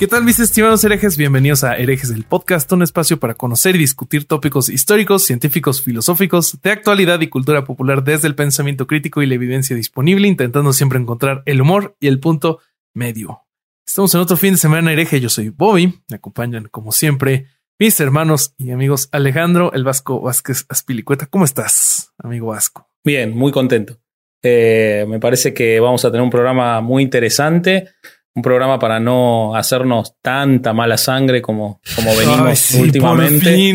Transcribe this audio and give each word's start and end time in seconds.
¿Qué 0.00 0.06
tal 0.06 0.24
mis 0.24 0.40
estimados 0.40 0.82
herejes? 0.82 1.18
Bienvenidos 1.18 1.62
a 1.62 1.76
Herejes 1.76 2.08
el 2.08 2.24
Podcast, 2.24 2.72
un 2.72 2.82
espacio 2.82 3.20
para 3.20 3.34
conocer 3.34 3.76
y 3.76 3.80
discutir 3.80 4.24
tópicos 4.24 4.70
históricos, 4.70 5.26
científicos, 5.26 5.82
filosóficos, 5.82 6.58
de 6.62 6.70
actualidad 6.70 7.20
y 7.20 7.28
cultura 7.28 7.66
popular 7.66 8.02
desde 8.02 8.26
el 8.26 8.34
pensamiento 8.34 8.86
crítico 8.86 9.20
y 9.20 9.26
la 9.26 9.34
evidencia 9.34 9.76
disponible, 9.76 10.26
intentando 10.26 10.72
siempre 10.72 10.98
encontrar 10.98 11.42
el 11.44 11.60
humor 11.60 11.96
y 12.00 12.06
el 12.06 12.18
punto 12.18 12.60
medio. 12.94 13.42
Estamos 13.86 14.14
en 14.14 14.22
otro 14.22 14.38
fin 14.38 14.52
de 14.52 14.56
semana 14.56 14.90
hereje, 14.90 15.20
yo 15.20 15.28
soy 15.28 15.50
Bobby, 15.50 16.00
me 16.08 16.16
acompañan 16.16 16.68
como 16.70 16.92
siempre 16.92 17.48
mis 17.78 18.00
hermanos 18.00 18.54
y 18.56 18.70
amigos 18.70 19.10
Alejandro 19.12 19.70
El 19.74 19.84
Vasco 19.84 20.18
Vázquez 20.22 20.64
Aspilicueta. 20.70 21.26
¿Cómo 21.26 21.44
estás, 21.44 22.14
amigo 22.16 22.46
Vasco? 22.46 22.88
Bien, 23.04 23.36
muy 23.36 23.52
contento. 23.52 23.98
Eh, 24.42 25.04
me 25.06 25.20
parece 25.20 25.52
que 25.52 25.78
vamos 25.78 26.02
a 26.06 26.10
tener 26.10 26.22
un 26.22 26.30
programa 26.30 26.80
muy 26.80 27.02
interesante 27.02 27.90
un 28.34 28.42
programa 28.42 28.78
para 28.78 29.00
no 29.00 29.54
hacernos 29.56 30.14
tanta 30.22 30.72
mala 30.72 30.96
sangre 30.96 31.42
como, 31.42 31.80
como 31.96 32.10
venimos 32.16 32.46
Ay, 32.48 32.56
sí, 32.56 32.80
últimamente. 32.80 33.70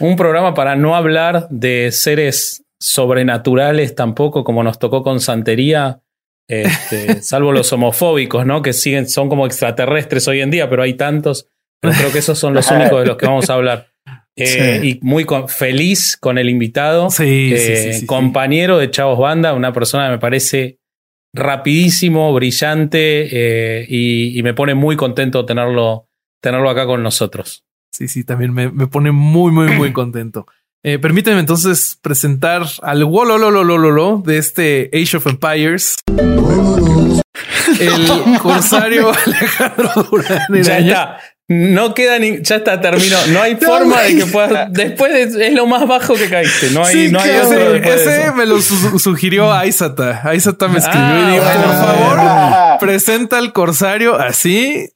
Un 0.00 0.16
programa 0.16 0.54
para 0.54 0.74
no 0.76 0.96
hablar 0.96 1.46
de 1.50 1.90
seres 1.92 2.64
sobrenaturales 2.80 3.94
tampoco, 3.94 4.42
como 4.44 4.62
nos 4.62 4.78
tocó 4.78 5.02
con 5.02 5.20
Santería, 5.20 6.00
este, 6.48 7.22
salvo 7.22 7.52
los 7.52 7.72
homofóbicos, 7.72 8.44
¿no? 8.46 8.62
Que 8.62 8.72
siguen, 8.72 9.08
son 9.08 9.28
como 9.28 9.46
extraterrestres 9.46 10.26
hoy 10.28 10.40
en 10.40 10.50
día, 10.50 10.68
pero 10.68 10.82
hay 10.82 10.94
tantos. 10.94 11.46
Pero 11.80 11.94
creo 11.94 12.12
que 12.12 12.18
esos 12.18 12.38
son 12.38 12.54
los 12.54 12.70
únicos 12.72 13.00
de 13.00 13.06
los 13.06 13.16
que 13.16 13.26
vamos 13.26 13.48
a 13.50 13.54
hablar. 13.54 13.88
Eh, 14.36 14.80
Sí. 14.82 14.88
Y 14.88 14.98
muy 15.06 15.24
con- 15.24 15.48
feliz 15.48 16.16
con 16.16 16.38
el 16.38 16.50
invitado, 16.50 17.08
Sí, 17.10 17.52
eh, 17.54 17.92
sí. 18.00 18.06
compañero 18.06 18.78
de 18.78 18.90
Chavos 18.90 19.18
Banda, 19.18 19.52
una 19.54 19.72
persona 19.72 20.06
que 20.06 20.10
me 20.12 20.18
parece 20.18 20.80
rapidísimo, 21.34 22.32
brillante 22.32 23.28
eh, 23.30 23.86
y, 23.88 24.38
y 24.38 24.42
me 24.42 24.54
pone 24.54 24.74
muy 24.74 24.96
contento 24.96 25.44
tenerlo, 25.44 26.08
tenerlo 26.40 26.70
acá 26.70 26.86
con 26.86 27.02
nosotros. 27.02 27.64
Sí, 27.92 28.08
sí, 28.08 28.24
también 28.24 28.54
me, 28.54 28.70
me 28.70 28.86
pone 28.86 29.12
muy, 29.12 29.52
muy, 29.52 29.70
muy 29.72 29.92
contento. 29.92 30.46
Eh, 30.86 30.98
permíteme 30.98 31.40
entonces 31.40 31.98
presentar 32.02 32.62
al 32.82 33.04
Wololololololo 33.04 34.22
de 34.24 34.38
este 34.38 34.90
Age 34.92 35.16
of 35.16 35.26
Empires. 35.26 35.96
El 37.80 38.38
corsario 38.42 39.10
Alejandro 39.26 39.90
Durán. 40.10 40.62
Ya 40.62 40.78
está. 40.78 41.18
No 41.46 41.92
queda 41.92 42.18
ni, 42.18 42.40
ya 42.42 42.56
está, 42.56 42.80
terminó. 42.80 43.16
No 43.28 43.42
hay 43.42 43.56
forma 43.60 44.00
de 44.02 44.16
que 44.16 44.26
puedas. 44.26 44.72
Después 44.72 45.34
de- 45.34 45.48
es 45.48 45.52
lo 45.52 45.66
más 45.66 45.86
bajo 45.86 46.14
que 46.14 46.28
caíste. 46.30 46.70
No 46.70 46.84
hay, 46.84 46.94
Sí, 47.06 47.12
no 47.12 47.20
hay 47.20 47.30
otro 47.36 47.74
Ese, 47.74 48.08
de 48.10 48.22
eso. 48.24 48.34
me 48.34 48.46
lo 48.46 48.62
su- 48.62 48.98
sugirió 48.98 49.52
Aizata. 49.52 50.22
Aizata 50.28 50.68
me 50.68 50.78
escribió 50.78 51.04
Ah, 51.06 51.28
y 51.28 51.32
dijo, 51.32 51.44
bueno, 51.44 51.62
por 51.66 51.74
favor, 51.76 52.18
Ah, 52.20 52.76
presenta 52.80 53.36
al 53.38 53.52
corsario 53.52 54.14
así. 54.18 54.88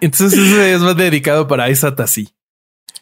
Entonces 0.00 0.38
ese 0.38 0.74
es 0.74 0.80
más 0.80 0.96
dedicado 0.96 1.46
para 1.46 1.64
Aizata 1.64 2.04
así. 2.04 2.30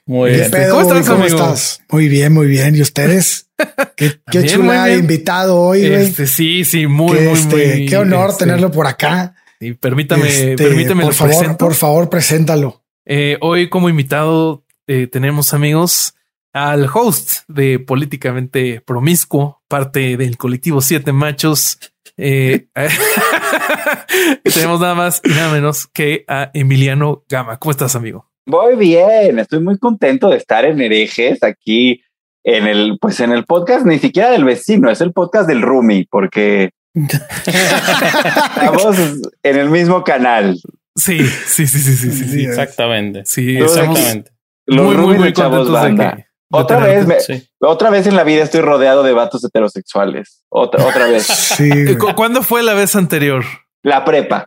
Muy 0.05 0.31
¿Qué 0.31 0.37
bien. 0.39 0.51
pedo, 0.51 0.75
¿Cómo 0.81 0.93
estás, 0.95 1.09
¿Cómo 1.11 1.23
amigo? 1.25 1.39
estás? 1.39 1.81
Muy 1.91 2.09
bien, 2.09 2.33
muy 2.33 2.47
bien. 2.47 2.75
¿Y 2.75 2.81
ustedes? 2.81 3.47
Qué, 3.95 4.19
qué 4.33 4.47
chula 4.47 4.91
invitado 4.91 5.59
hoy, 5.61 5.87
güey. 5.89 6.03
Este, 6.07 6.27
sí, 6.27 6.65
sí, 6.65 6.87
muy, 6.87 7.17
Qué, 7.19 7.25
muy, 7.25 7.39
este, 7.39 7.57
muy. 7.77 7.87
qué 7.87 7.97
honor 7.99 8.31
este, 8.31 8.45
tenerlo 8.47 8.71
por 8.71 8.87
acá. 8.87 9.35
Y 9.61 9.73
permítame, 9.73 10.29
Este, 10.29 10.57
permíteme 10.57 11.03
por 11.03 11.13
lo 11.13 11.17
favor, 11.17 11.35
presento. 11.37 11.59
por 11.59 11.75
favor, 11.75 12.11
preséntalo. 12.11 12.83
Eh, 13.05 13.39
hoy 13.41 13.69
como 13.69 13.89
invitado 13.89 14.65
eh, 14.87 15.07
tenemos 15.07 15.55
amigos 15.55 16.15
al 16.53 16.89
host 16.93 17.43
de 17.49 17.79
Políticamente 17.79 18.81
Promiscuo, 18.81 19.63
parte 19.69 20.17
del 20.17 20.37
colectivo 20.37 20.81
Siete 20.81 21.13
Machos. 21.13 21.79
Eh, 22.17 22.69
tenemos 24.43 24.81
nada 24.81 24.95
más 24.95 25.21
y 25.25 25.31
nada 25.31 25.53
menos 25.53 25.87
que 25.87 26.25
a 26.29 26.51
Emiliano 26.55 27.25
Gama. 27.29 27.59
¿Cómo 27.59 27.71
estás, 27.73 27.95
amigo? 27.97 28.27
Voy 28.47 28.77
bien, 28.77 29.39
estoy 29.39 29.61
muy 29.61 29.79
contento 29.79 30.31
de 30.31 30.37
estar 30.39 30.65
en 30.65 30.81
herejes 30.81 31.43
aquí 31.43 32.03
en 32.45 32.67
el, 32.67 32.99
pues 33.01 33.21
en 33.21 33.33
el 33.33 33.45
podcast, 33.45 33.85
ni 33.85 33.99
siquiera 33.99 34.31
del 34.31 34.45
vecino, 34.45 34.91
es 34.91 35.01
el 35.03 35.13
podcast 35.13 35.47
del 35.49 35.61
Rumi, 35.61 36.05
porque 36.11 36.71
estamos 36.95 38.97
en 39.43 39.57
el 39.59 39.71
mismo 39.71 40.05
canal. 40.05 40.59
Sí, 40.97 41.25
sí, 41.27 41.67
sí, 41.67 41.79
sí, 41.79 41.97
sí, 41.97 42.13
sí. 42.13 42.25
sí. 42.29 42.45
Exactamente. 42.45 43.23
Sí, 43.25 43.57
Exactamente. 43.59 44.31
Los 44.67 44.87
muy, 44.87 44.97
muy, 44.97 45.19
muy 45.19 45.33
Chavos 45.33 45.67
de 45.67 45.73
Banda. 45.73 46.11
que. 46.13 46.17
de 46.19 46.27
Otra 46.51 46.79
vez, 46.81 47.07
me- 47.07 47.21
Sí. 47.21 47.49
otra 47.61 47.91
vez 47.91 48.07
en 48.07 48.17
la 48.17 48.25
vida 48.25 48.43
estoy 48.43 48.61
rodeado 48.63 49.03
de 49.03 49.13
vatos 49.13 49.45
heterosexuales. 49.45 50.45
Otra, 50.49 50.85
otra 50.85 51.07
vez. 51.07 51.27
Sí, 51.57 51.71
Eh, 51.73 51.85
güey. 51.85 51.99
¿cu- 51.99 52.15
¿Cuándo 52.15 52.43
fue 52.43 52.63
la 52.63 52.75
vez 52.75 52.97
anterior? 52.97 53.45
La 53.83 54.05
prepa. 54.05 54.47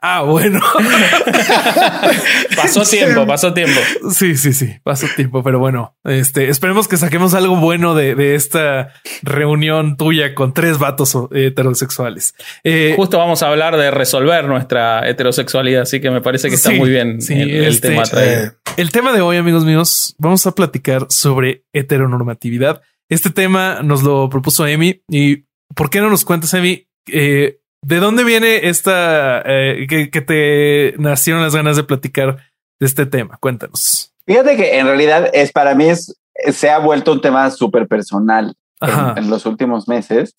Ah, 0.00 0.22
bueno. 0.22 0.60
Pasó 2.56 2.82
tiempo, 2.82 3.26
pasó 3.26 3.52
tiempo. 3.54 3.80
Sí, 4.10 4.36
sí, 4.36 4.52
sí, 4.52 4.74
pasó 4.82 5.06
tiempo, 5.16 5.42
pero 5.42 5.58
bueno, 5.58 5.96
este, 6.04 6.48
esperemos 6.48 6.88
que 6.88 6.96
saquemos 6.96 7.34
algo 7.34 7.56
bueno 7.56 7.94
de, 7.94 8.14
de 8.14 8.34
esta 8.34 8.92
reunión 9.22 9.96
tuya 9.96 10.34
con 10.34 10.52
tres 10.52 10.78
vatos 10.78 11.14
eh, 11.32 11.46
heterosexuales. 11.46 12.34
Eh, 12.64 12.94
Justo 12.96 13.18
vamos 13.18 13.42
a 13.42 13.48
hablar 13.48 13.76
de 13.76 13.90
resolver 13.90 14.46
nuestra 14.46 15.08
heterosexualidad, 15.08 15.82
así 15.82 16.00
que 16.00 16.10
me 16.10 16.20
parel 16.20 16.40
que 16.40 16.48
está 16.48 16.70
Sí, 16.70 16.76
muy 16.76 16.90
bien 16.90 17.20
sí, 17.20 17.34
el, 17.34 17.50
el 17.50 17.64
este, 17.66 17.88
tema 17.88 18.02
traído. 18.04 18.42
Eh, 18.44 18.52
el 18.76 18.90
tema 18.90 19.12
de 19.12 19.20
hoy, 19.20 19.36
amigos 19.36 19.64
míos, 19.64 20.14
vamos 20.18 20.46
a 20.46 20.52
platicar 20.54 21.06
sobre 21.08 21.64
heteronormatividad. 21.72 22.82
Este 23.08 23.30
tema 23.30 23.80
nos 23.82 24.02
lo 24.02 24.28
propuso 24.28 24.66
Emi 24.66 25.02
y 25.08 25.44
¿por 25.74 25.90
qué 25.90 26.00
no 26.00 26.10
nos 26.10 26.24
cuentas, 26.24 26.52
Emi? 26.54 26.86
eh, 27.08 27.58
¿De 27.84 27.98
dónde 27.98 28.24
viene 28.24 28.68
esta 28.68 29.42
eh, 29.44 29.86
que, 29.88 30.10
que 30.10 30.20
te 30.20 30.94
nacieron 30.98 31.42
las 31.42 31.54
ganas 31.54 31.76
de 31.76 31.82
platicar 31.82 32.36
de 32.80 32.86
este 32.86 33.06
tema? 33.06 33.38
Cuéntanos. 33.38 34.14
Fíjate 34.24 34.56
que 34.56 34.78
en 34.78 34.86
realidad 34.86 35.30
es 35.32 35.50
para 35.50 35.74
mí 35.74 35.86
es, 35.88 36.16
se 36.52 36.70
ha 36.70 36.78
vuelto 36.78 37.12
un 37.12 37.20
tema 37.20 37.50
súper 37.50 37.88
personal 37.88 38.54
en, 38.80 39.24
en 39.24 39.30
los 39.30 39.46
últimos 39.46 39.88
meses, 39.88 40.36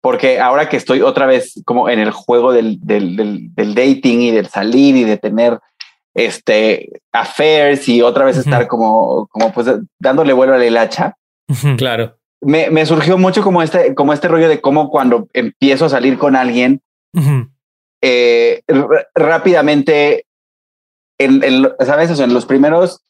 porque 0.00 0.38
ahora 0.38 0.68
que 0.68 0.76
estoy 0.76 1.02
otra 1.02 1.26
vez 1.26 1.60
como 1.64 1.88
en 1.88 1.98
el 1.98 2.12
juego 2.12 2.52
del, 2.52 2.78
del, 2.80 3.16
del, 3.16 3.54
del 3.54 3.74
dating 3.74 4.20
y 4.20 4.30
del 4.30 4.46
salir 4.46 4.94
y 4.96 5.04
de 5.04 5.16
tener 5.16 5.58
este 6.14 7.00
affairs 7.12 7.88
y 7.88 8.02
otra 8.02 8.24
vez 8.24 8.36
estar 8.36 8.68
como, 8.68 9.26
como 9.28 9.52
pues 9.52 9.66
dándole 9.98 10.32
vuelo 10.32 10.54
a 10.54 10.58
la 10.58 10.66
hilacha. 10.66 11.16
Claro. 11.76 12.16
Me, 12.44 12.70
me 12.70 12.84
surgió 12.86 13.18
mucho 13.18 13.42
como 13.42 13.62
este, 13.62 13.94
como 13.94 14.12
este 14.12 14.28
rollo 14.28 14.48
de 14.48 14.60
cómo 14.60 14.90
cuando 14.90 15.28
empiezo 15.32 15.86
a 15.86 15.88
salir 15.90 16.18
con 16.18 16.36
alguien, 16.36 16.80
Ujú. 17.14 17.48
eh, 18.02 18.62
r- 18.66 18.86
rápidamente, 19.14 20.26
en, 21.18 21.42
en 21.44 21.68
¿sabes? 21.84 22.10
O 22.10 22.16
sea, 22.16 22.24
en 22.26 22.34
los 22.34 22.46
primeros 22.46 23.00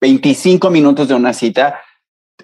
25 0.00 0.70
minutos 0.70 1.08
de 1.08 1.14
una 1.14 1.32
cita, 1.32 1.80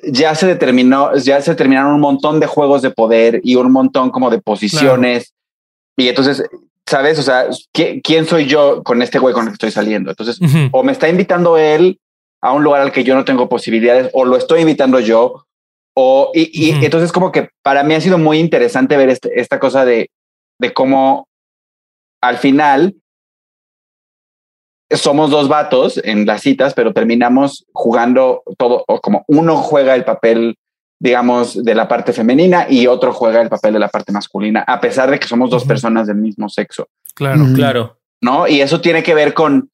ya 0.03 0.34
se 0.34 0.47
determinó, 0.47 1.15
ya 1.16 1.41
se 1.43 1.55
terminaron 1.55 1.94
un 1.94 2.00
montón 2.00 2.41
de 2.41 2.47
juegos 2.47 2.83
de 2.83 2.91
poder 2.91 3.41
y 3.45 3.57
un 3.57 3.71
montón 3.72 4.10
como 4.10 4.30
de 4.30 4.41
posiciones. 4.41 5.34
Y 5.97 6.09
entonces, 6.09 6.42
¿sabes? 6.86 7.19
O 7.19 7.22
sea, 7.22 7.48
¿qui- 7.74 8.01
¿quién 8.03 8.24
soy 8.27 8.47
yo 8.47 8.83
con 8.83 9.03
este 9.03 9.19
güey 9.19 9.34
con 9.34 9.42
el 9.45 9.48
que 9.51 9.54
estoy 9.54 9.71
saliendo? 9.71 10.10
Entonces, 10.10 10.41
Ujú. 10.41 10.69
o 10.72 10.83
me 10.83 10.92
está 10.92 11.09
invitando 11.09 11.59
él 11.59 12.01
a 12.42 12.53
un 12.53 12.63
lugar 12.65 12.80
al 12.80 12.92
que 12.92 13.04
yo 13.04 13.15
no 13.15 13.24
tengo 13.27 13.48
posibilidades, 13.51 14.09
o 14.15 14.24
lo 14.24 14.36
estoy 14.36 14.60
invitando 14.63 14.98
yo, 15.01 15.45
o 15.95 16.31
y, 16.34 16.69
y 16.69 16.84
entonces 16.84 17.13
como 17.13 17.33
que 17.33 17.48
para 17.63 17.83
mí 17.83 17.95
ha 17.95 18.01
sido 18.01 18.19
muy 18.19 18.39
interesante 18.39 18.97
ver 18.97 19.09
este- 19.10 19.41
esta 19.41 19.59
cosa 19.59 19.84
de, 19.84 20.10
de 20.60 20.72
cómo 20.72 21.27
al 22.22 22.37
final 22.39 22.95
somos 24.91 25.31
dos 25.31 25.48
vatos 25.48 26.01
en 26.03 26.27
las 26.27 26.42
citas, 26.42 26.75
pero 26.75 26.92
terminamos 26.92 27.65
jugando 27.72 28.42
todo, 28.59 28.84
o 28.89 29.01
como 29.01 29.25
uno 29.28 29.57
juega 29.57 29.95
el 29.95 30.04
papel, 30.04 30.57
digamos, 31.01 31.63
de 31.65 31.75
la 31.77 31.87
parte 31.87 32.13
femenina 32.13 32.66
y 32.69 32.86
otro 32.89 33.13
juega 33.13 33.41
el 33.41 33.48
papel 33.48 33.72
de 33.75 33.78
la 33.78 33.89
parte 33.89 34.10
masculina, 34.13 34.65
a 34.66 34.81
pesar 34.81 35.10
de 35.10 35.19
que 35.21 35.28
somos 35.28 35.48
dos 35.51 35.65
personas 35.65 36.09
del 36.09 36.16
mismo 36.16 36.48
sexo. 36.48 36.89
Claro. 37.15 37.39
Mm. 37.45 37.54
Claro. 37.54 37.98
¿no? 38.22 38.47
Y 38.48 38.60
eso 38.60 38.81
tiene 38.81 39.03
que 39.03 39.15
ver 39.15 39.33
con, 39.33 39.71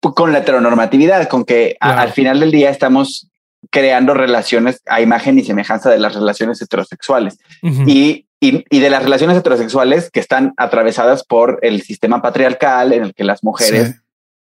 con 0.00 0.32
la 0.32 0.38
heteronormatividad, 0.38 1.28
con 1.28 1.44
que 1.44 1.76
a- 1.78 1.90
al 2.00 2.12
final 2.12 2.40
del 2.40 2.50
día 2.50 2.70
estamos 2.70 3.29
creando 3.70 4.14
relaciones 4.14 4.80
a 4.86 5.00
imagen 5.00 5.38
y 5.38 5.44
semejanza 5.44 5.90
de 5.90 5.98
las 5.98 6.14
relaciones 6.14 6.60
heterosexuales 6.62 7.38
y, 7.86 8.26
y, 8.40 8.64
y 8.70 8.78
de 8.80 8.90
las 8.90 9.02
relaciones 9.02 9.36
heterosexuales 9.36 10.10
que 10.10 10.20
están 10.20 10.54
atravesadas 10.56 11.24
por 11.24 11.58
el 11.62 11.82
sistema 11.82 12.22
patriarcal 12.22 12.92
en 12.92 13.02
el 13.04 13.14
que 13.14 13.24
las 13.24 13.44
mujeres 13.44 13.88
Sí. 13.88 13.94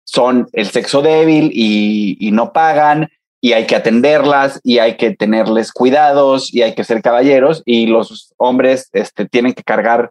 son 0.05 0.49
el 0.53 0.67
sexo 0.67 1.03
débil 1.03 1.51
y, 1.53 2.17
y 2.21 2.33
no 2.33 2.53
pagan 2.53 3.09
y 3.41 3.53
hay 3.53 3.67
que 3.67 3.77
atenderlas 3.77 4.61
y 4.65 4.79
hay 4.79 4.97
que 4.97 5.15
tenerles 5.15 5.71
cuidados 5.73 6.53
y 6.53 6.63
hay 6.63 6.75
que 6.75 6.85
ser 6.85 7.01
caballeros 7.03 7.63
y 7.65 7.87
los 7.87 8.35
hombres 8.39 8.89
este, 8.93 9.27
tienen 9.27 9.53
que 9.53 9.63
cargar 9.63 10.11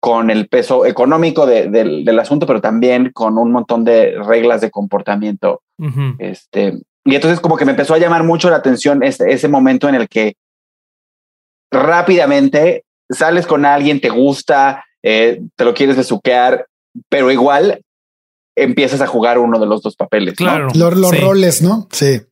con 0.00 0.30
el 0.30 0.48
peso 0.48 0.86
económico 0.86 1.44
de- 1.44 1.68
del, 1.68 2.06
del 2.06 2.18
asunto, 2.18 2.46
pero 2.46 2.62
también 2.62 3.10
con 3.12 3.36
un 3.36 3.52
montón 3.52 3.84
de 3.84 4.14
reglas 4.24 4.62
de 4.62 4.70
comportamiento. 4.70 5.60
Este, 6.18 6.78
y 7.10 7.14
entonces 7.14 7.40
como 7.40 7.56
que 7.56 7.64
me 7.64 7.72
empezó 7.72 7.94
a 7.94 7.98
llamar 7.98 8.22
mucho 8.24 8.48
la 8.50 8.56
atención 8.56 9.02
ese, 9.02 9.30
ese 9.32 9.48
momento 9.48 9.88
en 9.88 9.94
el 9.96 10.08
que 10.08 10.34
rápidamente 11.70 12.84
sales 13.08 13.46
con 13.46 13.64
alguien, 13.64 14.00
te 14.00 14.10
gusta, 14.10 14.84
eh, 15.02 15.40
te 15.56 15.64
lo 15.64 15.74
quieres 15.74 15.96
besuquear, 15.96 16.66
pero 17.08 17.30
igual 17.30 17.82
empiezas 18.56 19.00
a 19.00 19.06
jugar 19.06 19.38
uno 19.38 19.58
de 19.58 19.66
los 19.66 19.82
dos 19.82 19.96
papeles. 19.96 20.34
¿no? 20.40 20.46
Claro. 20.46 20.68
Los, 20.74 20.96
los 20.96 21.10
Sí. 21.10 21.16
roles, 21.18 21.62
¿no? 21.62 21.88
Sí. 21.90 22.22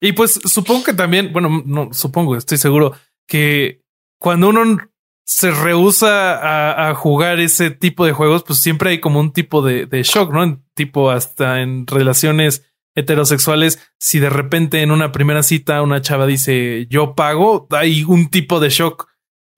Y 0.00 0.12
pues 0.12 0.40
supongo 0.44 0.84
que 0.84 0.92
también, 0.92 1.32
bueno, 1.32 1.62
no 1.64 1.92
supongo, 1.92 2.36
estoy 2.36 2.58
seguro 2.58 2.92
que 3.26 3.80
cuando 4.20 4.50
uno 4.50 4.78
se 5.24 5.50
rehúsa 5.50 6.36
a, 6.36 6.90
a 6.90 6.94
jugar 6.94 7.40
ese 7.40 7.70
tipo 7.70 8.04
de 8.06 8.12
juegos, 8.12 8.44
pues 8.44 8.60
siempre 8.60 8.90
hay 8.90 9.00
como 9.00 9.18
un 9.18 9.32
tipo 9.32 9.62
de, 9.62 9.86
de 9.86 10.02
shock, 10.02 10.32
¿no? 10.32 10.42
En 10.44 10.62
tipo 10.74 11.10
hasta 11.10 11.62
en 11.62 11.86
relaciones 11.86 12.64
heterosexuales, 12.96 13.78
si 14.00 14.18
de 14.18 14.30
repente 14.30 14.82
en 14.82 14.90
una 14.90 15.12
primera 15.12 15.42
cita 15.44 15.82
una 15.82 16.00
chava 16.00 16.26
dice 16.26 16.86
yo 16.90 17.14
pago, 17.14 17.68
hay 17.70 18.02
un 18.02 18.28
tipo 18.28 18.58
de 18.58 18.70
shock. 18.70 19.08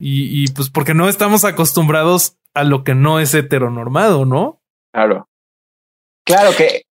Y, 0.00 0.44
y 0.44 0.48
pues 0.48 0.70
porque 0.70 0.94
no 0.94 1.08
estamos 1.08 1.44
acostumbrados 1.44 2.36
a 2.54 2.62
lo 2.64 2.84
que 2.84 2.94
no 2.94 3.18
es 3.18 3.34
heteronormado, 3.34 4.24
¿no? 4.24 4.60
Claro. 4.92 5.28
Claro 6.24 6.50
que 6.56 6.82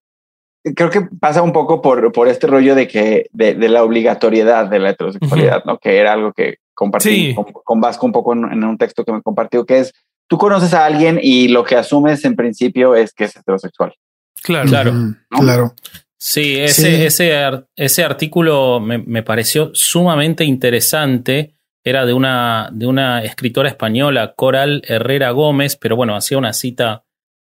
creo 0.74 0.90
que 0.90 1.02
pasa 1.20 1.40
un 1.42 1.52
poco 1.52 1.80
por, 1.80 2.12
por 2.12 2.28
este 2.28 2.46
rollo 2.46 2.74
de 2.74 2.88
que 2.88 3.28
de, 3.32 3.54
de 3.54 3.68
la 3.68 3.82
obligatoriedad 3.82 4.66
de 4.66 4.78
la 4.78 4.90
heterosexualidad, 4.90 5.64
¿no? 5.64 5.78
Que 5.78 5.98
era 5.98 6.12
algo 6.12 6.32
que 6.32 6.56
compartí 6.74 7.28
Sí. 7.28 7.34
con, 7.34 7.44
con 7.64 7.80
Vasco 7.80 8.04
un 8.06 8.12
poco 8.12 8.32
en, 8.32 8.44
en 8.52 8.64
un 8.64 8.76
texto 8.76 9.04
que 9.04 9.12
me 9.12 9.22
compartió, 9.22 9.64
que 9.64 9.78
es 9.78 9.92
tú 10.28 10.36
conoces 10.36 10.74
a 10.74 10.84
alguien 10.84 11.18
y 11.22 11.48
lo 11.48 11.64
que 11.64 11.76
asumes 11.76 12.24
en 12.24 12.36
principio 12.36 12.94
es 12.94 13.12
que 13.14 13.24
es 13.24 13.36
heterosexual. 13.36 13.94
Claro. 14.42 14.68
Claro. 14.68 14.92
Claro. 15.30 15.72
Sí, 16.20 16.58
ese, 16.58 16.82
Sí. 16.96 17.04
Ese, 17.04 17.64
ese 17.76 18.04
artículo 18.04 18.80
me, 18.80 18.98
me 18.98 19.22
pareció 19.22 19.70
sumamente 19.74 20.44
interesante. 20.44 21.54
Era 21.84 22.04
de 22.04 22.12
una, 22.12 22.68
de 22.72 22.86
una 22.86 23.22
escritora 23.22 23.68
española, 23.68 24.34
Coral 24.36 24.82
Herrera 24.86 25.30
Gómez, 25.30 25.76
pero 25.76 25.96
bueno, 25.96 26.16
hacía 26.16 26.36
una 26.36 26.52
cita 26.52 27.04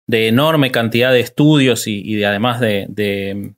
de 0.06 0.28
enorme 0.28 0.70
cantidad 0.70 1.12
de 1.12 1.20
estudios 1.20 1.86
y, 1.86 2.00
y 2.04 2.14
de, 2.16 2.26
además 2.26 2.60
de, 2.60 2.86
de- 2.88 3.54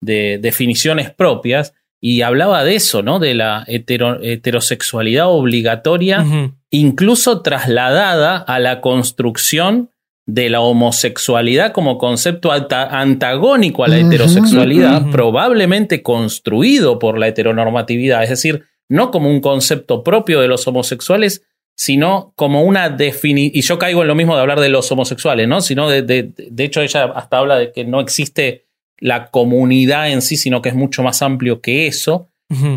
de 0.00 0.38
definiciones 0.40 1.10
propias. 1.10 1.74
Y 2.00 2.22
hablaba 2.22 2.62
de 2.62 2.76
eso, 2.76 3.02
¿no? 3.02 3.18
De 3.18 3.34
la 3.34 3.64
hetero- 3.66 4.20
heterosexualidad 4.22 5.26
obligatoria 5.28 6.24
incluso 6.70 7.42
trasladada 7.42 8.36
a 8.36 8.60
la 8.60 8.80
construcción 8.80 9.90
de 10.30 10.50
la 10.50 10.60
homosexualidad 10.60 11.72
como 11.72 11.96
concepto 11.96 12.52
anta- 12.52 12.88
antagónico 12.90 13.82
a 13.82 13.88
la 13.88 13.96
heterosexualidad, 13.98 15.10
probablemente 15.10 16.02
construido 16.02 16.98
por 16.98 17.18
la 17.18 17.28
heteronormatividad, 17.28 18.22
es 18.22 18.28
decir, 18.28 18.64
no 18.90 19.10
como 19.10 19.30
un 19.30 19.40
concepto 19.40 20.04
propio 20.04 20.40
de 20.40 20.48
los 20.48 20.68
homosexuales, 20.68 21.46
sino 21.74 22.34
como 22.36 22.62
una 22.62 22.90
definición, 22.90 23.56
y 23.56 23.62
yo 23.62 23.78
caigo 23.78 24.02
en 24.02 24.08
lo 24.08 24.14
mismo 24.14 24.34
de 24.34 24.42
hablar 24.42 24.60
de 24.60 24.68
los 24.68 24.92
homosexuales, 24.92 25.48
¿no? 25.48 25.62
Sino 25.62 25.88
de, 25.88 26.02
de, 26.02 26.30
de 26.36 26.64
hecho 26.64 26.82
ella 26.82 27.04
hasta 27.04 27.38
habla 27.38 27.56
de 27.56 27.72
que 27.72 27.84
no 27.84 28.00
existe 28.00 28.66
la 28.98 29.30
comunidad 29.30 30.10
en 30.10 30.20
sí, 30.20 30.36
sino 30.36 30.60
que 30.60 30.68
es 30.68 30.74
mucho 30.74 31.02
más 31.02 31.22
amplio 31.22 31.60
que 31.62 31.86
eso 31.86 32.28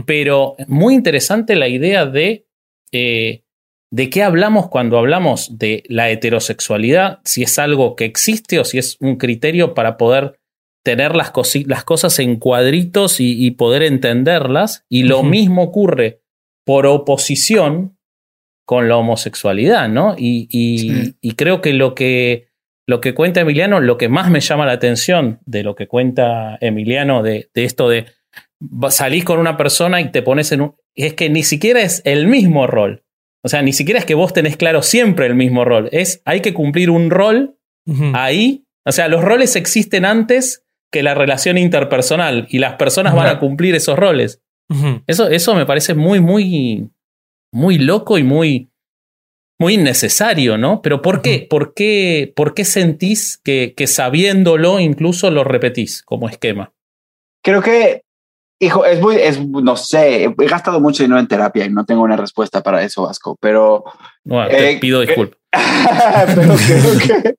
pero 0.06 0.56
muy 0.68 0.94
interesante 0.94 1.56
la 1.56 1.68
idea 1.68 2.06
de 2.06 2.46
eh, 2.92 3.44
de 3.92 4.10
qué 4.10 4.24
hablamos 4.24 4.70
cuando 4.70 4.98
hablamos 4.98 5.58
de 5.58 5.84
la 5.88 6.10
heterosexualidad, 6.10 7.20
si 7.26 7.44
es 7.44 7.60
algo 7.60 7.96
que 7.96 8.06
existe 8.06 8.58
o 8.60 8.64
si 8.64 8.78
es 8.78 8.98
un 9.02 9.18
criterio 9.18 9.74
para 9.74 9.98
poder 9.98 10.40
tener 10.84 11.16
las, 11.16 11.32
cosas 11.32 12.18
en 12.20 12.38
cuadritos 12.38 13.20
y, 13.20 13.46
y 13.46 13.52
poder 13.52 13.84
entenderlas. 13.84 14.86
Y 14.90 15.04
lo 15.04 15.24
mismo 15.24 15.62
ocurre 15.64 16.22
por 16.66 16.86
oposición 16.88 17.98
con 18.66 18.88
la 18.88 18.98
homosexualidad, 18.98 19.90
¿no? 19.90 20.16
Y, 20.18 20.48
y- 20.50 20.78
Sí. 20.80 21.16
y 21.22 21.32
creo 21.34 21.62
que 21.62 21.74
lo 21.74 21.94
que 21.96 22.48
lo 22.88 23.00
que 23.00 23.14
cuenta 23.14 23.42
Emiliano, 23.42 23.80
lo 23.80 23.98
que 23.98 24.10
más 24.10 24.30
me 24.32 24.40
llama 24.42 24.66
la 24.66 24.72
atención 24.74 25.40
de 25.46 25.64
lo 25.64 25.76
que 25.76 25.88
cuenta 25.88 26.58
Emiliano, 26.62 27.22
de, 27.24 27.50
de 27.54 27.64
esto 27.64 27.88
de 27.88 28.06
salís 28.90 29.24
con 29.24 29.40
una 29.40 29.56
persona 29.56 30.02
y 30.02 30.12
te 30.12 30.22
pones 30.22 30.52
en 30.52 30.62
un... 30.62 30.76
Es 30.96 31.14
que 31.14 31.30
ni 31.30 31.44
siquiera 31.44 31.82
es 31.82 32.02
el 32.06 32.28
mismo 32.28 32.68
rol. 32.68 33.04
O 33.44 33.50
sea, 33.50 33.62
ni 33.62 33.74
siquiera 33.74 34.00
es 34.00 34.06
que 34.06 34.14
vos 34.14 34.34
tenés 34.34 34.58
claro 34.58 34.82
siempre 34.82 35.26
el 35.26 35.36
mismo 35.36 35.66
rol. 35.66 35.90
Es, 35.92 36.22
hay 36.26 36.42
que 36.42 36.54
cumplir 36.54 36.90
un 36.90 37.10
rol 37.10 37.58
ahí. 38.14 38.66
O 38.86 38.92
sea, 38.92 39.08
los 39.08 39.24
roles 39.24 39.56
existen 39.56 40.06
antes 40.06 40.66
que 40.92 41.04
la 41.04 41.14
relación 41.14 41.58
interpersonal 41.58 42.48
y 42.50 42.60
las 42.60 42.76
personas 42.76 43.16
van 43.16 43.28
a 43.28 43.40
cumplir 43.40 43.76
esos 43.76 43.98
roles. 43.98 44.42
Eso, 45.08 45.28
eso 45.28 45.56
me 45.56 45.66
parece 45.66 45.96
muy, 45.96 46.22
muy, 46.22 46.90
muy 47.52 47.78
loco 47.78 48.18
y 48.18 48.24
muy, 48.24 48.70
muy 49.60 49.74
innecesario, 49.74 50.58
¿no? 50.58 50.82
Pero 50.82 51.02
¿por 51.02 51.22
qué? 51.22 51.46
¿Por 51.50 51.74
qué, 51.74 52.32
por 52.36 52.54
qué 52.54 52.64
sentís 52.64 53.38
que, 53.44 53.74
que 53.76 53.88
sabiéndolo 53.88 54.80
incluso 54.80 55.30
lo 55.30 55.44
repetís 55.44 56.04
como 56.04 56.30
esquema? 56.30 56.74
Creo 57.44 57.62
que, 57.62 58.04
hijo, 58.62 58.86
es 58.86 59.02
muy, 59.02 59.16
es, 59.16 59.40
no 59.46 59.76
sé, 59.76 60.24
he 60.26 60.48
gastado 60.48 60.80
mucho 60.80 61.04
dinero 61.04 61.20
en 61.20 61.28
terapia 61.28 61.66
y 61.66 61.70
no 61.72 61.84
tengo 61.84 62.04
una 62.04 62.16
respuesta 62.16 62.62
para 62.62 62.84
eso, 62.84 63.02
Vasco, 63.04 63.36
pero 63.42 63.84
Bueno, 64.24 64.50
te 64.50 64.72
Eh, 64.72 64.78
pido 64.80 65.02
eh, 65.02 65.08
disculpas. 65.08 65.40
pero 66.36 66.54
creo 66.56 66.98
que 67.00 67.36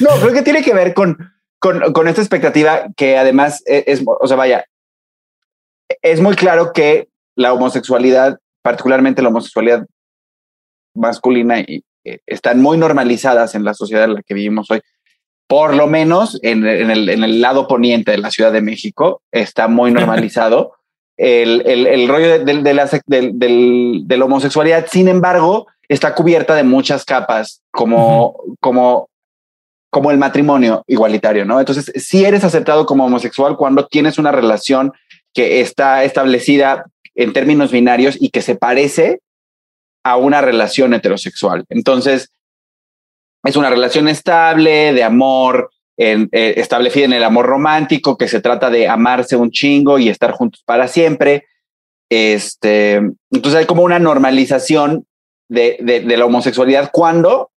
no, 0.00 0.10
creo 0.20 0.32
que 0.32 0.42
tiene 0.42 0.62
que 0.62 0.74
ver 0.74 0.92
con, 0.94 1.16
con, 1.58 1.92
con 1.92 2.06
esta 2.06 2.20
expectativa 2.20 2.86
que 2.96 3.16
además 3.16 3.62
es, 3.66 3.84
es- 4.00 4.04
o 4.06 4.26
sea, 4.26 4.36
vaya, 4.36 4.64
es 6.02 6.20
muy 6.20 6.36
claro 6.36 6.72
que 6.72 7.08
la 7.34 7.52
homosexualidad, 7.54 8.38
particularmente 8.62 9.22
la 9.22 9.28
homosexualidad 9.28 9.86
masculina, 10.94 11.60
y, 11.60 11.82
eh, 12.04 12.20
están 12.26 12.60
muy 12.60 12.76
normalizadas 12.76 13.54
en 13.54 13.64
la 13.64 13.72
sociedad 13.74 14.04
en 14.04 14.14
la 14.14 14.22
que 14.22 14.34
vivimos 14.34 14.70
hoy. 14.70 14.80
Por 15.46 15.74
lo 15.76 15.86
menos 15.86 16.38
en, 16.42 16.66
en 16.66 16.90
el, 16.90 17.08
en 17.08 17.24
el 17.24 17.40
lado 17.40 17.68
poniente 17.68 18.10
de 18.12 18.18
la 18.18 18.30
Ciudad 18.30 18.52
de 18.52 18.62
México 18.62 19.22
está 19.30 19.68
muy 19.68 19.90
normalizado 19.92 20.72
el, 21.16 21.62
el, 21.66 21.86
el 21.86 22.08
rollo 22.08 22.28
de, 22.28 22.38
de- 22.44 22.62
de 22.62 22.74
la, 22.74 22.86
de 23.06 24.16
la 24.16 24.24
homosexualidad. 24.24 24.86
Sin 24.90 25.08
embargo, 25.08 25.66
está 25.88 26.14
cubierta 26.14 26.54
de 26.54 26.62
muchas 26.62 27.04
capas, 27.04 27.60
como, 27.70 28.36
como, 28.60 29.08
como 29.90 30.10
el 30.10 30.16
matrimonio 30.18 30.82
igualitario, 30.86 31.44
¿no? 31.44 31.60
Entonces, 31.60 31.92
si 32.02 32.24
eres 32.24 32.44
aceptado 32.44 32.86
como 32.86 33.04
homosexual 33.04 33.56
cuando 33.58 33.86
tienes 33.86 34.18
una 34.18 34.32
relación 34.32 34.92
que 35.34 35.60
está 35.60 36.02
establecida 36.04 36.86
en 37.14 37.34
términos 37.34 37.70
binarios 37.70 38.16
y 38.18 38.30
que 38.30 38.40
se 38.40 38.54
parece 38.54 39.20
a 40.04 40.16
una 40.16 40.40
relación 40.40 40.94
heterosexual. 40.94 41.64
Entonces, 41.68 42.30
es 43.44 43.56
una 43.56 43.70
relación 43.70 44.08
estable, 44.08 44.92
de 44.92 45.02
amor, 45.02 45.70
en, 45.96 46.28
eh, 46.32 46.54
establecida 46.56 47.04
en 47.04 47.12
el 47.12 47.24
amor 47.24 47.46
romántico, 47.46 48.16
que 48.16 48.28
se 48.28 48.40
trata 48.40 48.70
de 48.70 48.88
amarse 48.88 49.36
un 49.36 49.50
chingo 49.50 49.98
y 49.98 50.08
estar 50.08 50.32
juntos 50.32 50.62
para 50.64 50.88
siempre. 50.88 51.46
Este, 52.10 52.94
entonces 53.30 53.54
hay 53.54 53.66
como 53.66 53.82
una 53.82 53.98
normalización 53.98 55.06
de, 55.48 55.78
de, 55.80 56.00
de 56.00 56.16
la 56.16 56.26
homosexualidad 56.26 56.90
cuando 56.92 57.50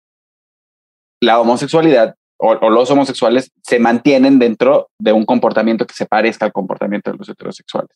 la 1.21 1.39
homosexualidad 1.39 2.15
o, 2.37 2.51
o 2.51 2.69
los 2.69 2.89
homosexuales 2.91 3.51
se 3.61 3.79
mantienen 3.79 4.39
dentro 4.39 4.89
de 4.99 5.13
un 5.13 5.25
comportamiento 5.25 5.85
que 5.85 5.93
se 5.93 6.05
parezca 6.05 6.45
al 6.45 6.51
comportamiento 6.51 7.11
de 7.11 7.17
los 7.17 7.29
heterosexuales. 7.29 7.95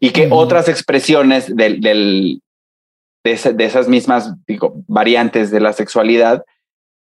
Y 0.00 0.10
que 0.10 0.28
otras 0.30 0.68
expresiones 0.68 1.54
del, 1.54 1.80
del, 1.80 2.40
de, 3.24 3.32
ese- 3.32 3.52
de 3.52 3.64
esas 3.64 3.88
mismas 3.88 4.32
digo, 4.46 4.74
variantes 4.86 5.50
de 5.50 5.60
la 5.60 5.72
sexualidad 5.72 6.44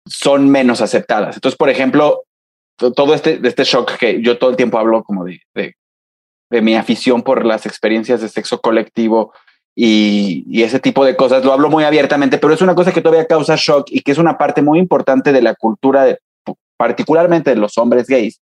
son 0.05 0.49
menos 0.49 0.81
aceptadas. 0.81 1.35
Entonces, 1.35 1.57
por 1.57 1.69
ejemplo, 1.69 2.23
to- 2.77 2.91
todo 2.93 3.13
este, 3.13 3.39
este 3.43 3.63
shock 3.63 3.97
que 3.97 4.21
yo 4.21 4.37
todo 4.37 4.49
el 4.49 4.55
tiempo 4.55 4.77
hablo 4.77 5.03
como 5.03 5.23
de, 5.25 5.41
de, 5.55 5.75
de 6.51 6.61
mi 6.61 6.75
afición 6.75 7.21
por 7.23 7.45
las 7.45 7.65
experiencias 7.65 8.21
de 8.21 8.29
sexo 8.29 8.59
colectivo 8.61 9.33
y, 9.75 10.43
y 10.47 10.63
ese 10.63 10.79
tipo 10.79 11.03
de 11.05 11.15
cosas, 11.15 11.43
lo 11.43 11.51
hablo 11.53 11.69
muy 11.69 11.83
abiertamente, 11.83 12.37
pero 12.37 12.53
es 12.53 12.61
una 12.61 12.75
cosa 12.75 12.91
que 12.91 13.01
todavía 13.01 13.25
causa 13.25 13.55
shock 13.57 13.87
y 13.89 14.01
que 14.01 14.11
es 14.11 14.17
una 14.17 14.37
parte 14.37 14.61
muy 14.61 14.77
importante 14.77 15.31
de 15.31 15.41
la 15.41 15.55
cultura, 15.55 16.03
de, 16.03 16.19
particularmente 16.77 17.49
de 17.51 17.55
los 17.55 17.77
hombres 17.77 18.07
gays, 18.07 18.39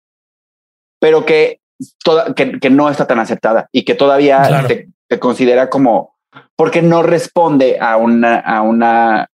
pero 1.01 1.25
que 1.25 1.59
toda, 2.03 2.33
que, 2.33 2.59
que 2.59 2.69
no 2.69 2.89
está 2.89 3.07
tan 3.07 3.19
aceptada 3.19 3.67
y 3.71 3.83
que 3.83 3.93
todavía 3.95 4.41
Claro. 4.47 4.67
te, 4.67 4.89
te 5.07 5.19
considera 5.19 5.69
como 5.69 6.15
porque 6.55 6.81
no 6.81 7.03
responde 7.03 7.77
a 7.79 7.97
una, 7.97 8.39
a 8.39 8.61
una, 8.61 9.29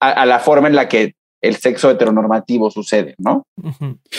a, 0.00 0.10
a 0.10 0.26
la 0.26 0.38
forma 0.40 0.68
en 0.68 0.74
la 0.76 0.88
que 0.88 1.14
el 1.40 1.56
sexo 1.56 1.90
heteronormativo 1.90 2.70
sucede, 2.70 3.14
¿no? 3.18 3.44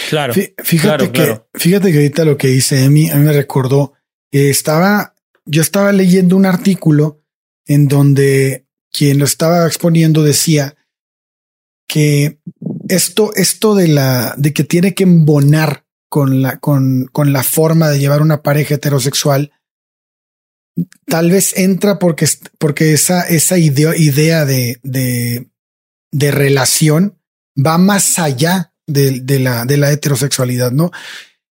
Claro. 0.09 0.33
Fí- 0.33 0.53
Fíjate 0.63 0.87
claro, 0.97 1.11
que, 1.11 1.23
claro. 1.23 1.49
fíjate 1.53 1.91
que 1.91 1.97
ahorita 1.97 2.25
lo 2.25 2.37
que 2.37 2.47
dice 2.47 2.83
Emi, 2.85 3.09
a 3.09 3.15
mí 3.15 3.23
me 3.25 3.33
recordó, 3.33 3.93
eh, 4.31 4.49
estaba, 4.49 5.15
yo 5.45 5.61
estaba 5.61 5.91
leyendo 5.91 6.35
un 6.37 6.45
artículo 6.45 7.21
en 7.67 7.87
donde 7.87 8.65
quien 8.91 9.19
lo 9.19 9.25
estaba 9.25 9.67
exponiendo 9.67 10.23
decía 10.23 10.75
que 11.87 12.39
esto, 12.87 13.31
esto 13.35 13.75
de 13.75 13.87
la, 13.89 14.33
de 14.37 14.53
que 14.53 14.63
tiene 14.63 14.93
que 14.93 15.03
embonar 15.03 15.85
con 16.09 16.41
la, 16.41 16.57
con, 16.57 17.05
con 17.11 17.33
la 17.33 17.43
forma 17.43 17.89
de 17.89 17.99
llevar 17.99 18.21
una 18.21 18.41
pareja 18.41 18.75
heterosexual, 18.75 19.51
tal 21.05 21.29
vez 21.31 21.57
entra 21.57 21.99
porque, 21.99 22.25
porque 22.57 22.93
esa, 22.93 23.27
esa 23.27 23.57
idea, 23.57 23.95
idea 23.95 24.45
de, 24.45 24.79
de, 24.83 25.48
de 26.11 26.31
relación 26.31 27.17
va 27.55 27.77
más 27.77 28.19
allá 28.19 28.73
de, 28.87 29.19
de 29.21 29.39
la, 29.39 29.65
de 29.65 29.77
la 29.77 29.91
heterosexualidad, 29.91 30.71
¿no? 30.71 30.91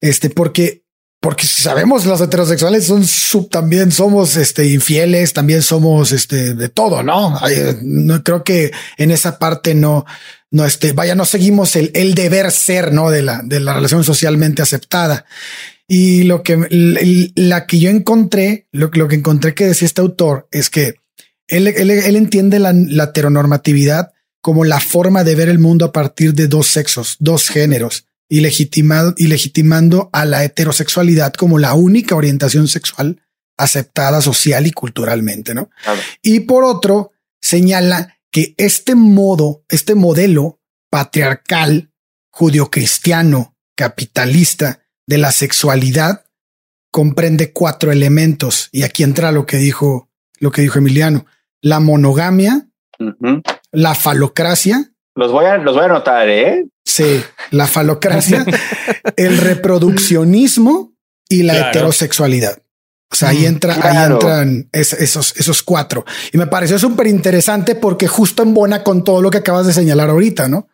Este, 0.01 0.31
porque, 0.31 0.85
porque 1.21 1.47
sabemos 1.47 2.05
los 2.07 2.21
heterosexuales 2.21 2.85
son 2.85 3.07
sub, 3.07 3.49
también 3.49 3.93
somos 3.93 4.37
este, 4.37 4.67
infieles, 4.67 5.33
también 5.33 5.63
somos 5.63 6.13
este, 6.13 6.55
de 6.55 6.69
todo, 6.69 7.03
¿no? 7.03 7.39
Ay, 7.41 7.79
no 7.83 8.23
creo 8.23 8.45
que 8.45 8.73
en 8.97 9.11
esa 9.11 9.39
parte 9.39 9.75
no, 9.75 10.05
no, 10.51 10.65
este, 10.67 10.93
vaya, 10.93 11.15
no 11.15 11.25
seguimos 11.25 11.77
el, 11.77 11.91
el 11.95 12.15
deber 12.15 12.51
ser, 12.51 12.93
¿no? 12.93 13.11
De 13.11 13.23
la, 13.23 13.43
de 13.45 13.61
la 13.61 13.75
relación 13.75 14.05
socialmente 14.05 14.61
aceptada. 14.61 15.25
Y 15.89 16.25
lo 16.25 16.43
que 16.43 16.57
la 17.35 17.67
que 17.67 17.79
yo 17.79 17.91
encontré, 17.91 18.67
lo, 18.73 18.91
lo 18.93 19.09
que 19.09 19.17
encontré 19.17 19.55
que 19.55 19.67
decía 19.67 19.87
este 19.87 20.01
autor 20.01 20.49
es 20.51 20.71
que 20.71 20.95
él, 21.49 21.69
él, 21.69 21.91
él 21.91 22.17
entiende 22.17 22.59
la, 22.59 22.73
la 22.73 23.05
heteronormatividad 23.05 24.13
como 24.43 24.65
la 24.65 24.81
forma 24.81 25.25
de 25.25 25.35
ver 25.35 25.49
el 25.49 25.59
mundo 25.59 25.87
a 25.87 25.93
partir 25.93 26.35
de 26.35 26.49
dos 26.49 26.67
sexos, 26.67 27.17
dos 27.19 27.49
géneros, 27.49 28.07
y 28.29 28.41
legitimado 28.41 29.13
y 29.19 29.27
legitimando 29.27 30.09
a 30.11 30.25
la 30.25 30.43
heterosexualidad 30.43 31.35
como 31.35 31.59
la 31.59 31.75
única 31.75 32.17
orientación 32.17 32.67
sexual 32.67 33.21
aceptada 33.59 34.23
social 34.23 34.67
y 34.67 34.73
culturalmente, 34.73 35.55
¿no? 35.55 35.69
Claro. 35.83 36.01
Y 36.23 36.41
por 36.41 36.65
otro, 36.65 37.13
señala 37.43 38.19
que 38.31 38.55
este 38.57 38.95
modo, 38.95 39.65
este 39.69 39.95
modelo 39.95 40.61
patriarcal, 40.91 41.93
judio-cristiano, 42.31 43.55
capitalista 43.77 44.81
de 45.07 45.19
la 45.19 45.31
sexualidad 45.31 46.25
comprende 46.91 47.53
cuatro 47.53 47.93
elementos. 47.93 48.71
Y 48.73 48.83
aquí 48.85 49.03
entra 49.03 49.31
lo 49.31 49.45
que 49.45 49.59
dijo, 49.59 50.11
lo 50.39 50.51
que 50.51 50.63
dijo 50.63 50.79
Emiliano. 50.79 51.27
La 51.61 51.81
monogamia. 51.81 52.69
La 53.73 53.95
falocracia, 53.95 54.91
Los 55.14 55.33
voy 55.33 55.47
a, 55.47 55.57
los 55.59 55.75
voy 55.75 55.83
a 55.83 55.87
anotar, 55.87 56.29
¿eh? 56.29 56.67
sí, 56.85 57.23
la 57.50 57.67
falocracia, 57.67 58.45
el 59.17 59.38
reproduccionismo 59.38 60.93
y 61.29 61.43
la 61.43 61.55
Claro. 61.55 61.69
heterosexualidad. 61.71 62.59
O 63.11 63.14
sea, 63.14 63.29
ahí 63.29 63.41
Mm, 63.43 63.47
entra, 63.47 63.75
ahí 63.83 64.11
entran 64.12 64.69
es- 64.73 64.95
esos, 64.95 65.37
esos 65.37 65.62
cuatro. 65.62 66.05
Y 66.33 66.38
me 66.38 66.47
pareció 66.47 66.79
súper 66.79 67.07
interesante 67.09 67.75
porque 67.75 68.09
justo 68.09 68.43
embona 68.43 68.83
con 68.83 69.05
todo 69.05 69.21
lo 69.21 69.31
que 69.31 69.38
acabas 69.38 69.67
de 69.67 69.73
señalar 69.75 70.09
ahorita, 70.11 70.49
¿no? 70.49 70.69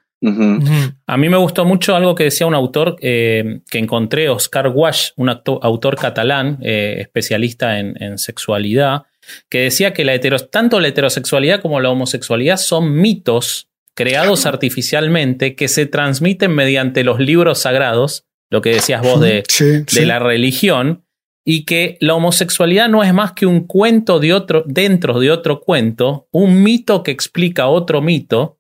A 1.07 1.17
mí 1.17 1.29
me 1.29 1.37
gustó 1.37 1.65
mucho 1.65 1.95
algo 1.95 2.15
que 2.17 2.25
decía 2.25 2.47
un 2.47 2.55
autor 2.55 2.97
eh, 3.01 3.61
que 3.71 3.79
encontré, 3.79 4.29
Oscar 4.29 4.69
Wash, 4.75 5.11
un 5.17 5.29
acto- 5.29 5.61
autor 5.63 5.97
catalán, 5.97 6.59
eh, 6.61 6.97
especialista 7.01 7.79
en, 7.79 8.01
en 8.03 8.19
sexualidad, 8.19 9.03
que 9.51 9.61
decía 9.63 9.93
que 9.93 10.05
la 10.05 10.15
heteros- 10.15 10.51
tanto 10.51 10.81
la 10.81 10.89
heterosexualidad 10.89 11.61
como 11.61 11.81
la 11.81 11.91
homosexualidad 11.91 12.57
son 12.57 12.95
mitos 13.01 13.69
creados 13.95 14.47
artificialmente 14.47 15.57
que 15.57 15.69
se 15.69 15.87
transmiten 15.87 16.53
mediante 16.55 17.03
los 17.05 17.19
libros 17.19 17.59
sagrados, 17.59 18.25
lo 18.51 18.63
que 18.63 18.71
decías 18.71 19.03
vos 19.03 19.21
de, 19.21 19.43
Sí, 19.49 19.65
de 19.65 19.85
sí. 19.89 20.05
la 20.05 20.19
religión 20.19 21.05
y 21.45 21.65
que 21.65 21.97
la 22.01 22.15
homosexualidad 22.15 22.89
no 22.89 23.03
es 23.03 23.13
más 23.15 23.33
que 23.33 23.47
un 23.47 23.67
cuento 23.67 24.21
de 24.21 24.35
otro 24.35 24.65
dentro 24.67 25.19
de 25.19 25.31
otro 25.31 25.61
cuento, 25.61 26.29
un 26.31 26.63
mito 26.63 27.03
que 27.03 27.11
explica 27.11 27.69
otro 27.69 28.01
mito 28.03 28.59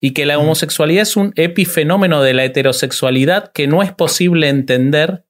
y 0.00 0.10
que 0.12 0.26
la 0.26 0.36
Mm. 0.36 0.42
homosexualidad 0.42 1.02
es 1.02 1.16
un 1.16 1.32
epifenómeno 1.36 2.22
de 2.22 2.34
la 2.34 2.44
heterosexualidad 2.44 3.52
que 3.52 3.66
no 3.66 3.82
es 3.82 3.92
posible 3.92 4.48
entender 4.48 5.24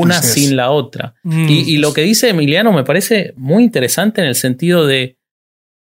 una 0.00 0.18
Así 0.18 0.40
es. 0.40 0.46
sin 0.46 0.56
la 0.56 0.70
otra. 0.70 1.14
Mm. 1.22 1.48
Y, 1.48 1.60
y 1.74 1.76
lo 1.78 1.92
que 1.92 2.02
dice 2.02 2.28
Emiliano 2.30 2.72
me 2.72 2.84
parece 2.84 3.32
muy 3.36 3.62
interesante 3.64 4.20
en 4.20 4.26
el 4.28 4.34
sentido 4.34 4.86
de 4.86 5.18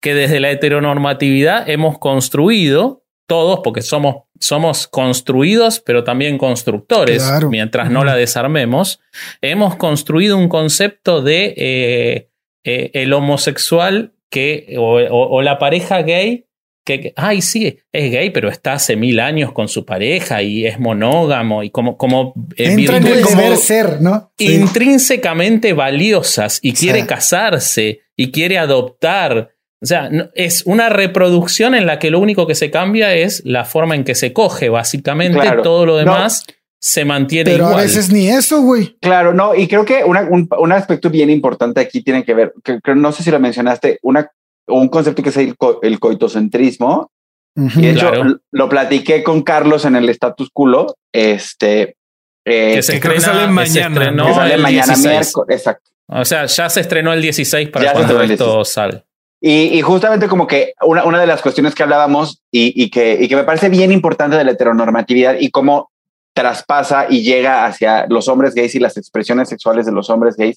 que 0.00 0.14
desde 0.14 0.40
la 0.40 0.50
heteronormatividad 0.50 1.68
hemos 1.68 1.98
construido 1.98 3.02
todos, 3.26 3.60
porque 3.64 3.80
somos, 3.80 4.24
somos 4.38 4.86
construidos, 4.86 5.80
pero 5.80 6.04
también 6.04 6.36
constructores, 6.36 7.22
Claro. 7.22 7.48
mientras 7.48 7.90
no 7.90 8.04
la 8.04 8.14
desarmemos, 8.16 9.00
hemos 9.40 9.76
construido 9.76 10.36
un 10.36 10.48
concepto 10.50 11.22
de 11.22 11.54
eh, 11.56 12.28
eh, 12.64 12.90
el 12.92 13.14
homosexual 13.14 14.12
que, 14.30 14.74
o, 14.78 14.98
o- 15.00 15.36
o 15.36 15.42
la 15.42 15.58
pareja 15.58 16.02
gay, 16.02 16.44
que, 16.84 17.12
ay, 17.16 17.40
sí, 17.40 17.78
es 17.92 18.12
gay, 18.12 18.30
pero 18.30 18.48
está 18.50 18.74
hace 18.74 18.94
mil 18.96 19.18
años 19.20 19.52
con 19.52 19.68
su 19.68 19.84
pareja 19.86 20.42
y 20.42 20.66
es 20.66 20.78
monógamo 20.78 21.62
y 21.62 21.70
como, 21.70 21.96
como 21.96 22.34
eh, 22.56 22.72
Entra 22.72 22.98
en 22.98 23.06
el 23.06 23.20
como- 23.22 23.40
deber 23.40 23.56
ser, 23.56 24.00
¿no? 24.02 24.32
Sí. 24.38 24.54
intrínsecamente 24.54 25.72
valiosas 25.72 26.58
y 26.62 26.72
quiere 26.72 27.00
Sí. 27.02 27.06
casarse 27.06 28.00
y 28.16 28.30
quiere 28.30 28.58
adoptar. 28.58 29.50
O 29.82 29.86
sea, 29.86 30.08
no- 30.10 30.28
es 30.34 30.62
una 30.66 30.88
reproducción 30.88 31.74
en 31.74 31.86
la 31.86 31.98
que 31.98 32.10
lo 32.10 32.20
único 32.20 32.46
que 32.46 32.54
se 32.54 32.70
cambia 32.70 33.14
es 33.14 33.42
la 33.44 33.64
forma 33.64 33.94
en 33.94 34.04
que 34.04 34.14
se 34.14 34.32
coge. 34.32 34.68
Básicamente 34.68 35.38
Claro. 35.40 35.62
todo 35.62 35.86
lo 35.86 35.92
No. 35.92 35.98
demás 35.98 36.44
se 36.80 37.04
mantiene 37.06 37.50
Pero 37.50 37.64
igual. 37.64 37.80
a 37.80 37.82
veces 37.82 38.12
ni 38.12 38.28
eso, 38.28 38.60
güey. 38.62 38.96
Claro, 39.00 39.32
no, 39.32 39.54
y 39.54 39.66
creo 39.68 39.84
que 39.86 40.04
una- 40.04 40.28
un, 40.30 40.48
un 40.58 40.72
aspecto 40.72 41.08
bien 41.10 41.30
importante 41.30 41.80
aquí 41.80 42.02
tiene 42.02 42.24
que 42.24 42.34
ver, 42.34 42.52
que, 42.62 42.78
que 42.84 42.94
no 42.94 43.10
sé 43.10 43.22
si 43.22 43.30
lo 43.30 43.40
mencionaste, 43.40 43.98
una, 44.02 44.30
un 44.66 44.88
concepto 44.88 45.22
que 45.22 45.28
es 45.30 45.36
el, 45.36 45.56
co- 45.56 45.78
el 45.82 45.98
coitocentrismo, 45.98 47.10
Ujú. 47.56 47.78
y 47.80 47.82
de 47.82 47.90
hecho 47.92 48.10
Claro. 48.10 48.40
lo 48.50 48.68
platiqué 48.68 49.22
con 49.22 49.42
Carlos 49.42 49.84
en 49.84 49.96
el 49.96 50.08
status 50.08 50.48
culo, 50.52 50.96
este, 51.12 51.96
eh, 52.44 52.72
que 52.76 52.82
se 52.82 52.94
que 52.94 53.00
creo 53.00 53.12
que 53.12 53.18
estrena- 53.18 53.34
sale 53.40 53.46
se 53.46 53.52
mañana, 53.52 53.94
estrenó 54.00 54.22
¿no? 54.24 54.28
que 54.28 54.34
sale 54.34 54.54
el 54.54 54.62
mañana 54.62 54.86
16. 54.94 55.08
miércoles, 55.10 55.56
exacto. 55.58 55.90
O 56.08 56.24
sea, 56.24 56.46
ya 56.46 56.68
se 56.68 56.80
estrenó 56.80 57.12
el 57.12 57.22
16 57.22 57.70
para 57.70 57.84
Ya 57.84 57.90
se 57.92 57.96
cuando 57.96 58.20
esto 58.22 58.64
sale. 58.64 59.04
Y, 59.40 59.78
y 59.78 59.80
justamente 59.82 60.26
como 60.28 60.46
que 60.46 60.72
una, 60.82 61.04
una 61.04 61.20
de 61.20 61.26
las 61.26 61.42
cuestiones 61.42 61.74
que 61.74 61.82
hablábamos 61.82 62.42
y, 62.50 62.72
y 62.82 62.90
que, 62.90 63.18
y 63.20 63.28
que 63.28 63.36
me 63.36 63.44
parece 63.44 63.68
bien 63.68 63.92
importante 63.92 64.36
de 64.36 64.44
la 64.44 64.52
heteronormatividad 64.52 65.36
y 65.38 65.50
cómo 65.50 65.90
traspasa 66.34 67.06
y 67.08 67.22
llega 67.22 67.64
hacia 67.64 68.06
los 68.08 68.26
hombres 68.28 68.54
gays 68.54 68.74
y 68.74 68.80
las 68.80 68.96
expresiones 68.96 69.48
sexuales 69.48 69.86
de 69.86 69.92
los 69.92 70.10
hombres 70.10 70.36
gays. 70.36 70.56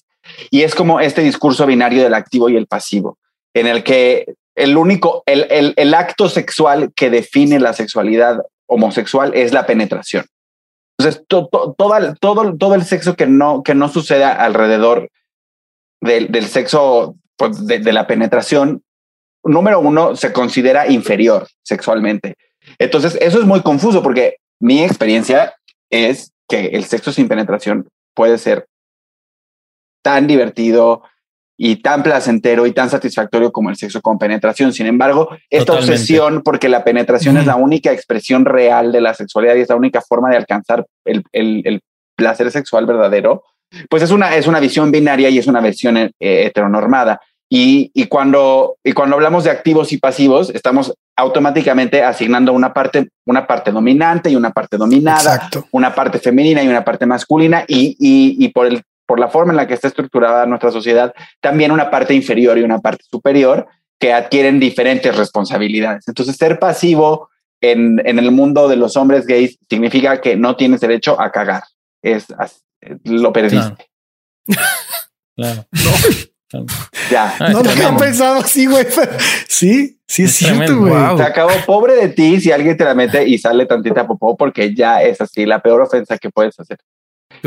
Y 0.50 0.62
es 0.62 0.74
como 0.74 1.00
este 1.00 1.22
discurso 1.22 1.66
binario 1.66 2.02
del 2.02 2.14
activo 2.14 2.48
y 2.48 2.56
el 2.56 2.66
pasivo, 2.66 3.16
en 3.60 3.66
el 3.66 3.84
que 3.84 4.34
el 4.54 4.76
único, 4.76 5.22
el, 5.26 5.46
el, 5.50 5.74
el 5.76 5.94
acto 5.94 6.28
sexual 6.28 6.92
que 6.94 7.10
define 7.10 7.60
la 7.60 7.72
sexualidad 7.72 8.40
homosexual 8.66 9.32
es 9.34 9.52
la 9.52 9.66
penetración. 9.66 10.26
Entonces, 10.98 11.24
to, 11.28 11.46
to, 11.46 11.74
todo, 11.78 12.14
todo, 12.20 12.56
todo 12.56 12.74
el 12.74 12.84
sexo 12.84 13.14
que 13.14 13.26
no, 13.26 13.62
que 13.62 13.74
no 13.74 13.88
suceda 13.88 14.32
alrededor 14.32 15.10
del, 16.00 16.30
del 16.32 16.46
sexo, 16.46 17.16
pues, 17.36 17.66
de, 17.66 17.78
de, 17.78 17.92
la 17.92 18.08
penetración, 18.08 18.82
número 19.44 19.78
uno, 19.78 20.16
se 20.16 20.32
considera 20.32 20.90
inferior 20.90 21.46
sexualmente. 21.62 22.34
Entonces, 22.78 23.16
eso 23.20 23.38
es 23.38 23.46
muy 23.46 23.62
confuso 23.62 24.02
porque 24.02 24.38
mi 24.60 24.82
experiencia 24.82 25.54
es 25.90 26.32
que 26.48 26.66
el 26.68 26.84
sexo 26.84 27.12
sin 27.12 27.28
penetración 27.28 27.88
puede 28.14 28.38
ser 28.38 28.66
tan 30.02 30.26
divertido 30.26 31.02
y 31.60 31.76
tan 31.82 32.04
placentero 32.04 32.66
y 32.66 32.72
tan 32.72 32.88
satisfactorio 32.88 33.50
como 33.50 33.68
el 33.68 33.76
sexo 33.76 34.00
con 34.00 34.16
penetración. 34.16 34.72
Sin 34.72 34.86
embargo, 34.86 35.28
esta 35.50 35.72
Totalmente. 35.72 35.92
obsesión, 35.92 36.42
porque 36.42 36.68
la 36.68 36.84
penetración 36.84 37.34
Ujú. 37.34 37.40
es 37.40 37.46
la 37.48 37.56
única 37.56 37.92
expresión 37.92 38.44
real 38.44 38.92
de 38.92 39.00
la 39.00 39.12
sexualidad 39.12 39.56
y 39.56 39.62
es 39.62 39.68
la 39.68 39.74
única 39.76 40.00
forma 40.00 40.30
de 40.30 40.36
alcanzar 40.36 40.86
el, 41.04 41.24
el, 41.32 41.62
el 41.64 41.80
placer 42.16 42.50
sexual 42.52 42.86
verdadero, 42.86 43.42
pues 43.90 44.02
es 44.04 44.12
una, 44.12 44.34
es 44.36 44.46
una 44.46 44.60
visión 44.60 44.90
binaria 44.92 45.28
y 45.30 45.38
es 45.38 45.48
una 45.48 45.60
versión 45.60 45.96
eh, 45.96 46.10
heteronormada. 46.20 47.20
Y, 47.50 47.90
y, 47.94 48.06
cuando, 48.06 48.76
y 48.84 48.92
cuando 48.92 49.16
hablamos 49.16 49.42
de 49.44 49.50
activos 49.50 49.92
y 49.92 49.96
pasivos, 49.96 50.50
estamos 50.50 50.94
automáticamente 51.16 52.02
asignando 52.02 52.52
una 52.52 52.72
parte, 52.72 53.08
una 53.26 53.46
parte 53.46 53.72
dominante 53.72 54.30
y 54.30 54.36
una 54.36 54.50
parte 54.50 54.76
dominada, 54.76 55.34
Exacto. 55.34 55.66
una 55.72 55.94
parte 55.94 56.18
femenina 56.18 56.62
y 56.62 56.68
una 56.68 56.84
parte 56.84 57.06
masculina, 57.06 57.64
y, 57.66 57.96
y, 57.98 58.44
y 58.44 58.48
por, 58.50 58.66
el, 58.66 58.82
por 59.08 59.18
la 59.18 59.28
forma 59.28 59.52
en 59.52 59.56
la 59.56 59.66
que 59.66 59.72
está 59.72 59.88
estructurada 59.88 60.44
nuestra 60.44 60.70
sociedad, 60.70 61.14
también 61.40 61.72
una 61.72 61.90
parte 61.90 62.12
inferior 62.12 62.58
y 62.58 62.62
una 62.62 62.78
parte 62.78 63.04
superior 63.10 63.66
que 63.98 64.12
adquieren 64.12 64.60
diferentes 64.60 65.16
responsabilidades. 65.16 66.06
Entonces, 66.06 66.36
ser 66.36 66.58
pasivo 66.58 67.30
en, 67.62 68.00
en 68.04 68.18
el 68.18 68.30
mundo 68.30 68.68
de 68.68 68.76
los 68.76 68.98
hombres 68.98 69.26
gays 69.26 69.58
significa 69.68 70.20
que 70.20 70.36
no 70.36 70.56
tienes 70.56 70.80
derecho 70.80 71.18
a 71.18 71.32
cagar. 71.32 71.62
Es, 72.02 72.26
lo 73.04 73.32
perdiste. 73.32 73.88
Claro. 75.34 75.66
Ya. 77.10 77.34
Ah, 77.38 77.50
no 77.50 77.62
lo 77.62 77.70
había 77.70 77.96
pensado 77.96 78.40
así, 78.40 78.66
güey. 78.66 78.86
Sí, 79.48 80.00
sí 80.06 80.22
es, 80.22 80.30
Es 80.30 80.36
cierto, 80.36 80.58
tremendo, 80.58 80.88
güey. 80.88 81.08
wow. 81.08 81.18
Se 81.18 81.22
acabó. 81.22 81.50
Pobre 81.66 81.94
de 81.94 82.08
ti 82.08 82.40
si 82.40 82.52
alguien 82.52 82.76
te 82.76 82.84
la 82.84 82.94
mete 82.94 83.26
y 83.26 83.38
sale 83.38 83.66
tantita 83.66 84.06
popó 84.06 84.36
porque 84.36 84.74
ya 84.74 85.02
es 85.02 85.20
así 85.20 85.44
la 85.44 85.60
peor 85.60 85.82
ofensa 85.82 86.16
que 86.18 86.30
puedes 86.30 86.58
hacer. 86.58 86.78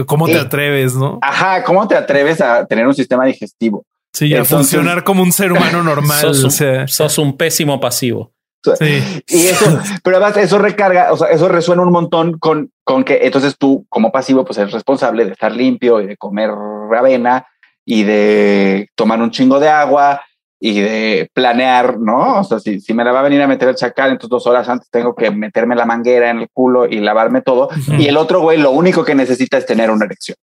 ¿Cómo 0.06 0.26
te 0.28 0.34
Eh. 0.34 0.40
atreves, 0.40 0.96
no? 0.96 1.20
Ajá, 1.22 1.64
¿cómo 1.64 1.88
te 1.88 1.96
atreves 1.96 2.42
a 2.42 2.66
tener 2.66 2.88
un 2.88 2.94
sistema 2.94 3.26
digestivo? 3.26 3.86
Sí, 4.14 4.34
a 4.36 4.44
funcionar 4.44 5.04
como 5.04 5.24
un 5.24 5.32
ser 5.32 5.52
humano 5.52 5.84
normal. 5.84 6.20
Sos 6.20 6.42
o 6.44 6.46
un, 6.48 6.52
sea, 6.52 6.88
sos 6.88 7.18
un 7.18 7.38
pésimo 7.38 7.80
pasivo. 7.80 8.32
sí. 8.80 9.24
Y 9.28 9.48
eso, 9.48 9.80
pero 10.04 10.18
además 10.18 10.38
eso 10.38 10.60
recarga, 10.60 11.12
o 11.14 11.18
sea, 11.18 11.30
eso 11.30 11.48
resuena 11.48 11.82
un 11.82 11.92
montón 11.92 12.38
con, 12.38 12.72
con 12.84 13.04
que 13.04 13.20
entonces 13.24 13.56
tú 13.58 13.86
como 13.90 14.12
pasivo 14.12 14.44
pues 14.46 14.58
eres 14.60 14.72
responsable 14.74 15.26
de 15.26 15.32
estar 15.32 15.52
limpio 15.52 16.00
y 16.02 16.08
de 16.08 16.18
comer 16.18 16.50
avena 16.96 17.48
y 17.86 18.04
de 18.04 18.90
tomar 18.96 19.20
un 19.22 19.32
chingo 19.32 19.60
de 19.60 19.70
agua 19.70 20.22
y 20.64 20.80
de 20.80 21.30
planear, 21.34 22.00
¿no? 22.00 22.42
O 22.42 22.44
sea, 22.44 22.60
si, 22.60 22.80
si 22.80 22.94
me 22.94 23.04
la 23.04 23.12
va 23.12 23.22
a 23.22 23.24
venir 23.24 23.42
a 23.42 23.48
meter 23.48 23.68
el 23.68 23.76
chacal, 23.76 24.12
entonces 24.12 24.30
dos 24.30 24.46
horas 24.46 24.70
antes 24.70 24.90
tengo 24.92 25.16
que 25.16 25.32
meterme 25.32 25.76
la 25.76 25.86
manguera 25.86 26.30
en 26.30 26.38
el 26.38 26.50
culo 26.54 26.86
y 26.86 27.00
lavarme 27.00 27.42
todo. 27.42 27.70
Y 27.98 28.06
el 28.06 28.16
otro 28.16 28.42
güey 28.42 28.60
lo 28.60 28.70
único 28.70 29.04
que 29.04 29.16
necesita 29.16 29.58
es 29.58 29.66
tener 29.66 29.90
una 29.90 30.06
erección, 30.06 30.38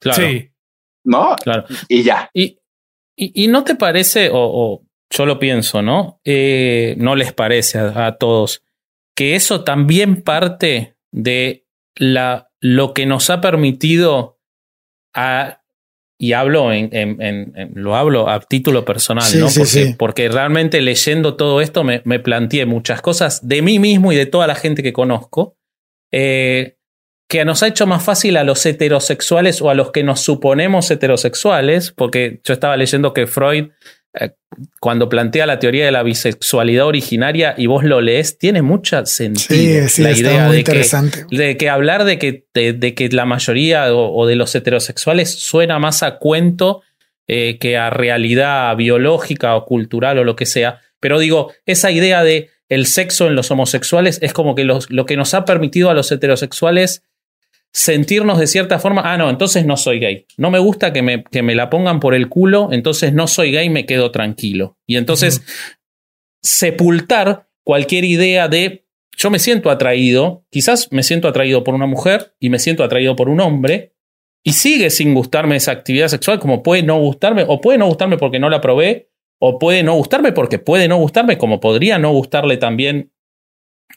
Claro. 0.00 0.22
Sí. 0.22 0.50
¿no? 1.04 1.36
Claro. 1.36 1.66
Y 1.86 2.02
ya. 2.02 2.30
Y, 2.32 2.58
y, 3.14 3.44
y 3.44 3.48
no 3.48 3.62
te 3.62 3.74
parece, 3.74 4.30
o, 4.30 4.36
o 4.38 4.82
yo 5.10 5.26
lo 5.26 5.38
pienso, 5.38 5.82
¿no? 5.82 6.18
Eh, 6.24 6.94
no 6.98 7.14
les 7.14 7.34
parece 7.34 7.78
a, 7.78 8.06
a 8.06 8.16
todos 8.16 8.62
que 9.14 9.34
eso 9.34 9.64
también 9.64 10.22
parte 10.22 10.96
de 11.10 11.66
la, 11.94 12.50
lo 12.60 12.94
que 12.94 13.06
nos 13.06 13.30
ha 13.30 13.40
permitido 13.40 14.38
a, 15.14 15.62
y 16.18 16.32
hablo 16.32 16.72
en, 16.72 16.88
en- 16.92 17.20
en- 17.20 17.52
en- 17.56 17.70
lo 17.74 17.94
hablo 17.96 18.28
a 18.28 18.40
título 18.40 18.84
personal, 18.84 19.24
Sí, 19.24 19.38
¿no? 19.38 19.48
sí, 19.48 19.58
porque, 19.60 19.70
sí. 19.70 19.94
porque 19.98 20.28
realmente 20.28 20.80
leyendo 20.80 21.36
todo 21.36 21.60
esto 21.60 21.84
me, 21.84 22.00
me 22.04 22.18
planteé 22.20 22.64
muchas 22.66 23.02
cosas 23.02 23.46
de 23.46 23.60
mí 23.62 23.78
mismo 23.78 24.12
y 24.12 24.16
de 24.16 24.26
toda 24.26 24.46
la 24.46 24.54
gente 24.54 24.82
que 24.82 24.92
conozco. 24.92 25.56
eh, 26.12 26.74
que 27.28 27.44
nos 27.44 27.64
ha 27.64 27.66
hecho 27.66 27.88
más 27.88 28.04
fácil 28.04 28.36
a 28.36 28.44
los 28.44 28.64
heterosexuales 28.64 29.60
o 29.60 29.68
a 29.68 29.74
los 29.74 29.90
que 29.90 30.04
nos 30.04 30.20
suponemos 30.20 30.88
heterosexuales, 30.92 31.90
porque 31.90 32.40
yo 32.44 32.54
estaba 32.54 32.76
leyendo 32.76 33.12
que 33.12 33.26
Freud, 33.26 33.70
cuando 34.80 35.08
plantea 35.08 35.46
la 35.46 35.58
teoría 35.58 35.84
de 35.84 35.92
la 35.92 36.02
bisexualidad 36.02 36.86
originaria 36.86 37.54
y 37.58 37.66
vos 37.66 37.84
lo 37.84 38.00
lees, 38.00 38.38
tiene 38.38 38.62
mucho 38.62 39.04
sentido. 39.06 39.82
Sí, 39.84 39.88
sí, 39.88 40.02
la 40.02 40.10
está 40.10 40.20
idea 40.30 40.46
muy 40.46 40.56
de 40.56 40.64
que, 40.64 40.70
interesante. 40.70 41.24
de 41.30 41.56
que 41.56 41.68
hablar 41.68 42.04
de 42.04 42.18
que, 42.18 42.46
de, 42.54 42.72
de 42.72 42.94
que 42.94 43.08
la 43.10 43.26
mayoría 43.26 43.94
o, 43.94 44.14
o 44.16 44.26
de 44.26 44.36
los 44.36 44.54
heterosexuales 44.54 45.38
suena 45.38 45.78
más 45.78 46.02
a 46.02 46.16
cuento 46.18 46.82
eh, 47.28 47.58
que 47.58 47.76
a 47.76 47.90
realidad 47.90 48.74
biológica 48.76 49.54
o 49.56 49.64
cultural 49.64 50.18
o 50.18 50.24
lo 50.24 50.36
que 50.36 50.46
sea. 50.46 50.80
Pero 51.00 51.18
digo, 51.18 51.52
esa 51.66 51.90
idea 51.90 52.22
de 52.22 52.48
el 52.68 52.86
sexo 52.86 53.26
en 53.26 53.34
los 53.34 53.50
homosexuales 53.50 54.18
es 54.22 54.32
como 54.32 54.54
que 54.54 54.64
los- 54.64 54.90
lo 54.90 55.04
que 55.06 55.16
nos 55.16 55.34
ha 55.34 55.44
permitido 55.44 55.90
a 55.90 55.94
los 55.94 56.10
heterosexuales 56.10 57.02
sentirnos 57.76 58.38
de 58.38 58.46
cierta 58.46 58.78
forma, 58.78 59.02
ah, 59.04 59.18
no, 59.18 59.28
entonces 59.28 59.66
no 59.66 59.76
soy 59.76 59.98
gay. 59.98 60.24
No 60.38 60.50
me 60.50 60.58
gusta 60.58 60.94
que 60.94 61.02
me, 61.02 61.24
que 61.24 61.42
me 61.42 61.54
la 61.54 61.68
pongan 61.68 62.00
por 62.00 62.14
el 62.14 62.30
culo, 62.30 62.70
entonces 62.72 63.12
no 63.12 63.26
soy 63.26 63.52
gay, 63.52 63.68
me 63.68 63.84
quedo 63.84 64.10
tranquilo. 64.10 64.78
Y 64.86 64.96
entonces 64.96 65.42
sepultar 66.42 67.50
cualquier 67.64 68.06
idea 68.06 68.48
de 68.48 68.86
yo 69.14 69.30
me 69.30 69.38
siento 69.38 69.70
atraído, 69.70 70.46
quizás 70.50 70.90
me 70.90 71.02
siento 71.02 71.28
atraído 71.28 71.64
por 71.64 71.74
una 71.74 71.84
mujer 71.84 72.34
y 72.40 72.48
me 72.48 72.58
siento 72.58 72.82
atraído 72.82 73.14
por 73.14 73.28
un 73.28 73.40
hombre, 73.40 73.92
y 74.42 74.54
sigue 74.54 74.88
sin 74.88 75.12
gustarme 75.12 75.56
esa 75.56 75.72
actividad 75.72 76.08
sexual, 76.08 76.38
como 76.38 76.62
puede 76.62 76.82
no 76.82 76.98
gustarme, 76.98 77.44
o 77.46 77.60
puede 77.60 77.76
no 77.76 77.88
gustarme 77.88 78.16
porque 78.16 78.38
no 78.38 78.48
la 78.48 78.62
probé, 78.62 79.10
o 79.38 79.58
puede 79.58 79.82
no 79.82 79.94
gustarme 79.96 80.32
porque 80.32 80.58
puede 80.58 80.88
no 80.88 80.96
gustarme, 80.96 81.36
como 81.36 81.60
podría 81.60 81.98
no 81.98 82.10
gustarle 82.12 82.56
también 82.56 83.12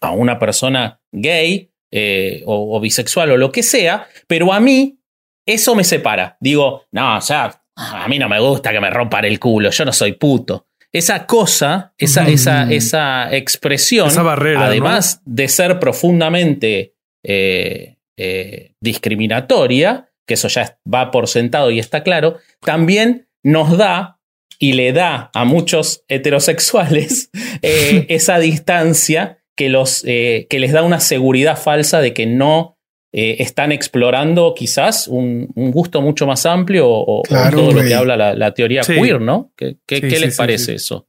a 0.02 0.12
una 0.12 0.38
persona 0.38 1.02
gay 1.14 1.72
eh, 1.92 2.44
o, 2.46 2.78
o 2.78 2.80
bisexual 2.80 3.32
o 3.32 3.38
lo 3.38 3.52
que 3.52 3.64
sea, 3.64 4.08
pero 4.28 4.54
a 4.54 4.60
mí 4.60 5.00
eso 5.46 5.76
me 5.76 5.84
separa. 5.84 6.38
Digo, 6.40 6.86
no, 6.92 7.18
o 7.18 7.22
sea, 7.22 7.64
a 7.76 8.08
mí 8.08 8.20
no 8.20 8.30
me 8.30 8.40
gusta 8.40 8.72
que 8.72 8.80
me 8.80 8.90
rompan 8.90 9.26
el 9.26 9.40
culo, 9.40 9.72
yo 9.72 9.86
no 9.86 9.94
soy 9.94 10.14
puto. 10.14 10.68
Esa 10.92 11.26
cosa, 11.28 11.94
esa, 11.98 12.28
esa, 12.28 12.72
esa 12.72 13.36
expresión, 13.36 14.08
Esa 14.08 14.24
barrera, 14.24 14.62
¿no? 14.62 14.66
además 14.66 15.22
de 15.24 15.48
ser 15.48 15.80
profundamente 15.80 16.96
eh, 17.24 17.98
eh, 18.18 18.74
discriminatoria, 18.82 20.12
que 20.28 20.34
eso 20.34 20.48
ya 20.48 20.80
va 20.92 21.12
por 21.12 21.28
sentado 21.28 21.70
y 21.70 21.80
está 21.80 22.02
claro, 22.04 22.38
también 22.62 23.28
nos 23.44 23.78
da 23.78 24.20
y 24.58 24.74
le 24.74 24.92
da 24.92 25.30
a 25.34 25.46
muchos 25.46 26.04
heterosexuales 26.08 27.30
eh, 27.62 28.06
esa 28.10 28.40
distancia 28.40 29.39
que, 29.60 29.68
los, 29.68 30.06
eh, 30.08 30.48
que 30.50 30.58
les 30.58 30.72
da 30.72 30.84
una 30.84 31.02
seguridad 31.02 31.58
falsa 31.58 32.00
de 32.00 32.14
que 32.14 32.26
no 32.26 32.78
eh, 33.12 33.36
están 33.40 33.74
explorando 33.74 34.54
quizás 34.56 35.10
un, 35.10 35.50
un 35.56 35.72
gusto 35.72 36.02
mucho 36.02 36.26
más 36.26 36.46
amplio 36.46 36.88
o, 36.88 37.24
todo 37.52 37.74
lo 37.74 37.84
que 37.84 37.94
habla 37.94 38.16
la, 38.16 38.34
la 38.36 38.54
teoría 38.54 38.84
Sí. 38.84 38.94
queer, 38.94 39.20
¿no? 39.20 39.52
¿Qué, 39.58 39.76
qué- 39.86 39.98
Sí, 39.98 40.02
qué 40.04 40.16
sí, 40.16 40.22
les 40.22 40.34
sí, 40.36 40.38
parece 40.38 40.66
sí. 40.66 40.72
eso? 40.76 41.08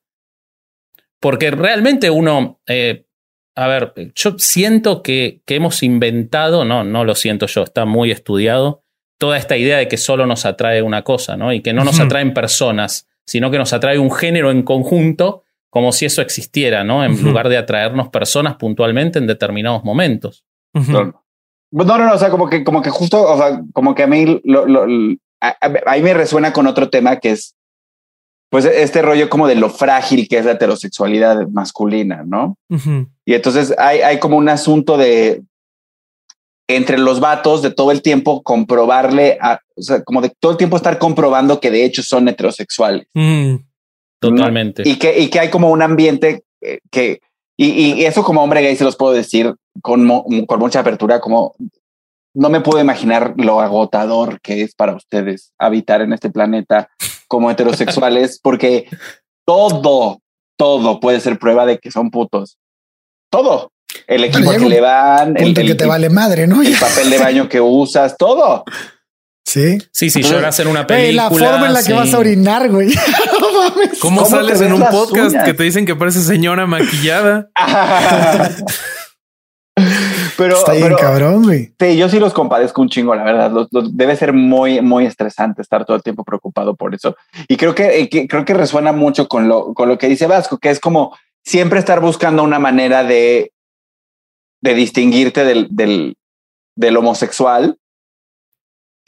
Porque 1.21 1.53
realmente 1.53 2.11
uno, 2.11 2.61
eh, 2.67 3.05
a 3.55 3.69
ver, 3.69 3.93
yo 4.17 4.35
siento 4.39 5.03
que, 5.05 5.43
que 5.47 5.55
hemos 5.55 5.83
inventado, 5.85 6.65
no, 6.65 6.83
no 6.83 7.05
lo 7.05 7.15
siento 7.15 7.47
yo, 7.47 7.63
está 7.63 7.85
muy 7.85 8.11
estudiado, 8.11 8.83
toda 9.19 9.37
esta 9.37 9.57
idea 9.57 9.77
de 9.79 9.87
que 9.87 9.97
solo 9.99 10.27
nos 10.27 10.45
atrae 10.47 10.83
una 10.83 11.03
cosa, 11.05 11.37
¿no? 11.37 11.53
Y 11.53 11.61
que 11.61 11.73
no 11.73 11.85
nos 11.85 12.01
atraen 12.01 12.33
personas, 12.35 13.07
sino 13.27 13.51
que 13.51 13.59
nos 13.59 13.73
atrae 13.73 13.99
un 13.99 14.11
género 14.11 14.51
en 14.51 14.63
conjunto, 14.63 15.45
como 15.71 15.93
si 15.93 16.05
eso 16.05 16.21
existiera, 16.21 16.85
¿no? 16.85 17.05
En 17.05 17.13
Ujú. 17.13 17.27
lugar 17.29 17.49
de 17.49 17.57
atraernos 17.57 18.09
personas 18.09 18.57
puntualmente 18.57 19.19
en 19.19 19.27
determinados 19.27 19.85
momentos. 19.85 20.45
Ujú. 20.75 20.93
No, 20.93 21.05
no, 21.73 21.85
no, 21.85 21.99
no, 22.07 22.15
o 22.15 22.19
sea, 22.19 22.31
como 22.31 22.49
que, 22.49 22.65
como 22.65 22.83
que 22.83 22.91
justo, 22.91 23.23
o 23.23 23.37
sea, 23.39 23.63
como 23.73 23.95
que 23.95 24.03
a 24.03 24.07
mí, 24.09 24.41
lo, 24.45 24.67
lo- 24.67 24.87
lo- 24.87 25.17
a, 25.41 25.49
a- 25.61 25.75
ahí 25.87 26.03
me 26.03 26.13
resuena 26.15 26.53
con 26.53 26.67
otro 26.67 26.91
tema 26.91 27.17
que 27.19 27.31
es, 27.31 27.55
pues, 28.51 28.65
este 28.65 29.01
rollo 29.01 29.31
como 29.31 29.47
de 29.47 29.55
lo 29.55 29.71
frágil 29.71 30.27
que 30.29 30.39
es 30.39 30.45
la 30.45 30.53
heterosexualidad 30.53 31.47
masculina, 31.49 32.25
¿no? 32.27 32.57
Ujú. 32.69 33.07
Y 33.25 33.35
entonces 33.35 33.73
hay, 33.79 34.01
hay 34.01 34.19
como 34.19 34.37
un 34.37 34.49
asunto 34.49 34.99
de, 34.99 35.43
entre 36.69 36.99
los 36.99 37.21
vatos, 37.21 37.63
de 37.63 37.71
todo 37.71 37.93
el 37.93 38.03
tiempo 38.03 38.43
comprobarle, 38.43 39.39
a, 39.41 39.61
o 39.77 39.83
sea, 39.83 40.03
como 40.03 40.21
de 40.21 40.33
todo 40.41 40.53
el 40.53 40.59
tiempo 40.59 40.77
estar 40.77 40.99
comprobando 40.99 41.61
que 41.61 41.71
de 41.71 41.85
hecho 41.85 42.03
son 42.03 42.29
heterosexuales. 42.29 43.07
Mm. 43.15 43.55
Totalmente. 44.21 44.83
Y 44.87 44.97
que, 44.97 45.19
y 45.19 45.29
que 45.31 45.41
hay 45.41 45.51
como 45.51 45.71
un 45.71 45.83
ambiente 45.83 46.45
eh, 46.61 46.81
que, 46.91 47.21
y, 47.57 47.67
y 47.95 48.05
eso 48.05 48.23
como 48.23 48.43
hombre 48.43 48.63
gay 48.63 48.77
se 48.77 48.85
los 48.85 48.97
puedo 48.97 49.13
decir 49.15 49.55
con, 49.83 50.05
mo- 50.05 50.25
con 50.47 50.59
mucha 50.61 50.81
apertura, 50.81 51.21
como 51.21 51.55
no 52.35 52.49
me 52.49 52.61
puedo 52.61 52.81
imaginar 52.81 53.35
lo 53.37 53.61
agotador 53.61 54.41
que 54.41 54.63
es 54.63 54.75
para 54.75 54.95
ustedes 54.95 55.53
habitar 55.59 56.01
en 56.03 56.13
este 56.13 56.31
planeta 56.31 56.89
como 57.29 57.51
heterosexuales, 57.51 58.39
porque 58.43 58.87
todo, 59.47 60.21
todo 60.59 61.01
puede 61.01 61.21
ser 61.21 61.39
prueba 61.39 61.67
de 61.67 61.79
que 61.79 61.91
son 61.91 62.11
putos. 62.11 62.59
Todo. 63.31 63.73
El 64.07 64.23
equipo 64.25 64.53
llega 64.53 64.63
que 64.65 64.69
le 64.69 64.81
van, 64.81 65.37
el, 65.37 65.49
el- 65.59 65.67
que 65.67 65.75
te 65.75 65.87
vale 65.87 66.09
madre, 66.11 66.47
¿no? 66.47 66.63
el 66.63 66.75
papel 66.81 67.11
de 67.11 67.19
baño 67.19 67.49
que 67.49 67.61
usas, 67.61 68.17
todo. 68.17 68.65
Sí. 69.45 69.79
Sí, 69.91 70.11
si 70.11 70.23
lloras 70.23 70.61
en 70.61 70.69
una 70.69 70.87
película. 70.87 71.25
la 71.25 71.31
forma 71.31 71.67
en 71.67 71.73
la 71.73 71.81
que 71.81 71.87
sí. 71.87 71.93
vas 71.93 72.15
a 72.15 72.19
orinar, 72.19 72.71
güey. 72.71 72.91
mames. 73.61 73.99
¿Cómo, 74.01 74.23
¿Cómo 74.25 74.31
sales 74.37 74.61
en 74.61 74.73
un 74.73 74.81
podcast 74.81 75.31
uñas? 75.33 75.45
que 75.45 75.55
te 75.55 75.63
dicen 75.65 75.87
que 75.87 75.95
parece 75.97 76.21
señora 76.21 76.67
maquillada? 76.67 77.49
pero, 80.37 80.57
Está 80.57 80.73
bien 80.73 80.85
pero- 80.85 80.97
cabrón, 80.99 81.43
güey. 81.45 81.73
Sí, 81.79 81.97
yo 81.97 82.09
sí 82.09 82.19
los 82.19 82.33
compadezco 82.33 82.83
un 82.83 82.89
chingo, 82.89 83.15
la 83.15 83.23
verdad. 83.25 83.51
Los- 83.51 83.69
los- 83.71 83.97
debe 83.97 84.17
ser 84.17 84.33
muy, 84.33 84.81
muy 84.81 85.07
estresante 85.07 85.63
estar 85.63 85.85
todo 85.85 85.97
el 85.97 86.03
tiempo 86.03 86.25
preocupado 86.25 86.75
por 86.77 86.95
eso. 86.95 87.17
Y 87.49 87.57
creo 87.57 87.75
que, 87.75 88.01
eh, 88.01 88.09
que- 88.09 88.27
creo 88.29 88.45
que 88.45 88.55
resuena 88.55 88.93
mucho 88.93 89.29
con 89.29 89.49
lo, 89.49 89.73
con 89.75 89.89
lo 89.89 89.99
que 89.99 90.09
dice 90.09 90.27
Vasco, 90.27 90.59
que 90.59 90.71
es 90.71 90.81
como 90.81 91.17
siempre 91.45 91.79
estar 91.79 92.01
buscando 92.01 92.43
una 92.43 92.59
manera 92.59 93.05
de, 93.05 93.53
de 94.63 94.75
distinguirte 94.75 95.45
del, 95.45 95.69
del, 95.71 96.17
del 96.77 96.97
homosexual. 96.97 97.77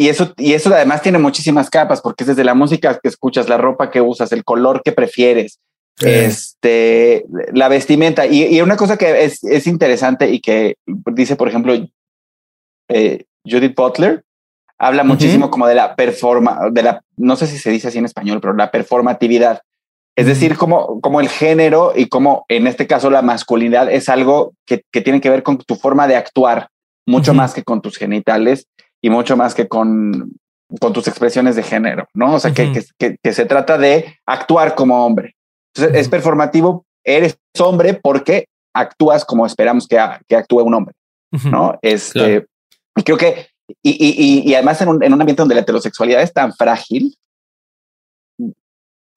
Y 0.02 0.08
eso, 0.08 0.34
y 0.36 0.54
eso 0.54 0.74
además 0.74 1.00
tiene 1.00 1.18
muchísimas 1.18 1.70
capas, 1.70 2.00
porque 2.00 2.24
es 2.24 2.28
desde 2.28 2.42
la 2.42 2.54
música 2.54 2.98
que 3.00 3.08
escuchas, 3.08 3.48
la 3.48 3.56
ropa 3.56 3.88
que 3.88 4.00
usas, 4.00 4.32
el 4.32 4.42
color 4.42 4.82
que 4.82 4.90
prefieres, 4.90 5.60
Sí. 5.96 6.08
este, 6.08 7.24
la 7.52 7.68
vestimenta. 7.68 8.26
Y, 8.26 8.46
y 8.46 8.60
una 8.62 8.76
cosa 8.76 8.96
que 8.96 9.24
es, 9.24 9.44
es 9.44 9.66
interesante 9.66 10.30
y 10.30 10.40
que 10.40 10.74
dice, 11.12 11.36
por 11.36 11.48
ejemplo, 11.48 11.74
eh, 12.88 13.26
Judith 13.48 13.76
Butler, 13.76 14.24
habla 14.78 15.04
muchísimo 15.04 15.50
como 15.50 15.68
de 15.68 15.76
la 15.76 15.94
performa, 15.94 16.58
de 16.72 16.82
la, 16.82 17.04
no 17.16 17.36
sé 17.36 17.46
si 17.46 17.58
se 17.58 17.70
dice 17.70 17.86
así 17.88 17.98
en 17.98 18.06
español, 18.06 18.40
pero 18.40 18.54
la 18.54 18.72
performatividad. 18.72 19.60
Es 20.16 20.26
decir, 20.26 20.56
como, 20.56 21.00
como 21.00 21.20
el 21.20 21.28
género 21.28 21.92
y 21.94 22.08
como 22.08 22.44
en 22.48 22.66
este 22.66 22.88
caso 22.88 23.08
la 23.08 23.22
masculinidad 23.22 23.88
es 23.90 24.08
algo 24.08 24.54
que, 24.66 24.82
que 24.90 25.00
tiene 25.00 25.20
que 25.20 25.30
ver 25.30 25.44
con 25.44 25.58
tu 25.58 25.76
forma 25.76 26.08
de 26.08 26.16
actuar, 26.16 26.68
mucho 27.06 27.34
más 27.34 27.54
que 27.54 27.62
con 27.62 27.80
tus 27.80 27.96
genitales. 27.96 28.66
Y 29.02 29.10
mucho 29.10 29.36
más 29.36 29.54
que 29.54 29.68
con, 29.68 30.32
con 30.80 30.92
tus 30.92 31.08
expresiones 31.08 31.56
de 31.56 31.62
género, 31.62 32.08
¿no? 32.14 32.34
O 32.34 32.40
sea, 32.40 32.54
que, 32.54 32.72
que, 32.98 33.16
que, 33.22 33.32
se 33.32 33.44
trata 33.44 33.76
de 33.76 34.18
actuar 34.24 34.74
como 34.74 35.04
hombre. 35.04 35.34
Entonces, 35.74 36.00
es 36.00 36.08
performativo, 36.08 36.86
eres 37.04 37.36
hombre 37.58 37.94
porque 37.94 38.46
actúas 38.74 39.24
como 39.24 39.44
esperamos 39.44 39.86
que, 39.86 40.00
que 40.28 40.36
actúe 40.36 40.62
un 40.62 40.74
hombre, 40.74 40.94
¿no? 41.50 41.78
Este, 41.82 42.46
y 42.96 43.02
creo 43.02 43.18
que, 43.18 43.48
y, 43.82 43.90
y, 43.90 44.48
y 44.48 44.54
además 44.54 44.80
en 44.80 44.88
un, 44.88 45.02
en 45.02 45.12
un, 45.12 45.20
ambiente 45.20 45.42
donde 45.42 45.54
la 45.54 45.62
heterosexualidad 45.62 46.22
es 46.22 46.32
tan 46.32 46.52
frágil, 46.54 47.16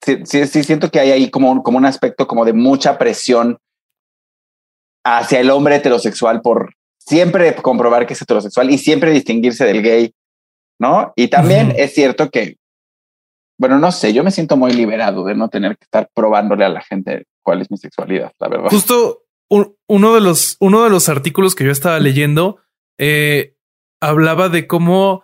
sí, 0.02 0.18
sí, 0.24 0.46
sí, 0.46 0.64
siento 0.64 0.90
que 0.90 1.00
hay 1.00 1.12
ahí 1.12 1.30
como, 1.30 1.62
como 1.62 1.78
un 1.78 1.86
aspecto 1.86 2.26
como 2.26 2.44
de 2.44 2.52
mucha 2.52 2.98
presión 2.98 3.58
hacia 5.04 5.40
el 5.40 5.50
hombre 5.50 5.76
heterosexual 5.76 6.42
por 6.42 6.74
siempre 7.06 7.54
comprobar 7.54 8.06
que 8.06 8.14
es 8.14 8.22
heterosexual 8.22 8.70
y 8.70 8.78
siempre 8.78 9.12
distinguirse 9.12 9.64
del 9.64 9.82
gay, 9.82 10.12
¿no? 10.78 11.12
Y 11.16 11.28
también 11.28 11.72
es 11.76 11.94
cierto 11.94 12.30
que, 12.30 12.56
bueno, 13.58 13.78
no 13.78 13.92
sé, 13.92 14.12
yo 14.12 14.24
me 14.24 14.30
siento 14.30 14.56
muy 14.56 14.72
liberado 14.72 15.24
de 15.24 15.34
no 15.34 15.48
tener 15.48 15.76
que 15.76 15.84
estar 15.84 16.10
probándole 16.14 16.64
a 16.64 16.68
la 16.68 16.80
gente 16.80 17.26
cuál 17.42 17.62
es 17.62 17.70
mi 17.70 17.76
sexualidad, 17.76 18.32
la 18.40 18.48
verdad. 18.48 18.70
Justo 18.70 19.22
uno 19.48 20.14
de 20.14 20.20
los, 20.20 20.56
uno 20.58 20.82
de 20.82 20.90
los 20.90 21.08
artículos 21.08 21.54
que 21.54 21.64
yo 21.64 21.70
estaba 21.70 22.00
leyendo 22.00 22.58
eh, 22.98 23.54
hablaba 24.00 24.48
de 24.48 24.66
cómo 24.66 25.22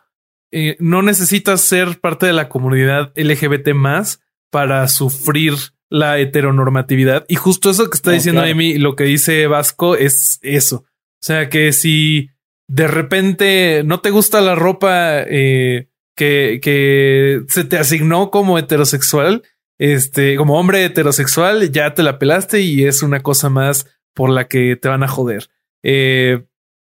eh, 0.53 0.77
no 0.79 1.03
necesitas 1.03 1.61
ser 1.63 1.99
parte 2.01 2.27
de 2.27 2.33
la 2.33 2.49
comunidad 2.49 3.13
LGBT 3.17 3.75
más 3.75 4.21
para 4.51 4.87
sufrir 4.87 5.55
la 5.89 6.19
heteronormatividad. 6.19 7.25
Y 7.29 7.35
justo 7.35 7.71
eso 7.71 7.91
que 7.91 7.97
está 7.97 8.11
oh, 8.11 8.15
diciendo 8.15 8.43
Amy, 8.43 8.79
lo 8.79 8.95
que 8.95 9.05
dice 9.05 9.47
Vasco 9.47 9.97
es 9.97 10.39
eso. 10.43 10.85
O 11.23 11.25
sea 11.25 11.49
que 11.49 11.73
si 11.73 12.31
de 12.69 12.89
repente 12.89 13.83
no 13.85 14.01
te 14.01 14.11
gusta 14.11 14.41
la 14.41 14.57
ropa 14.57 15.21
eh, 15.21 15.89
que, 16.17 16.59
que 16.61 17.43
se 17.49 17.65
te 17.65 17.79
asignó 17.79 18.31
como 18.31 18.59
heterosexual, 18.59 19.43
este, 19.79 20.37
como 20.37 20.59
hombre 20.59 20.85
heterosexual, 20.85 21.71
ya 21.71 21.95
te 21.95 22.03
la 22.03 22.19
pelaste 22.19 22.61
y 22.61 22.85
es 22.85 23.03
una 23.03 23.23
cosa 23.23 23.51
más 23.51 23.87
por 24.15 24.31
la 24.31 24.49
que 24.49 24.77
te 24.77 24.89
van 24.89 25.03
a 25.03 25.09
joder. 25.09 25.49
Eh, 25.83 26.45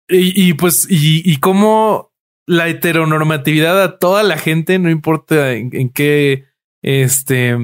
y, 0.10 0.54
pues, 0.54 0.86
y, 0.90 1.38
cómo 1.38 2.14
la 2.46 2.68
heteronormatividad 2.68 3.82
a 3.82 3.98
toda 3.98 4.22
la 4.22 4.38
gente, 4.38 4.78
no 4.78 4.90
importa 4.90 5.54
en, 5.54 5.90
qué, 5.90 6.46
este, 6.84 7.58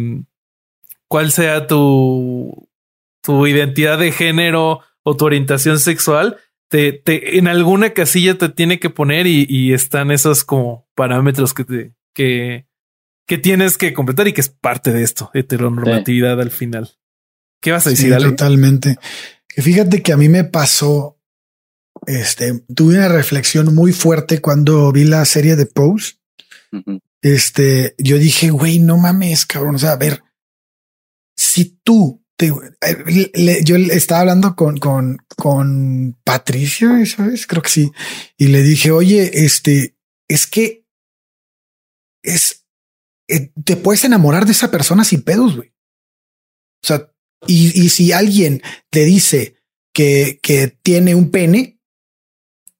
cuál 1.07 1.31
sea 1.31 1.67
tu, 1.67 2.69
tu 3.21 3.45
identidad 3.45 3.99
de 3.99 4.11
género 4.11 4.79
o 5.03 5.15
tu 5.15 5.25
orientación 5.25 5.79
sexual, 5.79 6.37
te, 6.69 6.93
te, 6.93 7.37
en 7.37 7.47
alguna 7.47 7.93
casilla 7.93 8.37
te 8.37 8.49
tiene 8.49 8.79
que 8.79 8.89
poner 8.89 9.27
y, 9.27 9.45
y 9.49 9.73
están 9.73 10.11
esos 10.11 10.43
como 10.43 10.87
parámetros 10.95 11.53
que 11.53 11.65
te, 11.65 11.93
que, 12.13 12.67
que 13.27 13.37
tienes 13.37 13.77
que 13.77 13.93
completar 13.93 14.27
y 14.27 14.33
que 14.33 14.41
es 14.41 14.49
parte 14.49 14.93
de 14.93 15.03
esto, 15.03 15.31
heteronormatividad 15.33 16.39
al 16.39 16.51
final. 16.51 16.91
¿Qué 17.59 17.71
vas 17.71 17.87
a 17.87 17.89
decir? 17.89 18.15
totalmente. 18.17 18.97
Que 19.47 19.61
fíjate 19.61 20.01
que 20.01 20.13
a 20.13 20.17
mí 20.17 20.29
me 20.29 20.43
pasó, 20.43 21.19
este, 22.05 22.63
tuve 22.73 22.97
una 22.97 23.09
reflexión 23.09 23.73
muy 23.73 23.91
fuerte 23.91 24.39
cuando 24.39 24.91
vi 24.91 25.03
la 25.03 25.25
serie 25.25 25.55
de 25.55 25.65
Pose. 25.65 26.19
Este, 27.21 27.95
yo 27.97 28.17
dije, 28.17 28.51
güey, 28.51 28.79
no 28.79 28.97
mames, 28.97 29.45
cabrón. 29.45 29.75
O 29.75 29.79
sea, 29.79 29.93
a 29.93 29.97
ver, 29.97 30.23
si 31.35 31.79
tú 31.83 32.18
eh, 32.41 33.63
yo 33.63 33.75
estaba 33.75 34.21
hablando 34.21 34.55
con, 34.55 34.77
con, 34.77 35.17
con 35.35 36.17
Patricia, 36.23 37.05
¿sabes? 37.05 37.45
Creo 37.45 37.61
que 37.61 37.69
sí. 37.69 37.91
Y 38.37 38.47
le 38.47 38.63
dije, 38.63 38.91
oye, 38.91 39.45
este, 39.45 39.97
es 40.27 40.47
que 40.47 40.85
es, 42.23 42.65
eh, 43.27 43.51
te 43.63 43.75
puedes 43.75 44.03
enamorar 44.05 44.45
de 44.45 44.53
esa 44.53 44.71
persona 44.71 45.03
sin 45.03 45.21
pedos, 45.21 45.55
güey. 45.55 45.73
O 46.83 46.87
sea, 46.87 47.11
y, 47.45 47.81
y 47.81 47.89
si 47.89 48.11
alguien 48.11 48.61
te 48.89 49.03
dice 49.05 49.57
que, 49.93 50.39
que 50.41 50.67
tiene 50.81 51.15
un 51.15 51.31
pene, 51.31 51.81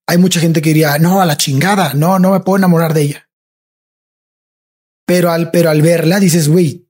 hay 0.08 0.18
mucha 0.18 0.40
gente 0.40 0.62
que 0.62 0.70
diría, 0.70 0.98
no, 1.00 1.22
a 1.22 1.26
la 1.26 1.38
chingada, 1.38 1.94
no, 1.94 2.18
no 2.18 2.32
me 2.32 2.40
puedo 2.40 2.58
enamorar 2.58 2.94
de 2.94 3.02
ella. 3.02 3.30
Pero 5.06 5.32
al, 5.32 5.52
pero 5.52 5.70
al 5.70 5.82
verla 5.82 6.20
dices, 6.20 6.48
güey, 6.48 6.88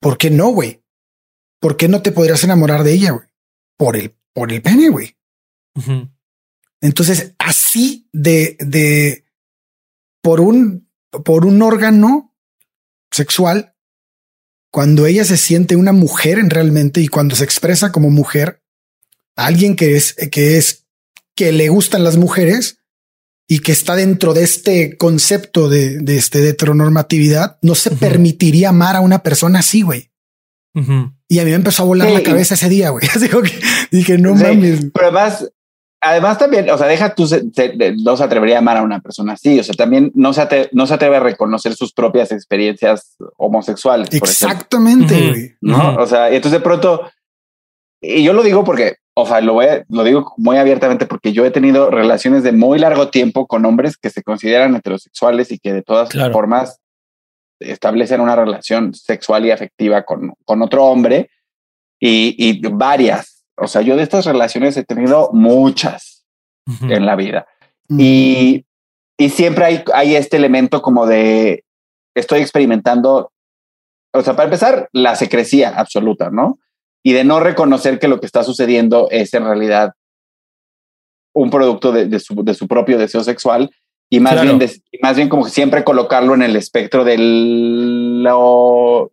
¿por 0.00 0.18
qué 0.18 0.30
no, 0.30 0.48
güey? 0.48 0.79
¿Por 1.60 1.76
qué 1.76 1.88
no 1.88 2.02
te 2.02 2.10
podrías 2.10 2.42
enamorar 2.42 2.82
de 2.82 2.94
ella, 2.94 3.12
güey? 3.12 3.28
Por 3.76 3.96
el, 3.96 4.16
por 4.32 4.52
el 4.52 4.62
pene, 4.62 4.88
güey. 4.88 5.16
Entonces, 6.80 7.34
así 7.38 8.08
de, 8.12 8.56
de, 8.58 9.24
por 10.22 10.40
un, 10.40 10.90
por 11.24 11.44
un 11.44 11.60
órgano 11.62 12.34
sexual, 13.10 13.74
cuando 14.70 15.06
ella 15.06 15.24
se 15.24 15.36
siente 15.36 15.76
una 15.76 15.92
mujer 15.92 16.38
en 16.38 16.50
realmente 16.50 17.00
y 17.00 17.08
cuando 17.08 17.36
se 17.36 17.44
expresa 17.44 17.92
como 17.92 18.10
mujer, 18.10 18.62
alguien 19.36 19.76
que 19.76 19.96
es, 19.96 20.14
que 20.30 20.56
es, 20.56 20.86
que 21.34 21.52
le 21.52 21.68
gustan 21.68 22.04
las 22.04 22.16
mujeres 22.16 22.78
y 23.48 23.58
que 23.58 23.72
está 23.72 23.96
dentro 23.96 24.32
de 24.32 24.44
este 24.44 24.96
concepto 24.96 25.68
de, 25.68 25.98
de 25.98 26.16
este 26.16 26.40
de 26.40 26.50
heteronormatividad, 26.50 27.58
no 27.62 27.74
se 27.74 27.90
permitiría 27.90 28.68
amar 28.68 28.96
a 28.96 29.00
una 29.00 29.22
persona 29.22 29.58
así, 29.58 29.82
güey. 29.82 30.09
Y 30.74 31.38
a 31.38 31.44
mí 31.44 31.50
me 31.50 31.56
empezó 31.56 31.82
a 31.82 31.86
volar 31.86 32.10
la 32.10 32.22
cabeza 32.22 32.54
ese 32.54 32.68
día, 32.68 32.90
güey. 32.90 33.06
Así 33.14 33.28
que 33.28 33.60
dije, 33.90 34.18
no 34.18 34.34
mames. 34.34 34.86
Pero 34.92 35.06
además, 35.06 35.50
además 36.00 36.38
también, 36.38 36.70
o 36.70 36.78
sea, 36.78 36.86
deja 36.86 37.14
tú, 37.14 37.28
no 38.02 38.16
se 38.16 38.24
atrevería 38.24 38.56
a 38.56 38.58
amar 38.60 38.78
a 38.78 38.82
una 38.82 39.00
persona 39.00 39.34
así. 39.34 39.58
O 39.58 39.64
sea, 39.64 39.74
también 39.74 40.12
no 40.14 40.32
se, 40.32 40.70
no 40.72 40.86
se 40.86 40.94
atreve 40.94 41.16
a 41.16 41.20
reconocer 41.20 41.74
sus 41.74 41.92
propias 41.92 42.32
experiencias 42.32 43.16
homosexuales. 43.36 44.08
Exactamente, 44.12 45.56
¿no? 45.60 45.96
O 45.96 46.06
sea, 46.06 46.32
y 46.32 46.36
entonces 46.36 46.60
de 46.60 46.64
pronto, 46.64 47.10
y 48.00 48.22
yo 48.22 48.32
lo 48.32 48.42
digo 48.42 48.64
porque, 48.64 48.96
o 49.14 49.26
sea, 49.26 49.40
lo, 49.40 49.54
voy 49.54 49.66
lo 49.88 50.04
digo 50.04 50.32
muy 50.38 50.56
abiertamente 50.56 51.06
porque 51.06 51.32
yo 51.32 51.44
he 51.44 51.50
tenido 51.50 51.90
relaciones 51.90 52.42
de 52.42 52.52
muy 52.52 52.78
largo 52.78 53.08
tiempo 53.08 53.46
con 53.46 53.64
hombres 53.66 53.96
que 53.98 54.10
se 54.10 54.22
consideran 54.22 54.74
heterosexuales 54.74 55.52
y 55.52 55.58
que 55.58 55.72
de 55.72 55.82
todas 55.82 56.10
formas 56.32 56.80
establecen 57.60 58.20
una 58.20 58.34
relación 58.34 58.94
sexual 58.94 59.46
y 59.46 59.50
afectiva 59.50 60.02
con, 60.02 60.34
con 60.44 60.62
otro 60.62 60.86
hombre 60.86 61.30
y, 62.00 62.34
y 62.38 62.60
varias 62.68 63.40
o 63.60 63.68
sea, 63.68 63.82
yo 63.82 63.96
de 63.96 64.02
estas 64.02 64.24
relaciones 64.24 64.76
he 64.76 64.84
tenido 64.84 65.30
muchas 65.32 66.24
en 66.82 67.04
la 67.04 67.14
vida. 67.14 67.46
y, 67.90 68.64
y, 69.18 69.28
siempre 69.28 69.64
hay, 69.64 69.84
hay 69.92 70.16
este 70.16 70.38
elemento 70.38 70.80
como 70.80 71.06
de 71.06 71.64
estoy 72.14 72.40
experimentando, 72.40 73.32
o 74.14 74.22
sea, 74.22 74.34
para 74.34 74.44
empezar, 74.44 74.88
la 74.92 75.14
secrecía 75.14 75.70
absoluta, 75.78 76.30
¿no? 76.30 76.58
Y 77.02 77.12
de 77.12 77.24
no 77.24 77.40
reconocer 77.40 77.98
que 77.98 78.08
lo 78.08 78.18
que 78.18 78.26
está 78.26 78.44
sucediendo 78.44 79.08
es 79.10 79.34
en 79.34 79.44
realidad 79.44 79.92
un 81.34 81.50
producto 81.50 81.92
de, 81.92 82.06
de, 82.06 82.18
su, 82.18 82.42
de 82.42 82.54
su, 82.54 82.66
propio 82.66 82.98
deseo 82.98 83.22
sexual 83.22 83.70
y 84.10 84.20
más, 84.20 84.42
bien 84.42 84.58
más 85.00 85.16
bien 85.16 85.28
como 85.28 85.46
siempre 85.48 85.84
colocarlo 85.84 86.34
en 86.34 86.42
el 86.42 86.56
espectro 86.56 87.04
del, 87.04 88.22
lo, 88.22 89.12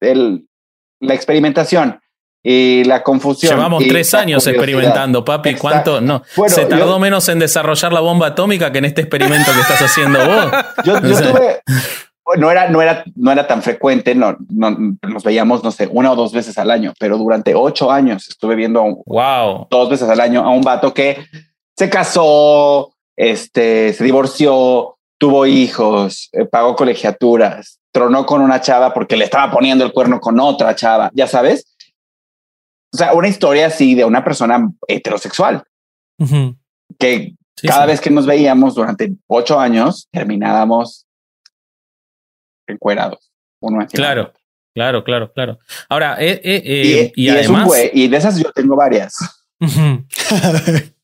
del 0.00 0.46
la 1.00 1.14
experimentación 1.14 2.00
y 2.42 2.84
la 2.84 3.02
confusión. 3.02 3.56
Llevamos 3.56 3.84
tres 3.88 4.14
años 4.14 4.46
experimentando, 4.46 5.24
papi. 5.24 5.54
¿Cuánto? 5.54 6.00
No. 6.00 6.22
se 6.46 6.66
tardó 6.66 6.98
menos 6.98 7.28
en 7.28 7.40
desarrollar 7.40 7.92
la 7.92 8.00
bomba 8.00 8.28
atómica 8.28 8.70
que 8.72 8.78
en 8.78 8.84
este 8.86 9.02
experimento 9.02 9.52
que 9.52 9.60
estás 9.60 9.82
haciendo 9.82 10.18
vos. 10.24 10.52
Yo, 10.84 11.00
tuve. 11.00 11.60
No 12.36 12.50
era, 12.50 12.68
no, 12.68 12.82
era, 12.82 13.04
no 13.16 13.32
era 13.32 13.46
tan 13.46 13.62
frecuente, 13.62 14.14
no, 14.14 14.36
nos 14.50 15.24
veíamos, 15.24 15.64
no 15.64 15.70
sé, 15.70 15.88
una 15.90 16.12
o 16.12 16.16
dos 16.16 16.32
veces 16.32 16.58
al 16.58 16.70
año, 16.70 16.92
pero 17.00 17.16
durante 17.16 17.54
ocho 17.54 17.90
años 17.90 18.28
estuve 18.28 18.54
viendo 18.54 18.84
wow. 19.06 19.66
dos 19.70 19.88
veces 19.88 20.10
al 20.10 20.20
año 20.20 20.42
a 20.42 20.50
un 20.50 20.60
vato 20.60 20.92
que 20.92 21.24
se 21.74 21.88
casó, 21.88 22.92
este, 23.18 23.92
se 23.92 24.04
divorció, 24.04 24.96
tuvo 25.18 25.46
hijos, 25.46 26.28
eh, 26.32 26.44
pagó 26.44 26.76
colegiaturas, 26.76 27.80
tronó 27.92 28.24
con 28.24 28.40
una 28.40 28.60
chava 28.60 28.94
porque 28.94 29.16
le 29.16 29.24
estaba 29.24 29.50
poniendo 29.50 29.84
el 29.84 29.92
cuerno 29.92 30.20
con 30.20 30.38
otra 30.40 30.74
chava, 30.74 31.10
ya 31.14 31.26
sabes 31.26 31.66
o 32.92 32.96
sea, 32.96 33.12
una 33.12 33.28
historia 33.28 33.66
así 33.66 33.94
de 33.94 34.04
una 34.04 34.24
persona 34.24 34.70
heterosexual 34.86 35.62
que 36.98 37.34
cada 37.62 37.86
vez 37.86 38.00
que 38.00 38.10
nos 38.10 38.26
veíamos 38.26 38.74
durante 38.74 39.12
ocho 39.26 39.60
años 39.60 40.08
terminábamos 40.10 41.06
encuerados. 42.66 43.30
Uno 43.60 43.86
claro, 43.86 44.32
claro, 44.74 45.04
claro, 45.04 45.32
claro. 45.32 45.58
Ahora, 45.88 46.16
eh, 46.18 46.40
eh, 46.42 46.62
eh, 46.64 47.12
y, 47.14 47.28
además. 47.28 47.70
y 47.92 48.08
de 48.08 48.16
esas 48.16 48.38
yo 48.38 48.50
tengo 48.52 48.74
varias. 48.76 49.16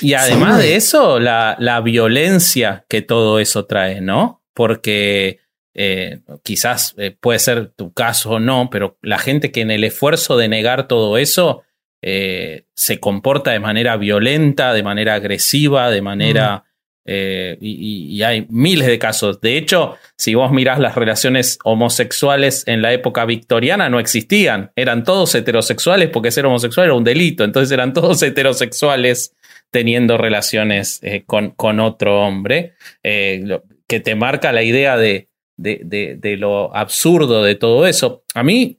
y 0.00 0.14
además 0.14 0.58
de 0.58 0.76
eso, 0.76 1.18
la, 1.18 1.56
la 1.58 1.80
violencia 1.80 2.84
que 2.88 3.02
todo 3.02 3.38
eso 3.38 3.66
trae, 3.66 4.00
¿no? 4.00 4.42
Porque 4.54 5.40
eh, 5.74 6.20
quizás 6.42 6.94
eh, 6.98 7.16
puede 7.18 7.38
ser 7.38 7.68
tu 7.68 7.92
caso 7.92 8.30
o 8.32 8.40
no, 8.40 8.68
pero 8.70 8.98
la 9.02 9.18
gente 9.18 9.52
que 9.52 9.60
en 9.60 9.70
el 9.70 9.84
esfuerzo 9.84 10.36
de 10.36 10.48
negar 10.48 10.88
todo 10.88 11.18
eso 11.18 11.62
eh, 12.02 12.64
se 12.74 12.98
comporta 12.98 13.50
de 13.52 13.60
manera 13.60 13.96
violenta, 13.96 14.72
de 14.72 14.82
manera 14.82 15.14
agresiva, 15.14 15.90
de 15.90 16.02
manera 16.02 16.64
Eh, 17.12 17.56
y, 17.60 18.22
hay 18.22 18.46
miles 18.50 18.86
de 18.86 18.98
casos. 18.98 19.40
De 19.40 19.56
hecho, 19.56 19.96
si 20.16 20.34
vos 20.34 20.52
mirás 20.52 20.78
las 20.78 20.94
relaciones 20.94 21.58
homosexuales 21.64 22.62
en 22.68 22.82
la 22.82 22.92
época 22.92 23.24
victoriana, 23.24 23.88
no 23.88 23.98
existían. 23.98 24.70
Eran 24.76 25.02
todos 25.02 25.34
heterosexuales 25.34 26.10
porque 26.10 26.30
ser 26.30 26.46
homosexual 26.46 26.86
era 26.86 26.94
un 26.94 27.02
delito. 27.02 27.42
Entonces 27.42 27.72
eran 27.72 27.94
todos 27.94 28.22
heterosexuales 28.22 29.34
teniendo 29.70 30.18
relaciones 30.18 31.00
eh, 31.02 31.22
con, 31.26 31.50
con, 31.50 31.80
otro 31.80 32.22
hombre, 32.22 32.74
eh, 33.02 33.60
que 33.86 34.00
te 34.00 34.14
marca 34.14 34.52
la 34.52 34.62
idea 34.62 34.96
de, 34.96 35.28
de, 35.56 36.16
de, 36.18 36.36
lo 36.36 36.74
absurdo 36.74 37.42
de 37.42 37.54
todo 37.54 37.86
eso. 37.86 38.24
A 38.34 38.42
mí, 38.42 38.78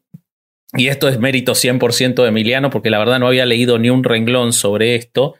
y 0.73 0.87
esto 0.87 1.07
es 1.07 1.19
mérito 1.19 1.53
100% 1.53 2.21
de 2.21 2.27
Emiliano, 2.27 2.69
porque 2.69 2.89
la 2.89 2.99
verdad 2.99 3.19
no 3.19 3.27
había 3.27 3.45
leído 3.45 3.77
ni 3.79 3.89
un 3.89 4.03
renglón 4.03 4.53
sobre 4.53 4.95
esto, 4.95 5.35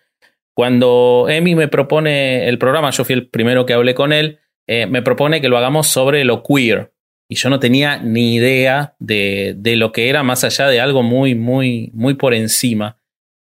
cuando 0.54 1.28
Emi 1.30 1.56
me 1.56 1.68
propone 1.68 2.48
el 2.48 2.58
programa, 2.58 2.92
yo 2.92 3.06
fui 3.06 3.14
el 3.14 3.28
primero 3.28 3.66
que 3.66 3.74
hablé 3.74 3.96
con 3.96 4.14
él, 4.14 4.40
eh, 4.68 4.86
me 4.86 5.02
propone 5.02 5.42
que 5.42 5.50
lo 5.50 5.58
hagamos 5.58 5.88
sobre 5.88 6.24
lo 6.26 6.44
queer. 6.44 6.94
Y 7.30 7.36
yo 7.36 7.50
no 7.50 7.60
tenía 7.60 7.98
ni 7.98 8.36
idea 8.36 8.96
de, 9.00 9.56
de, 9.58 9.78
lo 9.78 9.94
que 9.94 10.10
era 10.10 10.22
más 10.22 10.44
allá 10.44 10.68
de 10.68 10.82
algo 10.82 11.02
muy, 11.02 11.34
muy, 11.34 11.90
muy 11.94 12.16
por 12.16 12.34
encima. 12.34 12.98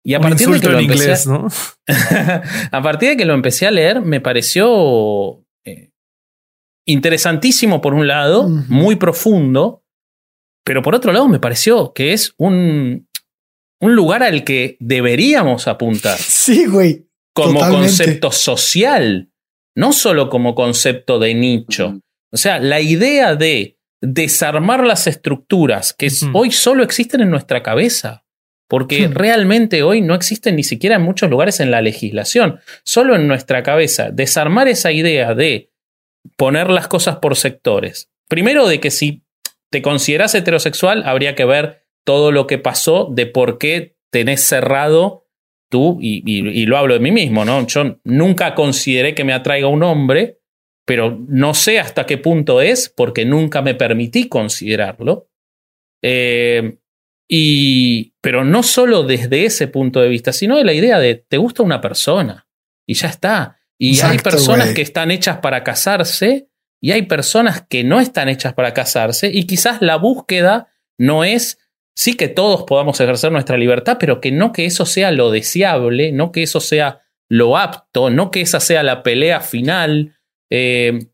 Y 0.07 0.13
a 0.13 0.19
partir 0.19 0.47
de 0.47 0.59
que 0.59 0.69
lo 0.69 0.79
empecé, 0.79 1.03
inglés, 1.03 1.27
¿no? 1.27 1.47
a 2.71 2.81
partir 2.83 3.09
de 3.09 3.17
que 3.17 3.25
lo 3.25 3.33
empecé 3.33 3.65
a 3.65 3.71
leer, 3.71 4.01
me 4.01 4.21
pareció 4.21 5.43
eh, 5.65 5.89
interesantísimo 6.85 7.81
por 7.81 7.95
un 7.95 8.07
lado, 8.07 8.47
muy 8.47 8.97
profundo, 8.97 9.83
pero 10.63 10.83
por 10.83 10.93
otro 10.93 11.11
lado 11.11 11.27
me 11.27 11.39
pareció 11.39 11.91
que 11.93 12.13
es 12.13 12.35
un, 12.37 13.07
un 13.81 13.95
lugar 13.95 14.21
al 14.21 14.43
que 14.43 14.77
deberíamos 14.79 15.67
apuntar. 15.67 16.19
Sí, 16.19 16.67
güey. 16.67 17.07
Como 17.33 17.59
concepto 17.61 18.31
social, 18.31 19.31
no 19.75 19.91
solo 19.91 20.29
como 20.29 20.53
concepto 20.53 21.17
de 21.17 21.33
nicho. 21.33 21.99
O 22.31 22.37
sea, 22.37 22.59
la 22.59 22.79
idea 22.79 23.35
de 23.35 23.79
desarmar 24.01 24.85
las 24.85 25.07
estructuras 25.07 25.93
que 25.93 26.09
hoy 26.33 26.51
solo 26.51 26.83
existen 26.83 27.21
en 27.21 27.31
nuestra 27.31 27.63
cabeza. 27.63 28.24
Porque 28.67 29.07
realmente 29.07 29.83
hoy 29.83 30.01
no 30.01 30.15
existen 30.15 30.55
ni 30.55 30.63
siquiera 30.63 30.95
en 30.95 31.03
muchos 31.03 31.29
lugares 31.29 31.59
en 31.59 31.69
la 31.69 31.81
legislación, 31.81 32.59
solo 32.83 33.15
en 33.15 33.27
nuestra 33.27 33.61
cabeza. 33.61 34.09
Desarmar 34.11 34.67
esa 34.67 34.91
idea 34.91 35.35
de 35.35 35.69
poner 36.35 36.69
las 36.69 36.87
cosas 36.87 37.17
por 37.17 37.35
sectores. 37.35 38.09
Primero 38.27 38.67
de 38.67 38.79
que 38.79 38.89
si 38.89 39.23
te 39.69 39.81
consideras 39.81 40.33
heterosexual, 40.33 41.03
habría 41.05 41.35
que 41.35 41.45
ver 41.45 41.83
todo 42.03 42.31
lo 42.31 42.47
que 42.47 42.57
pasó 42.57 43.09
de 43.11 43.27
por 43.27 43.57
qué 43.57 43.97
tenés 44.11 44.41
cerrado 44.41 45.25
tú, 45.69 45.97
y, 45.99 46.65
lo 46.65 46.77
hablo 46.77 46.93
de 46.93 46.99
mí 46.99 47.11
mismo, 47.11 47.43
¿no? 47.43 47.65
Yo 47.67 47.99
nunca 48.03 48.55
consideré 48.55 49.13
que 49.13 49.23
me 49.23 49.33
atraiga 49.33 49.67
un 49.67 49.83
hombre, 49.83 50.39
pero 50.85 51.19
no 51.27 51.53
sé 51.53 51.79
hasta 51.79 52.05
qué 52.05 52.17
punto 52.17 52.61
es, 52.61 52.89
porque 52.89 53.25
nunca 53.25 53.61
me 53.61 53.75
permití 53.75 54.29
considerarlo. 54.29 55.27
Eh, 56.01 56.77
y, 57.27 58.13
pero 58.21 58.43
no 58.43 58.63
solo 58.63 59.03
desde 59.03 59.45
ese 59.45 59.67
punto 59.67 59.99
de 59.99 60.09
vista, 60.09 60.31
sino 60.31 60.57
de 60.57 60.63
la 60.63 60.73
idea 60.73 60.99
de 60.99 61.15
te 61.15 61.37
gusta 61.37 61.63
una 61.63 61.81
persona 61.81 62.47
y 62.85 62.93
ya 62.93 63.07
está. 63.07 63.57
Y 63.77 63.99
hay 64.01 64.19
personas 64.19 64.73
que 64.73 64.81
están 64.81 65.11
hechas 65.11 65.39
para 65.39 65.63
casarse 65.63 66.49
y 66.81 66.91
hay 66.91 67.03
personas 67.03 67.65
que 67.67 67.83
no 67.83 67.99
están 67.99 68.29
hechas 68.29 68.53
para 68.53 68.73
casarse 68.73 69.29
y 69.33 69.45
quizás 69.47 69.81
la 69.81 69.97
búsqueda 69.97 70.69
no 70.97 71.23
es 71.23 71.59
sí 71.95 72.15
que 72.15 72.27
todos 72.27 72.63
podamos 72.63 72.99
ejercer 72.99 73.31
nuestra 73.31 73.57
libertad, 73.57 73.97
pero 73.99 74.21
que 74.21 74.31
no 74.31 74.51
que 74.51 74.65
eso 74.65 74.85
sea 74.85 75.11
lo 75.11 75.31
deseable, 75.31 76.11
no 76.11 76.31
que 76.31 76.43
eso 76.43 76.59
sea 76.59 77.01
lo 77.27 77.57
apto, 77.57 78.09
no 78.09 78.31
que 78.31 78.41
esa 78.41 78.59
sea 78.59 78.83
la 78.83 79.01
pelea 79.01 79.41
final. 79.41 80.15
Eh, 80.49 81.07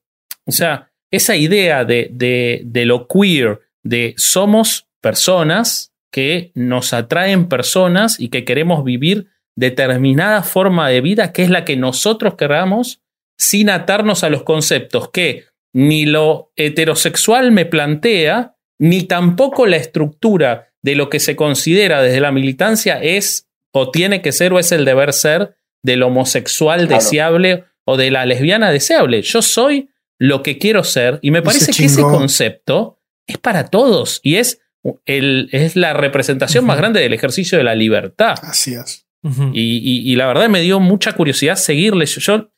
o 0.46 0.52
sea, 0.52 0.92
esa 1.10 1.36
idea 1.36 1.86
de, 1.86 2.10
de, 2.12 2.62
de 2.66 2.86
lo 2.86 3.08
queer, 3.08 3.62
de 3.84 4.14
somos 4.18 4.88
personas 5.02 5.91
que 6.12 6.52
nos 6.56 6.94
atraen 6.94 7.48
personas 7.48 8.20
y 8.20 8.30
que 8.30 8.46
queremos 8.46 8.84
vivir 8.84 9.28
determinada 9.56 10.44
forma 10.44 10.90
de 10.90 11.02
vida 11.02 11.34
que 11.34 11.44
es 11.44 11.50
la 11.50 11.66
que 11.66 11.78
nosotros 11.78 12.36
queramos 12.36 13.02
sin 13.38 13.70
atarnos 13.70 14.24
a 14.24 14.30
los 14.30 14.44
conceptos 14.44 15.10
que 15.10 15.46
ni 15.74 16.06
lo 16.06 16.52
heterosexual 16.56 17.52
me 17.52 17.66
plantea, 17.66 18.56
ni 18.80 19.04
tampoco 19.04 19.66
la 19.66 19.78
estructura 19.78 20.74
de 20.82 20.96
lo 20.96 21.10
que 21.10 21.20
se 21.20 21.36
considera 21.36 22.02
desde 22.02 22.20
la 22.20 22.32
militancia 22.32 23.02
es 23.02 23.48
o 23.74 23.90
tiene 23.90 24.22
que 24.22 24.32
ser 24.32 24.54
o 24.54 24.60
es 24.60 24.72
el 24.72 24.86
deber 24.86 25.14
ser 25.14 25.56
del 25.84 26.04
homosexual 26.04 26.88
deseable 26.88 27.66
o 27.86 27.98
de 27.98 28.12
la 28.12 28.26
lesbiana 28.26 28.72
deseable. 28.72 29.22
Yo 29.22 29.42
soy 29.42 29.90
lo 30.20 30.44
que 30.44 30.58
quiero 30.58 30.84
ser 30.84 31.20
y 31.22 31.32
me 31.32 31.42
parece 31.42 31.72
que 31.72 31.86
ese 31.86 32.02
concepto 32.02 33.00
es 33.28 33.38
para 33.38 33.70
todos 33.70 34.20
y 34.24 34.36
es, 34.36 34.61
el, 35.06 35.50
es 35.52 35.76
la 35.76 35.94
representación 35.94 36.66
más 36.66 36.78
grande 36.78 37.02
del 37.02 37.14
ejercicio 37.14 37.58
de 37.58 37.64
la 37.64 37.76
libertad. 37.76 38.36
Así 38.42 38.74
es. 38.74 39.06
y, 39.54 40.16
la 40.16 40.28
verdad 40.28 40.50
me 40.50 40.62
dio 40.62 40.80
mucha 40.80 41.14
curiosidad 41.14 41.56
seguirle. 41.56 42.06
Yo, 42.06 42.50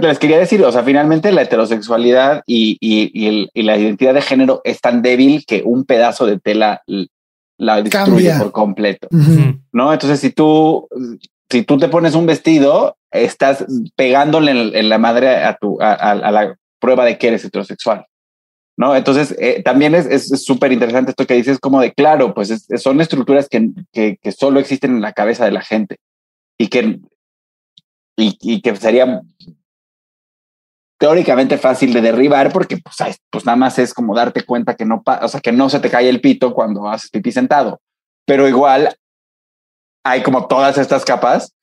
les 0.00 0.18
quería 0.18 0.38
decir, 0.38 0.62
o 0.64 0.72
sea, 0.72 0.82
finalmente 0.82 1.30
la 1.30 1.42
heterosexualidad 1.42 2.42
y, 2.46 2.78
y, 2.80 3.62
la 3.62 3.76
identidad 3.76 4.14
de 4.14 4.22
género 4.22 4.62
es 4.64 4.80
tan 4.80 5.02
débil 5.02 5.44
que 5.46 5.62
un 5.64 5.84
pedazo 5.84 6.24
de 6.26 6.38
tela 6.38 6.82
la 7.58 7.82
destruye 7.82 8.32
por 8.38 8.52
completo. 8.52 9.08
¿No? 9.72 9.92
Entonces, 9.92 10.20
si 10.20 10.30
tú, 10.30 10.88
si 11.50 11.62
tú 11.62 11.78
te 11.78 11.88
pones 11.88 12.14
un 12.14 12.26
vestido, 12.26 12.96
estás 13.10 13.64
pegándole 13.96 14.78
en, 14.78 14.88
la 14.88 14.98
madre 14.98 15.44
a, 15.44 15.56
tu, 15.56 15.78
a, 15.80 16.14
la 16.14 16.56
prueba 16.80 17.04
de 17.04 17.18
que 17.18 17.28
eres 17.28 17.44
heterosexual. 17.44 18.06
¿No? 18.76 18.96
Entonces, 18.96 19.36
eh, 19.38 19.62
también 19.62 19.94
es 19.94 20.28
súper 20.44 20.72
interesante 20.72 21.12
esto 21.12 21.26
que 21.26 21.34
dices, 21.34 21.60
como 21.60 21.80
de 21.80 21.92
claro, 21.92 22.34
pues 22.34 22.66
son 22.76 23.00
estructuras 23.00 23.48
que, 23.48 23.70
que, 23.92 24.32
solo 24.32 24.58
existen 24.58 24.96
en 24.96 25.00
la 25.00 25.12
cabeza 25.12 25.44
de 25.44 25.52
la 25.52 25.62
gente 25.62 25.98
y 26.58 26.66
que, 26.66 27.00
y 28.16 28.60
que 28.60 28.74
sería 28.74 29.22
teóricamente 30.98 31.58
fácil 31.58 31.92
de 31.92 32.00
derribar 32.00 32.52
porque 32.52 32.78
pues, 32.78 33.20
pues 33.28 33.44
nada 33.44 33.56
más 33.56 33.78
es 33.78 33.92
como 33.92 34.14
darte 34.14 34.42
cuenta 34.42 34.74
que 34.74 34.84
no, 34.84 35.02
o 35.04 35.28
sea, 35.28 35.40
que 35.40 35.52
no 35.52 35.68
se 35.68 35.80
te 35.80 35.90
cae 35.90 36.08
el 36.08 36.22
pito 36.22 36.54
cuando 36.54 36.88
haces 36.88 37.10
pipí 37.10 37.32
sentado. 37.32 37.80
Pero 38.26 38.48
igual 38.48 38.96
hay 40.02 40.22
como 40.22 40.46
todas 40.46 40.78
estas 40.78 41.04
capas 41.04 41.54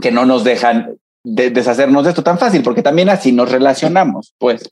que 0.00 0.12
no 0.12 0.26
nos 0.26 0.44
dejan 0.44 0.96
deshacernos 1.28 2.04
de 2.04 2.10
esto 2.10 2.22
tan 2.22 2.38
fácil, 2.38 2.62
porque 2.62 2.82
también 2.82 3.08
así 3.08 3.32
nos 3.32 3.50
relacionamos, 3.50 4.34
pues. 4.38 4.62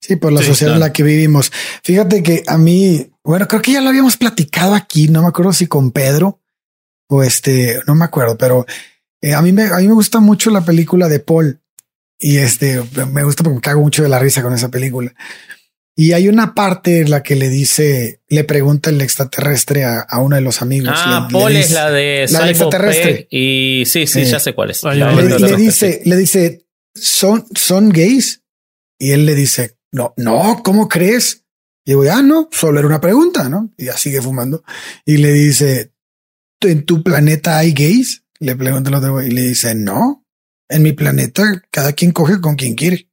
Sí, 0.00 0.16
por 0.16 0.32
la 0.32 0.42
sociedad 0.42 0.74
en 0.74 0.80
la 0.80 0.92
que 0.92 1.02
vivimos. 1.02 1.52
Fíjate 1.82 2.22
que 2.22 2.42
a 2.46 2.56
mí, 2.56 3.10
bueno, 3.22 3.46
creo 3.46 3.60
que 3.60 3.72
ya 3.72 3.80
lo 3.80 3.90
habíamos 3.90 4.16
platicado 4.16 4.74
aquí, 4.74 5.08
no 5.08 5.22
me 5.22 5.28
acuerdo 5.28 5.52
si 5.52 5.66
con 5.66 5.90
Pedro 5.90 6.40
o 7.08 7.22
este, 7.22 7.80
no 7.86 7.94
me 7.94 8.04
acuerdo, 8.06 8.38
pero 8.38 8.64
eh, 9.20 9.34
a 9.34 9.42
mí 9.42 9.52
me, 9.52 9.64
a 9.64 9.76
mí 9.76 9.86
me 9.86 9.94
gusta 9.94 10.20
mucho 10.20 10.50
la 10.50 10.62
película 10.62 11.08
de 11.08 11.20
Paul, 11.20 11.60
y 12.18 12.38
este 12.38 12.82
me 13.12 13.22
gusta 13.24 13.42
porque 13.42 13.56
me 13.56 13.60
cago 13.60 13.82
mucho 13.82 14.02
de 14.02 14.08
la 14.08 14.18
risa 14.18 14.42
con 14.42 14.54
esa 14.54 14.70
película. 14.70 15.12
Y 15.96 16.12
hay 16.12 16.28
una 16.28 16.54
parte 16.54 17.00
en 17.00 17.10
la 17.10 17.22
que 17.22 17.36
le 17.36 17.48
dice, 17.48 18.20
le 18.28 18.42
pregunta 18.44 18.90
el 18.90 19.00
extraterrestre 19.00 19.84
a, 19.84 20.06
uno 20.18 20.34
de 20.34 20.42
los 20.42 20.60
amigos. 20.60 20.92
Ah, 20.94 21.28
Paul 21.30 21.54
es 21.54 21.70
la 21.70 21.90
de 21.90 22.26
la 22.30 22.50
extraterrestre. 22.50 23.28
Y 23.30 23.84
sí, 23.86 24.06
sí, 24.06 24.24
ya 24.24 24.40
sé 24.40 24.54
cuál 24.54 24.70
es. 24.70 24.82
le, 24.82 25.56
dice, 25.56 26.02
le 26.04 26.16
dice, 26.16 26.66
son, 26.94 27.46
son 27.54 27.90
gays. 27.90 28.42
Y 28.98 29.12
él 29.12 29.24
le 29.24 29.34
dice, 29.34 29.76
no, 29.92 30.14
no, 30.16 30.62
¿cómo 30.64 30.88
crees? 30.88 31.44
Y 31.84 31.92
digo, 31.92 32.04
ah, 32.10 32.22
no, 32.22 32.48
solo 32.50 32.78
era 32.78 32.88
una 32.88 33.00
pregunta, 33.00 33.48
¿no? 33.48 33.72
Y 33.76 33.84
ya 33.86 33.96
sigue 33.96 34.20
fumando. 34.20 34.64
Y 35.04 35.18
le 35.18 35.32
dice, 35.32 35.92
¿en 36.60 36.84
tu 36.84 37.04
planeta 37.04 37.58
hay 37.58 37.72
gays? 37.72 38.24
Le 38.40 38.56
pregunta 38.56 38.90
el 38.90 38.96
otro 38.96 39.22
y 39.22 39.30
le 39.30 39.42
dice, 39.42 39.74
no 39.74 40.24
en 40.68 40.82
mi 40.82 40.92
planeta 40.92 41.62
cada 41.70 41.92
quien 41.92 42.12
coge 42.12 42.40
con 42.40 42.56
quien 42.56 42.74
quiere. 42.74 43.08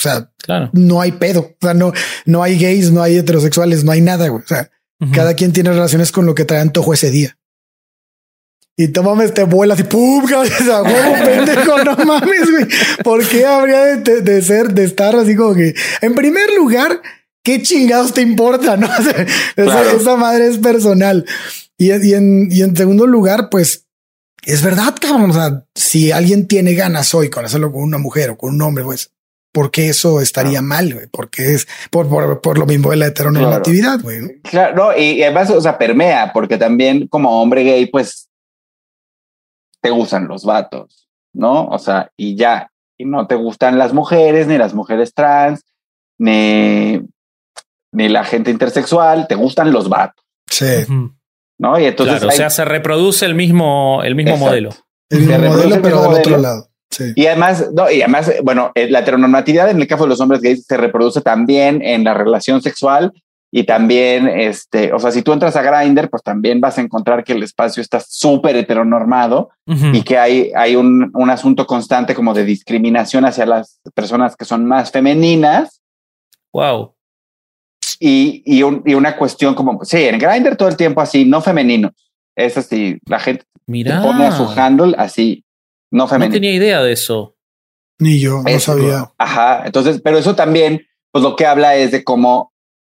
O 0.00 0.02
sea, 0.02 0.32
claro. 0.38 0.70
no 0.72 1.02
hay 1.02 1.12
pedo. 1.12 1.40
O 1.40 1.56
sea, 1.60 1.74
no, 1.74 1.92
no 2.24 2.42
hay 2.42 2.58
gays, 2.58 2.90
no 2.90 3.02
hay 3.02 3.18
heterosexuales, 3.18 3.84
no 3.84 3.92
hay 3.92 4.00
nada. 4.00 4.32
O 4.32 4.42
sea, 4.46 4.70
cada 5.12 5.34
quien 5.34 5.52
tiene 5.52 5.70
relaciones 5.70 6.10
con 6.10 6.24
lo 6.24 6.34
que 6.34 6.46
trae 6.46 6.60
antojo 6.60 6.94
ese 6.94 7.10
día. 7.10 7.36
Y 8.78 8.88
tómame 8.88 9.24
este 9.24 9.42
vuelo 9.42 9.74
así, 9.74 9.82
pum, 9.82 10.24
cabeza, 10.28 10.82
huevo, 10.82 11.14
pendejo, 11.22 11.84
no 11.84 11.96
mames, 11.96 12.50
güey. 12.50 12.66
¿Por 13.04 13.28
qué 13.28 13.44
habría 13.44 13.96
de, 13.96 14.42
ser, 14.42 14.72
de 14.72 14.84
estar 14.84 15.14
así 15.16 15.36
como 15.36 15.54
que, 15.54 15.74
en 16.00 16.14
primer 16.14 16.54
lugar, 16.54 17.02
qué 17.42 17.60
chingados 17.60 18.14
te 18.14 18.22
importa? 18.22 18.78
No, 18.78 18.88
esa, 19.56 20.16
madre 20.16 20.46
es 20.46 20.56
personal. 20.56 21.26
Y, 21.76 21.92
y, 21.92 22.14
en, 22.14 22.48
y 22.50 22.62
en 22.62 22.74
segundo 22.74 23.06
lugar, 23.06 23.50
pues 23.50 23.84
es 24.44 24.62
verdad, 24.62 24.94
cabrón. 24.98 25.30
O 25.30 25.34
sea, 25.34 25.66
si 25.74 26.10
alguien 26.12 26.46
tiene 26.46 26.72
ganas 26.72 27.14
hoy 27.14 27.28
con 27.28 27.44
hacerlo 27.44 27.72
con 27.72 27.82
una 27.82 27.98
mujer 27.98 28.30
o 28.30 28.38
con 28.38 28.54
un 28.54 28.62
hombre, 28.62 28.84
pues, 28.84 29.12
¿por 29.52 29.70
qué 29.70 29.88
eso 29.88 30.20
estaría 30.20 30.62
mal? 30.62 30.92
Güey? 30.92 31.06
Porque 31.08 31.54
es 31.54 31.66
por, 31.90 32.40
por, 32.40 32.58
lo 32.58 32.66
mismo 32.66 32.90
de 32.90 32.96
la 32.96 33.06
heteronormatividad, 33.06 34.00
güey. 34.00 34.40
Claro, 34.42 34.76
no, 34.76 34.96
y 34.96 35.22
además, 35.22 35.50
o 35.50 35.60
sea, 35.60 35.78
permea, 35.78 36.32
porque 36.32 36.56
también 36.56 37.06
como 37.08 37.40
hombre 37.40 37.64
gay, 37.64 37.86
pues 37.86 38.28
te 39.80 39.90
gustan 39.90 40.28
los 40.28 40.44
vatos, 40.44 41.08
¿no? 41.32 41.66
O 41.66 41.78
sea, 41.78 42.10
y 42.16 42.36
ya. 42.36 42.70
y 42.98 43.04
no 43.04 43.26
te 43.26 43.34
gustan 43.34 43.78
las 43.78 43.92
mujeres, 43.92 44.46
ni 44.46 44.58
las 44.58 44.74
mujeres 44.74 45.14
trans, 45.14 45.64
ni, 46.18 47.00
ni 47.92 48.08
la 48.08 48.24
gente 48.24 48.50
intersexual, 48.50 49.26
te 49.26 49.34
gustan 49.34 49.72
los 49.72 49.88
vatos. 49.88 50.24
Sí. 50.48 50.84
¿No? 51.58 51.78
Y 51.78 51.84
entonces. 51.84 52.18
Claro, 52.18 52.28
o 52.28 52.36
sea, 52.36 52.50
se 52.50 52.64
reproduce 52.64 53.24
el 53.24 53.34
mismo, 53.34 54.02
el 54.04 54.14
mismo 54.14 54.32
Exacto. 54.32 54.50
modelo. 54.50 54.70
El 55.08 55.20
mismo 55.20 55.38
modelo, 55.38 55.74
el 55.74 55.80
pero 55.80 56.02
del 56.02 56.12
otro 56.12 56.38
lado. 56.38 56.69
Sí. 56.90 57.12
y 57.14 57.26
además, 57.26 57.68
no, 57.72 57.90
y 57.90 58.02
además, 58.02 58.32
bueno, 58.42 58.72
eh, 58.74 58.90
la 58.90 58.98
heteronormatividad 59.00 59.70
en 59.70 59.80
el 59.80 59.86
caso 59.86 60.02
de 60.04 60.08
los 60.08 60.20
hombres 60.20 60.40
gays 60.40 60.64
se 60.66 60.76
reproduce 60.76 61.20
también 61.20 61.82
en 61.82 62.02
la 62.02 62.14
relación 62.14 62.60
sexual 62.62 63.12
y 63.52 63.64
también, 63.64 64.28
este, 64.28 64.92
o 64.92 64.98
sea, 64.98 65.10
si 65.12 65.22
tú 65.22 65.32
entras 65.32 65.54
a 65.56 65.62
Grindr, 65.62 66.08
pues 66.10 66.22
también 66.22 66.60
vas 66.60 66.78
a 66.78 66.80
encontrar 66.80 67.22
que 67.24 67.32
el 67.32 67.42
espacio 67.42 67.80
está 67.80 68.00
súper 68.00 68.56
heteronormado 68.56 69.50
Ujú. 69.66 69.86
y 69.92 70.02
que 70.02 70.18
hay, 70.18 70.50
hay 70.56 70.74
un, 70.76 71.10
un 71.14 71.30
asunto 71.30 71.66
constante 71.66 72.14
como 72.14 72.34
de 72.34 72.44
discriminación 72.44 73.24
hacia 73.24 73.46
las 73.46 73.80
personas 73.94 74.36
que 74.36 74.44
son 74.44 74.66
más 74.66 74.90
femeninas 74.90 75.80
Wow. 76.52 76.94
y, 77.98 78.42
y, 78.44 78.62
un- 78.62 78.82
y 78.84 78.94
una 78.94 79.16
cuestión 79.16 79.54
como, 79.54 79.84
sí, 79.84 79.98
en 80.04 80.18
Grindr 80.18 80.56
todo 80.56 80.68
el 80.68 80.76
tiempo 80.76 81.00
así, 81.00 81.24
no 81.24 81.40
femeninos. 81.40 81.92
Es 82.36 82.56
así, 82.56 82.98
la 83.06 83.18
gente 83.20 83.44
Mirá. 83.66 84.02
pone 84.02 84.26
a 84.26 84.32
su 84.32 84.48
handle 84.48 84.94
así, 84.98 85.44
no 85.90 86.04
No 86.04 86.08
femenino. 86.08 86.32
tenía 86.34 86.52
idea 86.52 86.82
de 86.82 86.92
eso. 86.92 87.36
Ni 87.98 88.18
yo, 88.20 88.42
no 88.42 88.60
sabía. 88.60 89.10
Ajá, 89.18 89.62
entonces, 89.66 90.00
pero 90.02 90.16
eso 90.18 90.34
también, 90.34 90.86
pues 91.12 91.22
lo 91.22 91.36
que 91.36 91.46
habla 91.46 91.74
es 91.76 91.90
de 91.90 92.02
cómo, 92.04 92.52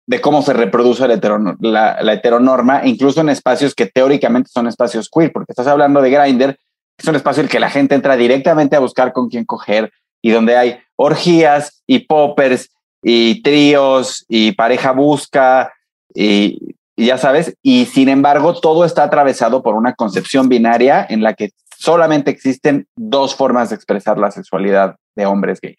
de 0.07 0.19
cómo 0.21 0.41
se 0.41 0.53
reproduce 0.53 1.07
la, 1.07 1.15
heterono- 1.15 1.57
la, 1.59 2.01
la 2.01 2.13
heteronorma, 2.13 2.81
incluso 2.85 3.21
en 3.21 3.29
espacios 3.29 3.75
que 3.75 3.85
teóricamente 3.85 4.49
son 4.51 4.67
espacios 4.67 5.09
queer, 5.13 5.31
porque 5.31 5.51
estás 5.51 5.67
hablando 5.67 6.01
de 6.01 6.09
Grindr, 6.09 6.57
es 6.97 7.07
un 7.07 7.15
espacio 7.15 7.41
en 7.41 7.45
el 7.47 7.51
que 7.51 7.59
la 7.59 7.69
gente 7.69 7.93
entra 7.95 8.15
directamente 8.15 8.75
a 8.75 8.79
buscar 8.79 9.13
con 9.13 9.29
quién 9.29 9.45
coger 9.45 9.91
y 10.23 10.31
donde 10.31 10.55
hay 10.57 10.77
orgías 10.95 11.83
y 11.85 11.99
poppers 11.99 12.69
y 13.03 13.41
tríos 13.43 14.25
y 14.27 14.53
pareja 14.53 14.91
busca 14.91 15.71
y, 16.15 16.57
y 16.95 17.05
ya 17.07 17.17
sabes, 17.19 17.55
y 17.61 17.85
sin 17.85 18.09
embargo 18.09 18.59
todo 18.59 18.85
está 18.85 19.03
atravesado 19.03 19.61
por 19.61 19.75
una 19.75 19.93
concepción 19.93 20.49
binaria 20.49 21.05
en 21.09 21.21
la 21.21 21.33
que 21.35 21.51
solamente 21.77 22.31
existen 22.31 22.87
dos 22.95 23.35
formas 23.35 23.69
de 23.69 23.75
expresar 23.75 24.17
la 24.17 24.31
sexualidad 24.31 24.95
de 25.15 25.25
hombres 25.25 25.59
gays. 25.61 25.77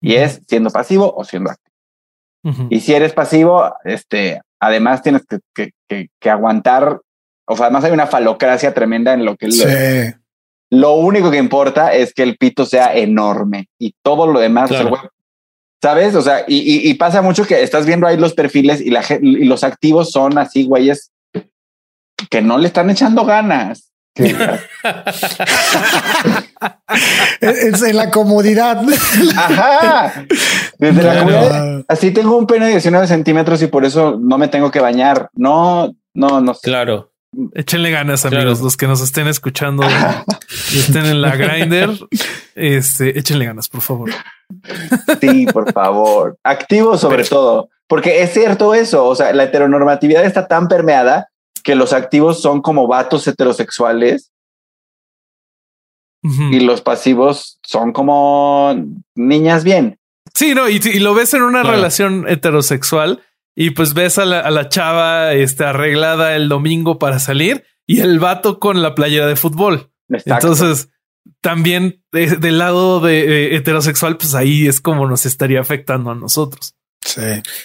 Y 0.00 0.14
es 0.16 0.42
siendo 0.46 0.70
pasivo 0.70 1.14
o 1.16 1.24
siendo 1.24 1.50
activo. 1.50 2.66
Y 2.68 2.80
si 2.80 2.92
eres 2.92 3.14
pasivo, 3.14 3.74
este, 3.84 4.40
además 4.60 5.00
tienes 5.02 5.24
que, 5.26 5.38
que, 5.54 5.70
que- 5.88 6.08
que 6.20 6.30
aguantar, 6.30 7.00
o 7.48 7.56
sea, 7.56 7.66
además 7.66 7.84
hay 7.84 7.92
una 7.92 8.06
falocracia 8.06 8.74
tremenda 8.74 9.14
en 9.14 9.24
lo 9.24 9.36
que 9.36 9.46
lo, 9.46 9.52
Sí. 9.54 10.14
lo 10.70 10.92
único 10.94 11.30
que 11.30 11.38
importa 11.38 11.94
es 11.94 12.12
que 12.12 12.22
el 12.22 12.36
pito 12.36 12.66
sea 12.66 12.94
enorme 12.94 13.68
y 13.80 13.94
todo 14.02 14.26
lo 14.26 14.40
demás, 14.40 14.70
o 14.70 14.74
sea, 14.74 14.86
Claro. 14.88 15.10
¿sabes? 15.82 16.14
O 16.16 16.20
sea, 16.22 16.44
y, 16.46 16.56
y- 16.58 16.90
y 16.90 16.94
pasa 16.94 17.22
mucho 17.22 17.46
que 17.46 17.62
estás 17.62 17.86
viendo 17.86 18.06
ahí 18.06 18.18
los 18.18 18.34
perfiles 18.34 18.82
y, 18.82 18.90
la, 18.90 19.02
y 19.22 19.44
los 19.44 19.64
activos 19.64 20.10
son 20.10 20.36
así, 20.36 20.64
güeyes, 20.66 21.12
que 22.30 22.42
no 22.42 22.58
le 22.58 22.66
están 22.68 22.90
echando 22.90 23.24
ganas. 23.24 23.90
Es 27.40 27.82
en 27.82 27.96
la 27.96 28.10
comodidad. 28.10 28.80
Ajá. 29.36 30.26
Desde 30.78 31.02
la 31.02 31.24
no. 31.24 31.84
así 31.88 32.10
tengo 32.12 32.36
un 32.36 32.46
pene 32.46 32.66
de 32.66 32.72
19 32.72 33.06
centímetros 33.06 33.62
y 33.62 33.66
por 33.66 33.84
eso 33.84 34.18
no 34.20 34.38
me 34.38 34.48
tengo 34.48 34.70
que 34.70 34.80
bañar. 34.80 35.28
No, 35.34 35.94
no, 36.14 36.40
no. 36.40 36.54
sé. 36.54 36.60
Claro. 36.62 37.10
Échenle 37.54 37.90
ganas, 37.90 38.22
Claro. 38.22 38.36
amigos, 38.38 38.60
los 38.60 38.76
que 38.76 38.86
nos 38.86 39.00
estén 39.00 39.26
escuchando 39.26 39.82
y 40.72 40.78
estén 40.78 41.06
en 41.06 41.20
la 41.20 41.34
grinder. 41.36 41.90
Este, 42.54 43.18
échenle 43.18 43.46
ganas, 43.46 43.68
por 43.68 43.80
favor. 43.80 44.10
Sí, 45.20 45.46
por 45.46 45.72
favor. 45.72 46.38
Activo 46.44 46.96
sobre 46.96 47.24
todo. 47.24 47.70
Porque 47.88 48.22
es 48.22 48.32
cierto 48.32 48.72
eso. 48.74 49.04
O 49.04 49.16
sea, 49.16 49.32
la 49.32 49.44
heteronormatividad 49.44 50.24
está 50.24 50.46
tan 50.46 50.68
permeada 50.68 51.28
que 51.64 51.74
los 51.74 51.92
activos 51.92 52.40
son 52.40 52.62
como 52.62 52.86
vatos 52.86 53.26
heterosexuales 53.26 54.30
y 56.22 56.60
los 56.60 56.80
pasivos 56.80 57.58
son 57.62 57.92
como 57.92 58.74
niñas 59.14 59.62
bien. 59.62 59.98
Sí, 60.34 60.54
no, 60.54 60.68
y, 60.70 60.76
y 60.82 60.98
lo 61.00 61.12
ves 61.14 61.34
en 61.34 61.42
una 61.42 61.60
Claro. 61.60 61.76
relación 61.76 62.26
heterosexual 62.28 63.22
y 63.54 63.70
pues 63.70 63.92
ves 63.92 64.18
a 64.18 64.24
la, 64.24 64.40
a 64.40 64.50
la 64.50 64.68
chava 64.70 65.34
este, 65.34 65.64
arreglada 65.64 66.34
el 66.34 66.48
domingo 66.48 66.98
para 66.98 67.18
salir 67.18 67.64
y 67.86 68.00
el 68.00 68.18
vato 68.18 68.58
con 68.58 68.80
la 68.82 68.94
playera 68.94 69.26
de 69.26 69.36
fútbol. 69.36 69.90
Exacto. 70.08 70.48
Entonces, 70.48 70.88
también 71.42 72.02
de- 72.10 72.36
del 72.36 72.58
lado 72.58 73.00
de 73.00 73.20
eh, 73.52 73.56
heterosexual, 73.56 74.16
pues 74.16 74.34
ahí 74.34 74.66
es 74.66 74.80
como 74.80 75.06
nos 75.06 75.26
estaría 75.26 75.60
afectando 75.60 76.10
a 76.10 76.14
nosotros. 76.14 76.74
Sí. 77.04 77.20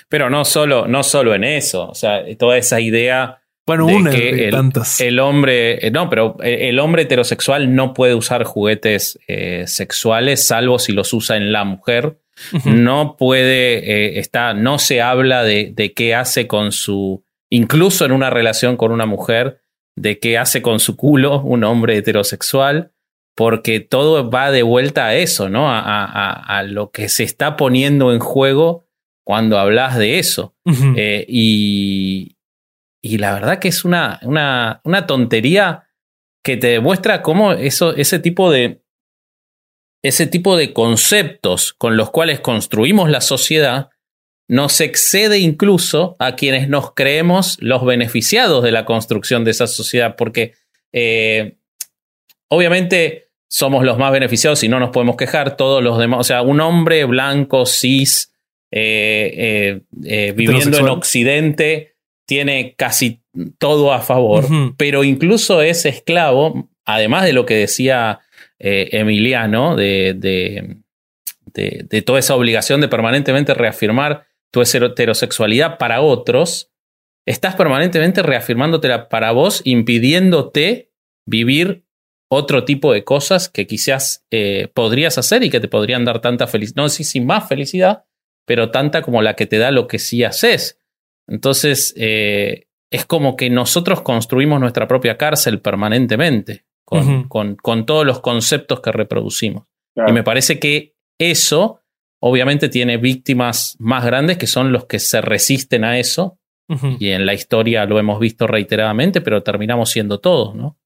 Pero 0.10 0.30
no 0.30 0.44
solo, 0.44 0.86
no 0.86 1.02
solo 1.04 1.34
en 1.34 1.46
eso. 1.46 1.88
O 1.90 1.96
sea, 1.96 2.24
toda 2.38 2.58
esa 2.58 2.82
idea 2.82 3.38
Bueno, 3.69 3.86
de 3.88 3.95
una 3.95 4.12
que 4.12 4.34
de 4.34 4.45
el, 4.45 4.51
tantas. 4.51 4.99
el 4.99 5.19
hombre, 5.19 5.86
eh, 5.88 5.91
no, 5.91 6.10
pero 6.10 6.36
el 6.41 6.60
el 6.69 6.79
hombre 6.79 7.03
heterosexual 7.03 7.73
no 7.75 7.93
puede 7.93 8.15
usar 8.15 8.43
juguetes 8.43 9.19
eh, 9.27 9.63
sexuales, 9.67 10.45
salvo 10.45 10.79
si 10.79 10.91
los 10.93 11.13
usa 11.13 11.38
en 11.38 11.51
la 11.51 11.63
mujer. 11.63 12.17
No 12.63 13.17
puede, 13.17 13.79
eh, 13.79 14.19
está, 14.19 14.53
no 14.53 14.79
se 14.79 15.01
habla 15.01 15.43
de, 15.43 15.71
de 15.73 15.91
qué 15.93 16.15
hace 16.15 16.47
con 16.47 16.71
su, 16.71 17.23
incluso 17.49 18.05
en 18.05 18.13
una 18.13 18.29
relación 18.29 18.77
con 18.77 18.91
una 18.93 19.05
mujer, 19.05 19.62
de 19.97 20.19
qué 20.19 20.38
hace 20.38 20.62
con 20.62 20.79
su 20.79 20.95
culo 20.95 21.41
un 21.41 21.65
hombre 21.65 21.97
heterosexual, 21.97 22.91
porque 23.36 23.82
todo 23.82 24.29
va 24.29 24.51
de 24.51 24.63
vuelta 24.63 25.08
a 25.08 25.15
eso, 25.15 25.49
¿no? 25.49 25.69
A, 25.69 25.79
a- 25.79 26.63
lo 26.63 26.91
que 26.91 27.10
se 27.10 27.23
está 27.23 27.58
poniendo 27.58 28.13
en 28.13 28.19
juego 28.19 28.86
cuando 29.25 29.60
hablas 29.60 29.97
de 29.97 30.19
eso. 30.19 30.55
Eh, 30.95 31.25
y, 31.27 32.38
y 33.02 33.18
la 33.18 33.34
verdad 33.34 33.60
que 33.60 33.70
es 33.70 33.86
una, 33.86 34.20
una, 34.24 34.82
una 34.84 35.08
tontería 35.08 35.88
que 36.44 36.58
te 36.58 36.68
demuestra 36.68 37.22
cómo 37.22 37.54
eso, 37.54 37.96
ese 37.96 38.20
tipo 38.20 38.52
de. 38.52 38.82
Ese 40.02 40.28
tipo 40.28 40.56
de 40.56 40.72
conceptos 40.72 41.74
con 41.74 41.98
los 41.98 42.10
cuales 42.10 42.40
construimos 42.40 43.10
la 43.10 43.20
sociedad 43.20 43.90
nos 44.48 44.80
excede 44.80 45.40
incluso 45.40 46.16
a 46.20 46.36
quienes 46.36 46.70
nos 46.70 46.94
creemos 46.94 47.58
los 47.60 47.86
beneficiados 47.86 48.64
de 48.64 48.72
la 48.72 48.86
construcción 48.86 49.44
de 49.44 49.52
esa 49.52 49.68
sociedad, 49.68 50.16
porque 50.16 50.54
eh, 50.94 51.58
obviamente 52.48 53.30
somos 53.50 53.84
los 53.84 53.98
más 53.98 54.12
beneficiados 54.14 54.64
y 54.64 54.70
no 54.70 54.80
nos 54.80 54.90
podemos 54.90 55.18
quejar, 55.18 55.58
todos 55.58 55.84
los 55.84 56.00
demás, 56.00 56.22
o 56.22 56.24
sea, 56.24 56.42
un 56.42 56.62
hombre 56.62 57.04
blanco, 57.04 57.66
cis, 57.66 58.34
eh, 58.72 59.82
eh, 60.06 60.34
viviendo 60.36 60.78
en. 60.78 60.88
Occidente, 60.88 61.96
tiene 62.30 62.76
casi 62.78 63.22
todo 63.58 63.92
a 63.92 64.02
favor, 64.02 64.46
pero 64.78 65.04
incluso 65.04 65.63
es 65.63 65.86
esclavo, 65.86 66.70
además 66.86 67.26
de 67.26 67.34
lo 67.34 67.48
que 67.48 67.56
decía 67.56 68.20
eh, 68.60 68.89
Emiliano, 68.92 69.76
de, 69.76 70.13
de, 70.15 70.78
de- 71.54 71.86
de 71.89 72.02
toda 72.04 72.20
esa 72.20 72.36
obligación 72.36 72.82
de 72.82 72.88
permanentemente 72.88 73.54
reafirmar 73.56 74.28
tu 74.52 74.62
heterosexualidad 74.62 75.78
para 75.80 76.02
otros, 76.02 76.72
estás 77.26 77.56
permanentemente 77.56 78.22
reafirmándotela 78.22 79.10
para 79.10 79.32
vos, 79.32 79.62
impidiéndote 79.65 80.92
vivir 81.26 81.84
otro 82.32 82.63
tipo 82.63 82.94
de 82.94 83.04
cosas 83.04 83.50
que 83.50 83.65
quizás 83.65 84.24
eh, 84.32 84.68
podrías 84.74 85.18
hacer 85.18 85.44
y 85.44 85.50
que 85.50 85.60
te 85.60 85.68
podrían 85.68 86.06
dar 86.06 86.22
tanta 86.22 86.46
felicidad, 86.48 86.84
no 86.84 86.89
sé 86.89 86.98
si 86.98 87.04
sin 87.06 87.26
más 87.26 87.48
felicidad, 87.50 88.04
pero 88.46 88.70
tanta 88.72 89.02
como 89.02 89.22
la 89.22 89.36
que 89.36 89.46
te 89.48 89.58
da 89.58 89.72
lo 89.72 89.88
que 89.88 89.98
sí 90.00 90.24
haces. 90.24 90.79
Entonces, 91.30 91.94
eh, 91.96 92.68
es 92.92 93.06
como 93.06 93.36
que 93.36 93.50
nosotros 93.50 94.02
construimos 94.02 94.60
nuestra 94.60 94.88
propia 94.88 95.18
cárcel 95.18 95.62
permanentemente 95.62 96.65
con, 96.84 97.28
con- 97.28 97.56
con 97.56 97.86
todos 97.86 98.06
los 98.06 98.20
conceptos 98.20 98.82
que 98.82 98.92
reproducimos. 98.92 99.65
Claro. 99.94 100.10
Y 100.10 100.13
me 100.13 100.24
parece 100.24 100.60
que 100.60 100.96
eso 101.20 101.82
obviamente 102.22 102.68
tiene 102.68 102.97
víctimas 102.97 103.76
más 103.80 104.03
grandes 104.06 104.38
que 104.38 104.47
son 104.47 104.72
los 104.72 104.86
que 104.86 104.99
se 104.99 105.22
resisten 105.22 105.84
a 105.84 105.99
eso. 105.99 106.38
Y 106.99 107.10
en 107.10 107.26
la 107.26 107.34
historia 107.34 107.86
lo 107.86 107.97
hemos 107.97 108.20
visto 108.20 108.45
reiteradamente, 108.45 109.22
pero 109.22 109.41
terminamos 109.41 109.89
siendo 109.89 110.20
todos, 110.20 110.53
¿no? 110.56 110.78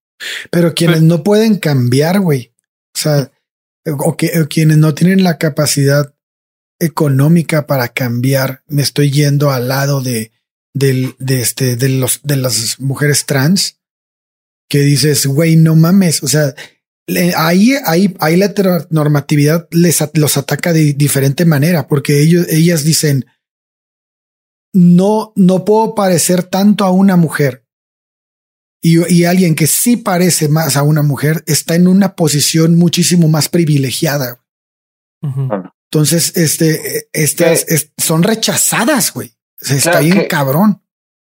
Pero 0.49 0.73
quienes 0.73 1.01
no 1.01 1.23
pueden 1.23 1.57
cambiar, 1.57 2.21
güey. 2.21 2.53
O 2.95 2.99
sea, 2.99 3.31
o, 3.99 4.15
que, 4.15 4.39
o 4.41 4.47
quienes 4.47 4.77
no 4.77 4.93
tienen 4.93 5.23
la 5.25 5.37
capacidad 5.37 6.13
económica 6.79 7.65
para 7.67 7.89
cambiar, 7.89 8.61
me 8.67 8.81
estoy 8.81 9.11
yendo 9.11 9.51
al 9.51 9.67
lado 9.67 10.01
de, 10.01 10.31
del- 10.73 11.15
de, 11.19 11.41
este, 11.41 11.75
de, 11.75 11.89
los, 11.89 12.21
de 12.23 12.35
las 12.37 12.79
mujeres 12.79 13.25
trans, 13.25 13.79
que 14.69 14.79
dices, 14.79 15.25
güey, 15.27 15.55
no 15.55 15.75
mames. 15.75 16.23
O 16.23 16.27
sea, 16.27 16.53
le- 17.07 17.33
ahí, 17.35 17.75
ahí, 17.85 18.15
ahí 18.19 18.37
la 18.37 18.45
heteronormatividad 18.45 19.67
les 19.71 19.99
los 20.15 20.37
ataca 20.37 20.73
de 20.73 20.93
diferente 20.93 21.45
manera, 21.45 21.87
porque 21.87 22.21
ellos, 22.21 22.47
ellas 22.49 22.83
dicen, 22.83 23.25
no, 24.73 25.33
no 25.35 25.65
puedo 25.65 25.93
parecer 25.93 26.43
tanto 26.43 26.83
a 26.85 26.91
una 26.91 27.15
mujer. 27.15 27.65
Y, 28.81 29.07
y 29.13 29.25
alguien 29.25 29.55
que 29.55 29.67
sí 29.67 29.95
parece 29.97 30.49
más 30.49 30.75
a 30.75 30.83
una 30.83 31.03
mujer 31.03 31.43
está 31.45 31.75
en 31.75 31.87
una 31.87 32.15
posición 32.15 32.75
muchísimo 32.75 33.29
más 33.29 33.47
privilegiada. 33.47 34.43
Entonces, 35.91 36.35
este, 36.35 37.07
estas 37.13 37.65
son 37.97 38.23
rechazadas, 38.23 39.13
güey. 39.13 39.33
Se 39.63 39.77
está 39.77 39.99
bien 39.99 40.25
cabrón. 40.27 40.81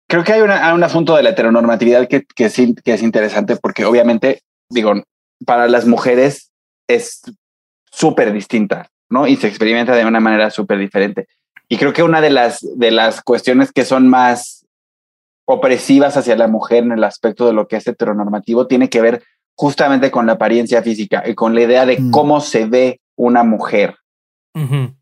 Creo 0.08 0.24
que 0.24 0.32
hay 0.32 0.40
un 0.40 0.82
asunto 0.82 1.14
de 1.14 1.22
la 1.22 1.30
heteronormatividad 1.30 2.08
que, 2.08 2.24
que, 2.24 2.50
que 2.84 2.94
es 2.94 3.02
interesante 3.02 3.56
porque 3.56 3.84
obviamente, 3.84 4.42
digo, 4.68 4.94
para 5.46 5.68
las 5.68 5.86
mujeres 5.86 6.50
es 6.88 7.22
súper 7.92 8.32
distinta, 8.32 8.88
¿no? 9.08 9.26
Y 9.26 9.36
se 9.36 9.46
experimenta 9.46 9.94
de 9.94 10.04
una 10.04 10.20
manera 10.20 10.50
súper 10.50 10.78
diferente. 10.78 11.28
Y 11.68 11.76
creo 11.76 11.92
que 11.92 12.02
una 12.02 12.20
de 12.20 12.30
las, 12.30 12.66
de 12.76 12.90
las 12.90 13.22
cuestiones 13.22 13.70
que 13.72 13.84
son 13.84 14.08
más 14.08 14.66
opresivas 15.44 16.16
hacia 16.16 16.36
la 16.36 16.48
mujer 16.48 16.84
en 16.84 16.92
el 16.92 17.04
aspecto 17.04 17.46
de 17.46 17.52
lo 17.52 17.68
que 17.68 17.76
es 17.76 17.86
heteronormativo 17.86 18.66
tiene 18.66 18.88
que 18.88 19.00
ver 19.00 19.22
justamente 19.56 20.10
con 20.10 20.26
la 20.26 20.32
apariencia 20.32 20.82
física 20.82 21.22
y 21.26 21.34
con 21.34 21.54
la 21.54 21.62
idea 21.62 21.86
de 21.86 22.00
mm. 22.00 22.10
cómo 22.10 22.40
se 22.40 22.66
ve 22.66 23.00
una 23.16 23.44
mujer, 23.44 23.96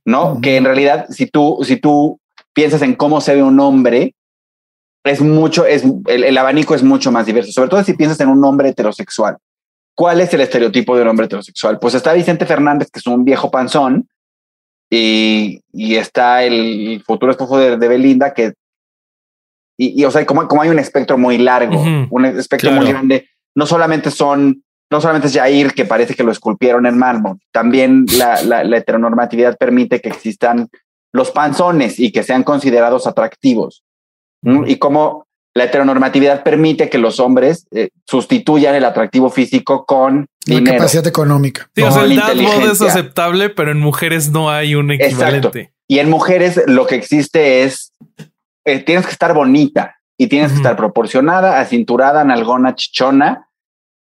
¿no? 0.04 0.40
Que 0.40 0.56
en 0.56 0.64
realidad, 0.64 1.06
si 1.08 1.26
tú, 1.26 1.60
si 1.62 1.76
tú 1.76 2.20
piensas 2.58 2.82
en 2.82 2.96
cómo 2.96 3.20
se 3.20 3.36
ve 3.36 3.42
un 3.44 3.60
hombre, 3.60 4.16
es 5.04 5.20
mucho, 5.20 5.64
es, 5.64 5.84
el, 6.06 6.36
abanico 6.36 6.74
es 6.74 6.82
mucho 6.82 7.12
más 7.12 7.24
diverso, 7.24 7.52
sobre 7.52 7.68
todo 7.68 7.84
si 7.84 7.94
piensas 7.94 8.18
en 8.18 8.28
un 8.28 8.44
hombre 8.44 8.70
heterosexual. 8.70 9.36
¿Cuál 9.94 10.20
es 10.20 10.34
el 10.34 10.40
estereotipo 10.40 10.96
de 10.96 11.02
un 11.02 11.08
hombre 11.08 11.26
heterosexual? 11.26 11.78
Pues 11.78 11.94
está 11.94 12.14
Vicente 12.14 12.46
Fernández, 12.46 12.90
que 12.90 12.98
es 12.98 13.06
un 13.06 13.24
viejo 13.24 13.48
panzón, 13.52 14.08
y, 14.90 15.60
y 15.72 15.94
está 15.94 16.42
el 16.42 17.00
futuro 17.06 17.30
esposo 17.30 17.58
de, 17.58 17.76
Belinda, 17.76 18.34
que, 18.34 18.54
y, 19.76 20.04
o 20.04 20.10
sea, 20.10 20.26
como, 20.26 20.48
como 20.48 20.62
hay 20.62 20.70
un 20.70 20.80
espectro 20.80 21.16
muy 21.16 21.38
largo, 21.38 21.80
un 22.10 22.24
espectro 22.24 22.72
muy 22.72 22.88
grande, 22.88 23.28
no 23.54 23.66
solamente 23.66 24.10
son, 24.10 24.64
no 24.90 25.00
solamente 25.00 25.28
es 25.28 25.34
Jair, 25.34 25.74
que 25.74 25.84
parece 25.84 26.16
que 26.16 26.24
lo 26.24 26.32
esculpieron 26.32 26.86
en 26.86 26.98
mármol, 26.98 27.38
también 27.52 28.04
la, 28.18 28.42
la, 28.42 28.64
la 28.64 28.78
heteronormatividad 28.78 29.56
permite 29.56 30.00
que 30.00 30.08
existan 30.08 30.68
los 31.12 31.30
panzones 31.30 31.98
y 31.98 32.12
que 32.12 32.22
sean 32.22 32.42
considerados 32.42 33.06
atractivos. 33.06 33.84
Y 34.66 34.76
como 34.76 35.26
la 35.54 35.64
heteronormatividad 35.64 36.44
permite 36.44 36.88
que 36.88 36.98
los 36.98 37.18
hombres 37.18 37.66
eh, 37.72 37.88
sustituyan 38.06 38.76
el 38.76 38.84
atractivo 38.84 39.28
físico 39.30 39.84
con 39.84 40.26
la 40.46 40.62
capacidad 40.62 41.06
económica. 41.06 41.68
Sí, 41.74 41.82
o 41.82 41.90
sea, 41.90 42.04
el 42.04 42.14
dad 42.14 42.36
es 42.36 42.80
aceptable, 42.80 43.50
pero 43.50 43.72
en 43.72 43.80
mujeres 43.80 44.30
no 44.30 44.50
hay 44.50 44.76
un 44.76 44.92
equivalente. 44.92 45.72
Y 45.88 45.98
en 45.98 46.08
mujeres 46.10 46.62
lo 46.66 46.86
que 46.86 46.94
existe 46.94 47.64
es 47.64 47.92
eh, 48.64 48.78
tienes 48.80 49.06
que 49.06 49.12
estar 49.12 49.34
bonita 49.34 49.96
y 50.16 50.28
tienes 50.28 50.50
que 50.50 50.58
estar 50.58 50.76
proporcionada, 50.76 51.58
acinturada, 51.58 52.22
nalgona, 52.24 52.74
chichona 52.74 53.48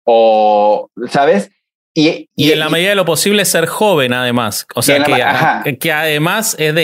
o, 0.04 0.88
¿sabes? 1.08 1.50
Y, 1.96 2.28
en 2.36 2.58
la 2.58 2.68
medida 2.68 2.88
de 2.88 2.94
lo 2.96 3.04
posible 3.04 3.44
ser 3.44 3.66
joven, 3.66 4.12
además. 4.12 4.66
O 4.74 4.82
sea, 4.82 5.04
que, 5.04 5.78
que, 5.78 5.92
además 5.92 6.56
es 6.58 6.74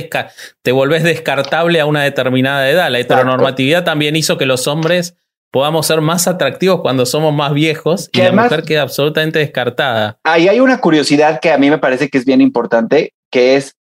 te 0.63 0.73
volvés 0.73 1.03
descartable 1.03 1.81
a 1.81 1.87
una 1.87 2.05
determinada 2.05 2.71
edad. 2.71 2.91
La 2.91 3.01
heteronormatividad 3.01 3.85
también 3.85 4.15
hizo 4.15 4.39
que 4.39 4.47
los 4.47 4.69
hombres 4.69 5.17
podamos 5.51 5.87
ser 5.87 6.01
más 6.01 6.29
atractivos 6.29 6.81
cuando 6.81 7.07
somos 7.07 7.35
más 7.35 7.53
viejos 7.53 8.09
y 8.13 8.19
la 8.19 8.33
mujer 8.33 8.63
queda 8.63 8.83
absolutamente 8.83 9.41
descartada. 9.41 10.19
Ahí 10.23 10.47
hay 10.47 10.61
una 10.61 10.81
curiosidad 10.81 11.41
que 11.41 11.51
a 11.51 11.59
mí 11.59 11.71
me 11.71 11.79
parece 11.79 12.09
que 12.09 12.19
es 12.19 12.25
bien 12.25 12.41
importante, 12.41 13.15
que 13.31 13.57
es, 13.57 13.77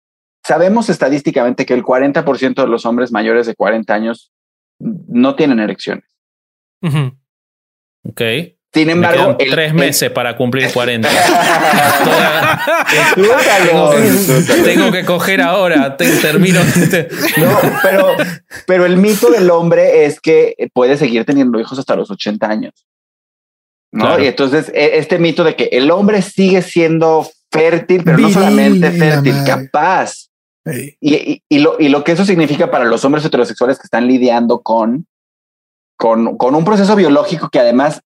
sabemos 0.44 0.90
estadísticamente 0.90 1.64
que 1.64 1.72
el 1.72 1.82
40% 1.82 2.54
de 2.54 2.68
los 2.68 2.84
hombres 2.84 3.12
mayores 3.12 3.46
de 3.46 3.54
40 3.54 3.94
años 3.94 4.30
no 4.78 5.34
tienen 5.36 5.60
erecciones. 5.60 6.04
Ok. 8.02 8.20
Sin 8.74 8.90
embargo, 8.90 9.36
tres 9.38 9.72
meses 9.72 10.10
para 10.10 10.36
cumplir 10.36 10.72
40. 10.72 11.08
tengo, 14.64 14.90
que 14.90 15.04
coger 15.04 15.40
ahora, 15.40 15.96
termino. 15.96 16.58
no, 17.36 17.58
pero, 17.82 18.16
pero 18.66 18.84
el 18.84 18.96
mito 18.96 19.30
del 19.30 19.48
hombre 19.50 20.06
es 20.06 20.18
que 20.20 20.56
puede 20.72 20.96
seguir 20.96 21.24
teniendo 21.24 21.60
hijos 21.60 21.78
hasta 21.78 21.94
los 21.94 22.10
80 22.10 22.48
años. 22.48 22.86
¿no? 23.92 24.18
Y 24.18 24.26
entonces, 24.26 24.72
e, 24.74 24.98
este 24.98 25.20
mito 25.20 25.44
de 25.44 25.54
que 25.54 25.68
el 25.70 25.92
hombre 25.92 26.20
sigue 26.20 26.60
siendo 26.60 27.30
fértil, 27.52 28.02
pero 28.02 28.18
no 28.18 28.28
solamente 28.30 28.90
fértil, 28.90 29.36
capaz. 29.46 30.30
Y, 31.00 31.44
y, 31.48 31.58
lo, 31.60 31.76
y 31.78 31.90
lo 31.90 32.02
que 32.02 32.10
eso 32.12 32.24
significa 32.24 32.72
para 32.72 32.86
los 32.86 33.04
hombres 33.04 33.24
heterosexuales 33.24 33.78
que 33.78 33.84
están 33.84 34.08
lidiando 34.08 34.62
con, 34.62 35.06
con, 35.96 36.36
con 36.36 36.56
un 36.56 36.64
proceso 36.64 36.96
biológico 36.96 37.50
que 37.50 37.60
además 37.60 38.00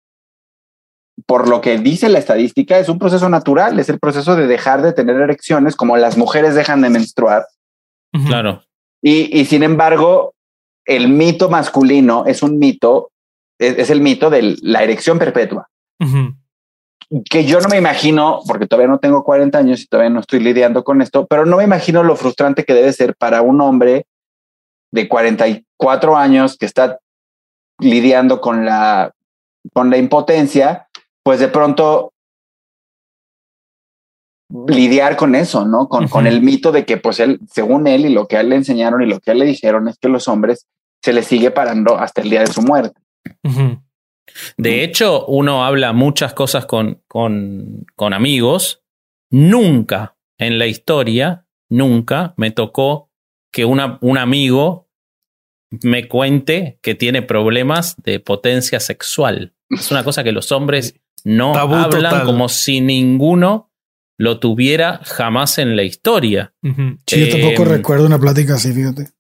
por 1.27 1.49
lo 1.49 1.61
que 1.61 1.79
dice 1.79 2.09
la 2.09 2.19
estadística, 2.19 2.79
es 2.79 2.89
un 2.89 2.99
proceso 2.99 3.29
natural, 3.29 3.79
es 3.79 3.89
el 3.89 3.99
proceso 3.99 4.37
de 4.37 4.47
dejar 4.47 4.83
de 4.83 4.93
tener 4.93 5.17
erecciones, 5.17 5.77
como 5.77 5.97
las 5.97 6.17
mujeres 6.17 6.55
dejan 6.55 6.81
de 6.81 6.91
menstruar. 6.91 7.47
Claro. 8.27 8.63
Y, 9.03 9.45
sin 9.45 9.63
embargo, 9.63 10.35
el 10.85 11.09
mito 11.09 11.49
masculino 11.49 12.27
es 12.27 12.43
un 12.43 12.59
mito, 12.59 13.11
es, 13.59 13.91
el 13.91 14.01
mito 14.01 14.31
de 14.31 14.57
la 14.63 14.83
erección 14.83 15.19
perpetua. 15.19 15.69
Que 17.31 17.45
yo 17.45 17.61
no 17.61 17.69
me 17.69 17.79
imagino, 17.79 18.41
porque 18.47 18.67
todavía 18.67 18.91
no 18.91 18.99
tengo 18.99 19.25
40 19.25 19.59
años 19.59 19.83
y 19.83 19.87
todavía 19.87 20.11
no 20.11 20.21
estoy 20.21 20.41
lidiando 20.41 20.85
con 20.85 21.01
esto, 21.01 21.27
pero 21.27 21.47
no 21.47 21.57
me 21.57 21.65
imagino 21.65 22.03
lo 22.03 22.17
frustrante 22.17 22.65
que 22.65 22.75
debe 22.75 22.93
ser 22.93 23.15
para 23.17 23.43
un 23.43 23.61
hombre 23.61 24.07
de 24.93 25.09
44 25.09 26.17
años 26.17 26.57
que 26.57 26.67
está 26.67 26.99
lidiando 27.79 28.41
con 28.41 28.65
la, 28.65 29.13
con 29.73 29.91
la 29.91 29.97
impotencia 29.97 30.88
pues 31.29 31.41
de 31.41 31.49
pronto 31.49 32.15
lidiar 34.67 35.19
con 35.19 35.35
eso, 35.35 35.67
¿no? 35.67 35.87
Con, 35.87 36.09
con 36.09 36.27
el 36.27 36.41
mito 36.41 36.73
de 36.73 36.87
que, 36.87 36.97
pues 36.97 37.21
él, 37.21 37.39
según 37.53 37.87
él 37.87 38.07
y 38.07 38.09
lo 38.09 38.27
que 38.27 38.39
a 38.39 38.41
él 38.41 38.49
le 38.49 38.57
enseñaron 38.57 39.03
y 39.03 39.07
lo 39.07 39.21
que 39.21 39.31
a 39.31 39.33
él 39.35 39.41
le 39.41 39.45
dijeron 39.45 39.89
es 39.89 39.99
que 39.99 40.09
los 40.09 40.27
hombres 40.27 40.67
se 41.05 41.13
les 41.13 41.27
sigue 41.27 41.51
parando 41.51 41.99
hasta 41.99 42.23
el 42.23 42.31
día 42.31 42.41
de 42.41 42.47
su 42.47 42.63
muerte. 42.63 42.99
De 44.57 44.83
hecho, 44.83 45.27
uno 45.27 45.67
habla 45.67 45.93
muchas 45.93 46.33
cosas 46.33 46.65
con, 46.65 47.03
con, 47.07 47.85
con 47.95 48.15
amigos. 48.15 48.83
Nunca 49.31 50.17
en 50.39 50.59
la 50.59 50.67
historia, 50.67 51.45
nunca 51.69 52.33
me 52.39 52.53
tocó 52.53 53.11
que 53.53 53.67
una, 53.67 53.99
un 54.01 54.17
amigo 54.17 54.89
me 55.83 56.09
cuente 56.09 56.79
que 56.81 56.95
tiene 56.95 57.21
problemas 57.21 57.97
de 58.03 58.19
potencia 58.19 58.81
sexual. 58.81 59.53
Es 59.69 59.91
una 59.91 60.05
cosa 60.05 60.25
que 60.25 60.33
los 60.33 60.51
hombres 60.53 60.99
no 61.29 61.55
hablan 61.55 62.25
como 62.25 62.49
si 62.49 62.81
ninguno 62.81 63.71
lo 64.19 64.41
tuviera 64.41 65.01
jamás 65.05 65.59
en 65.59 65.77
la 65.77 65.83
historia. 65.83 66.55
Sí, 67.07 67.21
yo 67.21 67.31
tampoco 67.31 67.63
em, 67.63 67.69
recuerdo 67.69 68.07
una 68.07 68.19
plática 68.19 68.55
así, 68.55 68.73
fíjate. 68.73 69.11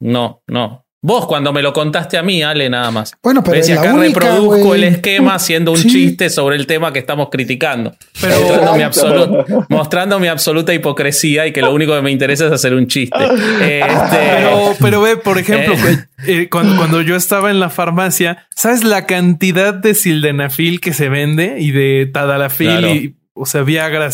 No, 0.00 0.42
no. 0.46 0.86
Vos 1.00 1.26
cuando 1.26 1.52
me 1.52 1.62
lo 1.62 1.72
contaste 1.72 2.18
a 2.18 2.24
mí, 2.24 2.42
Ale, 2.42 2.68
nada 2.68 2.90
más. 2.90 3.14
Bueno, 3.22 3.44
pero 3.44 3.62
si 3.62 3.70
acá 3.70 3.92
reproduzco 3.92 4.74
el 4.74 4.82
esquema 4.82 5.34
haciendo 5.34 5.70
un 5.70 5.80
chiste 5.80 6.28
sobre 6.28 6.56
el 6.56 6.66
tema 6.66 6.92
que 6.92 6.98
estamos 6.98 7.28
criticando. 7.30 7.94
Pero 8.20 9.54
mostrando 9.68 10.18
mi, 10.18 10.26
absoluta 10.26 10.74
hipocresía 10.74 11.46
y 11.46 11.52
que 11.52 11.62
lo 11.62 11.72
único 11.72 11.94
que 11.94 12.02
me 12.02 12.10
interesa 12.10 12.46
es 12.46 12.52
hacer 12.52 12.74
un 12.74 12.88
chiste. 12.88 13.16
Este, 13.60 14.76
pero, 14.80 15.02
ve, 15.02 15.16
por 15.16 15.38
ejemplo, 15.38 15.74
eh. 15.74 16.04
Eh, 16.26 16.48
cuando, 16.48 17.00
yo 17.02 17.14
estaba 17.14 17.50
en 17.50 17.60
la 17.60 17.70
farmacia, 17.70 18.46
¿sabes 18.54 18.82
la 18.82 19.06
cantidad 19.06 19.74
de 19.74 19.94
sildenafil 19.94 20.80
que 20.80 20.92
se 20.92 21.08
vende 21.08 21.56
y 21.60 21.70
de 21.70 22.10
tadalafil 22.12 22.86
y 22.86 23.14
o 23.40 23.46
sea, 23.46 23.62
Viagra, 23.62 24.10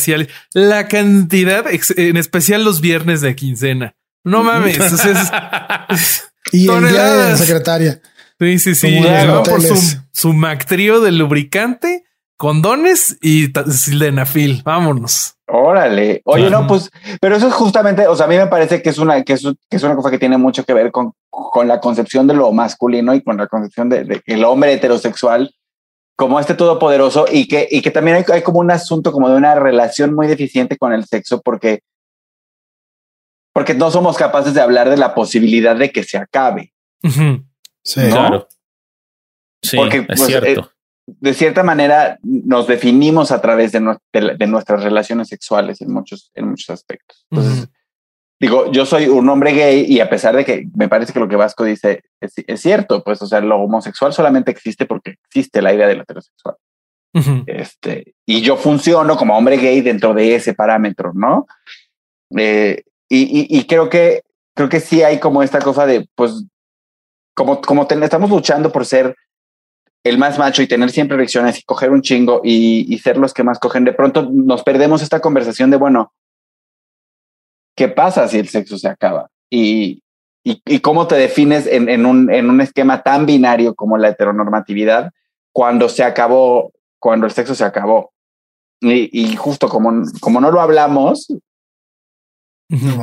la 0.53 0.87
cantidad, 0.87 1.65
en 1.97 2.17
especial 2.19 2.63
los 2.63 2.83
viernes 2.83 3.23
de 3.23 3.35
quincena. 3.35 3.95
No 4.23 4.43
mames. 4.43 4.79
es, 4.79 6.34
y 6.53 6.69
el 6.69 6.89
día 6.89 7.05
de 7.05 7.31
la 7.31 7.37
secretaria. 7.37 8.01
Sí, 8.39 8.59
sí, 8.59 8.75
sí. 8.75 9.01
por 9.45 9.63
su, 9.63 9.99
su 10.13 10.33
mactrío 10.33 11.01
de 11.01 11.13
lubricante, 11.13 12.05
condones 12.37 13.17
y 13.23 13.53
sildenafil. 13.71 14.63
Vámonos. 14.65 15.37
Órale. 15.47 16.23
Oye, 16.25 16.51
no, 16.51 16.67
pues, 16.67 16.91
pero 17.21 17.37
eso 17.37 17.49
es 17.49 17.55
justamente, 17.55 18.07
o 18.07 18.17
sea, 18.17 18.27
a 18.27 18.29
mí 18.29 18.37
me 18.37 18.47
parece 18.47 18.83
que 18.83 18.91
es 18.91 18.99
una, 18.99 19.23
que 19.23 19.35
es, 19.35 19.43
que 19.43 19.77
es 19.77 19.83
una 19.83 19.95
cosa 19.95 20.11
que 20.11 20.19
tiene 20.19 20.39
mucho 20.39 20.65
que 20.65 20.73
ver 20.73 20.91
con, 20.91 21.13
con 21.31 21.69
la 21.69 21.81
concepción 21.81 22.27
de 22.27 22.35
lo 22.35 22.51
masculino 22.53 23.15
y 23.15 23.23
con 23.23 23.37
la 23.37 23.47
concepción 23.47 23.89
de, 23.89 24.05
de 24.05 24.23
el 24.27 24.45
hombre 24.45 24.73
heterosexual 24.73 25.55
como 26.17 26.41
este 26.41 26.55
todopoderoso 26.55 27.27
y 27.31 27.47
que, 27.47 27.69
y 27.71 27.83
que 27.83 27.91
también 27.91 28.17
hay, 28.17 28.25
hay, 28.33 28.43
como 28.43 28.61
un 28.61 28.71
asunto 28.71 29.13
como 29.13 29.29
de 29.29 29.37
una 29.37 29.55
relación 29.55 30.15
muy 30.15 30.27
deficiente 30.27 30.77
con 30.79 30.93
el 30.93 31.05
sexo 31.05 31.41
porque 31.43 31.81
porque 33.55 33.73
no 33.73 33.91
somos 33.91 34.19
capaces 34.19 34.53
de 34.53 34.61
hablar 34.61 34.91
de 34.91 34.97
la 34.97 35.15
posibilidad 35.15 35.77
de 35.77 35.91
que 35.91 36.03
se 36.03 36.19
acabe. 36.19 36.75
Sí, 37.03 38.01
claro. 38.11 38.49
Sí, 39.63 39.77
porque, 39.77 39.99
es 39.99 40.07
pues, 40.07 40.27
cierto. 40.27 40.61
Eh, 40.61 40.69
de 41.07 41.35
cierta 41.35 41.63
manera 41.63 42.19
nos 42.23 42.67
definimos 42.67 43.31
a 43.31 43.41
través 43.41 43.73
de, 43.73 43.81
nuestras 43.81 44.83
relaciones 44.83 45.29
sexuales 45.29 45.81
en 45.81 45.93
muchos, 45.93 46.31
en 46.35 46.49
muchos 46.49 46.71
aspectos. 46.71 47.27
Entonces, 47.31 47.69
digo, 48.41 48.73
yo 48.73 48.87
soy 48.87 49.07
un 49.07 49.29
hombre 49.29 49.53
gay 49.53 49.85
y 49.87 50.01
a 50.01 50.11
pesar 50.11 50.35
de 50.35 50.45
que 50.45 50.67
me 50.75 50.89
parece 50.89 51.13
que 51.13 51.21
lo 51.21 51.29
que 51.29 51.37
Vasco 51.37 51.65
dice 51.65 52.03
es, 52.21 52.61
cierto, 52.61 53.05
pues, 53.05 53.23
o 53.23 53.27
sea, 53.27 53.41
lo 53.41 53.57
homosexual 53.57 54.13
solamente 54.13 54.51
existe 54.51 54.87
porque 54.87 55.17
existe 55.29 55.63
la 55.63 55.73
idea 55.73 55.87
del 55.87 56.01
heterosexual. 56.01 56.57
este, 57.47 58.15
y 58.27 58.41
yo 58.41 58.57
funciono 58.57 59.17
como 59.17 59.37
hombre 59.37 59.59
gay 59.59 59.81
dentro 59.83 60.13
de 60.15 60.35
ese 60.35 60.55
parámetro, 60.55 61.13
¿no? 61.15 61.47
Eh, 62.37 62.83
y, 63.09 63.59
y, 63.59 63.67
creo 63.67 63.89
que 63.89 64.23
creo 64.55 64.69
que 64.69 64.81
sí 64.81 65.03
hay 65.03 65.19
como 65.21 65.43
esta 65.43 65.61
cosa 65.61 65.87
de, 65.87 66.09
pues, 66.15 66.45
como, 67.35 67.61
como 67.61 67.87
estamos 67.89 68.31
luchando 68.31 68.73
por 68.73 68.87
ser 68.87 69.15
el 70.05 70.19
más 70.19 70.39
macho 70.39 70.63
y 70.63 70.67
tener 70.67 70.91
siempre 70.91 71.17
erecciones 71.17 71.59
y 71.59 71.63
coger 71.65 71.91
un 71.91 72.03
chingo 72.03 72.41
y, 72.45 72.93
y, 72.93 72.99
ser 72.99 73.17
los 73.17 73.35
que 73.35 73.43
más 73.43 73.59
cogen, 73.59 73.85
de 73.85 73.93
pronto 73.93 74.29
nos 74.31 74.63
perdemos 74.63 75.03
esta 75.03 75.21
conversación 75.21 75.71
de, 75.71 75.77
bueno, 75.77 76.13
¿qué 77.75 77.89
pasa 77.89 78.29
si 78.29 78.39
el 78.39 78.49
sexo 78.49 78.79
se 78.79 78.89
acaba? 78.89 79.29
Y, 79.51 80.03
y, 80.45 80.61
y 80.67 80.81
cómo 80.81 81.07
te 81.07 81.17
defines 81.17 81.67
en, 81.67 81.89
en, 81.89 82.05
un, 82.07 82.33
en 82.33 82.51
un 82.51 82.61
esquema 82.61 83.03
tan 83.03 83.25
binario 83.27 83.75
como 83.75 83.97
la 83.97 84.09
heteronormatividad 84.09 85.11
cuando 85.53 85.89
se 85.89 86.05
acabó, 86.05 86.73
cuando 86.99 87.27
el 87.27 87.33
sexo 87.33 87.55
se 87.55 87.65
acabó. 87.65 88.13
Y, 88.81 89.09
y 89.13 89.37
justo 89.37 89.69
como, 89.69 90.03
como 90.21 90.41
no 90.41 90.51
lo 90.51 90.61
hablamos, 90.61 91.29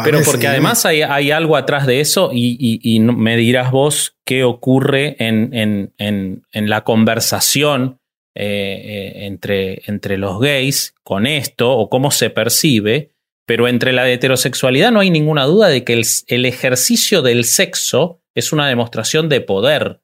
pero 0.03 0.21
porque 0.23 0.47
además 0.47 0.85
hay, 0.85 1.03
hay, 1.03 1.31
algo 1.31 1.55
atrás 1.55 1.85
de 1.85 1.99
eso 1.99 2.31
y, 2.33 2.79
y, 2.81 2.99
me 2.99 3.37
dirás 3.37 3.71
vos 3.71 4.15
qué 4.25 4.43
ocurre 4.43 5.15
en, 5.19 5.53
en, 5.53 5.93
en, 5.97 6.43
en 6.51 6.69
la 6.69 6.83
conversación 6.83 7.99
eh, 8.33 8.81
eh, 8.83 9.25
entre, 9.25 9.81
entre 9.87 10.17
los 10.17 10.39
gays 10.39 10.95
con 11.03 11.27
esto 11.27 11.71
o 11.77 11.89
cómo 11.89 12.11
se 12.11 12.29
percibe, 12.29 13.11
pero 13.45 13.67
entre 13.67 13.91
la 13.91 14.09
heterosexualidad 14.09 14.91
no 14.91 15.01
hay 15.01 15.09
ninguna 15.09 15.43
duda 15.43 15.67
de 15.67 15.83
que 15.83 15.93
el, 15.93 16.05
el 16.27 16.45
ejercicio 16.45 17.21
del 17.21 17.43
sexo 17.43 18.21
es 18.33 18.53
una 18.53 18.67
demostración 18.67 19.27
de 19.27 19.41
poder. 19.41 19.99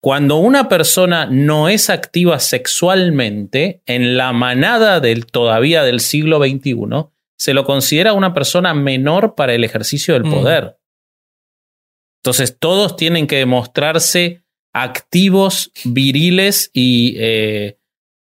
Cuando 0.00 0.36
una 0.36 0.68
persona 0.68 1.26
no 1.26 1.68
es 1.68 1.90
activa 1.90 2.38
sexualmente, 2.38 3.82
en 3.86 4.16
la 4.16 4.32
manada 4.32 5.00
del 5.00 5.26
todavía 5.26 5.82
del 5.82 6.00
siglo 6.00 6.38
XXI, 6.38 7.11
se 7.42 7.54
lo 7.54 7.64
considera 7.64 8.12
una 8.12 8.32
persona 8.32 8.72
menor 8.72 9.34
para 9.34 9.52
el 9.52 9.64
ejercicio 9.64 10.14
del 10.14 10.26
mm. 10.26 10.30
poder. 10.30 10.78
Entonces 12.20 12.56
todos 12.56 12.94
tienen 12.94 13.26
que 13.26 13.38
demostrarse 13.38 14.44
activos, 14.72 15.72
viriles 15.84 16.70
y, 16.72 17.16
eh, 17.18 17.78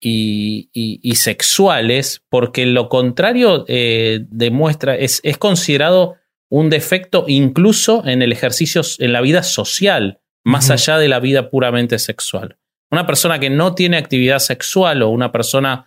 y, 0.00 1.14
sexuales, 1.14 2.24
porque 2.28 2.66
lo 2.66 2.88
contrario 2.88 3.64
eh, 3.68 4.26
demuestra, 4.30 4.96
es, 4.96 5.20
es, 5.22 5.38
considerado 5.38 6.16
un 6.48 6.68
defecto 6.68 7.24
incluso 7.28 8.04
en 8.04 8.20
el 8.20 8.32
ejercicio, 8.32 8.82
en 8.98 9.12
la 9.12 9.20
vida 9.20 9.44
social, 9.44 10.18
más 10.42 10.70
allá 10.70 10.98
de 10.98 11.06
la 11.06 11.20
vida 11.20 11.50
puramente 11.50 12.00
sexual. 12.00 12.58
Una 12.90 13.06
persona 13.06 13.38
que 13.38 13.48
no 13.48 13.76
tiene 13.76 13.96
actividad 13.96 14.40
sexual 14.40 15.02
o 15.02 15.10
una 15.10 15.30
persona 15.30 15.86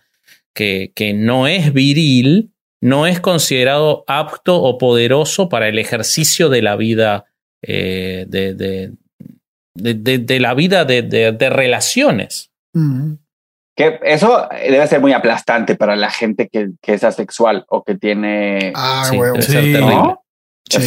que, 0.54 0.92
que 0.94 1.12
no 1.12 1.46
es 1.46 1.74
viril, 1.74 2.54
no 2.80 3.06
es 3.06 3.20
considerado 3.20 4.04
apto 4.06 4.60
o 4.62 4.78
poderoso 4.78 5.48
para 5.48 5.68
el 5.68 5.78
ejercicio 5.78 6.48
de 6.48 6.62
la 6.62 6.76
vida, 6.76 7.26
eh, 7.62 8.24
de, 8.28 8.54
de, 9.74 10.40
la 10.40 10.54
vida 10.54 10.84
de, 10.84 11.50
relaciones. 11.50 12.50
Que 13.76 13.98
eso 14.02 14.48
debe 14.50 14.86
ser 14.86 15.00
muy 15.00 15.12
aplastante 15.12 15.76
para 15.76 15.96
la 15.96 16.10
gente 16.10 16.48
que, 16.48 16.70
es 16.82 17.04
asexual 17.04 17.64
o 17.68 17.82
que 17.82 17.96
tiene. 17.96 18.72
Ah, 18.74 19.08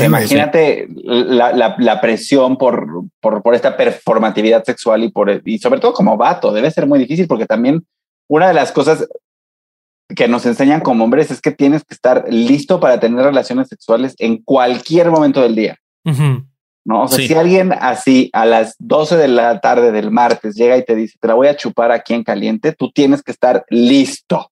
imagínate 0.06 0.88
la, 1.04 1.76
la, 1.78 2.02
presión 2.02 2.58
por, 2.58 2.88
por, 3.20 3.42
por, 3.42 3.56
esta 3.56 3.76
performatividad 3.76 4.64
sexual 4.64 5.04
y, 5.04 5.10
por, 5.10 5.42
y 5.44 5.58
sobre 5.58 5.80
todo 5.80 5.94
como 5.94 6.18
vato, 6.18 6.54
debe 6.54 6.70
ser 6.70 6.86
muy 6.86 7.00
difícil 7.00 7.28
porque 7.28 7.48
también 7.48 7.86
una 8.30 8.48
de 8.48 8.54
las 8.54 8.72
cosas 8.72 9.08
que 10.16 10.28
nos 10.28 10.46
enseñan 10.46 10.82
como 10.82 11.04
hombres 11.04 11.32
es 11.32 11.42
que 11.42 11.52
tienes 11.52 11.84
que 11.84 11.94
estar 11.94 12.26
listo 12.30 12.80
para 12.80 13.00
tener 13.00 13.24
relaciones 13.24 13.68
sexuales 13.68 14.16
en 14.18 14.38
cualquier 14.44 15.10
momento 15.12 15.42
del 15.42 15.56
día. 15.56 15.78
¿no? 16.84 17.04
O 17.04 17.08
sea, 17.08 17.26
si 17.26 17.34
alguien 17.34 17.74
así 17.74 18.30
a 18.34 18.46
las 18.46 18.76
12 18.80 19.18
de 19.18 19.28
la 19.28 19.60
tarde 19.60 19.92
del 19.92 20.12
martes 20.12 20.56
llega 20.56 20.78
y 20.78 20.86
te 20.86 20.96
dice, 20.96 21.18
te 21.20 21.28
la 21.28 21.36
voy 21.36 21.48
a 21.48 21.56
chupar 21.56 21.92
aquí 21.92 22.14
en 22.14 22.24
caliente, 22.24 22.74
tú 22.74 22.92
tienes 22.92 23.22
que 23.22 23.32
estar 23.32 23.66
listo. 23.70 24.52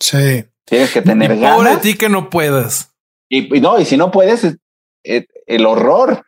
Sí. 0.00 0.44
Tienes 0.64 0.92
que 0.92 1.02
tener 1.02 1.32
y 1.32 1.40
Pobre 1.40 1.76
ti 1.78 1.94
que 1.94 2.08
no 2.08 2.30
puedas. 2.30 2.94
Y, 3.28 3.42
no, 3.60 3.78
y 3.80 3.84
si 3.84 3.96
no 3.96 4.10
puedes, 4.10 4.56
el 5.02 5.66
horror. 5.66 6.24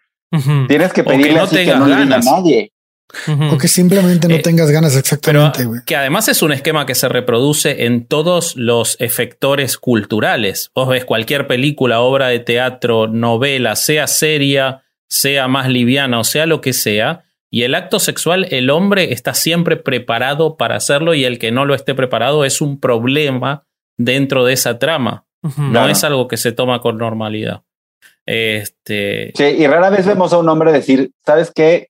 Tienes 0.68 0.92
que 0.92 1.02
pedirle 1.02 1.34
no 1.34 1.42
así 1.42 1.56
que 1.56 1.74
no 1.74 1.84
a 1.84 2.04
nadie. 2.04 2.72
O 3.52 3.58
que 3.58 3.68
simplemente 3.68 4.28
no 4.28 4.36
eh, 4.36 4.42
tengas 4.42 4.70
ganas 4.70 4.96
exactamente. 4.96 5.66
que 5.84 5.96
además 5.96 6.28
es 6.28 6.42
un 6.42 6.52
esquema 6.52 6.86
que 6.86 6.94
se 6.94 7.08
reproduce 7.08 7.86
en 7.86 8.06
todos 8.06 8.56
los 8.56 8.96
efectores 9.00 9.78
culturales. 9.78 10.70
Vos 10.74 10.88
ves 10.88 11.04
cualquier 11.04 11.46
película, 11.46 12.00
obra 12.00 12.28
de 12.28 12.38
teatro, 12.38 13.08
novela, 13.08 13.76
sea 13.76 14.06
seria, 14.06 14.82
sea 15.08 15.48
más 15.48 15.68
liviana 15.68 16.20
o 16.20 16.24
sea 16.24 16.46
lo 16.46 16.60
que 16.60 16.72
sea, 16.72 17.24
y 17.50 17.64
el 17.64 17.74
acto 17.74 17.98
sexual, 17.98 18.46
el 18.50 18.70
hombre 18.70 19.12
está 19.12 19.34
siempre 19.34 19.76
preparado 19.76 20.56
para 20.56 20.76
hacerlo 20.76 21.14
y 21.14 21.24
el 21.24 21.40
que 21.40 21.50
no 21.50 21.64
lo 21.64 21.74
esté 21.74 21.96
preparado 21.96 22.44
es 22.44 22.60
un 22.60 22.78
problema 22.78 23.64
dentro 23.98 24.44
de 24.44 24.52
esa 24.52 24.78
trama. 24.78 25.26
No 25.56 25.88
es 25.88 26.04
algo 26.04 26.28
que 26.28 26.36
se 26.36 26.52
toma 26.52 26.80
con 26.80 26.98
normalidad. 26.98 27.62
Este... 28.24 29.32
Sí, 29.34 29.44
y 29.44 29.66
rara 29.66 29.90
vez 29.90 30.06
vemos 30.06 30.32
a 30.32 30.38
un 30.38 30.48
hombre 30.48 30.70
decir, 30.70 31.10
¿sabes 31.26 31.50
qué? 31.52 31.89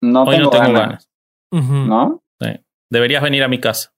No 0.00 0.22
Hoy 0.22 0.36
tengo, 0.36 0.44
no 0.44 0.50
tengo 0.50 0.72
ganas. 0.72 1.08
¿No? 1.52 2.22
Deberías 2.90 3.22
venir 3.22 3.42
a 3.44 3.48
mi 3.48 3.60
casa. 3.60 3.92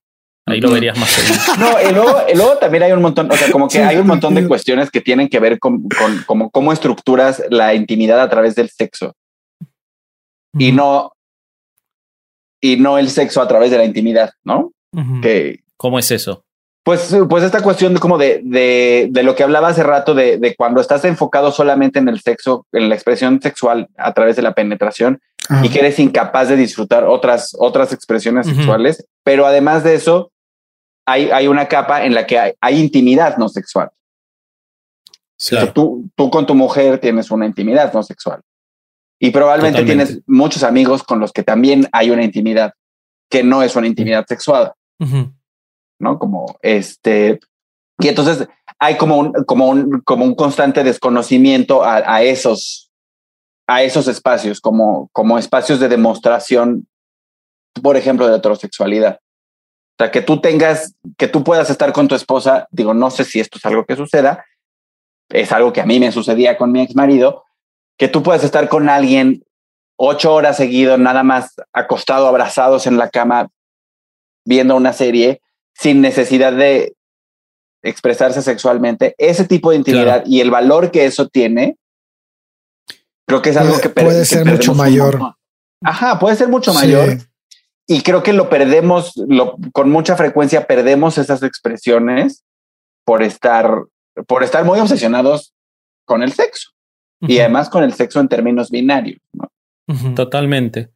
Ahí 0.46 0.60
lo 0.60 0.70
verías 0.70 0.98
más 0.98 1.08
No, 1.58 1.70
y 1.80 2.34
luego, 2.34 2.56
también 2.58 2.82
hay 2.82 2.92
un 2.92 3.00
montón, 3.00 3.30
o 3.30 3.36
sea, 3.36 3.50
como 3.50 3.68
que 3.68 3.78
hay 3.78 3.96
un 3.96 4.06
montón 4.06 4.34
de 4.34 4.46
cuestiones 4.46 4.90
que 4.90 5.00
tienen 5.00 5.28
que 5.28 5.38
ver 5.38 5.58
con, 5.58 5.88
con, 6.26 6.50
cómo 6.50 6.72
estructuras 6.72 7.42
la 7.48 7.74
intimidad 7.74 8.20
a 8.20 8.28
través 8.28 8.54
del 8.54 8.68
sexo. 8.68 9.14
Y 10.58 10.72
no, 10.72 11.12
y 12.60 12.76
no 12.76 12.98
el 12.98 13.08
sexo 13.08 13.40
a 13.40 13.48
través 13.48 13.70
de 13.70 13.78
la 13.78 13.84
intimidad, 13.84 14.32
¿no? 14.44 14.72
que, 15.22 15.60
¿Cómo 15.76 15.98
es 15.98 16.10
eso? 16.10 16.44
Pues, 16.84 17.16
pues 17.30 17.44
esta 17.44 17.62
cuestión 17.62 17.96
como 17.96 18.18
de, 18.18 18.40
de, 18.44 19.06
de 19.10 19.22
lo 19.22 19.36
que 19.36 19.44
hablaba 19.44 19.68
hace 19.68 19.84
rato 19.84 20.14
de, 20.14 20.36
de, 20.38 20.56
cuando 20.56 20.80
estás 20.80 21.04
enfocado 21.04 21.52
solamente 21.52 22.00
en 22.00 22.08
el 22.08 22.20
sexo, 22.20 22.66
en 22.72 22.88
la 22.88 22.96
expresión 22.96 23.40
sexual 23.40 23.88
a 23.96 24.12
través 24.12 24.34
de 24.34 24.42
la 24.42 24.52
penetración 24.52 25.20
y 25.62 25.68
que 25.68 25.80
eres 25.80 25.98
incapaz 25.98 26.48
de 26.48 26.56
disfrutar 26.56 27.04
otras, 27.04 27.54
otras 27.58 27.92
expresiones 27.92 28.46
sexuales, 28.46 29.06
pero 29.22 29.46
además 29.46 29.84
de 29.84 29.94
eso, 29.94 30.32
hay, 31.06 31.30
hay 31.30 31.48
una 31.48 31.66
capa 31.68 32.04
en 32.04 32.14
la 32.14 32.26
que 32.26 32.38
hay, 32.38 32.52
hay 32.60 32.80
intimidad 32.80 33.36
no 33.36 33.48
sexual. 33.48 33.90
tú, 35.74 36.08
tú 36.14 36.30
con 36.30 36.46
tu 36.46 36.54
mujer 36.54 36.98
tienes 36.98 37.30
una 37.30 37.46
intimidad 37.46 37.92
no 37.92 38.02
sexual 38.02 38.40
y 39.18 39.30
probablemente 39.30 39.84
tienes 39.84 40.20
muchos 40.26 40.64
amigos 40.64 41.04
con 41.04 41.20
los 41.20 41.32
que 41.32 41.44
también 41.44 41.88
hay 41.92 42.10
una 42.10 42.24
intimidad 42.24 42.74
que 43.30 43.44
no 43.44 43.62
es 43.62 43.76
una 43.76 43.86
intimidad 43.86 44.26
sexual. 44.26 44.72
¿no? 46.00 46.18
Como 46.18 46.58
este, 46.60 47.38
y 47.98 48.08
entonces 48.08 48.48
hay 48.78 48.96
como 48.96 49.16
un, 49.18 49.32
como 49.44 49.68
un, 49.68 50.00
como 50.00 50.24
un 50.24 50.34
constante 50.34 50.82
desconocimiento 50.82 51.84
a, 51.84 52.02
a 52.04 52.22
esos, 52.22 52.90
a 53.66 53.82
esos 53.82 54.08
espacios, 54.08 54.60
como, 54.60 55.08
como 55.12 55.38
espacios 55.38 55.80
de 55.80 55.88
demostración, 55.88 56.86
por 57.82 57.96
ejemplo, 57.96 58.28
de 58.28 58.36
heterosexualidad. 58.36 59.20
O 59.98 60.04
sea, 60.04 60.10
que 60.10 60.22
tú 60.22 60.40
tengas, 60.40 60.94
que 61.16 61.28
tú 61.28 61.44
puedas 61.44 61.70
estar 61.70 61.92
con 61.92 62.08
tu 62.08 62.14
esposa, 62.14 62.66
digo, 62.70 62.94
no 62.94 63.10
sé 63.10 63.24
si 63.24 63.40
esto 63.40 63.58
es 63.58 63.64
algo 63.66 63.84
que 63.84 63.96
suceda, 63.96 64.44
es 65.30 65.52
algo 65.52 65.72
que 65.72 65.80
a 65.80 65.86
mí 65.86 66.00
me 66.00 66.12
sucedía 66.12 66.56
con 66.56 66.72
mi 66.72 66.82
ex 66.82 66.94
marido, 66.94 67.44
que 67.98 68.08
tú 68.08 68.22
puedas 68.22 68.44
estar 68.44 68.68
con 68.68 68.88
alguien 68.88 69.44
ocho 69.96 70.34
horas 70.34 70.56
seguido, 70.56 70.98
nada 70.98 71.22
más 71.22 71.54
acostado, 71.72 72.26
abrazados 72.26 72.86
en 72.86 72.96
la 72.96 73.10
cama, 73.10 73.48
viendo 74.44 74.76
una 74.76 74.92
serie, 74.92 75.40
sin 75.74 76.00
necesidad 76.00 76.52
de 76.52 76.94
expresarse 77.82 78.42
sexualmente, 78.42 79.14
ese 79.18 79.46
tipo 79.46 79.70
de 79.70 79.76
intimidad 79.76 80.24
y 80.26 80.40
el 80.40 80.50
valor 80.50 80.90
que 80.90 81.04
eso 81.04 81.28
tiene, 81.28 81.76
creo 83.26 83.42
que 83.42 83.50
es 83.50 83.56
algo 83.56 83.78
que 83.80 83.88
puede 83.88 84.24
ser 84.24 84.44
mucho 84.44 84.74
mayor. 84.74 85.18
Ajá, 85.82 86.18
puede 86.18 86.36
ser 86.36 86.48
mucho 86.48 86.72
mayor. 86.72 87.18
Y 87.86 88.02
creo 88.02 88.22
que 88.22 88.32
lo 88.32 88.48
perdemos, 88.48 89.12
lo, 89.16 89.56
con 89.72 89.90
mucha 89.90 90.16
frecuencia 90.16 90.66
perdemos 90.66 91.18
esas 91.18 91.42
expresiones 91.42 92.44
por 93.04 93.22
estar, 93.22 93.84
por 94.26 94.42
estar 94.44 94.64
muy 94.64 94.78
obsesionados 94.78 95.54
con 96.04 96.22
el 96.22 96.32
sexo. 96.32 96.70
Y 97.20 97.38
además 97.38 97.68
con 97.68 97.84
el 97.84 97.92
sexo 97.92 98.18
en 98.18 98.28
términos 98.28 98.70
binarios. 98.70 99.20
Totalmente. 100.16 100.90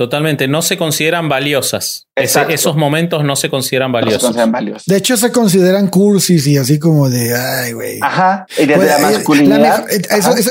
Totalmente, 0.00 0.48
no 0.48 0.62
se 0.62 0.78
consideran 0.78 1.28
valiosas. 1.28 2.06
esos 2.16 2.74
momentos 2.74 3.22
no 3.22 3.36
se 3.36 3.50
consideran 3.50 3.92
valiosos. 3.92 4.34
De 4.86 4.96
hecho, 4.96 5.14
se 5.18 5.30
consideran 5.30 5.88
cursis 5.88 6.46
y 6.46 6.56
así 6.56 6.78
como 6.78 7.10
de, 7.10 7.36
ay, 7.36 7.72
güey. 7.74 7.98
Ajá, 8.00 8.46
y 8.56 8.64
desde 8.64 8.86
la 8.86 8.96
pues, 8.96 9.12
masculinidad. 9.12 9.92
Eh, 9.92 10.00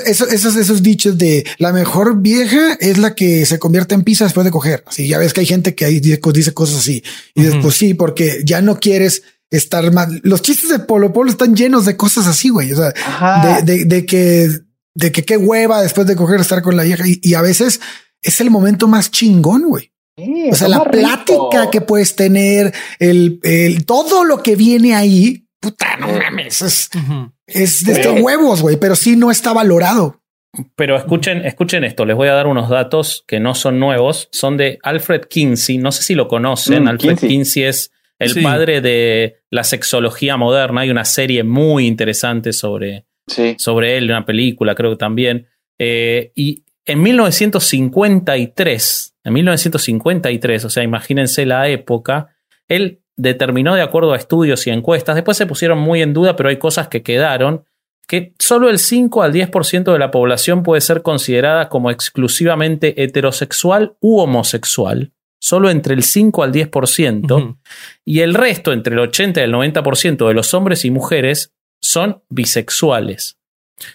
esos, 0.05 0.55
esos, 0.55 0.83
dichos 0.83 1.17
de 1.17 1.47
la 1.57 1.73
mejor 1.73 2.21
vieja 2.21 2.77
es 2.79 2.99
la 2.99 3.15
que 3.15 3.43
se 3.47 3.57
convierte 3.57 3.95
en 3.95 4.03
pizza 4.03 4.25
después 4.25 4.45
de 4.45 4.51
coger. 4.51 4.83
Así 4.85 5.07
ya 5.07 5.17
ves 5.17 5.33
que 5.33 5.39
hay 5.39 5.47
gente 5.47 5.73
que 5.73 5.85
ahí 5.85 5.99
dice 5.99 6.53
cosas 6.53 6.77
así. 6.77 7.03
Y 7.33 7.41
después 7.41 7.73
sí, 7.73 7.95
porque 7.95 8.43
ya 8.45 8.61
no 8.61 8.79
quieres 8.79 9.23
estar 9.49 9.91
mal. 9.91 10.21
Los 10.23 10.43
chistes 10.43 10.69
de 10.69 10.77
Polo 10.77 11.11
Polo 11.11 11.31
están 11.31 11.55
llenos 11.55 11.85
de 11.85 11.97
cosas 11.97 12.27
así, 12.27 12.49
güey. 12.49 12.71
O 12.71 12.75
sea, 12.75 12.93
Ajá. 13.03 13.63
de, 13.63 13.63
de, 13.63 13.85
de 13.85 14.05
que, 14.05 14.47
de 14.93 15.11
que 15.11 15.25
qué 15.25 15.37
hueva 15.37 15.81
después 15.81 16.05
de 16.05 16.15
coger 16.15 16.39
estar 16.39 16.61
con 16.61 16.77
la 16.77 16.83
vieja. 16.83 17.07
Y, 17.07 17.19
y 17.23 17.33
a 17.33 17.41
veces 17.41 17.79
es 18.21 18.41
el 18.41 18.49
momento 18.49 18.87
más 18.87 19.11
chingón, 19.11 19.63
güey. 19.67 19.91
Sí, 20.17 20.49
O 20.51 20.55
sea, 20.55 20.67
la 20.67 20.79
rico. 20.83 20.91
plática 20.91 21.69
que 21.71 21.79
puedes 21.81 22.15
tener, 22.15 22.73
el, 22.99 23.39
el, 23.43 23.85
todo 23.85 24.25
lo 24.25 24.43
que 24.43 24.55
viene 24.57 24.93
ahí, 24.93 25.45
puta, 25.61 25.95
no 25.97 26.07
mames, 26.07 26.61
es, 26.61 26.89
Ujú. 26.93 27.31
es 27.47 27.85
de 27.85 27.93
estos 27.93 28.19
huevos, 28.19 28.61
güey, 28.61 28.75
pero 28.77 28.95
sí 28.95 29.15
no 29.15 29.31
está 29.31 29.53
valorado. 29.53 30.21
Pero 30.75 30.97
escuchen, 30.97 31.45
escuchen 31.45 31.83
esto, 31.85 32.05
les 32.05 32.17
voy 32.17 32.27
a 32.27 32.33
dar 32.33 32.47
unos 32.47 32.69
datos 32.69 33.23
que 33.27 33.39
no 33.39 33.55
son 33.55 33.79
nuevos, 33.79 34.27
son 34.31 34.57
de 34.57 34.79
Alfred 34.83 35.21
Kinsey, 35.29 35.77
no 35.77 35.91
sé 35.93 36.01
si 36.03 36.15
lo 36.15 36.27
conocen, 36.27 36.83
Mm, 36.83 36.87
Alfred 36.89 37.09
Kinsey. 37.11 37.29
Kinsey 37.29 37.63
es 37.63 37.91
el 38.17 38.33
Sí. 38.33 38.41
padre 38.41 38.81
de 38.81 39.37
la 39.51 39.63
sexología 39.63 40.35
moderna, 40.35 40.81
hay 40.81 40.89
una 40.89 41.05
serie 41.05 41.43
muy 41.43 41.87
interesante 41.87 42.51
sobre, 42.51 43.05
Sí. 43.27 43.55
sobre 43.57 43.97
él, 43.97 44.05
una 44.09 44.25
película 44.25 44.75
creo 44.75 44.91
que 44.91 44.97
también, 44.97 45.47
Eh, 45.81 46.33
y 46.35 46.65
en 46.89 47.03
1953, 47.03 49.15
en 49.23 49.33
1953, 49.33 50.65
o 50.65 50.69
sea, 50.69 50.83
imagínense 50.83 51.45
la 51.45 51.67
época, 51.67 52.35
él 52.67 53.01
determinó 53.15 53.75
de 53.75 53.83
acuerdo 53.83 54.13
a 54.13 54.17
estudios 54.17 54.65
y 54.65 54.71
encuestas, 54.71 55.15
después 55.15 55.37
se 55.37 55.45
pusieron 55.45 55.77
muy 55.77 56.01
en 56.01 56.13
duda, 56.13 56.35
pero 56.35 56.49
hay 56.49 56.57
cosas 56.57 56.87
que 56.87 57.03
quedaron, 57.03 57.65
que 58.07 58.33
solo 58.39 58.69
el 58.69 58.79
5 58.79 59.21
al 59.21 59.33
10% 59.33 59.91
de 59.91 59.99
la 59.99 60.09
población 60.09 60.63
puede 60.63 60.81
ser 60.81 61.03
considerada 61.03 61.69
como 61.69 61.91
exclusivamente 61.91 63.03
heterosexual 63.03 63.95
u 63.99 64.17
homosexual, 64.17 65.11
solo 65.39 65.69
entre 65.69 65.93
el 65.93 66.01
5 66.01 66.41
al 66.41 66.51
10%, 66.51 67.31
Ujú. 67.31 67.57
y 68.03 68.21
el 68.21 68.33
resto, 68.33 68.73
entre 68.73 68.93
el 68.93 68.99
80 68.99 69.41
y 69.41 69.43
el 69.43 69.53
90% 69.53 70.27
de 70.27 70.33
los 70.33 70.55
hombres 70.55 70.85
y 70.85 70.91
mujeres, 70.91 71.53
son 71.81 72.23
bisexuales. 72.29 73.38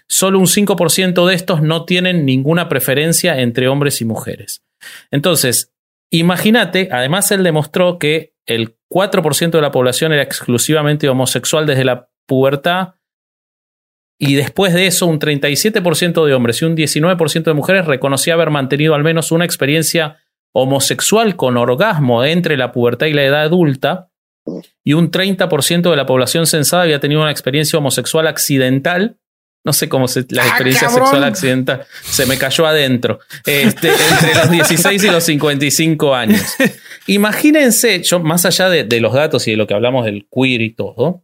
Solo 0.09 0.39
un 0.39 0.47
5% 0.47 1.26
de 1.26 1.35
estos 1.35 1.62
no 1.62 1.85
tienen 1.85 2.24
ninguna 2.24 2.68
preferencia 2.68 3.41
entre 3.41 3.68
hombres 3.68 4.01
y 4.01 4.05
mujeres. 4.05 4.64
Entonces, 5.11 5.72
imagínate, 6.11 6.89
además 6.91 7.30
él 7.30 7.43
demostró 7.43 7.99
que 7.99 8.35
el 8.47 8.76
4% 8.91 9.51
de 9.51 9.61
la 9.61 9.70
población 9.70 10.12
era 10.12 10.22
exclusivamente 10.22 11.09
homosexual 11.09 11.66
desde 11.66 11.85
la 11.85 12.09
pubertad 12.26 12.95
y 14.18 14.35
después 14.35 14.72
de 14.72 14.87
eso 14.87 15.07
un 15.07 15.18
37% 15.18 16.24
de 16.24 16.35
hombres 16.35 16.62
y 16.62 16.64
un 16.64 16.76
19% 16.76 17.45
de 17.45 17.53
mujeres 17.53 17.87
reconocía 17.87 18.35
haber 18.35 18.51
mantenido 18.51 18.95
al 18.95 19.03
menos 19.03 19.32
una 19.32 19.45
experiencia 19.45 20.18
homosexual 20.55 21.37
con 21.37 21.57
orgasmo 21.57 22.24
entre 22.24 22.57
la 22.57 22.70
pubertad 22.70 23.07
y 23.07 23.12
la 23.12 23.24
edad 23.24 23.43
adulta 23.43 24.11
y 24.85 24.93
un 24.93 25.11
30% 25.11 25.91
de 25.91 25.97
la 25.97 26.07
población 26.07 26.47
censada 26.47 26.85
había 26.85 27.01
tenido 27.01 27.22
una 27.22 27.30
experiencia 27.30 27.78
homosexual 27.78 28.26
accidental. 28.26 29.18
No 29.64 29.72
sé 29.72 29.88
cómo 29.88 30.08
se, 30.08 30.26
la 30.28 30.42
¡Ah, 30.42 30.48
experiencia 30.48 30.88
cabrón! 30.88 31.06
sexual 31.06 31.24
accidental 31.24 31.86
se 32.02 32.26
me 32.26 32.36
cayó 32.36 32.66
adentro. 32.66 33.18
Este, 33.46 33.88
entre 33.88 34.34
los 34.34 34.50
16 34.50 35.02
y 35.04 35.06
los 35.08 35.24
55 35.24 36.14
años. 36.14 36.42
Imagínense, 37.06 38.02
yo 38.02 38.20
más 38.20 38.44
allá 38.44 38.68
de, 38.68 38.84
de 38.84 39.00
los 39.00 39.12
datos 39.14 39.46
y 39.48 39.52
de 39.52 39.56
lo 39.56 39.66
que 39.66 39.74
hablamos 39.74 40.04
del 40.04 40.26
queer 40.30 40.60
y 40.62 40.70
todo, 40.74 41.22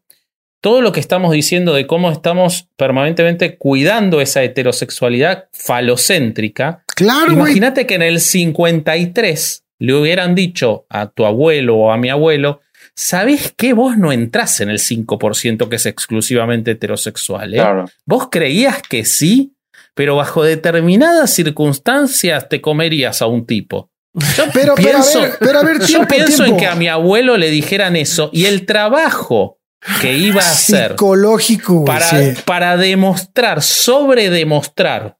todo 0.63 0.81
lo 0.83 0.93
que 0.93 1.01
estamos 1.01 1.33
diciendo 1.33 1.73
de 1.75 1.87
cómo 1.87 2.11
estamos 2.13 2.69
permanentemente 2.77 3.57
cuidando 3.57 4.21
esa 4.21 4.43
heterosexualidad 4.43 5.49
falocéntrica, 5.53 6.85
Claro. 6.97 7.33
Imagínate 7.33 7.87
que 7.87 7.95
en 7.95 8.03
el 8.03 8.21
53 8.21 9.65
le 9.79 9.95
hubieran 9.95 10.35
dicho 10.35 10.85
a 10.91 11.07
tu 11.09 11.25
abuelo 11.25 11.77
o 11.77 11.93
a 11.93 11.97
mi 11.97 12.11
abuelo, 12.11 12.61
¿sabés 12.95 13.55
qué? 13.57 13.73
Vos 13.73 13.97
no 13.97 14.13
entrás 14.13 14.61
en 14.61 14.71
el 14.71 14.79
5% 14.79 15.69
que 15.69 15.77
es 15.77 15.87
exclusivamente 15.87 16.73
heterosexual. 16.73 17.55
¿eh? 17.55 17.59
Claro. 17.59 17.85
Vos 18.07 18.29
creías 18.31 18.83
que 18.83 19.05
sí, 19.05 19.55
pero 19.95 20.17
bajo 20.17 20.43
determinadas 20.43 21.33
circunstancias 21.33 22.49
te 22.49 22.61
comerías 22.61 23.23
a 23.23 23.27
un 23.27 23.47
tipo. 23.47 23.91
Yo 24.37 24.45
Pero, 24.53 24.75
pero, 24.75 24.75
pienso, 24.75 25.19
a 25.21 25.23
ver, 25.23 25.37
pero 25.39 25.59
a 25.61 25.63
ver, 25.63 25.81
yo 25.81 25.87
tiempo, 25.87 26.09
pienso 26.09 26.45
en 26.45 26.57
que 26.57 26.67
a 26.67 26.75
mi 26.75 26.89
abuelo 26.89 27.37
le 27.37 27.51
dijeran 27.51 27.97
eso 27.97 28.31
y 28.33 28.47
el 28.47 28.67
trabajo 28.67 29.61
que 30.01 30.13
iba 30.17 30.43
a 30.43 30.51
hacer 30.51 30.93
Psicológico, 30.93 31.85
para, 31.85 32.09
sí. 32.09 32.43
para 32.45 32.77
demostrar, 32.77 33.63
sobre 33.63 34.29
demostrar 34.29 35.17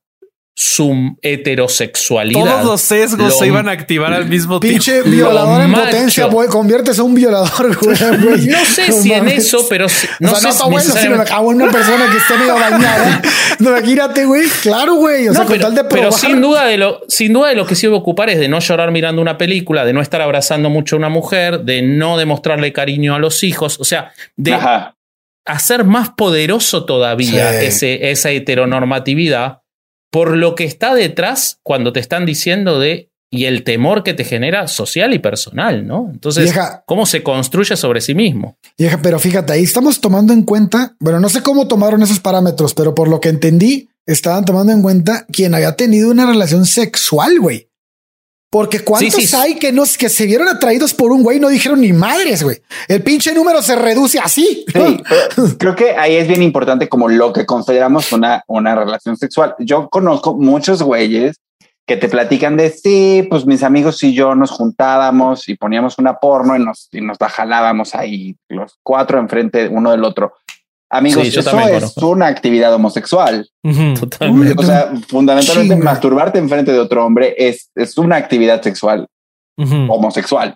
su 0.63 1.17
heterosexualidad. 1.23 2.39
Todos 2.39 2.65
los 2.67 2.81
sesgos 2.83 3.29
Lo- 3.29 3.31
se 3.31 3.47
iban 3.47 3.67
a 3.67 3.73
activar 3.73 4.13
al 4.13 4.27
mismo 4.27 4.61
tiempo. 4.61 4.75
Pinche 4.85 5.01
violador 5.09 5.63
en 5.63 5.71
macho. 5.71 5.85
potencia, 5.85 6.25
güey. 6.27 6.49
Conviertes 6.49 6.99
a 6.99 7.03
un 7.03 7.15
violador, 7.15 7.77
güey. 7.83 7.97
güey. 7.97 8.47
No 8.47 8.65
sé 8.67 8.93
si 8.93 9.11
en 9.11 9.29
eso, 9.29 9.67
pero 9.71 9.89
si- 9.89 10.07
no 10.19 10.33
o 10.33 10.35
sea, 10.35 10.41
sé 10.41 10.47
no 10.47 10.53
está 10.53 10.65
bueno, 10.67 10.95
sino 11.25 11.35
a 11.37 11.41
una 11.41 11.71
persona 11.71 12.11
que 12.11 12.19
esté 12.19 12.37
medio 12.37 12.59
dañada. 12.59 13.23
No, 13.59 13.71
imagínate, 13.79 14.27
güey. 14.27 14.47
Claro, 14.61 14.97
güey. 14.97 15.29
O 15.29 15.33
sea, 15.33 15.45
No, 15.45 15.47
con 15.49 15.57
pero, 15.57 15.67
tal 15.69 15.75
de 15.77 15.85
pero 15.85 16.03
probar. 16.03 16.21
sin 16.21 16.41
duda 16.43 16.67
de 16.67 16.77
lo, 16.77 17.01
sin 17.09 17.33
duda 17.33 17.49
de 17.49 17.55
lo 17.55 17.67
que 17.67 17.75
sí 17.75 17.87
voy 17.87 17.97
a 17.97 18.01
ocupar 18.01 18.29
es 18.29 18.39
de 18.39 18.49
no 18.49 18.59
llorar 18.61 18.91
mirando 18.91 19.23
una 19.23 19.39
película, 19.39 19.87
de 19.87 19.95
no 19.95 20.03
estar 20.03 20.21
abrazando 20.21 20.69
mucho 20.69 20.97
a 20.97 20.99
una 20.99 21.09
mujer, 21.09 21.61
de 21.61 21.81
no 21.81 22.19
demostrarle 22.19 22.71
cariño 22.75 23.15
a 23.15 23.19
los 23.19 23.43
hijos, 23.45 23.81
o 23.81 23.85
sea, 23.85 24.13
de 24.37 24.53
Ajá. 24.53 24.95
hacer 25.47 25.85
más 25.85 26.11
poderoso 26.11 26.85
todavía 26.85 27.61
Sí. 27.61 27.67
ese, 27.67 28.11
esa 28.11 28.29
heteronormatividad 28.31 29.60
por 30.11 30.37
lo 30.37 30.55
que 30.55 30.65
está 30.65 30.95
detrás 30.95 31.59
cuando 31.63 31.93
te 31.93 32.01
están 32.01 32.27
diciendo 32.27 32.79
de 32.79 33.11
y 33.33 33.45
el 33.45 33.63
temor 33.63 34.03
que 34.03 34.13
te 34.13 34.25
genera 34.25 34.67
social 34.67 35.15
y 35.15 35.21
personal, 35.21 35.87
¿no? 35.87 36.11
Entonces, 36.13 36.45
Vieja. 36.45 36.83
¿cómo 36.85 37.07
se 37.07 37.23
construye 37.23 37.77
sobre 37.77 38.01
sí 38.01 38.15
mismo? 38.15 38.59
Vieja, 38.77 38.99
pero 39.01 39.21
fíjate, 39.21 39.53
ahí 39.53 39.63
estamos 39.63 40.01
tomando 40.01 40.33
en 40.33 40.43
cuenta, 40.43 40.97
bueno, 40.99 41.21
no 41.21 41.29
sé 41.29 41.41
cómo 41.43 41.69
tomaron 41.69 42.03
esos 42.03 42.19
parámetros, 42.19 42.75
pero 42.75 42.93
por 42.93 43.09
lo 43.09 43.21
que 43.21 43.29
entendí, 43.29 43.89
estaban 44.05 44.45
tomando 44.45 44.73
en 44.73 44.83
cuenta 44.83 45.27
quien 45.31 45.55
había 45.55 45.77
tenido 45.77 46.11
una 46.11 46.27
relación 46.27 46.67
sexual, 46.67 47.39
güey. 47.39 47.70
Porque 48.51 48.81
cuántos 48.81 49.15
Sí, 49.15 49.29
sí. 49.29 49.37
hay 49.37 49.55
que 49.55 49.71
nos 49.71 49.97
que 49.97 50.09
se 50.09 50.27
vieron 50.27 50.49
atraídos 50.49 50.93
por 50.93 51.13
un 51.13 51.23
güey 51.23 51.37
y 51.37 51.41
no 51.41 51.49
dijeron 51.49 51.81
ni 51.81 51.93
madres, 51.93 52.43
güey. 52.43 52.61
El 52.89 53.03
pinche 53.03 53.33
número 53.33 53.63
se 53.63 53.77
reduce 53.77 54.19
así. 54.19 54.65
Sí, 54.73 55.03
creo 55.59 55.77
que 55.77 55.93
ahí 55.93 56.17
es 56.17 56.27
bien 56.27 56.43
importante 56.43 56.89
como 56.89 57.09
lo 57.09 57.33
que 57.33 57.47
consideramos 57.47 58.13
una, 58.13 58.43
una 58.49 58.75
relación 58.75 59.17
sexual. 59.17 59.55
Yo 59.61 59.89
conozco 59.89 60.35
muchos 60.35 60.83
güeyes 60.83 61.37
que 61.87 61.97
te 61.97 62.09
platican 62.09 62.57
de 62.57 62.71
sí, 62.71 63.27
pues 63.29 63.47
mis 63.47 63.63
amigos 63.63 64.03
y 64.05 64.15
yo 64.15 64.37
nos 64.37 64.51
juntábamos 64.51 65.49
y 65.49 65.57
poníamos 65.57 65.99
una 65.99 66.15
porno 66.21 66.55
y 66.57 66.61
nos, 66.61 66.89
y 66.93 67.01
nos 67.01 67.21
la 67.21 67.29
jalábamos 67.29 67.95
ahí 67.95 68.37
los 68.49 68.79
cuatro 68.83 69.19
enfrente 69.19 69.69
uno 69.69 69.91
del 69.91 70.05
otro. 70.05 70.35
Amigos, 70.93 71.23
Sí, 71.23 71.29
eso 71.39 71.41
es 71.41 71.97
una 71.99 72.27
actividad 72.27 72.75
homosexual. 72.75 73.49
Totalmente. 73.99 74.55
O 74.61 74.67
sea, 74.67 74.93
fundamentalmente 75.09 75.75
Chinga. 75.75 75.85
masturbarte 75.85 76.39
enfrente 76.39 76.73
de 76.73 76.81
otro 76.81 77.05
hombre 77.07 77.35
es, 77.39 77.71
es 77.77 77.97
una 77.97 78.17
actividad 78.17 78.61
sexual 78.63 79.07
homosexual. 79.89 80.55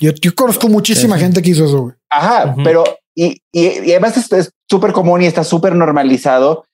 Yo, 0.00 0.12
yo 0.20 0.34
conozco 0.34 0.68
muchísima 0.68 1.16
Sí, 1.16 1.22
gente 1.22 1.40
que 1.42 1.50
hizo 1.50 1.64
eso, 1.64 1.80
güey. 1.80 1.94
Ajá, 2.10 2.54
pero 2.62 2.84
y, 3.16 3.40
y, 3.52 3.66
y 3.84 3.90
además 3.92 4.16
es- 4.32 4.52
súper 4.70 4.92
común 4.92 5.22
y 5.22 5.26
está 5.26 5.42
súper 5.42 5.74
normalizado. 5.74 6.64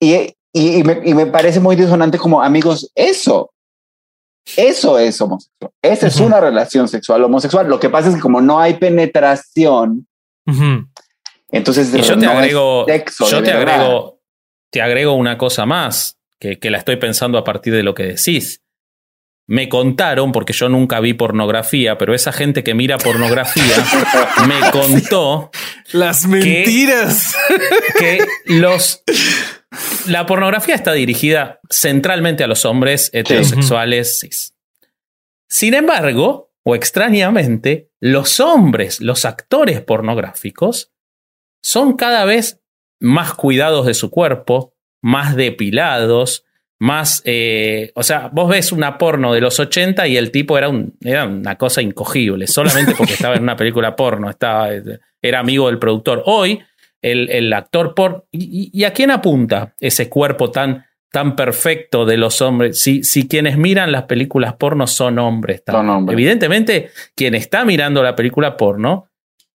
Y, 0.00 0.14
y, 0.54 0.76
y 0.78 0.82
me, 0.84 1.00
y 1.04 1.14
me 1.14 1.26
parece 1.26 1.58
muy 1.60 1.74
disonante 1.76 2.18
como 2.18 2.40
amigos, 2.42 2.90
eso, 2.94 3.50
eso 4.56 4.98
es 4.98 5.20
homosexual. 5.20 5.72
Esa 5.82 6.06
es 6.06 6.20
una 6.20 6.40
relación 6.40 6.86
sexual 6.88 7.24
homosexual. 7.24 7.68
Lo 7.68 7.78
que 7.80 7.90
pasa 7.90 8.08
es 8.08 8.14
que 8.14 8.20
como 8.20 8.40
no 8.40 8.58
hay 8.60 8.74
penetración. 8.74 10.06
Entonces 11.52 11.94
Y 11.94 12.02
yo 12.02 12.18
te 12.18 12.26
no 12.26 12.32
agrego, 12.32 12.84
sexo 12.88 13.30
yo 13.30 13.42
te 13.42 13.52
verdad. 13.52 13.74
agrego, 13.76 14.20
te 14.70 14.82
agrego 14.82 15.12
una 15.14 15.38
cosa 15.38 15.66
más, 15.66 16.18
que, 16.40 16.58
que 16.58 16.70
la 16.70 16.78
estoy 16.78 16.96
pensando 16.96 17.38
a 17.38 17.44
partir 17.44 17.72
de 17.74 17.82
lo 17.84 17.94
que 17.94 18.04
decís. 18.04 18.62
Me 19.48 19.68
contaron, 19.68 20.32
porque 20.32 20.52
yo 20.52 20.68
nunca 20.68 21.00
vi 21.00 21.14
pornografía, 21.14 21.98
pero 21.98 22.14
esa 22.14 22.32
gente 22.32 22.62
que 22.64 22.74
mira 22.74 22.96
pornografía 22.96 23.62
me 24.46 24.70
contó 24.70 25.50
Las 25.92 26.26
mentiras. 26.26 27.36
que 27.98 28.24
los 28.46 29.02
la 30.06 30.26
pornografía 30.26 30.74
está 30.74 30.92
dirigida 30.92 31.60
centralmente 31.70 32.44
a 32.44 32.46
los 32.46 32.64
hombres 32.64 33.10
heterosexuales 33.12 34.20
cis. 34.20 34.54
Sin 35.48 35.74
embargo, 35.74 36.52
o 36.62 36.74
extrañamente, 36.74 37.90
los 38.00 38.38
hombres, 38.40 39.00
los 39.00 39.24
actores 39.24 39.80
pornográficos, 39.80 40.91
son 41.62 41.94
cada 41.94 42.24
vez 42.24 42.60
más 43.00 43.34
cuidados 43.34 43.86
de 43.86 43.94
su 43.94 44.10
cuerpo, 44.10 44.74
más 45.00 45.36
depilados, 45.36 46.44
más... 46.78 47.22
eh, 47.24 47.92
o 47.94 48.02
sea, 48.02 48.28
vos 48.32 48.48
ves 48.48 48.72
una 48.72 48.98
porno 48.98 49.32
de 49.32 49.40
los 49.40 49.58
80 49.58 50.06
y 50.08 50.16
el 50.16 50.30
tipo 50.30 50.58
era, 50.58 50.68
un, 50.68 50.96
era 51.00 51.24
una 51.24 51.56
cosa 51.56 51.82
incogible, 51.82 52.46
solamente 52.46 52.94
porque 52.96 53.14
estaba 53.14 53.36
en 53.36 53.42
una 53.42 53.56
película 53.56 53.96
porno, 53.96 54.30
estaba, 54.30 54.70
era 55.20 55.38
amigo 55.38 55.68
del 55.68 55.78
productor. 55.78 56.22
Hoy, 56.26 56.60
el, 57.00 57.30
el 57.30 57.52
actor 57.52 57.94
por... 57.94 58.26
Y, 58.30 58.84
a 58.84 58.92
quién 58.92 59.10
apunta 59.10 59.74
ese 59.80 60.08
cuerpo 60.08 60.50
tan, 60.50 60.84
tan 61.10 61.36
perfecto 61.36 62.04
de 62.04 62.16
los 62.16 62.40
hombres? 62.40 62.80
Si, 62.80 63.04
si 63.04 63.28
quienes 63.28 63.56
miran 63.56 63.92
las 63.92 64.04
películas 64.04 64.54
porno 64.54 64.86
son 64.86 65.18
hombres. 65.18 65.62
Son 65.66 65.88
hombres. 65.88 66.14
Evidentemente, 66.14 66.90
quien 67.14 67.34
está 67.34 67.64
mirando 67.64 68.02
la 68.02 68.16
película 68.16 68.56
porno 68.56 69.11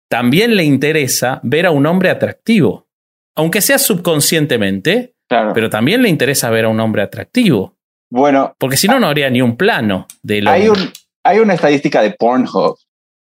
también 0.10 0.56
le 0.56 0.64
interesa 0.64 1.40
ver 1.44 1.66
a 1.66 1.72
un 1.72 1.86
hombre 1.86 2.10
atractivo. 2.10 2.88
Aunque 3.36 3.62
sea 3.62 3.78
subconscientemente, 3.78 5.14
Claro. 5.30 5.52
pero 5.54 5.70
también 5.70 6.02
le 6.02 6.10
interesa 6.10 6.50
ver 6.50 6.66
a 6.66 6.70
un 6.70 6.80
hombre 6.80 7.02
atractivo. 7.02 7.76
bueno, 8.10 8.56
Porque 8.58 8.78
si 8.78 8.88
no, 8.88 9.00
no 9.00 9.08
habría 9.08 9.30
ni 9.30 9.42
un 9.42 9.58
plano 9.58 10.08
del 10.24 10.48
hay, 10.48 10.70
un, 10.70 10.78
hay 11.24 11.40
una 11.40 11.54
estadística 11.54 12.02
de 12.02 12.12
Pornhub 12.12 12.78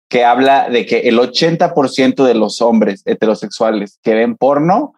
que 0.09 0.25
habla 0.25 0.68
de 0.70 0.87
que 0.87 1.01
el 1.01 1.18
80% 1.18 2.25
de 2.25 2.35
los 2.35 2.61
hombres 2.62 3.03
heterosexuales 3.07 3.99
que 4.03 4.14
ven 4.14 4.37
porno 4.37 4.95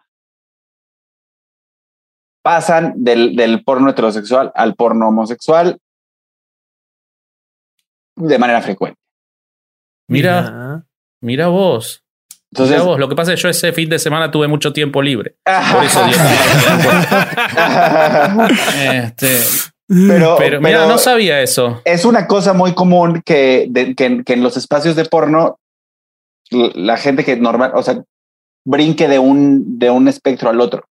pasan 2.41 2.93
del, 2.97 3.35
del 3.35 3.63
porno 3.63 3.89
heterosexual 3.89 4.51
al 4.55 4.75
porno 4.75 5.09
homosexual 5.09 5.79
de 8.17 8.37
manera 8.37 8.61
frecuente. 8.61 8.99
Mira, 10.07 10.85
mira 11.21 11.47
vos. 11.47 12.03
Entonces, 12.51 12.75
Mira 12.77 12.83
vos. 12.89 12.99
Lo 12.99 13.09
que 13.09 13.15
pasa 13.15 13.33
es 13.33 13.39
que 13.39 13.43
yo 13.43 13.49
ese 13.49 13.73
fin 13.73 13.89
de 13.89 13.99
semana 13.99 14.31
tuve 14.31 14.47
mucho 14.47 14.71
tiempo 14.71 15.01
libre. 15.01 15.35
Por 15.73 15.83
eso 15.83 15.99
Este, 18.85 19.39
pero, 19.87 20.35
pero 20.37 20.61
mira, 20.61 20.79
pero 20.79 20.87
no 20.87 20.97
sabía 20.97 21.41
eso. 21.41 21.81
es 21.85 22.05
una 22.05 22.27
cosa 22.27 22.53
muy 22.53 22.73
común 22.73 23.21
que, 23.25 23.67
de- 23.69 23.93
que, 23.95 24.05
en- 24.05 24.23
que 24.23 24.33
en 24.33 24.43
los 24.43 24.57
espacios 24.57 24.95
de 24.95 25.05
porno 25.05 25.59
la 26.51 26.97
gente 26.97 27.23
que 27.25 27.35
normal, 27.35 27.71
o 27.75 27.83
sea, 27.83 28.01
brinque 28.65 29.07
de 29.07 29.19
un, 29.19 29.77
de 29.79 29.89
un 29.89 30.07
espectro 30.07 30.49
al 30.49 30.61
otro. 30.61 30.85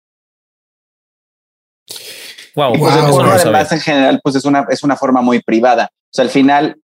Wow, 2.54 2.74
Y 2.74 2.78
pues 2.78 2.94
el 2.96 3.02
Wow, 3.02 3.10
porno 3.10 3.28
no 3.28 3.34
lo 3.34 3.40
además 3.40 3.72
en 3.72 3.80
general 3.80 4.20
pues 4.22 4.34
es 4.36 4.44
una, 4.44 4.66
es 4.70 4.82
una 4.82 4.96
forma 4.96 5.20
muy 5.22 5.40
privada. 5.40 5.90
O 5.92 6.12
sea, 6.12 6.24
al 6.24 6.30
final 6.30 6.76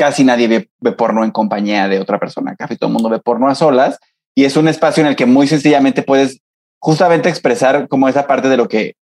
casi 0.00 0.24
nadie 0.24 0.48
ve, 0.48 0.70
ve 0.80 0.92
porno 0.92 1.24
en 1.24 1.30
compañía 1.30 1.86
de 1.88 2.00
otra 2.00 2.18
persona. 2.18 2.56
Casi 2.56 2.76
todo 2.76 2.88
el 2.88 2.94
mundo 2.94 3.10
ve 3.10 3.18
porno 3.20 3.48
a 3.48 3.54
solas 3.54 3.98
y 4.34 4.44
es 4.46 4.56
un 4.56 4.66
espacio 4.66 5.02
en 5.02 5.08
el 5.08 5.16
que 5.16 5.26
muy 5.26 5.46
sencillamente 5.46 6.02
puedes 6.02 6.40
justamente 6.80 7.28
expresar 7.28 7.86
como 7.88 8.08
esa 8.08 8.26
parte 8.26 8.48
de 8.48 8.56
lo 8.56 8.66
que 8.66 8.94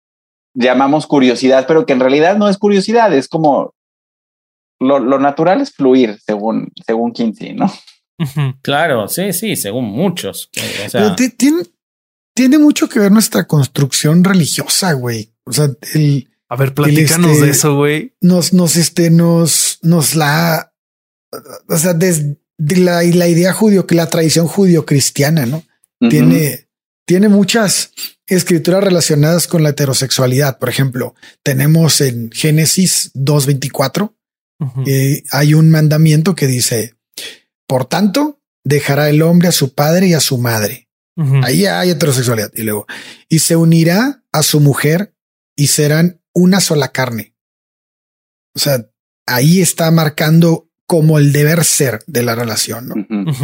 llamamos 0.55 1.07
curiosidad, 1.07 1.67
pero 1.69 1.85
que 1.85 1.93
en 1.93 2.01
realidad 2.01 2.39
no 2.39 2.49
es 2.49 2.57
curiosidad, 2.57 3.13
es 3.13 3.29
como 3.29 3.75
lo, 4.81 4.99
lo 4.99 5.19
natural 5.19 5.61
es 5.61 5.73
fluir 5.75 6.19
según, 6.25 6.73
según 6.87 7.13
Kinsey, 7.13 7.53
¿no? 7.55 7.71
Claro, 8.63 9.09
sí, 9.09 9.35
sí, 9.35 9.57
según 9.57 9.85
muchos. 9.85 10.49
O 10.57 10.89
sea, 10.89 11.03
Pero 11.03 11.17
ti- 11.17 11.29
tiene, 11.37 11.65
tiene 12.35 12.57
mucho 12.59 12.89
que 12.89 12.99
ver 12.99 13.13
nuestra 13.13 13.47
construcción 13.47 14.25
religiosa, 14.25 14.95
güey. 14.95 15.35
O 15.45 15.53
sea, 15.53 15.69
el, 15.95 16.31
A 16.49 16.57
ver, 16.57 16.73
platícanos 16.73 17.33
este- 17.33 17.45
de 17.45 17.51
eso, 17.51 17.77
güey. 17.77 18.15
nos, 18.23 18.55
nos, 18.55 18.77
este, 18.77 19.11
nos, 19.11 19.79
nos 19.83 20.15
la, 20.15 20.73
o 21.69 21.79
sea, 21.79 21.95
desde 21.95 22.37
la, 22.59 23.03
la 23.03 23.29
idea 23.29 23.53
judío, 23.53 23.87
que 23.87 23.95
la 23.95 24.09
tradición 24.09 24.47
judío-cristiana, 24.47 25.47
¿no? 25.47 25.63
Tiene, 26.11 26.69
tiene 27.07 27.29
muchas 27.29 27.91
escrituras 28.27 28.85
relacionadas 28.85 29.47
con 29.47 29.63
la 29.63 29.71
heterosexualidad. 29.71 30.59
Por 30.59 30.69
ejemplo, 30.69 31.15
tenemos 31.43 32.01
en 32.01 32.31
Génesis 32.31 33.13
2.24, 33.15 34.13
Ujú. 34.59 34.85
eh, 34.87 35.23
hay 35.31 35.55
un 35.55 35.71
mandamiento 35.71 36.35
que 36.35 36.47
dice, 36.47 36.95
por 37.67 37.87
tanto, 37.87 38.41
dejará 38.65 39.09
el 39.09 39.23
hombre 39.23 39.49
a 39.49 39.53
su 39.53 39.75
padre 39.75 40.09
y 40.09 40.15
a 40.15 40.21
su 40.21 40.39
madre. 40.39 40.89
Ujú. 41.17 41.41
Ahí 41.45 41.67
hay 41.67 41.91
heterosexualidad. 41.91 42.53
Y 42.55 42.63
luego, 42.63 42.87
y 43.29 43.39
se 43.39 43.57
unirá 43.57 44.23
a 44.33 44.43
su 44.43 44.61
mujer 44.61 45.15
y 45.57 45.69
serán 45.69 46.21
una 46.35 46.61
sola 46.61 46.89
carne. 46.89 47.35
O 48.55 48.59
sea, 48.59 48.87
ahí 49.27 49.61
está 49.61 49.91
marcando 49.91 50.66
como 50.87 51.19
el 51.19 51.33
deber 51.33 51.65
ser 51.65 52.03
de 52.07 52.23
la 52.23 52.35
relación, 52.35 52.89
¿no? 52.89 52.95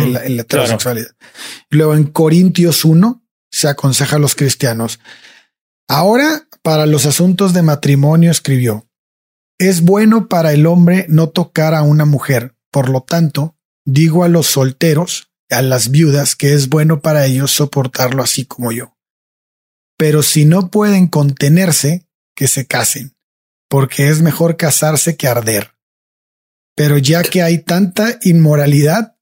La, 0.06 0.24
en 0.24 0.36
la 0.36 0.42
heterosexualidad. 0.42 1.10
Luego 1.70 1.94
en 1.94 2.04
Corintios 2.04 2.84
1 2.84 3.22
se 3.50 3.68
aconseja 3.68 4.16
a 4.16 4.18
los 4.20 4.34
cristianos. 4.34 5.00
Ahora, 5.88 6.48
para 6.62 6.86
los 6.86 7.06
asuntos 7.06 7.52
de 7.52 7.62
matrimonio 7.62 8.30
escribió, 8.30 8.86
es 9.58 9.82
bueno 9.82 10.28
para 10.28 10.52
el 10.52 10.66
hombre 10.66 11.06
no 11.08 11.28
tocar 11.28 11.74
a 11.74 11.82
una 11.82 12.04
mujer. 12.04 12.54
Por 12.70 12.88
lo 12.88 13.02
tanto, 13.02 13.56
digo 13.84 14.24
a 14.24 14.28
los 14.28 14.46
solteros, 14.46 15.30
a 15.50 15.62
las 15.62 15.90
viudas, 15.90 16.36
que 16.36 16.54
es 16.54 16.68
bueno 16.68 17.00
para 17.00 17.26
ellos 17.26 17.50
soportarlo 17.50 18.22
así 18.22 18.44
como 18.44 18.72
yo. 18.72 18.96
Pero 19.96 20.22
si 20.22 20.44
no 20.44 20.70
pueden 20.70 21.06
contenerse, 21.06 22.06
que 22.34 22.48
se 22.48 22.66
casen, 22.66 23.14
porque 23.68 24.08
es 24.08 24.22
mejor 24.22 24.56
casarse 24.56 25.16
que 25.16 25.28
arder. 25.28 25.74
Pero 26.74 26.98
ya 26.98 27.22
que 27.22 27.42
hay 27.42 27.58
tanta 27.58 28.18
inmoralidad, 28.22 29.16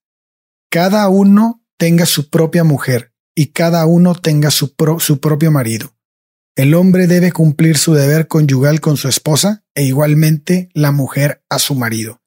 cada 0.70 1.08
uno 1.08 1.64
tenga 1.78 2.06
su 2.06 2.30
propia 2.30 2.64
mujer 2.64 3.12
y 3.34 3.46
cada 3.48 3.86
uno 3.86 4.14
tenga 4.14 4.50
su, 4.50 4.74
pro- 4.74 5.00
su 5.00 5.20
propio 5.20 5.50
marido. 5.50 5.96
El 6.56 6.74
hombre 6.74 7.06
debe 7.06 7.32
cumplir 7.32 7.78
su 7.78 7.94
deber 7.94 8.28
conyugal 8.28 8.80
con 8.80 8.96
su 8.96 9.08
esposa 9.08 9.64
e 9.74 9.84
igualmente 9.84 10.68
la 10.74 10.92
mujer 10.92 11.42
a 11.48 11.58
su 11.58 11.74
marido. 11.74 12.20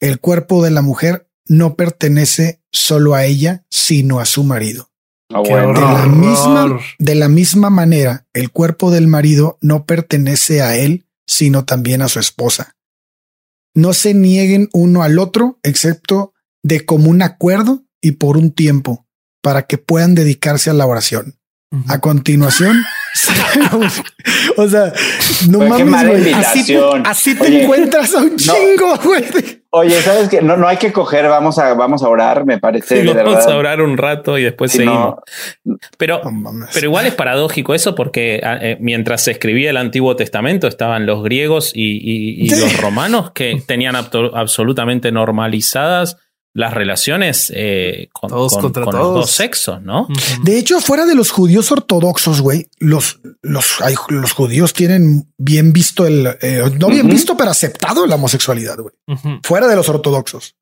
El 0.00 0.18
cuerpo 0.20 0.64
de 0.64 0.70
la 0.70 0.82
mujer 0.82 1.30
no 1.46 1.76
pertenece 1.76 2.62
solo 2.72 3.14
a 3.14 3.24
ella, 3.24 3.64
sino 3.70 4.20
a 4.20 4.24
su 4.24 4.42
marido. 4.42 4.90
Ah, 5.32 5.40
bueno. 5.40 5.72
De 5.74 5.80
la 5.80 6.06
misma, 6.06 6.80
de 6.98 7.14
la 7.14 7.28
misma 7.28 7.70
manera, 7.70 8.26
el 8.32 8.50
cuerpo 8.50 8.90
del 8.90 9.06
marido 9.06 9.58
no 9.60 9.84
pertenece 9.86 10.60
a 10.60 10.76
él, 10.76 11.06
sino 11.26 11.64
también 11.64 12.02
a 12.02 12.08
su 12.08 12.18
esposa. 12.18 12.76
No 13.74 13.92
se 13.94 14.14
nieguen 14.14 14.68
uno 14.72 15.02
al 15.02 15.18
otro, 15.18 15.58
excepto 15.62 16.34
de 16.62 16.84
común 16.84 17.22
acuerdo 17.22 17.84
y 18.00 18.12
por 18.12 18.36
un 18.36 18.52
tiempo, 18.52 19.06
para 19.42 19.62
que 19.62 19.78
puedan 19.78 20.14
dedicarse 20.14 20.70
a 20.70 20.74
la 20.74 20.86
oración. 20.86 21.38
A 21.88 22.00
continuación, 22.00 22.76
o 24.56 24.68
sea, 24.68 24.92
no 25.48 25.58
mames, 25.60 26.08
güey. 26.08 26.32
Así, 26.32 26.64
te- 26.66 26.72
invitación. 26.72 27.02
así 27.06 27.34
te 27.34 27.42
Oye, 27.46 27.62
encuentras 27.64 28.14
a 28.14 28.18
un 28.18 28.36
chingo, 28.36 28.96
güey. 29.04 29.24
Oye, 29.74 30.00
¿sabes 30.02 30.28
qué? 30.28 30.42
No, 30.42 30.56
no 30.56 30.68
hay 30.68 30.76
que 30.76 30.92
coger, 30.92 31.28
vamos 31.28 31.58
a, 31.58 31.72
vamos 31.74 32.02
a 32.02 32.08
orar, 32.08 32.44
me 32.44 32.58
parece. 32.58 32.96
sí, 33.00 33.06
de 33.06 33.14
vamos 33.14 33.34
verdad. 33.36 33.52
a 33.52 33.56
orar 33.56 33.80
un 33.80 33.96
rato 33.96 34.36
y 34.38 34.42
después 34.44 34.70
Si 34.72 34.78
seguimos. 34.78 35.16
no, 35.64 35.76
Pero, 35.96 36.20
No 36.30 36.66
pero 36.74 36.86
igual 36.86 37.06
es 37.06 37.14
paradójico 37.14 37.74
eso 37.74 37.94
porque 37.94 38.40
ah, 38.44 38.58
eh, 38.60 38.76
mientras 38.80 39.24
se 39.24 39.30
escribía 39.30 39.70
el 39.70 39.78
Antiguo 39.78 40.14
Testamento 40.16 40.66
estaban 40.66 41.06
los 41.06 41.22
griegos 41.22 41.72
y, 41.74 41.96
y- 41.96 42.44
y 42.44 42.50
Sí. 42.50 42.60
los 42.60 42.76
romanos 42.82 43.30
que 43.34 43.62
tenían 43.66 43.96
absolutamente 43.96 45.10
normalizadas 45.10 46.18
las 46.54 46.74
relaciones 46.74 47.50
eh, 47.54 48.08
con, 48.12 48.28
Todos 48.28 48.52
con- 48.52 48.62
contra 48.62 48.84
con 48.84 48.94
los 48.94 49.02
todos. 49.02 49.14
dos 49.20 49.30
sexos, 49.30 49.80
¿no? 49.82 50.06
De 50.42 50.58
hecho, 50.58 50.80
fuera 50.80 51.06
de 51.06 51.14
los 51.14 51.30
judíos 51.30 51.72
ortodoxos, 51.72 52.40
güey, 52.42 52.68
los, 52.78 53.20
los, 53.40 53.80
hay- 53.80 53.94
los 54.08 54.32
judíos 54.32 54.72
tienen 54.74 55.32
bien 55.38 55.72
visto 55.72 56.06
el, 56.06 56.26
eh, 56.42 56.62
no 56.78 56.88
bien 56.88 57.08
visto, 57.08 57.36
pero 57.36 57.50
aceptado 57.50 58.06
la 58.06 58.16
homosexualidad, 58.16 58.76
güey. 58.78 58.94
Fuera 59.42 59.66
de 59.66 59.76
los 59.76 59.88
ortodoxos. 59.88 60.56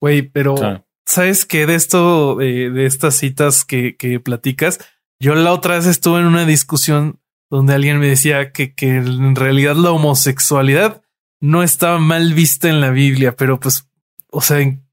Güey, 0.00 0.22
pero 0.22 0.54
Claro. 0.56 0.86
¿sabes 1.06 1.44
qué? 1.46 1.66
De 1.66 1.74
esto, 1.74 2.36
de, 2.36 2.70
de 2.70 2.86
estas 2.86 3.14
citas 3.16 3.64
que, 3.64 3.96
que 3.96 4.20
platicas, 4.20 4.78
yo 5.20 5.34
la 5.34 5.52
otra 5.52 5.76
vez 5.76 5.86
estuve 5.86 6.20
en 6.20 6.26
una 6.26 6.44
discusión 6.44 7.18
donde 7.50 7.74
alguien 7.74 7.98
me 7.98 8.06
decía 8.08 8.52
que, 8.52 8.74
que 8.74 8.96
en 8.96 9.34
realidad 9.36 9.74
la 9.76 9.90
homosexualidad 9.90 11.02
no 11.40 11.62
estaba 11.62 11.98
mal 11.98 12.34
vista 12.34 12.68
en 12.68 12.80
la 12.80 12.90
Biblia, 12.90 13.34
pero 13.36 13.58
pues, 13.58 13.88
o 14.30 14.40
sea, 14.42 14.60
en- 14.60 14.86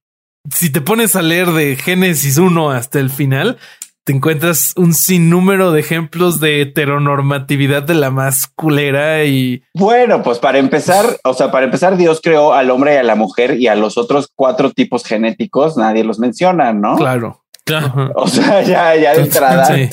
si 0.54 0.70
te 0.70 0.82
pones 0.82 1.16
a 1.16 1.22
leer 1.22 1.48
de 1.52 1.76
Génesis 1.76 2.38
1 2.38 2.72
hasta 2.72 3.00
el 3.00 3.10
final, 3.10 3.58
te 4.04 4.14
encuentras 4.14 4.72
un 4.78 4.94
sinnúmero 4.94 5.74
de 5.74 5.82
ejemplos 5.82 6.40
de 6.40 6.62
heteronormatividad 6.62 7.84
de 7.84 7.96
la 7.96 8.10
más 8.10 8.48
culera 8.56 9.26
y 9.26 9.64
Bueno, 9.74 10.24
pues 10.24 10.40
para 10.40 10.60
empezar, 10.60 11.06
o 11.26 11.34
sea, 11.34 11.52
para 11.52 11.66
empezar, 11.66 11.98
Dios 11.98 12.22
creó 12.24 12.54
al 12.54 12.72
hombre 12.72 12.94
y 12.94 12.98
a 12.98 13.04
la 13.04 13.16
mujer 13.16 13.60
y 13.60 13.68
a 13.68 13.76
los 13.76 13.98
otros 13.98 14.30
cuatro 14.34 14.72
tipos 14.72 15.04
genéticos, 15.04 15.76
nadie 15.76 16.06
los 16.06 16.20
menciona, 16.20 16.72
¿no? 16.74 16.96
claro. 16.96 17.44
Claro. 17.66 18.14
O 18.16 18.30
sea, 18.30 18.64
ya, 18.64 18.96
ya 18.96 19.14
de 19.14 19.24
entrada. 19.24 19.66
Sí. 19.66 19.90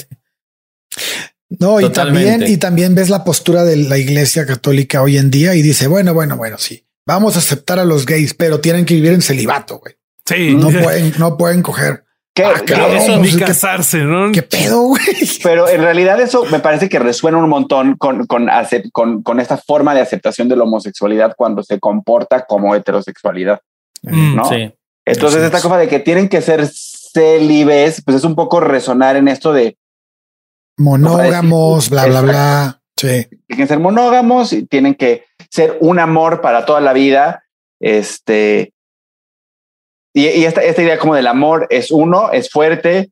No, 1.59 1.80
y 1.80 1.84
Totalmente. 1.84 2.30
también, 2.30 2.52
y 2.52 2.57
también 2.57 2.94
ves 2.94 3.11
la 3.11 3.24
postura 3.24 3.64
de 3.64 3.76
la 3.76 3.98
iglesia 3.98 4.46
católica 4.46 5.02
hoy 5.02 5.18
en 5.18 5.28
día 5.30 5.57
y 5.57 5.62
dice, 5.62 5.88
bueno, 5.88 6.14
bueno, 6.14 6.36
bueno, 6.36 6.57
sí, 6.57 6.86
vamos 7.05 7.34
a 7.34 7.40
aceptar 7.40 7.80
a 7.80 7.84
los 7.84 8.07
gays, 8.07 8.34
pero 8.34 8.61
tienen 8.61 8.84
que 8.84 8.94
vivir 8.94 9.12
en 9.12 9.22
celibato, 9.22 9.80
güey. 9.80 9.96
Sí. 10.26 10.54
No 10.56 10.68
pueden, 10.82 11.12
no 11.18 11.36
pueden 11.36 11.62
coger. 11.62 12.04
¿Qué- 12.34 12.44
Ah, 12.44 12.54
cabrón. 12.66 12.96
Eso 12.96 13.18
pues, 13.18 13.32
ni 13.34 13.38
¿qué- 13.38 13.44
casarse, 13.44 13.98
¿no? 13.98 14.32
¿Qué 14.32 14.42
pedo, 14.42 14.80
güey? 14.82 15.02
Pero 15.42 15.68
en 15.68 15.80
realidad 15.82 16.20
eso 16.20 16.44
me 16.46 16.58
parece 16.58 16.88
que 16.88 16.98
resuena 16.98 17.38
un 17.38 17.48
montón 17.48 17.96
con, 17.96 18.26
con, 18.26 18.48
con, 18.92 19.22
con 19.22 19.38
esta 19.40 19.56
forma 19.56 19.94
de 19.94 20.00
aceptación 20.00 20.48
de 20.48 20.56
la 20.56 20.64
homosexualidad 20.64 21.34
cuando 21.36 21.62
se 21.62 21.78
comporta 21.78 22.44
como 22.44 22.74
heterosexualidad. 22.74 23.60
Mm, 24.02 24.34
¿no? 24.36 24.44
Sí. 24.46 24.74
Entonces, 25.06 25.42
esta 25.42 25.58
es. 25.58 25.62
cosa 25.62 25.76
de 25.76 25.86
que 25.86 26.00
tienen 26.00 26.28
que 26.28 26.40
ser 26.42 26.66
célibes, 26.66 28.02
pues 28.04 28.16
es 28.16 28.24
un 28.24 28.34
poco 28.34 28.58
resonar 28.58 29.14
en 29.16 29.28
esto 29.28 29.52
de 29.52 29.76
Monógamos, 30.76 31.88
bla, 31.88 32.06
bla, 32.06 32.20
bla. 32.20 32.80
Sí. 32.96 33.26
tienen 33.46 33.56
que 33.56 33.66
ser 33.66 33.78
monógamos 33.78 34.52
y 34.52 34.66
tienen 34.66 34.94
que 34.96 35.24
ser 35.50 35.78
un 35.80 35.98
amor 36.00 36.40
para 36.40 36.64
toda 36.66 36.80
la 36.80 36.92
vida. 36.92 37.44
Este, 37.80 38.72
y, 40.14 40.44
esta, 40.44 40.62
esta 40.62 40.82
idea 40.82 40.98
como 40.98 41.16
del 41.16 41.26
amor 41.26 41.66
es 41.70 41.90
uno, 41.90 42.30
es 42.30 42.48
fuerte, 42.48 43.10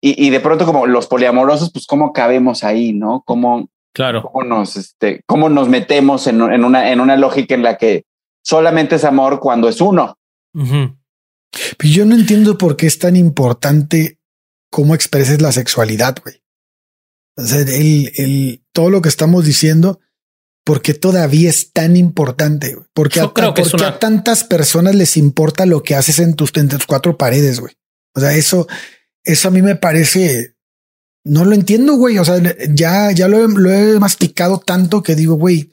y, 0.00 0.26
y, 0.26 0.30
de 0.30 0.40
pronto 0.40 0.66
como 0.66 0.86
los 0.86 1.06
poliamorosos, 1.06 1.72
pues 1.72 1.86
cómo 1.86 2.12
cabemos 2.12 2.62
ahí, 2.64 2.92
¿no? 2.92 3.22
¿Cómo, 3.24 3.70
claro. 3.94 4.22
cómo, 4.22 4.44
nos, 4.44 4.76
este, 4.76 5.22
cómo 5.26 5.48
nos 5.48 5.68
metemos 5.68 6.26
en, 6.26 6.42
en, 6.42 6.64
una, 6.64 6.90
en 6.90 7.00
una 7.00 7.16
lógica 7.16 7.54
en 7.54 7.62
la 7.62 7.78
que 7.78 8.04
solamente 8.42 8.96
es 8.96 9.04
amor 9.04 9.40
cuando 9.40 9.68
es 9.68 9.80
uno? 9.80 10.18
Pues 10.52 11.92
yo 11.92 12.04
no 12.04 12.14
entiendo 12.14 12.58
por 12.58 12.76
qué 12.76 12.86
es 12.86 12.98
tan 12.98 13.16
importante 13.16 14.18
cómo 14.70 14.94
expreses 14.94 15.40
la 15.40 15.52
sexualidad, 15.52 16.16
güey. 16.22 16.42
O 17.36 17.44
sea, 17.44 17.60
el, 17.60 18.12
el, 18.16 18.64
todo 18.72 18.90
lo 18.90 19.02
que 19.02 19.08
estamos 19.08 19.44
diciendo, 19.44 20.00
porque 20.64 20.94
todavía 20.94 21.50
es 21.50 21.72
tan 21.72 21.96
importante, 21.96 22.74
güey? 22.74 22.86
Porque, 22.94 23.20
a, 23.20 23.28
creo 23.28 23.54
que 23.54 23.62
porque 23.62 23.84
a 23.84 23.98
tantas 23.98 24.44
personas 24.44 24.94
les 24.94 25.16
importa 25.16 25.66
lo 25.66 25.82
que 25.82 25.94
haces 25.94 26.18
en 26.18 26.34
tus, 26.34 26.50
en 26.56 26.68
tus 26.68 26.86
cuatro 26.86 27.16
paredes, 27.16 27.60
güey. 27.60 27.74
O 28.14 28.20
sea, 28.20 28.34
eso, 28.34 28.68
eso 29.24 29.48
a 29.48 29.50
mí 29.50 29.62
me 29.62 29.76
parece, 29.76 30.54
no 31.24 31.44
lo 31.44 31.54
entiendo, 31.54 31.94
güey. 31.94 32.18
O 32.18 32.24
sea, 32.24 32.40
ya, 32.70 33.10
ya 33.12 33.28
lo, 33.28 33.48
lo 33.48 33.72
he 33.72 33.98
masticado 33.98 34.58
tanto 34.58 35.02
que 35.02 35.16
digo, 35.16 35.34
güey, 35.34 35.72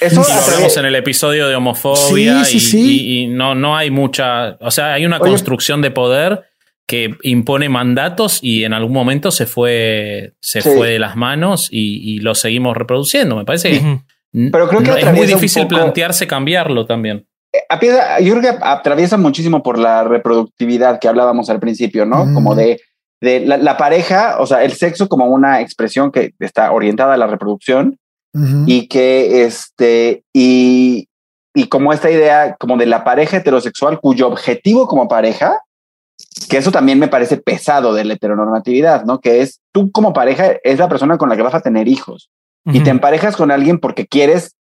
eso 0.00 0.22
lo 0.22 0.32
hablamos 0.32 0.76
en 0.76 0.84
el 0.84 0.94
episodio 0.94 1.48
de 1.48 1.54
homofobia 1.54 2.44
sí, 2.44 2.50
sí, 2.52 2.56
y, 2.56 2.60
sí. 2.60 2.78
Y, 2.78 3.22
y, 3.22 3.26
no, 3.28 3.54
no 3.54 3.76
hay 3.76 3.90
mucha, 3.90 4.56
o 4.60 4.70
sea, 4.70 4.94
hay 4.94 5.06
una 5.06 5.18
Oye, 5.18 5.30
construcción 5.30 5.80
de 5.80 5.90
poder 5.90 6.44
que 6.86 7.16
impone 7.22 7.68
mandatos 7.68 8.38
y 8.42 8.64
en 8.64 8.72
algún 8.72 8.92
momento 8.92 9.30
se 9.30 9.46
fue, 9.46 10.34
se 10.40 10.62
fue 10.62 10.90
de 10.90 10.98
las 10.98 11.16
manos 11.16 11.68
y, 11.70 12.20
lo 12.20 12.34
seguimos 12.34 12.76
reproduciendo. 12.76 13.36
Me 13.36 13.44
parece 13.44 13.70
que, 13.70 13.78
uh 13.78 13.82
-huh. 13.82 14.50
Pero 14.52 14.68
creo 14.68 14.82
que 14.82 14.90
no, 14.90 14.96
es 14.96 15.12
muy 15.14 15.26
difícil 15.26 15.62
poco, 15.62 15.76
plantearse 15.76 16.26
cambiarlo 16.26 16.86
también. 16.86 17.26
Eh, 17.52 18.22
yo 18.22 18.38
creo 18.38 18.40
que 18.40 18.58
atraviesa 18.62 19.16
muchísimo 19.16 19.62
por 19.62 19.78
la 19.78 20.04
reproductividad 20.04 21.00
que 21.00 21.08
hablábamos 21.08 21.48
al 21.50 21.58
principio, 21.58 22.04
¿no? 22.04 22.24
-huh. 22.24 22.34
Como 22.34 22.54
de, 22.54 22.80
de 23.20 23.40
la, 23.40 23.56
la, 23.56 23.76
pareja, 23.76 24.36
o 24.38 24.46
sea, 24.46 24.62
el 24.62 24.72
sexo 24.72 25.08
como 25.08 25.26
una 25.26 25.60
expresión 25.60 26.12
que 26.12 26.32
está 26.38 26.70
orientada 26.70 27.14
a 27.14 27.16
la 27.16 27.26
reproducción 27.26 27.98
Uh 28.36 28.38
-huh. 28.38 28.64
y 28.66 28.86
que 28.88 29.44
este 29.44 30.24
y, 30.34 31.08
y 31.54 31.68
como 31.68 31.92
esta 31.94 32.10
idea 32.10 32.54
como 32.60 32.76
de 32.76 32.84
la 32.84 33.02
pareja 33.02 33.38
heterosexual 33.38 33.98
cuyo 33.98 34.26
objetivo 34.28 34.86
como 34.86 35.08
pareja 35.08 35.58
que 36.48 36.58
eso 36.58 36.70
también 36.70 36.98
me 36.98 37.08
parece 37.08 37.38
pesado 37.38 37.94
de 37.94 38.04
la 38.04 38.14
heteronormatividad, 38.14 39.04
¿no? 39.04 39.20
Que 39.20 39.40
es 39.40 39.60
tú 39.72 39.90
como 39.90 40.12
pareja 40.12 40.52
es 40.62 40.78
la 40.78 40.88
persona 40.88 41.18
con 41.18 41.28
la 41.28 41.36
que 41.36 41.42
vas 41.42 41.54
a 41.54 41.62
tener 41.62 41.88
hijos 41.88 42.30
uh 42.64 42.70
-huh. 42.70 42.76
y 42.76 42.82
te 42.82 42.90
emparejas 42.90 43.36
con 43.36 43.50
alguien 43.50 43.78
porque 43.78 44.06
quieres 44.06 44.54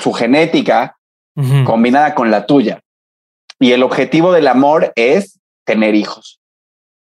su 0.00 0.12
genética 0.12 0.96
uh 1.36 1.42
-huh. 1.42 1.64
combinada 1.64 2.14
con 2.14 2.30
la 2.30 2.46
tuya. 2.46 2.80
Y 3.58 3.72
el 3.72 3.82
objetivo 3.82 4.32
del 4.32 4.48
amor 4.48 4.92
es 4.96 5.38
tener 5.64 5.94
hijos, 5.94 6.40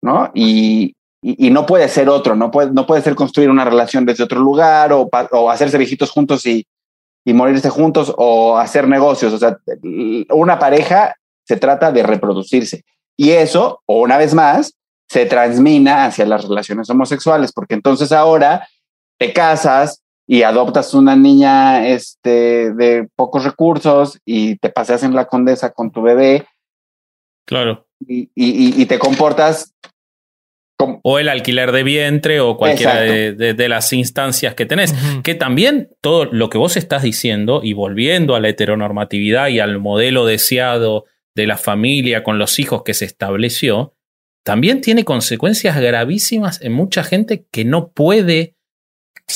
¿no? 0.03 0.31
Y, 0.35 0.95
y, 1.23 1.47
y, 1.47 1.51
no 1.51 1.67
puede 1.67 1.89
ser 1.89 2.09
otro, 2.09 2.35
no 2.35 2.51
puede, 2.51 2.73
no 2.73 2.87
puede 2.87 3.03
ser 3.03 3.15
construir 3.15 3.51
una 3.51 3.65
relación 3.65 4.05
desde 4.05 4.25
otro 4.25 4.41
lugar 4.41 4.93
o, 4.93 5.09
o 5.33 5.51
hacerse 5.51 5.79
viejitos 5.79 6.11
juntos 6.11 6.47
y, 6.47 6.67
y, 7.25 7.33
morirse 7.35 7.69
juntos 7.69 8.13
o 8.17 8.57
hacer 8.57 8.89
negocios. 8.89 9.33
O 9.33 9.39
sea, 9.39 9.59
una 10.31 10.59
pareja 10.59 11.15
se 11.47 11.57
trata 11.57 11.93
de 11.93 12.03
reproducirse. 12.03 12.85
Y 13.21 13.33
eso, 13.33 13.83
o 13.85 14.01
una 14.01 14.17
vez 14.17 14.33
más, 14.33 14.79
se 15.07 15.27
transmina 15.27 16.07
hacia 16.07 16.25
las 16.25 16.49
relaciones 16.49 16.89
homosexuales, 16.89 17.53
porque 17.53 17.75
entonces 17.75 18.13
ahora 18.13 18.67
te 19.19 19.35
casas 19.35 20.03
y 20.27 20.43
adoptas 20.43 20.95
una 20.95 21.17
niña 21.17 21.87
este, 21.87 22.73
de 22.73 23.09
pocos 23.15 23.45
recursos 23.45 24.19
y 24.25 24.57
te 24.57 24.71
paseas 24.71 25.03
en 25.03 25.15
la 25.15 25.27
condesa 25.27 25.71
con 25.71 25.91
tu 25.93 26.01
bebé. 26.01 26.47
Claro. 27.47 27.87
Y, 28.09 28.31
y, 28.35 28.81
y 28.81 28.87
te 28.87 28.99
comportas 28.99 29.75
o 31.03 31.19
el 31.19 31.29
alquiler 31.29 31.73
de 31.73 31.83
vientre 31.83 32.41
o 32.41 32.57
cualquiera 32.57 33.01
de, 33.01 33.35
de, 33.35 33.53
de, 33.53 33.69
las 33.69 33.93
instancias 33.93 34.55
que 34.55 34.65
tenés. 34.65 34.93
Uh 34.93 34.97
-huh. 34.97 35.23
Que 35.23 35.35
también 35.35 35.91
todo 36.01 36.25
lo 36.25 36.49
que 36.49 36.57
vos 36.57 36.79
estás 36.79 37.03
diciendo 37.03 37.61
y 37.63 37.75
volviendo 37.75 38.35
a 38.35 38.41
la 38.41 38.49
heteronormatividad 38.49 39.49
y 39.49 39.61
al 39.61 39.79
modelo 39.79 40.25
deseado 40.25 41.05
de 41.41 41.47
la 41.47 41.57
familia 41.57 42.23
con 42.23 42.39
los 42.39 42.59
hijos 42.59 42.83
que 42.85 42.95
se 42.95 43.05
estableció, 43.05 43.95
también 44.45 44.81
tiene 44.81 45.05
consecuencias 45.05 45.81
gravísimas 45.81 46.61
en 46.63 46.73
mucha 46.73 47.05
gente 47.05 47.47
que 47.51 47.65
no 47.65 47.93
puede, 47.93 48.57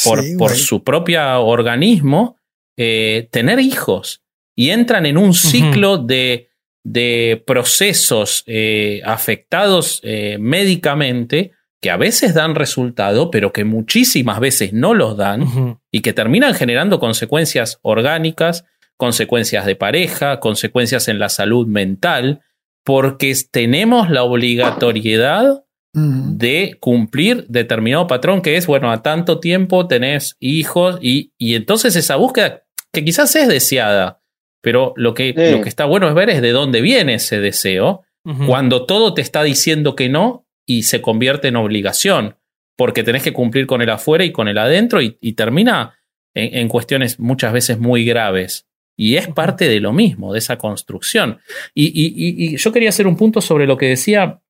por, 0.04 0.22
sí, 0.22 0.36
por 0.36 0.50
su 0.52 0.82
propio 0.82 1.44
organismo, 1.44 2.38
eh, 2.76 3.28
tener 3.30 3.60
hijos. 3.60 4.22
Y 4.56 4.70
entran 4.70 5.04
en 5.04 5.18
un 5.18 5.34
ciclo 5.34 5.94
uh 5.94 5.98
-huh. 5.98 6.06
de 6.06 6.48
de 6.84 7.42
procesos 7.46 8.44
eh, 8.46 9.00
afectados 9.04 10.00
eh, 10.04 10.36
médicamente 10.38 11.52
que 11.80 11.90
a 11.90 11.96
veces 11.96 12.34
dan 12.34 12.54
resultado, 12.54 13.30
pero 13.30 13.52
que 13.52 13.64
muchísimas 13.64 14.38
veces 14.38 14.72
no 14.72 14.94
los 14.94 15.16
dan 15.16 15.42
uh 15.42 15.46
-huh. 15.46 15.78
y 15.90 16.00
que 16.00 16.12
terminan 16.12 16.54
generando 16.54 16.98
consecuencias 16.98 17.78
orgánicas, 17.82 18.64
consecuencias 18.96 19.66
de 19.66 19.76
pareja, 19.76 20.40
consecuencias 20.40 21.08
en 21.08 21.18
la 21.18 21.28
salud 21.28 21.66
mental, 21.66 22.40
porque 22.84 23.34
tenemos 23.50 24.10
la 24.10 24.22
obligatoriedad 24.22 25.64
de 25.96 26.76
cumplir 26.80 27.46
determinado 27.46 28.08
patrón 28.08 28.42
que 28.42 28.56
es, 28.56 28.66
bueno, 28.66 28.90
a 28.90 29.02
tanto 29.02 29.38
tiempo 29.38 29.86
tenés 29.86 30.36
hijos 30.40 30.98
y, 31.00 31.32
y 31.38 31.54
entonces 31.54 31.94
esa 31.94 32.16
búsqueda 32.16 32.64
que 32.92 33.04
quizás 33.04 33.34
es 33.36 33.46
deseada, 33.46 34.20
pero 34.60 34.92
lo 34.96 35.14
que, 35.14 35.32
sí. 35.36 35.52
lo 35.52 35.62
que 35.62 35.68
está 35.68 35.84
bueno 35.84 36.08
es 36.08 36.14
ver 36.14 36.30
es 36.30 36.42
de 36.42 36.50
dónde 36.50 36.80
viene 36.80 37.14
ese 37.14 37.38
deseo, 37.38 38.02
uh 38.24 38.32
-huh. 38.32 38.46
cuando 38.46 38.86
todo 38.86 39.14
te 39.14 39.22
está 39.22 39.44
diciendo 39.44 39.94
que 39.94 40.08
no 40.08 40.46
y 40.66 40.82
se 40.82 41.00
convierte 41.00 41.48
en 41.48 41.56
obligación, 41.56 42.38
porque 42.76 43.04
tenés 43.04 43.22
que 43.22 43.32
cumplir 43.32 43.66
con 43.66 43.80
el 43.80 43.90
afuera 43.90 44.24
y 44.24 44.32
con 44.32 44.48
el 44.48 44.58
adentro 44.58 45.00
y, 45.00 45.16
y 45.20 45.34
termina 45.34 45.96
en, 46.34 46.58
en, 46.58 46.68
cuestiones 46.68 47.20
muchas 47.20 47.52
veces 47.52 47.78
muy 47.78 48.04
graves. 48.04 48.66
Y 48.96 49.16
es 49.16 49.28
parte 49.28 49.68
de 49.68 49.80
lo 49.80 49.92
mismo, 49.92 50.32
de 50.32 50.38
esa 50.38 50.56
construcción. 50.56 51.38
Y, 51.74 51.86
y, 51.86 52.54
y 52.54 52.56
yo 52.56 52.72
quería 52.72 52.90
hacer 52.90 53.06
un 53.06 53.16
punto 53.16 53.40
sobre 53.40 53.66
lo 53.66 53.76
que 53.76 53.86
decía, 53.86 54.40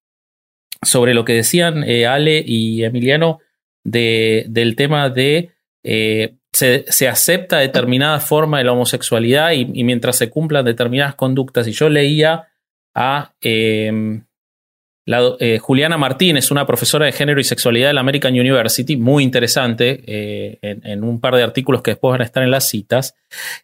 sobre 0.82 1.14
lo 1.14 1.24
que 1.24 1.34
decían 1.34 1.82
eh, 1.84 2.06
Ale 2.06 2.42
y 2.46 2.84
Emiliano 2.84 3.40
de, 3.84 4.44
del 4.48 4.76
tema 4.76 5.08
de 5.10 5.50
eh, 5.82 6.34
se, 6.52 6.84
se, 6.88 7.08
acepta 7.08 7.58
determinada 7.58 8.20
forma 8.20 8.58
de 8.58 8.64
la 8.64 8.72
homosexualidad 8.72 9.52
y, 9.52 9.68
y, 9.72 9.84
mientras 9.84 10.16
se 10.16 10.30
cumplan 10.30 10.64
determinadas 10.64 11.14
conductas. 11.14 11.66
Y 11.66 11.72
yo 11.72 11.88
leía 11.88 12.48
a 12.94 13.34
eh, 13.40 14.22
la, 15.06 15.36
eh, 15.38 15.58
Juliana 15.58 15.98
Martínez, 15.98 16.50
una 16.50 16.66
profesora 16.66 17.06
de 17.06 17.12
género 17.12 17.40
y 17.40 17.44
sexualidad 17.44 17.88
de 17.88 17.94
la 17.94 18.00
American 18.00 18.32
University, 18.32 18.96
muy 18.96 19.22
interesante, 19.22 20.02
eh, 20.06 20.58
en, 20.62 20.86
en, 20.86 21.04
un 21.04 21.20
par 21.20 21.36
de 21.36 21.42
artículos 21.42 21.82
que 21.82 21.92
después 21.92 22.12
van 22.12 22.22
a 22.22 22.24
estar 22.24 22.42
en 22.42 22.50
las 22.50 22.68
citas, 22.68 23.14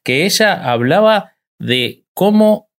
que 0.02 0.26
ella 0.26 0.70
hablaba 0.70 1.32
de 1.58 2.04
cómo 2.14 2.70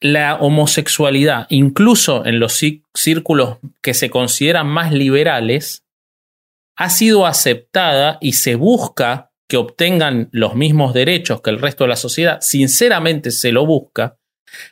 la 0.00 0.36
homosexualidad, 0.36 1.46
incluso 1.50 2.24
en 2.24 2.40
los 2.40 2.58
círculos 2.94 3.58
que 3.82 3.94
se 3.94 4.10
consideran 4.10 4.66
más 4.66 4.92
liberales, 4.92 5.84
ha 6.76 6.88
sido 6.88 7.26
aceptada 7.26 8.16
y 8.20 8.32
se 8.32 8.54
busca 8.54 9.32
que 9.48 9.58
obtengan 9.58 10.28
los 10.32 10.54
mismos 10.54 10.94
derechos 10.94 11.42
que 11.42 11.50
el 11.50 11.58
resto 11.58 11.84
de 11.84 11.88
la 11.88 11.96
sociedad, 11.96 12.38
sinceramente 12.40 13.32
se 13.32 13.52
lo 13.52 13.66
busca, 13.66 14.16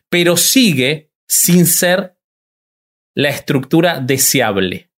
pero 0.09 0.37
sigue 0.37 1.11
sin 1.29 1.66
ser 1.66 2.18
la 3.19 3.31
estructura 3.31 4.01
deseable. 4.01 4.91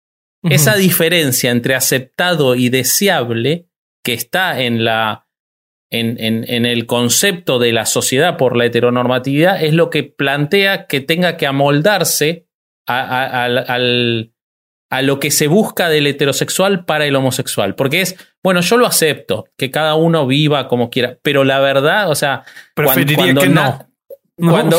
Uh 0.42 0.48
-huh. 0.48 0.54
Esa 0.54 0.76
diferencia 0.76 1.50
entre 1.50 1.74
aceptado 1.74 2.54
y 2.54 2.68
deseable 2.68 3.66
que 4.04 4.12
está 4.12 4.60
en, 4.60 4.84
la, 4.84 5.26
en, 5.90 6.22
en, 6.22 6.44
en, 6.46 6.66
el 6.66 6.84
concepto 6.86 7.58
de 7.58 7.72
la 7.72 7.86
sociedad 7.86 8.36
por 8.36 8.56
la 8.56 8.66
heteronormatividad 8.66 9.62
es 9.62 9.72
lo 9.72 9.88
que 9.88 10.04
plantea 10.04 10.86
que 10.86 11.00
tenga 11.00 11.36
que 11.36 11.46
amoldarse 11.46 12.46
a, 12.86 13.00
a, 13.00 13.24
a, 13.24 13.44
al, 13.74 14.32
a 14.90 15.02
lo 15.02 15.18
que 15.18 15.30
se 15.30 15.46
busca 15.46 15.88
del 15.88 16.06
heterosexual 16.06 16.84
para 16.84 17.06
el 17.06 17.16
homosexual. 17.16 17.74
Porque 17.74 18.02
es, 18.02 18.16
bueno, 18.42 18.60
yo 18.60 18.76
lo 18.76 18.86
acepto, 18.86 19.46
que 19.56 19.70
cada 19.70 19.94
uno 19.94 20.26
viva 20.26 20.68
como 20.68 20.90
quiera, 20.90 21.18
pero 21.22 21.44
la 21.44 21.60
verdad, 21.60 22.10
o 22.10 22.14
sea, 22.14 22.42
Preferiría 22.74 23.16
cuando, 23.16 23.40
cuando 23.40 23.40
que 23.40 23.48
no. 23.48 24.50
Cuando, 24.50 24.78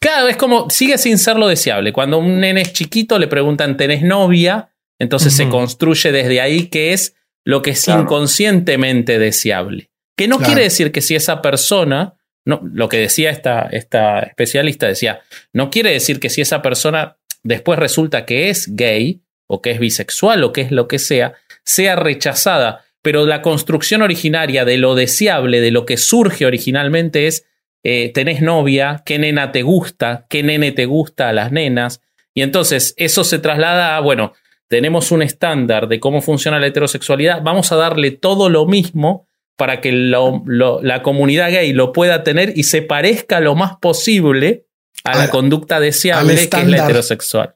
claro, 0.00 0.28
es 0.28 0.36
como, 0.36 0.70
sigue 0.70 0.98
sin 0.98 1.18
ser 1.18 1.36
lo 1.36 1.48
deseable. 1.48 1.92
Cuando 1.92 2.18
un 2.18 2.40
nene 2.40 2.62
es 2.62 2.72
chiquito, 2.72 3.18
le 3.18 3.26
preguntan, 3.26 3.76
¿tenés 3.76 4.02
novia? 4.02 4.70
Entonces 4.98 5.32
uh 5.32 5.42
-huh. 5.42 5.44
se 5.44 5.48
construye 5.48 6.12
desde 6.12 6.40
ahí 6.40 6.66
que 6.66 6.92
es 6.92 7.14
lo 7.44 7.62
que 7.62 7.70
es 7.70 7.84
claro. 7.84 8.02
inconscientemente 8.02 9.18
deseable. 9.18 9.90
Que 10.16 10.28
no 10.28 10.36
claro. 10.36 10.52
quiere 10.52 10.62
decir 10.64 10.92
que 10.92 11.00
si 11.00 11.14
esa 11.14 11.42
persona, 11.42 12.14
no, 12.44 12.60
lo 12.62 12.88
que 12.88 12.98
decía 12.98 13.30
esta, 13.30 13.68
esta 13.72 14.20
especialista, 14.20 14.86
decía, 14.86 15.20
no 15.52 15.70
quiere 15.70 15.90
decir 15.90 16.20
que 16.20 16.30
si 16.30 16.40
esa 16.40 16.62
persona 16.62 17.16
después 17.42 17.78
resulta 17.78 18.24
que 18.24 18.50
es 18.50 18.68
gay, 18.76 19.22
o 19.52 19.60
que 19.60 19.70
es 19.72 19.78
bisexual 19.78 20.44
o 20.44 20.52
que 20.52 20.62
es 20.62 20.72
lo 20.72 20.88
que 20.88 20.98
sea, 20.98 21.34
sea 21.62 21.94
rechazada. 21.94 22.86
Pero 23.02 23.26
la 23.26 23.42
construcción 23.42 24.00
originaria 24.00 24.64
de 24.64 24.78
lo 24.78 24.94
deseable, 24.94 25.60
de 25.60 25.70
lo 25.70 25.84
que 25.84 25.98
surge 25.98 26.46
originalmente 26.46 27.26
es 27.26 27.44
eh, 27.84 28.12
tenés 28.14 28.42
novia, 28.42 29.02
qué 29.04 29.18
nena 29.18 29.52
te 29.52 29.62
gusta, 29.62 30.26
qué 30.28 30.42
nene 30.42 30.72
te 30.72 30.86
gusta 30.86 31.28
a 31.28 31.32
las 31.32 31.52
nenas. 31.52 32.00
Y 32.34 32.42
entonces 32.42 32.94
eso 32.96 33.24
se 33.24 33.38
traslada 33.38 33.96
a, 33.96 34.00
bueno, 34.00 34.32
tenemos 34.68 35.10
un 35.12 35.22
estándar 35.22 35.88
de 35.88 36.00
cómo 36.00 36.22
funciona 36.22 36.58
la 36.58 36.68
heterosexualidad, 36.68 37.42
vamos 37.42 37.72
a 37.72 37.76
darle 37.76 38.10
todo 38.10 38.48
lo 38.48 38.66
mismo 38.66 39.26
para 39.56 39.80
que 39.80 39.92
la 39.92 41.02
comunidad 41.02 41.50
gay 41.50 41.72
lo 41.72 41.92
pueda 41.92 42.24
tener 42.24 42.54
y 42.56 42.62
se 42.62 42.82
parezca 42.82 43.40
lo 43.40 43.54
más 43.54 43.76
posible 43.76 44.64
a, 45.04 45.16
la 45.16 45.28
conducta 45.28 45.78
deseable 45.78 46.48
que 46.48 46.60
es 46.60 46.68
la 46.68 46.84
heterosexual. 46.84 47.54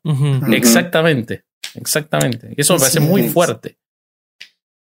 Exactamente, 0.53 1.45
exactamente. 1.74 2.53
Eso 2.57 2.74
me 2.74 2.81
parece 2.81 3.01
muy 3.01 3.29
fuerte. 3.29 3.79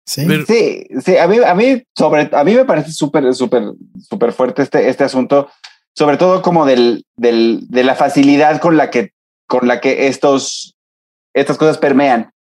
Sí, 0.09 0.87
sí, 1.05 1.17
a 1.17 1.27
mí, 1.27 1.37
a 1.45 1.53
mí, 1.53 1.83
sobre, 1.95 2.29
a 2.31 2.43
mí 2.43 2.55
me 2.55 2.65
parece 2.65 2.91
súper, 2.91 3.31
súper, 3.35 3.63
súper 3.99 4.31
fuerte 4.33 4.63
este, 4.63 4.89
este 4.89 5.03
asunto, 5.03 5.49
sobre 5.95 6.17
todo 6.17 6.41
como 6.41 6.65
del, 6.65 7.05
del, 7.15 7.67
de 7.67 7.83
la 7.83 7.93
facilidad 7.93 8.59
con 8.59 8.75
la 8.75 8.89
que, 8.89 9.11
con 9.45 9.67
la 9.67 9.79
que 9.79 10.07
estos, 10.07 10.75
estas 11.35 11.59
cosas 11.59 11.77
permean. 11.77 12.31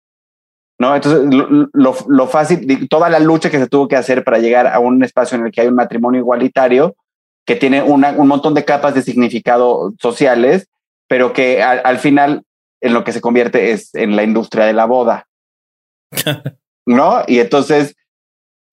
¿no? 0.78 0.96
Entonces, 0.96 1.28
lo, 1.74 1.94
lo, 2.06 2.26
fácil, 2.26 2.88
toda 2.88 3.10
la 3.10 3.18
lucha 3.18 3.50
que 3.50 3.58
se 3.58 3.68
tuvo 3.68 3.86
que 3.86 3.96
hacer 3.96 4.24
para 4.24 4.38
llegar 4.38 4.66
a 4.66 4.78
un 4.78 5.04
espacio 5.04 5.36
en 5.36 5.44
el 5.44 5.52
que 5.52 5.60
hay 5.60 5.68
un 5.68 5.74
matrimonio 5.74 6.20
igualitario, 6.20 6.96
que 7.44 7.56
tiene 7.56 7.82
una, 7.82 8.12
un 8.12 8.28
montón 8.28 8.54
de 8.54 8.64
capas 8.64 8.94
de 8.94 9.02
significado 9.02 9.92
sociales, 10.00 10.68
pero 11.06 11.34
que 11.34 11.62
al, 11.62 11.98
final 11.98 12.44
en 12.80 12.94
lo 12.94 13.04
que 13.04 13.12
se 13.12 13.20
convierte 13.20 13.72
es 13.72 13.94
en 13.94 14.16
la 14.16 14.22
industria 14.22 14.64
de 14.64 14.72
la 14.72 14.86
boda. 14.86 15.26
¿No? 16.88 17.22
Y 17.26 17.38
entonces, 17.38 17.94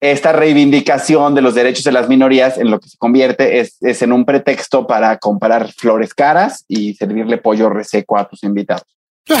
esta 0.00 0.32
reivindicación 0.32 1.34
de 1.34 1.42
los 1.42 1.54
derechos 1.54 1.84
de 1.84 1.92
las 1.92 2.08
minorías 2.08 2.56
en 2.56 2.70
lo 2.70 2.80
que 2.80 2.88
se 2.88 2.96
convierte 2.96 3.60
es, 3.60 3.76
es 3.82 4.00
en 4.00 4.12
un 4.12 4.24
pretexto 4.24 4.86
para 4.86 5.18
comprar 5.18 5.70
flores 5.72 6.14
caras 6.14 6.64
y 6.66 6.94
servirle 6.94 7.36
pollo 7.36 7.68
reseco 7.68 8.16
a 8.18 8.26
tus 8.26 8.42
invitados. 8.42 8.86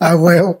A 0.00 0.16
huevo. 0.16 0.56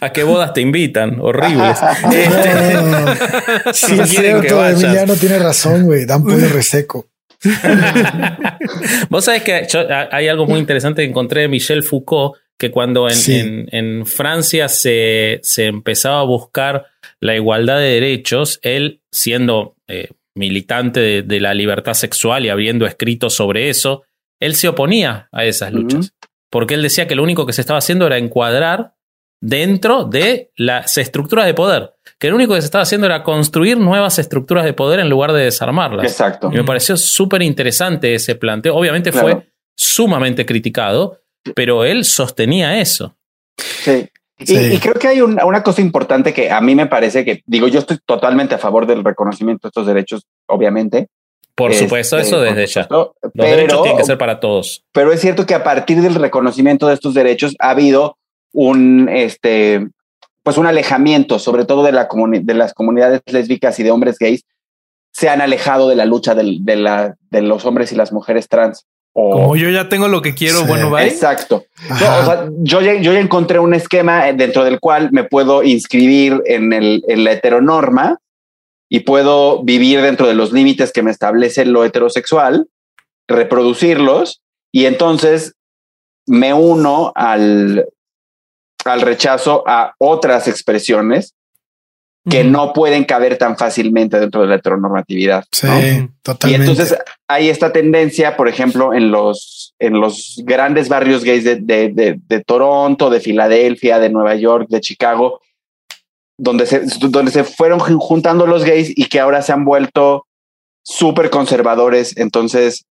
¿A 0.00 0.12
qué 0.12 0.24
bodas 0.24 0.52
te 0.52 0.60
invitan? 0.60 1.20
Horribles. 1.20 1.78
este, 2.12 3.72
sí, 3.72 3.98
es 3.98 4.10
cierto, 4.10 4.66
Emiliano 4.66 5.14
tiene 5.14 5.38
razón, 5.38 5.84
güey. 5.84 6.04
Dan 6.04 6.22
pollo 6.22 6.48
reseco. 6.48 7.06
Vos 9.10 9.24
sabés 9.24 9.42
que 9.42 9.66
hay 10.10 10.28
algo 10.28 10.46
muy 10.46 10.58
interesante 10.58 11.02
que 11.02 11.08
encontré 11.08 11.42
de 11.42 11.48
Michel 11.48 11.82
Foucault, 11.82 12.36
que 12.58 12.70
cuando 12.70 13.08
en, 13.08 13.68
en, 13.70 14.06
Francia 14.06 14.68
se, 14.68 15.40
se, 15.42 15.66
empezaba 15.66 16.20
a 16.20 16.24
buscar 16.24 16.86
la 17.20 17.34
igualdad 17.34 17.78
de 17.78 18.00
derechos, 18.00 18.58
él 18.62 19.02
siendo 19.12 19.76
eh, 19.88 20.08
militante 20.34 21.00
de, 21.00 21.22
de, 21.22 21.40
la 21.40 21.52
libertad 21.52 21.92
sexual 21.92 22.46
y 22.46 22.48
habiendo 22.48 22.86
escrito 22.86 23.28
sobre 23.28 23.68
eso, 23.68 24.04
él 24.40 24.54
se 24.54 24.68
oponía 24.68 25.28
a 25.32 25.44
esas 25.44 25.72
luchas. 25.72 26.14
Porque 26.50 26.74
él 26.74 26.82
decía 26.82 27.06
que 27.06 27.14
lo 27.14 27.22
único 27.22 27.44
que 27.44 27.52
se 27.52 27.60
estaba 27.60 27.78
haciendo 27.78 28.06
era 28.06 28.16
encuadrar 28.16 28.94
dentro 29.42 30.04
de 30.04 30.50
las 30.56 30.96
estructuras 30.96 31.46
de 31.46 31.54
poder, 31.54 31.95
que 32.18 32.28
lo 32.30 32.36
único 32.36 32.54
que 32.54 32.60
se 32.60 32.66
estaba 32.66 32.82
haciendo 32.82 33.06
era 33.06 33.22
construir 33.22 33.78
nuevas 33.78 34.18
estructuras 34.18 34.64
de 34.64 34.72
poder 34.72 35.00
en 35.00 35.08
lugar 35.08 35.32
de 35.32 35.44
desarmarlas. 35.44 36.06
Exacto. 36.06 36.50
Y 36.52 36.56
me 36.56 36.64
pareció 36.64 36.96
súper 36.96 37.42
interesante 37.42 38.14
ese 38.14 38.34
planteo. 38.34 38.74
Obviamente 38.74 39.12
fue 39.12 39.48
sumamente 39.76 40.46
criticado, 40.46 41.20
pero 41.54 41.84
él 41.84 42.04
sostenía 42.04 42.80
eso. 42.80 43.14
Sí. 43.58 44.08
Y, 44.38 44.78
creo 44.78 44.94
que 44.94 45.08
hay 45.08 45.22
una 45.22 45.62
cosa 45.62 45.80
importante 45.80 46.34
que 46.34 46.50
a 46.50 46.60
mí 46.60 46.74
me 46.74 46.86
parece 46.86 47.24
que, 47.24 47.42
digo, 47.46 47.68
yo 47.68 47.78
estoy 47.78 47.98
totalmente 48.04 48.54
a 48.54 48.58
favor 48.58 48.86
del 48.86 49.02
reconocimiento 49.02 49.66
de 49.66 49.68
estos 49.70 49.86
derechos, 49.86 50.26
obviamente, 50.46 51.08
por 51.56 51.70
este, 51.70 51.84
supuesto, 51.84 52.18
eso 52.18 52.38
desde 52.40 52.66
ya. 52.66 52.86
Los 52.90 53.12
derechos 53.32 53.82
tienen 53.82 53.98
que 53.98 54.04
ser 54.04 54.18
para 54.18 54.40
todos. 54.40 54.84
Pero 54.92 55.10
es 55.10 55.20
cierto 55.22 55.46
que 55.46 55.54
a 55.54 55.64
partir 55.64 56.02
del 56.02 56.14
reconocimiento 56.14 56.86
de 56.86 56.92
estos 56.92 57.14
derechos 57.14 57.56
ha 57.58 57.70
habido 57.70 58.18
un, 58.52 59.08
este, 59.08 59.88
pues 60.46 60.58
un 60.58 60.66
alejamiento, 60.68 61.40
sobre 61.40 61.64
todo 61.64 61.82
de, 61.82 61.90
la 61.90 62.06
de 62.08 62.54
las 62.54 62.72
comunidades 62.72 63.20
lésbicas 63.26 63.80
y 63.80 63.82
de 63.82 63.90
hombres 63.90 64.16
gays, 64.16 64.44
se 65.12 65.28
han 65.28 65.40
alejado 65.40 65.88
de 65.88 65.96
la 65.96 66.04
lucha 66.04 66.36
de, 66.36 66.76
la, 66.76 67.16
de 67.30 67.42
los 67.42 67.64
hombres 67.64 67.90
y 67.90 67.96
las 67.96 68.12
mujeres 68.12 68.48
trans. 68.48 68.86
Como 69.12 69.56
yo 69.56 69.70
ya 69.70 69.88
tengo 69.88 70.06
lo 70.06 70.22
que 70.22 70.36
quiero, 70.36 70.64
bueno, 70.64 70.88
va. 70.88 71.04
Exacto. 71.04 71.64
yo, 72.60 72.80
ya, 72.80 72.94
yo 72.94 73.12
ya 73.12 73.18
encontré 73.18 73.58
un 73.58 73.74
esquema 73.74 74.32
dentro 74.34 74.62
del 74.62 74.78
cual 74.78 75.10
me 75.10 75.24
puedo 75.24 75.64
inscribir 75.64 76.40
en, 76.46 76.72
el, 76.72 77.02
en 77.08 77.24
la 77.24 77.32
heteronorma 77.32 78.20
y 78.88 79.00
puedo 79.00 79.64
vivir 79.64 80.00
dentro 80.00 80.28
de 80.28 80.34
los 80.34 80.52
límites 80.52 80.92
que 80.92 81.02
me 81.02 81.10
establece 81.10 81.64
lo 81.64 81.84
heterosexual, 81.84 82.68
reproducirlos 83.26 84.42
y 84.70 84.86
entonces 84.86 85.54
me 86.24 86.54
uno 86.54 87.10
al, 87.16 87.88
al 88.92 89.00
rechazo 89.00 89.64
a 89.66 89.94
otras 89.98 90.48
expresiones 90.48 91.34
que 92.28 92.42
no 92.42 92.72
pueden 92.72 93.04
caber 93.04 93.38
tan 93.38 93.56
fácilmente 93.56 94.18
dentro 94.18 94.42
de 94.42 94.48
la 94.48 94.56
heteronormatividad. 94.56 95.44
Sí, 95.52 95.68
totalmente. 96.22 96.48
Y 96.50 96.54
entonces 96.54 96.98
hay 97.28 97.48
esta 97.48 97.72
tendencia, 97.72 98.36
por 98.36 98.48
ejemplo, 98.48 98.92
en 98.94 99.12
los, 99.12 99.74
en 99.78 100.00
los 100.00 100.42
grandes 100.44 100.88
barrios 100.88 101.22
gays 101.22 101.44
de, 101.44 101.56
de, 101.56 102.18
de 102.18 102.44
Toronto, 102.44 103.10
de 103.10 103.20
Filadelfia, 103.20 104.00
de 104.00 104.10
Nueva 104.10 104.34
York, 104.34 104.66
de 104.68 104.80
Chicago, 104.80 105.40
donde 106.36 106.66
se, 106.66 106.82
donde 107.08 107.30
se 107.30 107.44
fueron 107.44 107.78
juntando 107.78 108.46
los 108.46 108.64
gays 108.64 108.92
y 108.96 109.04
que 109.04 109.20
ahora 109.20 109.42
se 109.42 109.52
han 109.52 109.64
vuelto 109.64 110.26
súper 110.82 111.30
conservadores. 111.30 112.16
Entonces, 112.16 112.86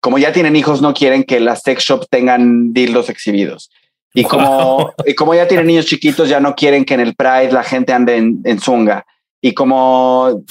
como 0.00 0.18
ya 0.18 0.32
tienen 0.32 0.56
hijos, 0.56 0.80
no 0.80 0.94
quieren 0.94 1.24
que 1.24 1.40
las 1.40 1.62
sex 1.62 1.84
shops 1.84 2.08
tengan 2.08 2.72
dildos 2.72 3.10
exhibidos. 3.10 3.70
Y 4.18 4.24
como, 4.24 4.92
y 5.06 5.14
como 5.14 5.32
ya 5.32 5.46
tienen 5.46 5.68
niños 5.68 5.86
chiquitos, 5.86 6.28
ya 6.28 6.40
no 6.40 6.56
quieren 6.56 6.84
que 6.84 6.94
en 6.94 7.00
el 7.00 7.14
Pride 7.14 7.52
la 7.52 7.62
gente 7.62 7.92
ande 7.92 8.16
en, 8.16 8.40
en 8.44 8.58
zunga. 8.58 9.06
Y 9.40 9.54
como 9.54 10.42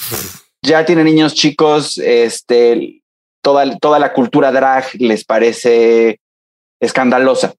ya 0.62 0.86
tienen 0.86 1.04
niños 1.04 1.34
chicos, 1.34 1.98
este, 1.98 3.02
toda, 3.42 3.76
toda 3.76 3.98
la 3.98 4.14
cultura 4.14 4.52
drag 4.52 4.86
les 4.98 5.22
parece 5.24 6.18
escandalosa. 6.80 7.54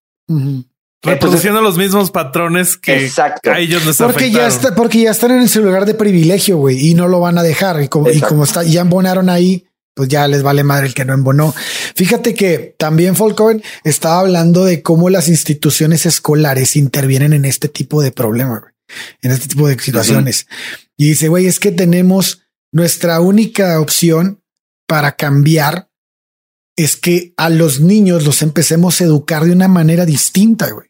Reproduciendo 1.04 1.62
los 1.62 1.78
mismos 1.78 2.10
patrones 2.10 2.76
que 2.76 3.08
a 3.46 3.60
ellos 3.60 3.86
les 3.86 3.98
porque 3.98 4.32
ya 4.32 4.48
está, 4.48 4.74
porque 4.74 5.02
ya 5.02 5.12
están 5.12 5.32
en 5.32 5.48
su 5.48 5.64
lugar 5.64 5.86
de 5.86 5.94
privilegio, 5.94 6.58
güey, 6.58 6.90
y 6.90 6.96
no 6.96 7.08
lo 7.08 7.20
van 7.20 7.38
a 7.38 7.44
dejar. 7.44 7.84
Y 7.84 7.88
como, 7.88 8.10
y 8.10 8.20
como 8.20 8.46
está, 8.46 8.64
ya 8.64 8.82
embonaron 8.82 9.30
ahí, 9.30 9.66
pues 10.00 10.08
ya 10.08 10.30
les 10.30 10.44
vale 10.44 10.64
madre 10.64 10.88
el 10.88 10.94
que 10.94 11.04
no 11.04 11.14
embonó. 11.14 11.54
Fíjate 11.94 12.34
que 12.34 12.74
también 12.78 13.18
Folkoven 13.18 13.62
estaba 13.84 14.22
hablando 14.22 14.64
de 14.64 14.82
cómo 14.82 15.10
las 15.10 15.28
instituciones 15.28 16.06
escolares 16.06 16.78
intervienen 16.78 17.34
en 17.34 17.44
este 17.44 17.68
tipo 17.68 18.02
de 18.02 18.14
problemas, 18.14 18.62
en 19.22 19.32
este 19.32 19.50
tipo 19.50 19.68
de 19.68 19.78
situaciones. 19.78 20.48
Y 20.96 21.10
dice, 21.10 21.28
güey, 21.28 21.48
es 21.48 21.60
que 21.60 21.74
tenemos 21.74 22.44
nuestra 22.72 23.20
única 23.20 23.78
opción 23.82 24.42
para 24.88 25.18
cambiar 25.18 25.90
es 26.78 26.96
que 26.96 27.34
a 27.36 27.50
los 27.50 27.82
niños 27.82 28.24
los 28.24 28.42
empecemos 28.42 29.02
a 29.02 29.04
educar 29.04 29.44
de 29.44 29.52
una 29.52 29.68
manera 29.68 30.06
distinta, 30.06 30.70
güey. 30.72 30.88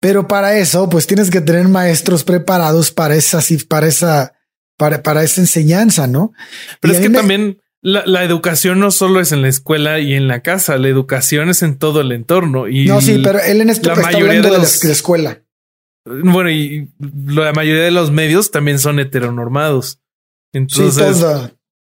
Pero 0.00 0.28
para 0.28 0.56
eso, 0.56 0.88
pues 0.88 1.06
tienes 1.06 1.28
que 1.30 1.42
tener 1.42 1.68
maestros 1.68 2.24
preparados 2.24 2.90
para 2.90 3.16
esa, 3.16 3.40
para 3.68 3.86
esa, 3.86 4.32
para, 4.78 5.02
para 5.02 5.22
esa 5.24 5.42
enseñanza, 5.42 6.06
¿no? 6.06 6.32
Pero 6.80 6.94
es 6.94 7.00
que 7.00 7.10
también 7.10 7.60
la, 7.82 8.24
educación 8.24 8.80
no 8.80 8.90
solo 8.90 9.20
es 9.20 9.32
en 9.32 9.42
la 9.42 9.48
escuela 9.48 10.00
y 10.00 10.14
en 10.14 10.28
la 10.28 10.42
casa, 10.42 10.78
la 10.78 10.88
educación 10.88 11.48
es 11.48 11.62
en 11.62 11.78
todo 11.78 12.00
el 12.00 12.12
entorno. 12.12 12.68
Y 12.68 12.86
no, 12.86 13.00
sí, 13.00 13.20
pero 13.22 13.40
él 13.40 13.60
en 13.60 13.70
este 13.70 13.88
la 13.88 13.96
mayoría 13.96 14.40
de, 14.40 14.50
la 14.50 14.62
escuela. 14.64 15.42
Bueno, 16.04 16.50
y 16.50 16.90
la 16.98 17.52
mayoría 17.52 17.84
de 17.84 17.90
los 17.90 18.10
medios 18.10 18.50
también 18.50 18.78
son 18.78 18.98
heteronormados. 18.98 20.00
Entonces, 20.52 21.24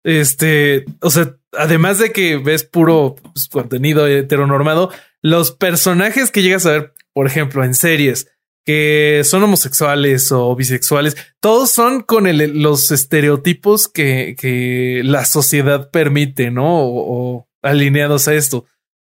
este, 0.05 0.85
o 1.01 1.11
sea, 1.11 1.37
además 1.53 1.99
de 1.99 2.12
que 2.12 2.39
ves 2.39 2.64
puro 2.64 3.16
pues, 3.35 3.49
contenido 3.49 4.07
heteronormado, 4.07 4.91
los 5.22 5.53
personajes 5.53 6.31
que 6.31 6.43
llegas 6.43 6.64
a 6.66 6.72
ver 6.72 6.95
por 7.18 7.26
ejemplo, 7.26 7.64
en 7.64 7.74
series 7.74 8.29
que 8.68 9.22
son 9.24 9.42
homosexuales 9.42 10.30
o 10.30 10.54
bisexuales, 10.54 11.16
todos 11.40 11.70
son 11.70 12.02
con 12.02 12.26
los 12.60 12.90
estereotipos 12.90 13.88
que, 13.88 15.00
la 15.06 15.24
sociedad 15.24 15.90
permite, 15.90 16.50
¿no? 16.50 16.66
O, 16.84 17.48
alineados 17.62 18.28
a 18.28 18.34
esto. 18.34 18.66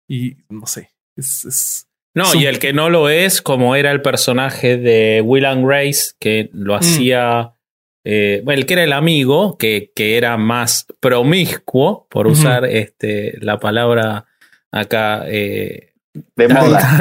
Y 0.08 0.38
no 0.48 0.66
sé, 0.66 0.90
es... 1.14 1.86
no, 2.14 2.34
y 2.34 2.46
el 2.46 2.58
que 2.58 2.72
no 2.72 2.90
lo 2.90 3.08
es, 3.08 3.40
como 3.40 3.76
era 3.76 3.92
el 3.92 4.02
personaje 4.02 4.76
de 4.76 5.22
Will 5.24 5.44
and 5.44 5.64
Grace, 5.64 6.14
que 6.18 6.50
lo 6.52 6.74
mm. 6.74 6.76
hacía... 6.76 7.52
Eh, 8.02 8.42
bueno, 8.44 8.58
el 8.58 8.66
que 8.66 8.74
era 8.74 8.82
el 8.82 8.92
amigo, 8.92 9.56
que, 9.56 9.92
que 9.94 10.16
era 10.16 10.36
más 10.36 10.84
promiscuo, 10.98 12.08
por 12.10 12.26
usar 12.26 12.64
este, 12.64 13.38
la 13.40 13.60
palabra 13.60 14.26
acá 14.72 15.26
eh, 15.28 15.93
de 16.36 16.48
moda. 16.48 16.98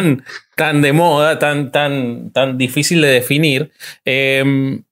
Tan, 0.56 0.82
de 0.82 0.94
moda, 0.94 1.40
tan, 1.40 1.72
tan, 1.72 2.32
tan 2.32 2.58
difícil 2.58 3.02
de 3.02 3.08
definir, 3.08 3.72
em, 4.06 4.84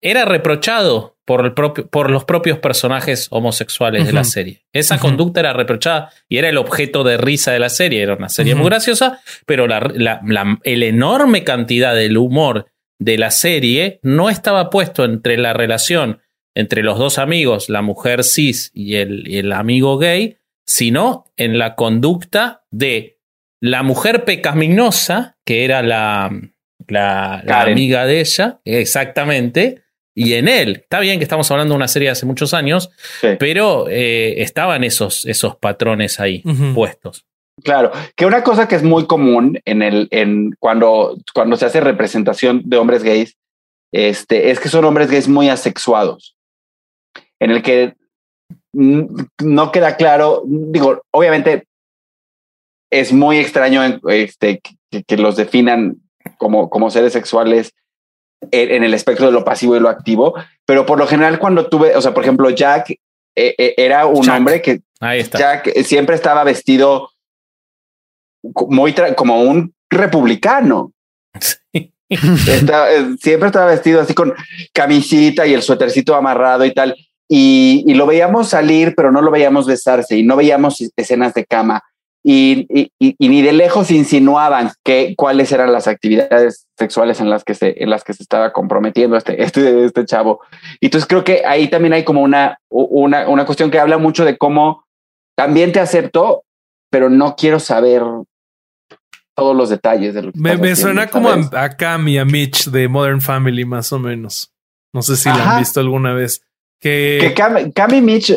era 0.00 0.24
reprochado 0.24 1.16
por, 1.24 1.44
el 1.44 1.54
propio, 1.54 1.88
por 1.88 2.10
los 2.10 2.24
propios 2.24 2.58
personajes 2.58 3.26
homosexuales 3.30 4.06
de 4.06 4.12
la 4.12 4.24
serie. 4.24 4.62
Esa 4.72 4.98
conducta 4.98 5.40
era 5.40 5.52
reprochada 5.52 6.10
y 6.28 6.38
era 6.38 6.48
el 6.48 6.56
objeto 6.56 7.02
de 7.02 7.16
risa 7.16 7.50
de 7.50 7.58
la 7.58 7.68
serie. 7.68 8.02
Era 8.02 8.14
una 8.14 8.28
serie 8.28 8.54
muy 8.54 8.66
graciosa, 8.66 9.20
pero 9.44 9.66
la, 9.66 9.80
la, 9.92 10.20
la 10.24 10.58
el 10.62 10.84
enorme 10.84 11.42
cantidad 11.42 11.94
del 11.94 12.16
humor 12.16 12.66
de 13.00 13.18
la 13.18 13.30
serie 13.30 13.98
no 14.02 14.30
estaba 14.30 14.70
puesto 14.70 15.04
entre 15.04 15.36
la 15.36 15.52
relación 15.52 16.20
entre 16.58 16.82
los 16.82 16.98
dos 16.98 17.18
amigos, 17.18 17.68
la 17.68 17.82
mujer 17.82 18.24
cis 18.24 18.72
y 18.74 18.96
el, 18.96 19.28
y 19.28 19.38
el 19.38 19.52
amigo 19.52 19.96
gay, 19.96 20.38
sino 20.66 21.26
en 21.36 21.56
la 21.56 21.76
conducta 21.76 22.64
de 22.72 23.17
la 23.60 23.82
mujer 23.82 24.24
pecaminosa, 24.24 25.36
que 25.44 25.64
era 25.64 25.82
la, 25.82 26.30
la, 26.86 27.42
la 27.44 27.60
amiga 27.62 28.06
de 28.06 28.20
ella, 28.20 28.60
exactamente, 28.64 29.82
y 30.14 30.34
en 30.34 30.48
él. 30.48 30.80
Está 30.82 31.00
bien 31.00 31.18
que 31.18 31.24
estamos 31.24 31.50
hablando 31.50 31.74
de 31.74 31.76
una 31.76 31.88
serie 31.88 32.08
de 32.08 32.12
hace 32.12 32.26
muchos 32.26 32.54
años, 32.54 32.90
Sí. 33.20 33.28
pero 33.38 33.86
eh, 33.88 34.42
estaban 34.42 34.84
esos, 34.84 35.24
esos 35.26 35.56
patrones 35.56 36.18
ahí 36.20 36.42
puestos. 36.74 37.24
Claro, 37.62 37.90
que 38.14 38.26
una 38.26 38.44
cosa 38.44 38.68
que 38.68 38.76
es 38.76 38.82
muy 38.84 39.06
común 39.06 39.60
en 39.64 39.82
el, 39.82 40.06
en 40.12 40.52
cuando, 40.60 41.16
cuando 41.34 41.56
se 41.56 41.66
hace 41.66 41.80
representación 41.80 42.62
de 42.64 42.76
hombres 42.76 43.02
gays, 43.02 43.36
este, 43.92 44.50
es 44.50 44.60
que 44.60 44.68
son 44.68 44.84
hombres 44.84 45.10
gays 45.10 45.28
muy 45.28 45.48
asexuados, 45.48 46.36
en 47.40 47.50
el 47.50 47.62
que 47.62 47.94
mm, 48.72 49.22
no 49.44 49.72
queda 49.72 49.96
claro, 49.96 50.42
digo, 50.46 51.02
obviamente 51.12 51.64
es 52.90 53.12
muy 53.12 53.38
extraño 53.38 53.82
este, 54.08 54.60
que, 54.90 55.02
que 55.04 55.16
los 55.16 55.36
definan 55.36 55.96
como, 56.38 56.70
como 56.70 56.90
seres 56.90 57.12
sexuales 57.12 57.74
en, 58.50 58.70
en 58.70 58.84
el 58.84 58.94
espectro 58.94 59.26
de 59.26 59.32
lo 59.32 59.44
pasivo 59.44 59.76
y 59.76 59.80
lo 59.80 59.88
activo, 59.88 60.34
pero 60.66 60.86
por 60.86 60.98
lo 60.98 61.06
general 61.06 61.38
cuando 61.38 61.68
tuve, 61.68 61.96
o 61.96 62.00
sea, 62.00 62.14
por 62.14 62.22
ejemplo, 62.22 62.50
Jack 62.50 62.90
eh, 62.90 63.54
eh, 63.56 63.74
era 63.76 64.06
un 64.06 64.22
Jack. 64.22 64.36
hombre 64.36 64.62
que 64.62 64.80
Ahí 65.00 65.20
está. 65.20 65.38
Jack 65.38 65.82
siempre 65.84 66.16
estaba 66.16 66.42
vestido 66.44 67.10
muy 68.42 68.94
como 69.16 69.42
un 69.42 69.74
republicano. 69.90 70.92
Eh, 72.10 73.16
siempre 73.20 73.48
estaba 73.48 73.66
vestido 73.66 74.00
así 74.00 74.14
con 74.14 74.32
camisita 74.72 75.46
y 75.46 75.52
el 75.52 75.60
suétercito 75.60 76.14
amarrado 76.14 76.64
y 76.64 76.72
tal. 76.72 76.96
Y, 77.28 77.84
y 77.86 77.92
lo 77.92 78.06
veíamos 78.06 78.48
salir, 78.48 78.94
pero 78.96 79.12
no 79.12 79.20
lo 79.20 79.30
veíamos 79.30 79.66
besarse 79.66 80.16
y 80.16 80.22
no 80.22 80.34
veíamos 80.34 80.82
escenas 80.96 81.34
de 81.34 81.44
cama. 81.44 81.82
Y, 82.24 82.66
y- 82.68 82.92
y- 82.98 83.14
y 83.18 83.28
ni 83.28 83.42
de 83.42 83.52
lejos 83.52 83.90
insinuaban 83.90 84.72
que 84.84 85.14
cuáles 85.16 85.50
eran 85.52 85.72
las 85.72 85.86
actividades 85.86 86.66
sexuales 86.76 87.20
en 87.20 87.30
las 87.30 87.44
que 87.44 87.54
se, 87.54 87.82
en 87.82 87.90
las 87.90 88.04
que 88.04 88.12
se 88.12 88.22
estaba 88.22 88.52
comprometiendo 88.52 89.16
este, 89.16 89.42
este, 89.42 89.84
este 89.84 90.04
chavo. 90.04 90.40
Y 90.80 90.86
entonces 90.86 91.08
creo 91.08 91.24
que 91.24 91.44
ahí 91.46 91.68
también 91.68 91.92
hay 91.94 92.04
como 92.04 92.20
una, 92.22 92.58
una, 92.68 93.28
una 93.28 93.46
cuestión 93.46 93.70
que 93.70 93.78
habla 93.78 93.98
mucho 93.98 94.24
de 94.24 94.36
cómo 94.36 94.84
también 95.36 95.72
te 95.72 95.80
acepto, 95.80 96.42
pero 96.90 97.08
no 97.08 97.36
quiero 97.36 97.60
saber 97.60 98.02
todos 99.36 99.56
los 99.56 99.70
detalles 99.70 100.14
de 100.14 100.22
lo 100.22 100.32
que 100.32 100.40
Me, 100.40 100.56
me 100.56 100.74
suena 100.74 101.06
como 101.06 101.30
a, 101.30 101.38
a 101.52 101.76
Cam 101.76 102.08
y 102.08 102.18
a 102.18 102.24
Mitch 102.24 102.66
de 102.70 102.88
Modern 102.88 103.20
Family, 103.20 103.64
más 103.64 103.92
o 103.92 103.98
menos. 104.00 104.50
No 104.92 105.02
sé 105.02 105.16
si 105.16 105.28
la 105.28 105.36
Ajá. 105.36 105.52
han 105.54 105.58
visto 105.60 105.78
alguna 105.80 106.12
vez. 106.12 106.42
Que, 106.80 107.18
que 107.20 107.34
Cam, 107.34 107.70
Cam 107.72 107.94
y 107.94 108.00
Mitch, 108.00 108.32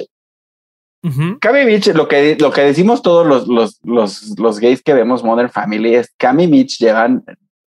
Mitch, 1.03 1.87
lo 1.93 2.07
que, 2.07 2.37
lo 2.39 2.51
que 2.51 2.61
decimos 2.61 3.01
todos 3.01 3.25
los, 3.25 3.47
los, 3.47 3.79
los, 3.83 4.39
los 4.39 4.59
gays 4.59 4.83
que 4.83 4.93
vemos 4.93 5.23
Modern 5.23 5.49
Family 5.49 5.95
es 5.95 6.13
Cam 6.17 6.39
y 6.39 6.47
Mitch 6.47 6.77
llevan 6.77 7.23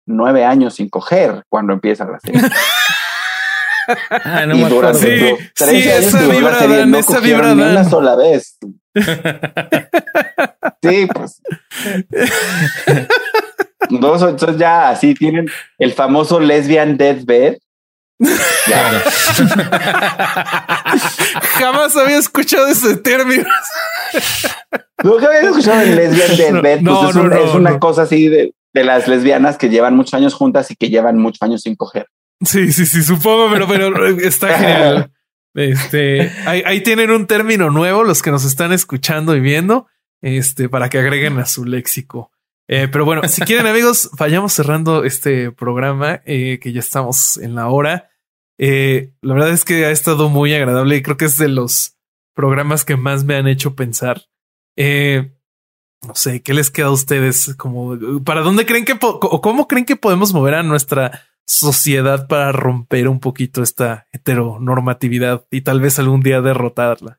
nueve 0.06 0.44
años 0.44 0.74
sin 0.74 0.88
coger 0.88 1.44
cuando 1.48 1.72
empieza 1.72 2.04
la 2.04 2.18
serie. 2.20 2.42
Ah, 4.08 4.46
no 4.46 4.54
y. 4.54 4.94
Sí, 4.94 5.10
duró 5.10 5.36
13 5.54 5.82
sí, 5.82 5.88
años 5.88 6.06
esa 6.06 6.28
vibra 6.28 6.58
serie, 6.60 6.76
dan, 6.76 6.90
no 6.92 6.98
esa 6.98 7.18
vibra 7.18 7.54
ni 7.54 7.60
dan. 7.60 7.70
una 7.72 7.84
sola 7.84 8.14
vez. 8.16 8.56
Sí, 10.82 11.06
pues. 11.12 11.42
No, 13.90 14.18
son, 14.18 14.38
son 14.38 14.56
ya 14.56 14.90
así, 14.90 15.14
tienen 15.14 15.46
el 15.78 15.92
famoso 15.92 16.40
lesbian 16.40 16.96
deathbed. 16.96 17.58
Ya. 18.68 19.02
Jamás 21.58 21.96
había 21.96 22.18
escuchado 22.18 22.66
ese 22.66 22.96
término. 22.96 23.44
Nunca 25.02 25.26
había 25.26 25.50
escuchado 25.50 25.80
el 25.80 25.96
lesbian. 25.96 26.54
No, 26.54 27.00
pues 27.00 27.10
es, 27.10 27.16
no, 27.16 27.22
un- 27.22 27.30
no, 27.30 27.36
es 27.36 27.54
una 27.54 27.70
no. 27.70 27.80
cosa 27.80 28.02
así 28.02 28.28
de, 28.28 28.54
de 28.74 28.84
las 28.84 29.08
lesbianas 29.08 29.56
que 29.56 29.68
llevan 29.68 29.96
muchos 29.96 30.14
años 30.14 30.34
juntas 30.34 30.70
y 30.70 30.76
que 30.76 30.90
llevan 30.90 31.18
muchos 31.18 31.42
años 31.42 31.62
sin 31.62 31.76
coger. 31.76 32.06
Sí, 32.42 32.72
sí, 32.72 32.86
sí, 32.86 33.02
supongo, 33.02 33.48
pero, 33.50 33.66
pero 33.68 34.06
está 34.18 34.58
genial. 34.58 35.10
Este, 35.52 36.30
ahí, 36.46 36.62
ahí 36.64 36.80
tienen 36.80 37.10
un 37.10 37.26
término 37.26 37.70
nuevo, 37.70 38.04
los 38.04 38.22
que 38.22 38.30
nos 38.30 38.44
están 38.44 38.70
escuchando 38.72 39.34
y 39.34 39.40
viendo, 39.40 39.88
este, 40.22 40.68
para 40.68 40.88
que 40.88 40.98
agreguen 41.00 41.40
a 41.40 41.44
su 41.46 41.64
léxico. 41.64 42.30
Eh, 42.68 42.86
pero 42.86 43.04
bueno, 43.04 43.26
si 43.26 43.42
quieren, 43.42 43.66
amigos, 43.66 44.10
vayamos 44.16 44.52
cerrando 44.52 45.02
este 45.02 45.50
programa, 45.50 46.22
eh, 46.24 46.60
que 46.62 46.72
ya 46.72 46.78
estamos 46.78 47.36
en 47.36 47.56
la 47.56 47.66
hora. 47.66 48.09
Eh, 48.62 49.14
la 49.22 49.32
verdad 49.32 49.52
es 49.52 49.64
que 49.64 49.86
ha 49.86 49.90
estado 49.90 50.28
muy 50.28 50.52
agradable 50.52 50.94
y 50.94 51.02
creo 51.02 51.16
que 51.16 51.24
es 51.24 51.38
de 51.38 51.48
los 51.48 51.96
programas 52.34 52.84
que 52.84 52.96
más 52.96 53.24
me 53.24 53.34
han 53.34 53.48
hecho 53.48 53.74
pensar. 53.74 54.26
Eh, 54.76 55.32
no 56.06 56.14
sé, 56.14 56.42
¿qué 56.42 56.52
les 56.52 56.70
queda 56.70 56.88
a 56.88 56.92
ustedes? 56.92 57.54
Como, 57.54 57.98
¿para 58.22 58.42
dónde 58.42 58.66
creen 58.66 58.84
que, 58.84 58.98
o 59.00 59.40
cómo 59.40 59.66
creen 59.66 59.86
que 59.86 59.96
podemos 59.96 60.34
mover 60.34 60.56
a 60.56 60.62
nuestra 60.62 61.22
sociedad 61.46 62.28
para 62.28 62.52
romper 62.52 63.08
un 63.08 63.18
poquito 63.18 63.62
esta 63.62 64.08
heteronormatividad 64.12 65.46
y 65.50 65.62
tal 65.62 65.80
vez 65.80 65.98
algún 65.98 66.20
día 66.20 66.42
derrotarla? 66.42 67.18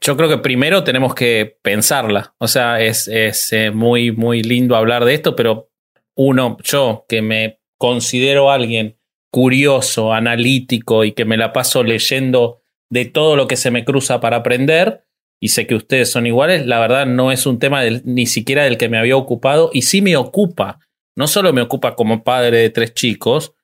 Yo 0.00 0.16
creo 0.16 0.30
que 0.30 0.38
primero 0.38 0.84
tenemos 0.84 1.14
que 1.14 1.58
pensarla. 1.60 2.34
O 2.38 2.48
sea, 2.48 2.80
es, 2.80 3.08
es 3.08 3.52
eh, 3.52 3.70
muy, 3.70 4.10
muy 4.10 4.42
lindo 4.42 4.74
hablar 4.74 5.04
de 5.04 5.12
esto, 5.12 5.36
pero 5.36 5.70
uno, 6.14 6.56
yo 6.62 7.04
que 7.06 7.20
me 7.20 7.60
considero 7.76 8.50
alguien 8.50 8.96
curioso, 9.32 10.12
analítico 10.12 11.04
y 11.04 11.12
que 11.12 11.24
me 11.24 11.38
la 11.38 11.52
paso 11.52 11.82
leyendo 11.82 12.60
de 12.90 13.06
todo 13.06 13.34
lo 13.34 13.48
que 13.48 13.56
se 13.56 13.70
me 13.70 13.84
cruza 13.84 14.20
para 14.20 14.36
aprender, 14.36 15.04
y 15.40 15.48
sé 15.48 15.66
que 15.66 15.74
ustedes 15.74 16.12
son 16.12 16.26
iguales, 16.26 16.66
la 16.66 16.78
verdad 16.78 17.06
no 17.06 17.32
es 17.32 17.46
un 17.46 17.58
tema 17.58 17.82
ni 18.04 18.26
siquiera 18.26 18.64
del 18.64 18.76
que 18.76 18.90
me 18.90 18.98
había 18.98 19.16
ocupado, 19.16 19.70
y 19.72 19.82
sí 19.82 20.02
me 20.02 20.16
ocupa. 20.16 20.78
No 21.16 21.26
solo 21.26 21.52
me 21.54 21.62
ocupa 21.62 21.96
como 21.96 22.22
padre 22.22 22.58
de 22.58 22.70
tres 22.70 22.92
chicos, 22.92 23.54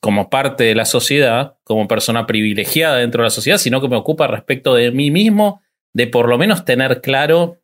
como 0.00 0.30
parte 0.30 0.64
de 0.64 0.74
la 0.74 0.86
sociedad, 0.86 1.58
como 1.64 1.86
persona 1.86 2.26
privilegiada 2.26 2.96
dentro 2.96 3.22
de 3.22 3.26
la 3.26 3.30
sociedad, 3.30 3.58
sino 3.58 3.80
que 3.82 3.88
me 3.88 3.96
ocupa 3.96 4.26
respecto 4.26 4.74
de 4.74 4.90
mí 4.90 5.10
mismo, 5.10 5.60
de 5.94 6.06
por 6.06 6.28
lo 6.28 6.38
menos 6.38 6.64
tener 6.64 7.02
claro 7.02 7.58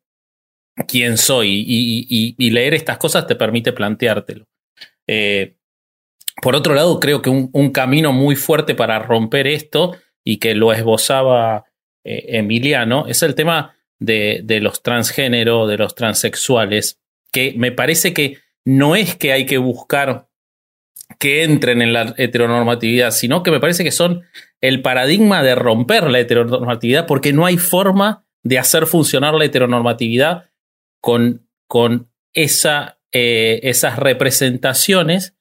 quién 0.86 1.16
soy 1.16 1.64
y 1.66 2.50
leer 2.50 2.74
estas 2.74 2.98
cosas 2.98 3.26
te 3.26 3.34
permite 3.34 3.72
planteártelo. 3.72 4.44
Eh, 5.08 5.55
por 6.42 6.54
otro 6.54 6.74
lado, 6.74 7.00
creo 7.00 7.22
que 7.22 7.30
un, 7.30 7.70
camino 7.70 8.12
muy 8.12 8.36
fuerte 8.36 8.74
para 8.74 8.98
romper 8.98 9.46
esto 9.46 9.96
y 10.24 10.38
que 10.38 10.54
lo 10.54 10.72
esbozaba 10.72 11.64
eh, 12.04 12.38
Emiliano 12.38 13.06
es 13.06 13.22
el 13.22 13.34
tema 13.34 13.74
de, 13.98 14.40
de 14.44 14.60
los 14.60 14.82
transgénero, 14.82 15.66
de 15.66 15.78
los 15.78 15.94
transexuales, 15.94 17.00
que 17.32 17.54
me 17.56 17.72
parece 17.72 18.12
que 18.12 18.38
no 18.64 18.96
es 18.96 19.16
que 19.16 19.32
hay 19.32 19.46
que 19.46 19.58
buscar 19.58 20.28
que 21.18 21.44
entren 21.44 21.82
en 21.82 21.92
la 21.92 22.14
heteronormatividad, 22.16 23.12
sino 23.12 23.42
que 23.42 23.50
me 23.50 23.60
parece 23.60 23.84
que 23.84 23.92
son 23.92 24.22
el 24.60 24.82
paradigma 24.82 25.42
de 25.42 25.54
romper 25.54 26.10
la 26.10 26.18
heteronormatividad 26.18 27.06
porque 27.06 27.32
no 27.32 27.46
hay 27.46 27.58
forma 27.58 28.24
de 28.42 28.58
hacer 28.58 28.86
funcionar 28.86 29.34
la 29.34 29.44
heteronormatividad 29.44 30.50
con, 31.00 31.48
con 31.68 32.10
esa, 32.32 32.98
eh, 33.12 33.60
esas 33.62 33.98
representaciones 33.98 35.35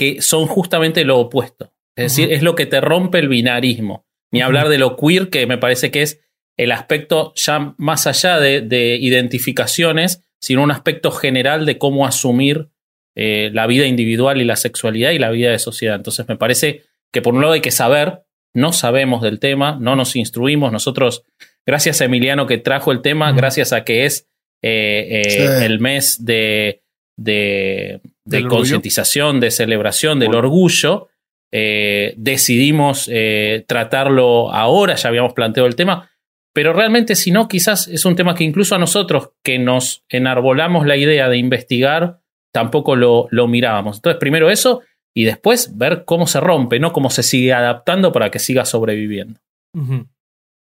que 0.00 0.22
son 0.22 0.46
justamente 0.46 1.04
lo 1.04 1.18
opuesto. 1.18 1.74
Es 1.94 2.16
decir, 2.16 2.32
es 2.32 2.42
lo 2.42 2.54
que 2.54 2.64
te 2.64 2.80
rompe 2.80 3.18
el 3.18 3.28
binarismo. 3.28 4.06
Ni 4.32 4.40
hablar 4.40 4.70
de 4.70 4.78
lo 4.78 4.96
queer, 4.96 5.28
que 5.28 5.46
me 5.46 5.58
parece 5.58 5.90
que 5.90 6.00
es 6.00 6.22
el 6.56 6.72
aspecto 6.72 7.34
ya 7.36 7.74
más 7.76 8.06
allá 8.06 8.38
de, 8.40 8.62
de 8.62 8.96
identificaciones, 8.96 10.22
sino 10.40 10.62
un 10.62 10.70
aspecto 10.70 11.10
general 11.10 11.66
de 11.66 11.76
cómo 11.76 12.06
asumir 12.06 12.68
eh, 13.14 13.50
la 13.52 13.66
vida 13.66 13.84
individual 13.84 14.40
y 14.40 14.44
la 14.44 14.56
sexualidad 14.56 15.10
y 15.10 15.18
la 15.18 15.30
vida 15.30 15.50
de 15.50 15.58
sociedad. 15.58 15.96
Entonces 15.96 16.26
me 16.28 16.36
parece 16.38 16.84
que 17.12 17.20
por 17.20 17.34
un 17.34 17.42
lado 17.42 17.52
hay 17.52 17.60
que 17.60 17.70
saber, 17.70 18.22
no 18.54 18.72
sabemos 18.72 19.20
del 19.20 19.38
tema, 19.38 19.76
no 19.78 19.96
nos 19.96 20.16
instruimos. 20.16 20.72
Nosotros, 20.72 21.24
gracias 21.66 22.00
a 22.00 22.06
Emiliano 22.06 22.46
que 22.46 22.56
trajo 22.56 22.90
el 22.90 23.02
tema, 23.02 23.32
gracias 23.32 23.74
a 23.74 23.84
que 23.84 24.06
es 24.06 24.28
eh, 24.62 25.22
eh, 25.26 25.30
Sí. 25.30 25.64
el 25.64 25.80
mes 25.80 26.24
de, 26.24 26.82
de, 27.18 28.00
de 28.30 28.46
concientización, 28.46 29.40
de 29.40 29.50
celebración 29.50 30.18
del 30.18 30.34
orgullo, 30.34 31.08
eh, 31.52 32.14
decidimos 32.16 33.08
eh, 33.12 33.64
tratarlo 33.66 34.52
ahora, 34.52 34.94
ya 34.94 35.08
habíamos 35.08 35.32
planteado 35.32 35.66
el 35.66 35.74
tema, 35.74 36.10
pero 36.54 36.72
realmente 36.72 37.16
si 37.16 37.30
no, 37.30 37.48
quizás 37.48 37.88
es 37.88 38.04
un 38.04 38.16
tema 38.16 38.34
que 38.34 38.44
incluso 38.44 38.74
a 38.74 38.78
nosotros 38.78 39.30
que 39.42 39.58
nos 39.58 40.04
enarbolamos 40.08 40.86
la 40.86 40.96
idea 40.96 41.28
de 41.28 41.38
investigar, 41.38 42.20
tampoco 42.52 42.96
lo, 42.96 43.26
lo 43.30 43.48
mirábamos. 43.48 43.96
Entonces, 43.96 44.18
primero 44.18 44.50
eso, 44.50 44.82
y 45.14 45.24
después 45.24 45.76
ver 45.76 46.04
cómo 46.04 46.26
se 46.26 46.40
rompe, 46.40 46.78
no 46.78 46.92
cómo 46.92 47.10
se 47.10 47.22
sigue 47.22 47.52
adaptando 47.52 48.12
para 48.12 48.30
que 48.30 48.38
siga 48.38 48.64
sobreviviendo. 48.64 49.40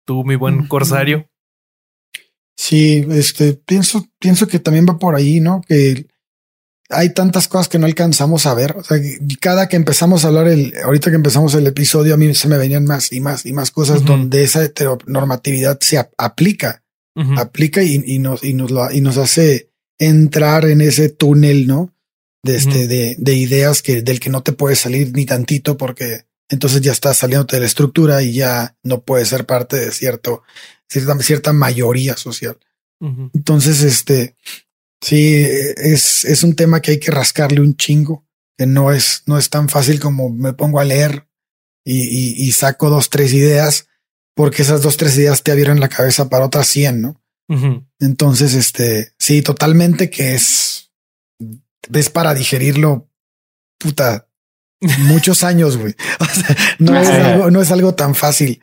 Tú, 0.07 0.25
mi 0.25 0.37
buen 0.37 0.67
corsario. 0.67 1.29
Sí, 2.57 3.07
este, 3.11 3.55
pienso, 3.55 4.07
pienso 4.19 4.47
que 4.47 4.59
también 4.59 4.87
va 4.89 4.99
por 4.99 5.15
ahí, 5.15 5.41
¿no? 5.41 5.63
Que 5.67 6.07
hay 6.91 7.15
tantas 7.15 7.49
cosas 7.49 7.69
que 7.69 7.79
no 7.79 7.87
alcanzamos 7.87 8.47
a 8.47 8.55
ver. 8.55 8.77
O 8.77 8.85
sea, 8.85 8.99
cada 9.41 9.69
que 9.69 9.77
empezamos 9.77 10.25
a 10.25 10.29
hablar 10.29 10.49
el, 10.49 10.75
ahorita 10.85 11.11
que 11.11 11.17
empezamos 11.17 11.55
el 11.55 11.67
episodio, 11.67 12.15
a 12.15 12.17
mí 12.17 12.35
se 12.35 12.49
me 12.49 12.59
venían 12.59 12.85
más 12.85 13.13
y 13.13 13.21
más 13.21 13.47
y 13.47 13.53
más 13.53 13.71
cosas 13.71 14.05
donde 14.05 14.43
esa 14.43 14.65
heteronormatividad 14.65 15.79
se 15.81 15.99
aplica, 16.19 16.83
aplica 17.37 17.83
y, 17.83 18.03
y, 18.05 18.19
nos, 18.19 18.43
y 18.45 18.55
nos 18.55 18.71
lo, 18.71 18.91
y 18.91 19.01
nos 19.01 19.17
hace 19.17 19.71
entrar 19.99 20.67
en 20.67 20.81
ese 20.81 21.09
túnel, 21.09 21.67
¿no? 21.67 21.95
De 22.43 22.57
este, 22.57 22.89
de, 22.89 23.17
de 23.19 23.35
ideas 23.35 23.83
que, 23.83 24.03
del 24.03 24.19
que 24.19 24.31
no 24.31 24.43
te 24.43 24.53
puedes 24.53 24.79
salir 24.79 25.13
ni 25.15 25.27
tantito 25.27 25.77
porque 25.77 26.25
entonces 26.49 26.81
ya 26.81 26.93
estás 26.93 27.19
saliendo 27.19 27.47
de 27.47 27.61
la 27.61 27.67
estructura 27.67 28.23
y 28.23 28.33
ya 28.33 28.77
no 28.83 29.03
puedes 29.03 29.29
ser 29.29 29.47
parte 29.47 29.77
de 29.77 29.93
cierto, 29.93 30.43
cierta, 30.89 31.17
cierta 31.21 31.53
mayoría 31.53 32.17
social. 32.17 32.59
Entonces, 33.33 33.83
este, 33.83 34.37
sí, 35.01 35.45
es, 35.45 36.25
es 36.25 36.43
un 36.43 36.55
tema 36.55 36.81
que 36.81 36.93
hay 36.93 37.01
que 37.01 37.11
rascarle 37.11 37.61
un 37.61 37.77
chingo, 37.77 38.27
que 38.57 38.67
no 38.67 38.93
es, 38.93 39.23
no 39.27 39.39
es 39.39 39.51
tan 39.51 39.69
fácil 39.69 40.01
como 40.01 40.31
me 40.31 40.53
pongo 40.53 40.81
a 40.81 40.85
leer 40.85 41.27
y, 41.85 42.47
y, 42.47 42.53
saco 42.53 42.91
dos, 42.91 43.11
tres 43.11 43.33
ideas, 43.33 43.89
porque 44.35 44.63
esas 44.63 44.83
dos, 44.83 44.97
tres 44.97 45.17
ideas 45.17 45.43
te 45.43 45.51
abrieron 45.51 45.81
la 45.81 45.89
cabeza 45.89 46.29
para 46.29 46.45
otras 46.45 46.69
cien, 46.69 47.01
¿no? 47.01 47.21
Entonces, 47.99 48.55
este, 48.55 49.13
sí, 49.19 49.43
totalmente 49.43 50.09
que 50.09 50.35
es, 50.35 50.93
es 51.93 52.09
para 52.09 52.33
digerirlo, 52.33 53.11
puta, 53.77 54.29
muchos 54.99 55.43
años, 55.43 55.77
güey. 55.77 55.97
no, 56.79 56.97
es 57.01 57.09
algo, 57.09 57.51
no 57.51 57.61
es 57.61 57.73
algo 57.73 57.95
tan 57.97 58.15
fácil. 58.15 58.63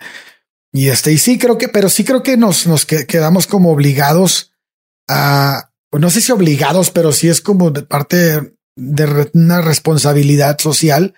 Y 0.71 0.87
este, 0.87 1.11
y 1.11 1.17
sí 1.17 1.37
creo 1.37 1.57
que, 1.57 1.67
pero 1.67 1.89
sí 1.89 2.05
creo 2.05 2.23
que 2.23 2.37
nos, 2.37 2.65
nos 2.65 2.85
quedamos 2.85 3.45
como 3.45 3.71
obligados 3.71 4.53
a, 5.09 5.66
pues 5.89 6.01
no 6.01 6.09
sé 6.09 6.21
si 6.21 6.31
obligados, 6.31 6.91
pero 6.91 7.11
sí 7.11 7.29
es 7.29 7.41
como 7.41 7.71
de 7.71 7.83
parte 7.83 8.53
de 8.75 9.29
una 9.33 9.61
responsabilidad 9.61 10.59
social 10.59 11.13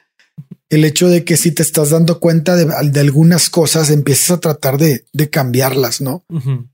el 0.69 0.85
hecho 0.85 1.07
de 1.07 1.23
que 1.23 1.35
si 1.35 1.51
te 1.51 1.63
estás 1.63 1.89
dando 1.89 2.19
cuenta 2.19 2.55
de, 2.55 2.99
algunas 2.99 3.49
cosas, 3.49 3.89
empieces 3.89 4.29
a 4.31 4.39
tratar 4.39 4.77
de, 4.77 5.05
de 5.13 5.29
cambiarlas, 5.29 5.99
¿no? 5.99 6.23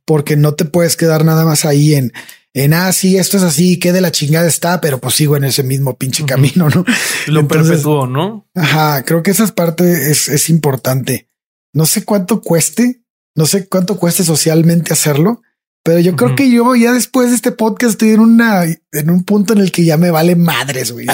Porque 0.04 0.36
no 0.36 0.54
te 0.54 0.66
puedes 0.66 0.98
quedar 0.98 1.24
nada 1.24 1.46
más 1.46 1.64
ahí 1.64 1.96
en, 1.96 2.12
en, 2.54 2.74
ah, 2.74 2.92
sí, 2.92 3.18
esto 3.18 3.38
es 3.38 3.44
así, 3.44 3.80
qué 3.80 3.94
de 3.94 4.02
la 4.02 4.12
chingada 4.12 4.48
está, 4.48 4.82
pero 4.82 5.00
pues 5.00 5.16
sigo 5.16 5.38
en 5.38 5.46
ese 5.46 5.64
mismo 5.64 5.98
pinche 5.98 6.26
camino, 6.26 6.70
¿no? 6.70 6.86
Lo 7.28 7.48
perpetuó, 7.48 8.06
¿no? 8.06 8.48
Ajá, 8.54 9.04
creo 9.04 9.24
que 9.24 9.32
esa 9.32 9.48
parte 9.48 10.12
es, 10.12 10.28
es 10.28 10.50
importante. 10.50 11.30
No 11.74 11.86
sé 11.86 12.04
cuánto 12.04 12.42
cueste, 12.42 13.02
no 13.34 13.46
sé 13.46 13.68
cuánto 13.68 13.98
cueste 13.98 14.26
socialmente 14.26 14.92
hacerlo, 14.92 15.42
pero 15.86 16.00
yo 16.00 16.16
creo 16.16 16.36
que 16.36 16.50
yo 16.50 16.76
ya 16.76 16.92
después 16.94 17.30
de 17.30 17.36
este 17.36 17.52
podcast 17.52 17.92
estoy 17.92 18.10
en 18.10 18.20
una 18.20 18.64
en 18.64 19.10
un 19.12 19.24
punto 19.24 19.54
en 19.54 19.60
el 19.60 19.72
que 19.72 19.86
ya 19.86 19.98
me 19.98 20.10
vale 20.10 20.36
madres, 20.36 20.92
güey. 20.92 21.06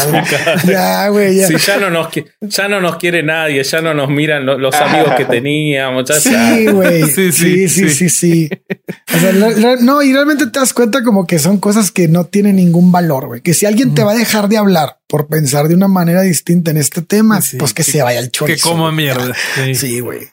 Ya, 0.65 1.07
güey. 1.10 1.35
Ya. 1.35 1.49
ya 1.49 1.77
no 1.77 1.89
nos 1.89 2.07
ya 2.39 2.69
no 2.69 2.80
nos 2.80 2.95
quiere 2.95 3.22
nadie, 3.22 3.61
ya 3.65 3.81
no 3.81 3.93
nos 3.93 4.10
miran 4.10 4.45
los, 4.45 4.73
amigos 4.76 5.15
que 5.18 5.26
teníamos. 5.30 6.10
sí, 6.22 6.68
güey. 6.68 7.02
Sí 7.11 7.34
sí 7.34 7.68
sí, 7.68 7.89
sí, 7.89 8.10
sí, 8.10 8.49
O 9.14 9.19
sea, 9.19 9.76
no, 9.81 10.02
y 10.02 10.14
realmente 10.14 10.48
te 10.48 10.57
das 10.57 10.73
cuenta 10.73 11.03
como 11.03 11.27
que 11.27 11.38
son 11.38 11.57
cosas 11.57 11.91
que 11.91 12.07
no 12.07 12.27
tienen 12.27 12.56
ningún 12.56 12.93
valor, 12.93 13.27
güey. 13.27 13.41
Que 13.41 13.53
si 13.53 13.65
alguien 13.65 13.93
te 13.93 14.06
va 14.06 14.14
a 14.14 14.15
dejar 14.15 14.48
de 14.48 14.56
hablar 14.56 15.02
por 15.06 15.27
pensar 15.27 15.68
de 15.68 15.76
una 15.76 15.89
manera 15.89 16.22
distinta 16.22 16.72
en 16.72 16.77
este 16.77 17.02
tema, 17.02 17.41
pues 17.60 17.73
que, 17.73 17.84
se 17.84 18.02
vaya 18.02 18.19
al 18.19 18.31
chorizo. 18.31 18.69
Que 18.69 18.73
como 18.73 18.89
mierda. 18.93 19.35
Sí, 19.73 19.99
güey. 19.99 20.30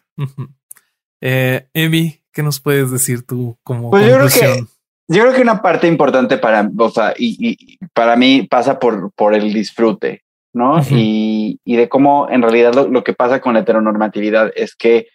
eh, 1.21 1.67
Emi, 1.75 2.18
¿Qué 2.33 2.43
nos 2.43 2.61
puedes 2.61 2.91
decir 2.91 3.27
tú 3.27 3.57
como 3.63 3.91
pues 3.91 4.07
Yo 4.07 4.17
creo, 4.17 4.29
que, 4.29 4.65
yo 5.09 5.23
creo 5.23 5.35
que 5.35 5.43
una 5.43 5.63
parte 5.63 5.87
importante 5.87 6.39
para, 6.39 6.71
o 6.79 6.91
sea, 6.91 7.15
y, 7.17 7.79
para 7.95 8.17
mí 8.17 8.47
pasa 8.49 8.79
por, 8.79 9.13
por 9.13 9.35
el 9.35 9.53
disfrute, 9.53 10.23
¿no? 10.53 10.81
y, 10.91 11.61
y, 11.65 11.77
de 11.77 11.89
cómo 11.89 12.29
en 12.31 12.43
realidad 12.43 12.75
lo, 12.75 13.05
que 13.05 13.15
pasa 13.15 13.41
con 13.41 13.55
la 13.55 13.61
heteronormatividad 13.61 14.53
es 14.55 14.75
que 14.75 15.09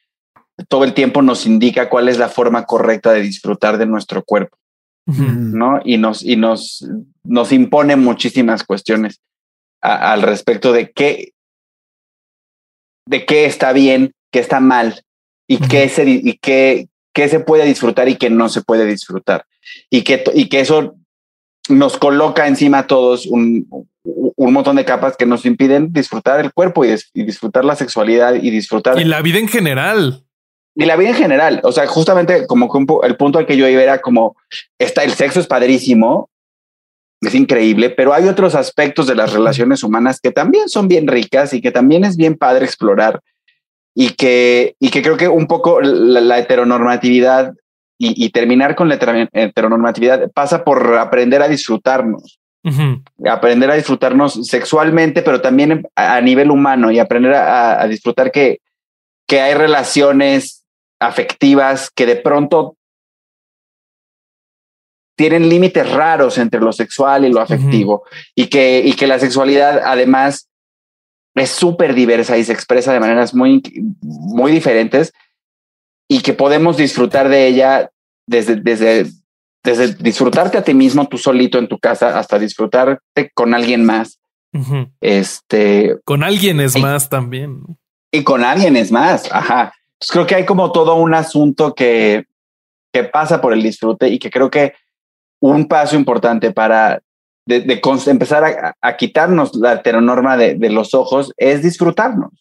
todo 0.68 0.84
el 0.84 0.94
tiempo 0.94 1.22
nos 1.22 1.46
indica 1.46 1.90
cuál 1.90 2.10
es 2.10 2.18
la 2.18 2.30
forma 2.30 2.66
correcta 2.66 3.12
de 3.12 3.22
disfrutar 3.22 3.78
de 3.78 3.86
nuestro 3.86 4.24
cuerpo, 4.24 4.58
¿no? 5.06 5.82
Y 5.84 5.98
nos, 5.98 6.24
y 6.24 6.36
nos, 6.36 6.88
nos 7.24 7.52
impone 7.52 7.96
muchísimas 7.96 8.64
cuestiones 8.64 9.22
al 9.82 10.22
respecto 10.22 10.72
de 10.72 10.92
qué, 10.92 11.34
de 13.06 13.26
qué 13.26 13.46
está 13.46 13.74
bien, 13.74 14.14
qué 14.32 14.40
está 14.40 14.60
mal 14.60 15.04
y 15.48 15.58
qué, 15.58 15.90
se, 15.90 16.10
y 16.10 16.38
qué, 16.42 16.88
qué 17.14 17.30
se 17.30 17.40
puede 17.40 17.66
disfrutar 17.66 18.10
y 18.10 18.16
qué 18.16 18.30
no 18.30 18.50
se 18.50 18.62
puede 18.62 18.86
disfrutar. 18.86 19.46
Y 19.90 20.04
que, 20.04 20.24
y 20.34 20.50
que 20.50 20.60
eso 20.60 20.96
nos 21.70 21.98
coloca 21.98 22.48
encima 22.48 22.80
a 22.80 22.88
todos 22.88 23.26
un, 23.26 23.68
un 24.04 24.54
montón 24.54 24.76
de 24.76 24.86
capas 24.86 25.16
que 25.16 25.26
nos 25.26 25.46
impiden 25.46 25.94
disfrutar 25.94 26.40
el 26.40 26.54
cuerpo 26.54 26.84
y, 26.86 26.96
disfrutar 27.14 27.64
la 27.64 27.76
sexualidad 27.76 28.36
y 28.36 28.50
disfrutar. 28.50 29.00
Y 29.00 29.06
la 29.06 29.22
vida 29.22 29.40
en 29.40 29.48
general. 29.48 30.24
Y 30.76 30.86
la 30.86 30.96
vida 30.96 31.10
en 31.10 31.16
general. 31.16 31.62
O 31.64 31.72
sea, 31.72 31.88
justamente 31.88 32.48
como 32.48 32.70
el 33.04 33.16
punto 33.16 33.40
al 33.40 33.46
que 33.46 33.58
yo 33.58 33.68
iba 33.68 33.82
era 33.82 34.02
como 34.02 34.36
está 34.78 35.04
el 35.04 35.12
sexo 35.12 35.40
es 35.40 35.48
padrísimo, 35.48 36.30
es 37.22 37.36
increíble, 37.36 37.90
pero 37.90 38.14
hay 38.14 38.28
otros 38.28 38.54
aspectos 38.54 39.08
de 39.08 39.16
las 39.16 39.32
relaciones 39.32 39.84
humanas 39.84 40.20
que 40.20 40.32
también 40.32 40.68
son 40.68 40.90
bien 40.90 41.08
ricas 41.08 41.54
y 41.54 41.62
que 41.62 41.72
también 41.72 42.04
es 42.04 42.18
bien 42.18 42.36
padre 42.36 42.66
explorar 42.66 43.22
y 43.96 44.12
que, 44.12 44.76
y 44.80 44.90
que 44.90 45.02
creo 45.02 45.18
que 45.18 45.28
un 45.28 45.48
poco 45.48 45.82
la, 45.82 46.40
heteronormatividad 46.40 47.54
y, 47.98 48.30
terminar 48.32 48.76
con 48.76 48.90
la 48.90 48.96
heteronormatividad 48.96 50.30
pasa 50.32 50.66
por 50.66 50.98
aprender 50.98 51.42
a 51.42 51.48
disfrutarnos. 51.48 52.40
Aprender 53.26 53.72
a 53.72 53.76
disfrutarnos 53.76 54.46
sexualmente, 54.48 55.22
pero 55.22 55.42
también 55.42 55.88
a, 55.96 56.20
nivel 56.20 56.52
humano 56.52 56.92
y 56.92 57.00
aprender 57.00 57.34
a, 57.34 57.86
disfrutar 57.88 58.32
que, 58.32 58.60
que 59.28 59.40
hay 59.40 59.54
relaciones 59.54 60.66
afectivas 61.00 61.90
que 61.94 62.06
de 62.06 62.18
pronto 62.18 62.76
tienen 65.16 65.48
límites 65.48 65.90
raros 65.92 66.38
entre 66.38 66.60
lo 66.60 66.74
sexual 66.74 67.24
y 67.26 67.32
lo 67.32 67.40
afectivo 67.40 68.04
y, 68.36 68.48
que, 68.48 68.82
y 68.84 68.94
que 68.94 69.08
la 69.08 69.20
sexualidad 69.20 69.82
además 69.86 70.50
es 71.36 71.50
súper 71.50 71.94
diversa 71.94 72.38
y 72.38 72.44
se 72.44 72.54
expresa 72.54 72.94
de 72.94 73.00
maneras 73.00 73.34
muy, 73.34 73.62
muy 74.02 74.52
diferentes 74.52 75.14
y 76.08 76.22
que 76.22 76.34
podemos 76.34 76.78
disfrutar 76.78 77.30
de 77.30 77.48
ella 77.48 77.90
desde, 78.28 78.58
desde, 78.58 79.08
desde 79.64 79.94
disfrutarte 79.96 80.58
a 80.58 80.64
ti 80.64 80.74
mismo, 80.74 81.08
tú 81.08 81.18
solito 81.18 81.58
en 81.58 81.68
tu 81.68 81.80
casa, 81.80 82.18
hasta 82.18 82.38
disfrutarte 82.38 83.32
con 83.34 83.54
alguien 83.54 83.86
más. 83.86 84.20
Este. 85.02 85.98
Con 86.06 86.24
alguien 86.24 86.60
es 86.60 86.78
más 86.78 87.10
también. 87.10 87.64
Y 88.12 88.24
con 88.24 88.44
alguien 88.44 88.78
es 88.78 88.92
más. 88.92 89.28
Ajá. 89.32 89.74
creo 90.10 90.28
que 90.28 90.36
hay 90.36 90.46
como 90.46 90.72
todo 90.72 90.96
un 90.96 91.16
asunto 91.16 91.74
que, 91.74 92.26
que 92.94 93.04
pasa 93.06 93.42
por 93.42 93.54
el 93.54 93.64
disfrute 93.64 94.10
y 94.10 94.20
que 94.20 94.30
creo 94.30 94.52
que 94.52 94.74
un 95.42 95.68
paso 95.68 95.96
importante 95.96 96.52
para 96.52 97.02
de, 97.46 97.82
empezar 98.08 98.76
a, 98.80 98.98
quitarnos 98.98 99.56
la 99.56 99.74
heteronorma 99.74 100.38
de, 100.38 100.56
de, 100.56 100.70
los 100.70 100.94
ojos 100.94 101.34
es 101.38 101.62
disfrutarnos. 101.64 102.32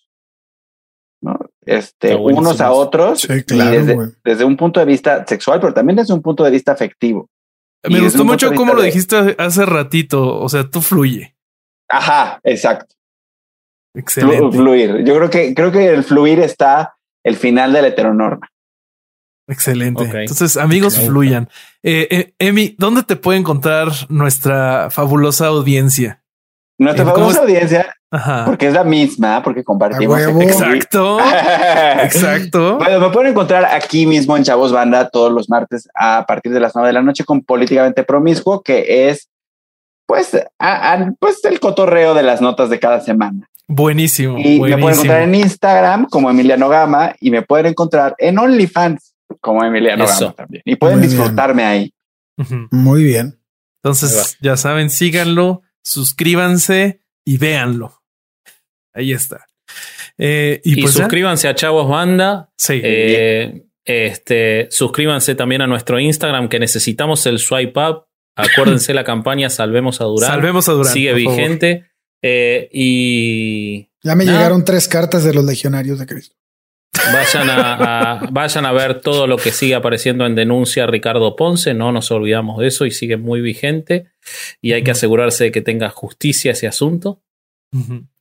¿no? 1.23 1.39
Este, 1.65 2.15
unos 2.17 2.61
a 2.61 2.73
otros 2.73 3.27
desde, 3.29 4.45
un 4.45 4.57
punto 4.57 4.81
de 4.81 4.87
vista 4.87 5.25
sexual, 5.27 5.61
pero 5.61 5.73
también 5.73 5.97
desde 5.97 6.13
un 6.13 6.23
punto 6.23 6.43
de 6.43 6.51
vista 6.51 6.73
afectivo. 6.73 7.29
Me 7.89 8.01
gustó 8.01 8.25
mucho 8.25 8.53
cómo 8.55 8.75
lo 8.75 8.83
dijiste 8.83 9.37
hace 9.39 9.67
ratito. 9.67 10.41
O 10.41 10.49
sea, 10.49 10.69
tú 10.69 10.81
fluye. 10.81 11.35
Ajá, 11.89 12.41
exacto. 12.45 12.95
Excelente. 13.95 14.57
Fluir. 14.57 15.05
Yo 15.05 15.15
creo 15.17 15.31
que 15.31 15.55
creo 15.55 15.71
que 15.71 15.89
el 15.89 16.05
fluir 16.05 16.41
está 16.41 16.97
el 17.25 17.37
final 17.37 17.73
de 17.73 17.83
la 17.83 17.89
heteronorma. 17.89 18.49
Excelente. 19.49 20.05
Entonces, 20.05 20.57
amigos, 20.57 20.99
fluyan. 20.99 21.49
Eh, 21.83 22.09
eh, 22.11 22.35
Emi, 22.39 22.75
¿dónde 22.79 23.03
te 23.03 23.17
puede 23.17 23.39
encontrar 23.39 23.89
nuestra 24.09 24.89
fabulosa 24.91 25.47
audiencia? 25.49 26.23
Nuestra 26.79 27.05
fabulosa 27.05 27.43
audiencia, 27.43 27.95
porque 28.47 28.69
es 28.69 28.75
la 28.75 28.85
misma, 28.85 29.43
porque 29.43 29.63
compartimos. 29.63 30.21
Exacto. 30.21 31.19
Exacto. 32.03 32.79
Bueno, 32.79 33.01
me 33.01 33.11
pueden 33.11 33.33
encontrar 33.33 33.65
aquí 33.65 34.07
mismo 34.07 34.37
en 34.37 34.45
Chavos 34.45 34.73
Banda 34.73 35.09
todos 35.09 35.33
los 35.33 35.49
martes 35.49 35.89
a 35.95 36.25
partir 36.27 36.53
de 36.53 36.61
las 36.61 36.75
nueve 36.75 36.89
de 36.89 36.95
la 36.95 37.03
noche 37.03 37.25
con 37.25 37.43
Políticamente 37.43 38.05
Promiscuo, 38.05 38.63
que 38.63 39.09
es 39.09 39.29
pues, 40.07 40.37
pues 41.19 41.45
el 41.45 41.61
cotorreo 41.61 42.15
de 42.15 42.23
las 42.23 42.41
notas 42.41 42.71
de 42.71 42.79
cada 42.79 43.01
semana. 43.01 43.49
Buenísimo. 43.69 44.39
Y 44.39 44.61
me 44.61 44.77
pueden 44.77 44.95
encontrar 44.95 45.23
en 45.23 45.35
Instagram 45.35 46.07
como 46.07 46.29
Emiliano 46.31 46.69
Gama 46.69 47.15
y 47.21 47.31
me 47.31 47.43
pueden 47.43 47.67
encontrar 47.67 48.15
en 48.19 48.39
OnlyFans 48.39 49.12
como 49.41 49.65
Emiliano 49.65 50.07
Gama 50.07 50.33
también. 50.33 50.63
Y 50.65 50.77
pueden 50.77 51.01
disfrutarme 51.01 51.65
ahí. 51.65 51.95
Muy 52.71 53.05
bien. 53.05 53.39
Entonces, 53.83 54.39
ya 54.41 54.57
saben, 54.57 54.91
síganlo, 54.91 55.63
suscríbanse 55.83 57.03
y 57.25 57.39
véanlo. 57.39 58.03
Ahí 58.95 59.13
está. 59.13 59.47
Eh, 60.19 60.61
y, 60.65 60.81
pues 60.81 60.95
suscríbanse 60.95 61.49
a 61.49 61.55
Chavos 61.55 61.89
Banda. 61.89 62.51
Sí. 62.57 62.81
Eh, 62.83 63.65
este, 63.85 64.69
suscríbanse 64.71 65.35
también 65.35 65.63
a 65.63 65.67
nuestro 65.67 65.99
Instagram 65.99 66.49
que 66.49 66.59
necesitamos 66.59 67.27
el 67.27 67.39
swipe 67.39 67.79
up. 67.81 68.05
Acuérdense 68.37 68.95
la 68.95 69.05
campaña 69.05 69.51
Salvemos 69.51 70.01
a 70.01 70.05
Durán. 70.05 70.31
Salvemos 70.31 70.69
a 70.69 70.73
Durán. 70.73 70.93
Sigue 70.93 71.13
vigente. 71.13 71.87
Eh, 72.23 72.69
y. 72.73 73.89
Ya 74.03 74.15
me 74.15 74.25
llegaron 74.25 74.65
tres 74.65 74.89
cartas 74.89 75.25
de 75.25 75.35
los 75.35 75.45
legionarios 75.45 75.99
de 75.99 76.07
Cristo. 76.07 76.37
Vayan 77.13 77.51
a, 77.51 78.29
vayan 78.31 78.67
a 78.67 78.73
ver 78.73 79.01
todo 79.01 79.27
lo 79.27 79.37
que 79.37 79.51
sigue 79.51 79.75
apareciendo 79.75 80.27
en 80.27 80.35
denuncia 80.35 80.87
Ricardo 80.87 81.37
Ponce. 81.37 81.75
No 81.75 81.93
nos 81.93 82.11
olvidamos 82.11 82.59
de 82.59 82.69
eso 82.69 82.87
y 82.87 82.91
sigue 82.91 83.17
muy 83.17 83.41
vigente. 83.41 84.07
Y 84.61 84.73
hay 84.73 84.83
que 84.85 84.91
asegurarse 84.91 85.45
de 85.45 85.53
que 85.53 85.63
tenga 85.63 85.91
justicia 85.91 86.53
ese 86.53 86.67
asunto. 86.67 87.23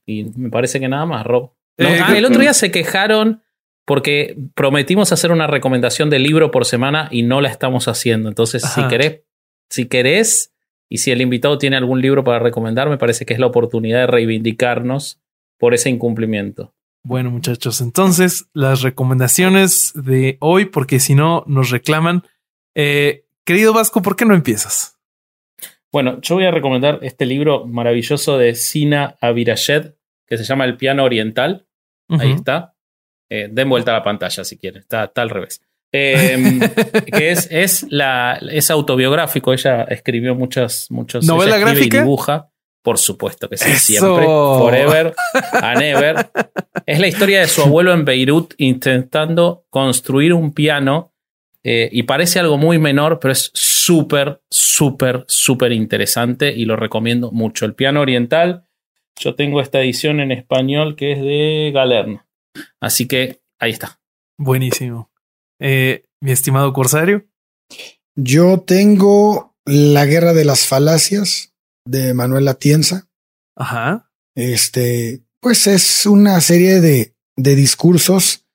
Y 0.06 0.24
me 0.36 0.50
parece 0.50 0.80
que 0.80 0.88
nada 0.88 1.06
más, 1.06 1.24
Rob. 1.26 1.52
Eh, 1.78 2.00
ah, 2.02 2.16
el 2.16 2.24
otro 2.24 2.40
día 2.40 2.54
se 2.54 2.70
quejaron 2.70 3.42
porque 3.84 4.36
prometimos 4.54 5.12
hacer 5.12 5.32
una 5.32 5.46
recomendación 5.46 6.10
de 6.10 6.18
libro 6.18 6.50
por 6.50 6.64
semana 6.64 7.08
y 7.10 7.22
no 7.22 7.40
la 7.40 7.50
estamos 7.50 7.88
haciendo. 7.88 8.28
Entonces, 8.28 8.62
si 8.62 8.86
querés, 8.88 9.22
si 9.68 9.86
querés 9.86 10.52
y 10.88 10.98
si 10.98 11.10
el 11.10 11.20
invitado 11.20 11.58
tiene 11.58 11.76
algún 11.76 12.00
libro 12.00 12.24
para 12.24 12.38
recomendar, 12.38 12.88
me 12.88 12.98
parece 12.98 13.24
que 13.24 13.34
es 13.34 13.40
la 13.40 13.46
oportunidad 13.46 14.00
de 14.00 14.06
reivindicarnos 14.06 15.20
por 15.58 15.74
ese 15.74 15.90
incumplimiento. 15.90 16.74
Bueno, 17.04 17.30
muchachos, 17.30 17.80
entonces 17.80 18.46
las 18.52 18.82
recomendaciones 18.82 19.92
de 19.94 20.36
hoy, 20.40 20.66
porque 20.66 21.00
si 21.00 21.14
no 21.14 21.42
nos 21.46 21.70
reclaman. 21.70 22.22
Eh, 22.74 23.24
querido 23.44 23.72
Vasco, 23.72 24.02
¿por 24.02 24.14
qué 24.14 24.24
no 24.24 24.34
empiezas? 24.34 24.98
Bueno, 25.90 26.20
yo 26.20 26.36
voy 26.36 26.44
a 26.44 26.50
recomendar 26.50 27.00
este 27.02 27.26
libro 27.26 27.66
maravilloso 27.66 28.38
de 28.38 28.54
Sina 28.54 29.16
Abirayed, 29.20 29.92
que 30.26 30.38
se 30.38 30.44
llama 30.44 30.64
El 30.64 30.76
piano 30.76 31.04
oriental. 31.04 31.66
Ahí 32.08 32.32
está. 32.32 32.74
Eh, 33.28 33.48
den 33.50 33.68
vuelta 33.68 33.90
a 33.90 33.94
la 33.94 34.02
pantalla 34.02 34.44
si 34.44 34.56
quieren, 34.58 34.82
está, 34.82 35.10
al 35.14 35.30
revés. 35.30 35.60
Em, 35.94 36.58
que 37.04 37.32
es, 37.32 37.48
es, 37.50 37.86
la, 37.90 38.40
es 38.50 38.70
autobiográfico, 38.70 39.52
ella 39.52 39.82
escribió 39.82 40.34
muchas, 40.34 40.90
muchos... 40.90 41.26
¿Novela 41.26 41.58
gráfica? 41.58 41.98
Y 41.98 42.00
dibuja. 42.00 42.51
Por 42.82 42.98
supuesto 42.98 43.48
que 43.48 43.56
sí, 43.56 43.70
siempre. 43.72 44.24
Forever 44.24 45.14
and 45.52 45.82
ever. 45.82 46.30
Es 46.84 46.98
la 46.98 47.06
historia 47.06 47.40
de 47.40 47.46
su 47.46 47.62
abuelo 47.62 47.92
en 47.92 48.04
Beirut 48.04 48.54
intentando 48.58 49.66
construir 49.70 50.34
un 50.34 50.52
piano 50.52 51.14
eh, 51.64 51.88
y 51.92 52.02
parece 52.02 52.40
algo 52.40 52.58
muy 52.58 52.78
menor, 52.78 53.20
pero 53.20 53.32
es 53.32 53.50
súper, 53.54 54.42
súper, 54.50 55.24
súper 55.28 55.72
interesante 55.72 56.52
y 56.52 56.64
lo 56.64 56.76
recomiendo 56.76 57.30
mucho. 57.30 57.64
El 57.64 57.74
piano 57.74 58.00
oriental, 58.00 58.66
yo 59.18 59.36
tengo 59.36 59.60
esta 59.60 59.80
edición 59.80 60.18
en 60.18 60.32
español 60.32 60.96
que 60.96 61.12
es 61.12 61.20
de 61.20 61.70
Galerno. 61.72 62.26
Así 62.80 63.06
que 63.06 63.42
ahí 63.60 63.70
está. 63.70 64.00
Buenísimo. 64.38 65.12
Eh, 65.60 66.04
mi 66.20 66.32
estimado 66.32 66.72
Corsario. 66.72 67.26
Yo 68.16 68.60
tengo 68.60 69.54
La 69.64 70.04
Guerra 70.04 70.32
de 70.32 70.44
las 70.44 70.66
Falacias 70.66 71.51
de 71.84 72.14
Manuel 72.14 72.48
Atienza. 72.48 73.08
Ajá. 73.56 74.10
Este, 74.34 75.22
pues 75.40 75.66
es 75.66 76.06
una 76.06 76.40
serie 76.40 76.80
de, 76.80 77.14
de 77.36 77.54
discursos 77.54 78.46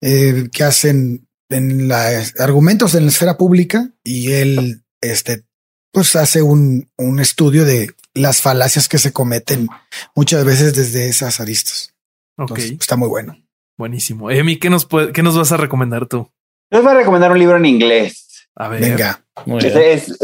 eh, 0.00 0.48
que 0.52 0.64
hacen 0.64 1.28
en 1.48 1.88
la, 1.88 2.22
argumentos 2.38 2.94
en 2.94 3.04
la 3.04 3.10
esfera 3.10 3.36
pública 3.36 3.90
y 4.02 4.32
él, 4.32 4.82
este, 5.00 5.44
pues 5.92 6.16
hace 6.16 6.42
un, 6.42 6.90
un 6.96 7.20
estudio 7.20 7.64
de 7.64 7.94
las 8.14 8.40
falacias 8.40 8.88
que 8.88 8.98
se 8.98 9.12
cometen 9.12 9.68
muchas 10.14 10.44
veces 10.44 10.74
desde 10.74 11.08
esas 11.08 11.40
aristas. 11.40 11.94
Ok. 12.38 12.58
está 12.58 12.96
muy 12.96 13.08
bueno. 13.08 13.36
Buenísimo. 13.78 14.30
Emi, 14.30 14.58
¿qué 14.58 14.70
nos, 14.70 14.86
puede, 14.86 15.12
¿qué 15.12 15.22
nos 15.22 15.36
vas 15.36 15.52
a 15.52 15.56
recomendar 15.56 16.06
tú? 16.06 16.30
Les 16.70 16.82
voy 16.82 16.92
a 16.92 16.96
recomendar 16.96 17.32
un 17.32 17.38
libro 17.38 17.56
en 17.56 17.66
inglés. 17.66 18.48
A 18.54 18.68
ver. 18.68 18.80
Venga. 18.80 19.24
es 19.46 20.18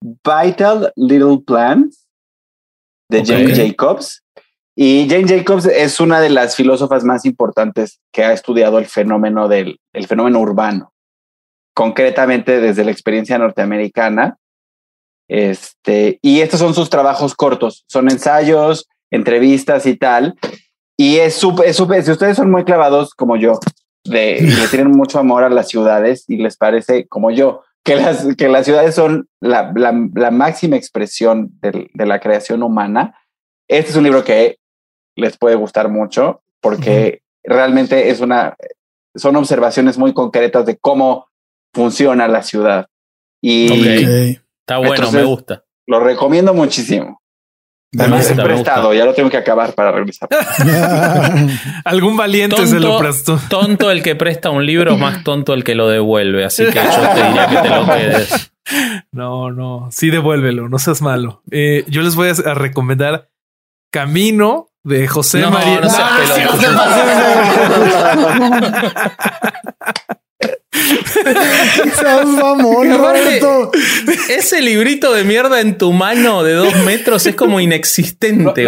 Vital 0.00 0.92
Little 0.96 1.38
Plants 1.46 2.06
de 3.08 3.24
Jane 3.24 3.54
Jacobs. 3.54 4.22
Y 4.74 5.08
Jane 5.08 5.26
Jacobs 5.26 5.66
es 5.66 6.00
una 6.00 6.20
de 6.20 6.28
las 6.28 6.54
filósofas 6.54 7.02
más 7.02 7.24
importantes 7.24 8.00
que 8.12 8.24
ha 8.24 8.32
estudiado 8.32 8.78
el 8.78 8.86
fenómeno 8.86 9.48
del 9.48 9.80
el 9.94 10.06
fenómeno 10.06 10.40
urbano, 10.40 10.92
concretamente 11.74 12.60
desde 12.60 12.84
la 12.84 12.90
experiencia 12.90 13.38
norteamericana. 13.38 14.36
Este, 15.28 16.18
y 16.22 16.40
estos 16.40 16.60
son 16.60 16.74
sus 16.74 16.90
trabajos 16.90 17.34
cortos, 17.34 17.84
son 17.88 18.10
ensayos, 18.10 18.86
entrevistas 19.10 19.86
y 19.86 19.96
tal. 19.96 20.38
Y 20.98 21.16
es 21.16 21.34
súper, 21.34 21.68
es 21.68 21.76
si 21.76 22.12
ustedes 22.12 22.36
son 22.36 22.50
muy 22.50 22.64
clavados 22.64 23.14
como 23.14 23.36
yo, 23.36 23.58
de, 24.04 24.40
le 24.40 24.68
tienen 24.68 24.90
mucho 24.90 25.18
amor 25.18 25.42
a 25.42 25.50
las 25.50 25.68
ciudades 25.68 26.24
y 26.28 26.36
les 26.36 26.56
parece 26.56 27.06
como 27.08 27.30
yo, 27.30 27.62
que 27.86 27.94
las, 27.94 28.26
que 28.36 28.48
las 28.48 28.64
ciudades 28.64 28.96
son 28.96 29.28
la, 29.40 29.72
la, 29.76 30.30
máxima 30.32 30.76
expresión 30.76 31.52
de, 31.60 31.88
de, 31.94 32.06
la 32.06 32.18
creación 32.18 32.64
humana. 32.64 33.16
Este 33.68 33.90
es 33.90 33.96
un 33.96 34.02
libro 34.02 34.24
que 34.24 34.58
les 35.14 35.38
puede 35.38 35.54
gustar 35.54 35.88
mucho 35.88 36.42
porque 36.60 37.22
realmente 37.44 38.10
es 38.10 38.20
una, 38.20 38.56
son 39.14 39.36
observaciones 39.36 39.98
muy 39.98 40.12
concretas 40.12 40.66
de 40.66 40.76
cómo 40.76 41.28
funciona 41.72 42.26
la 42.26 42.42
ciudad. 42.42 42.88
Y 43.40 44.36
está 44.60 44.78
bueno, 44.78 45.12
me 45.12 45.22
gusta. 45.22 45.64
Lo 45.86 46.00
recomiendo 46.00 46.54
muchísimo. 46.54 47.22
Además, 47.98 48.30
es 48.30 48.40
prestado, 48.40 48.92
ya 48.92 49.04
lo 49.04 49.14
tengo 49.14 49.30
que 49.30 49.36
acabar 49.36 49.74
para 49.74 49.92
regresar. 49.92 50.28
Algún 51.84 52.16
valiente 52.16 52.66
se 52.66 52.80
lo 52.80 52.98
prestó. 52.98 53.38
Tonto 53.48 53.90
el 53.90 54.02
que 54.02 54.16
presta 54.16 54.50
un 54.50 54.66
libro, 54.66 54.98
más 54.98 55.24
tonto 55.24 55.54
el 55.54 55.64
que 55.64 55.74
lo 55.74 55.88
devuelve. 55.88 56.44
Así 56.44 56.64
que 56.64 56.74
yo 56.74 57.08
te 57.14 57.26
diría 57.26 57.46
que 57.46 57.56
te 57.56 57.68
lo 57.68 57.86
quedes. 57.86 58.52
No, 59.12 59.52
no, 59.52 59.88
sí 59.92 60.10
devuélvelo, 60.10 60.68
no 60.68 60.80
seas 60.80 61.00
malo. 61.00 61.40
Eh, 61.52 61.84
yo 61.86 62.02
les 62.02 62.16
voy 62.16 62.30
a, 62.30 62.54
recomendar 62.54 63.30
Camino 63.92 64.70
de 64.82 65.06
José 65.06 65.46
María. 65.46 65.82
No 65.82 65.88
ese 74.28 74.62
librito 74.62 75.12
de 75.12 75.24
mierda 75.24 75.60
en 75.60 75.78
tu 75.78 75.92
mano 75.92 76.42
de 76.42 76.54
dos 76.54 76.74
metros 76.84 77.26
es 77.26 77.34
como 77.34 77.60
inexistente, 77.60 78.66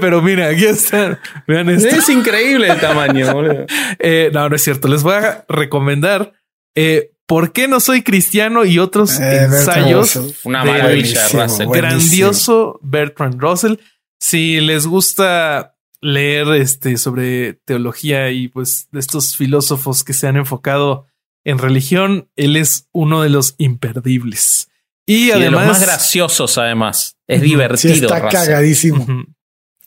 pero 0.00 0.22
mira, 0.22 0.48
aquí 0.48 0.66
está. 0.66 1.20
Es 1.46 2.08
increíble 2.08 2.68
el 2.68 2.80
tamaño, 2.80 3.66
eh, 3.98 4.30
no, 4.32 4.48
no 4.48 4.56
es 4.56 4.62
cierto. 4.62 4.88
Les 4.88 5.02
voy 5.02 5.14
a 5.14 5.44
recomendar 5.48 6.32
eh, 6.74 7.10
¿Por 7.26 7.52
qué 7.52 7.68
no 7.68 7.80
soy 7.80 8.02
cristiano? 8.02 8.64
y 8.64 8.78
otros 8.78 9.18
eh, 9.18 9.44
ensayos. 9.44 10.16
Una 10.44 10.64
maravilla, 10.64 11.26
Russell. 11.28 11.68
Grandioso 11.68 12.78
Bertrand 12.82 13.40
Russell. 13.40 13.76
Si 14.20 14.60
les 14.60 14.86
gusta 14.86 15.74
leer 16.00 16.48
este 16.48 16.98
sobre 16.98 17.54
teología 17.64 18.30
y 18.30 18.48
pues 18.48 18.88
de 18.92 19.00
estos 19.00 19.36
filósofos 19.36 20.04
que 20.04 20.12
se 20.12 20.26
han 20.26 20.36
enfocado 20.36 21.06
en 21.44 21.58
religión, 21.58 22.30
él 22.36 22.56
es 22.56 22.88
uno 22.92 23.22
de 23.22 23.28
los 23.28 23.54
imperdibles. 23.58 24.68
Y, 25.06 25.30
además. 25.30 25.44
De 25.44 25.50
los 25.50 25.66
más 25.66 25.80
graciosos, 25.82 26.58
además. 26.58 27.16
Es 27.26 27.42
divertido. 27.42 27.94
está 27.94 28.28
cagadísimo. 28.28 29.06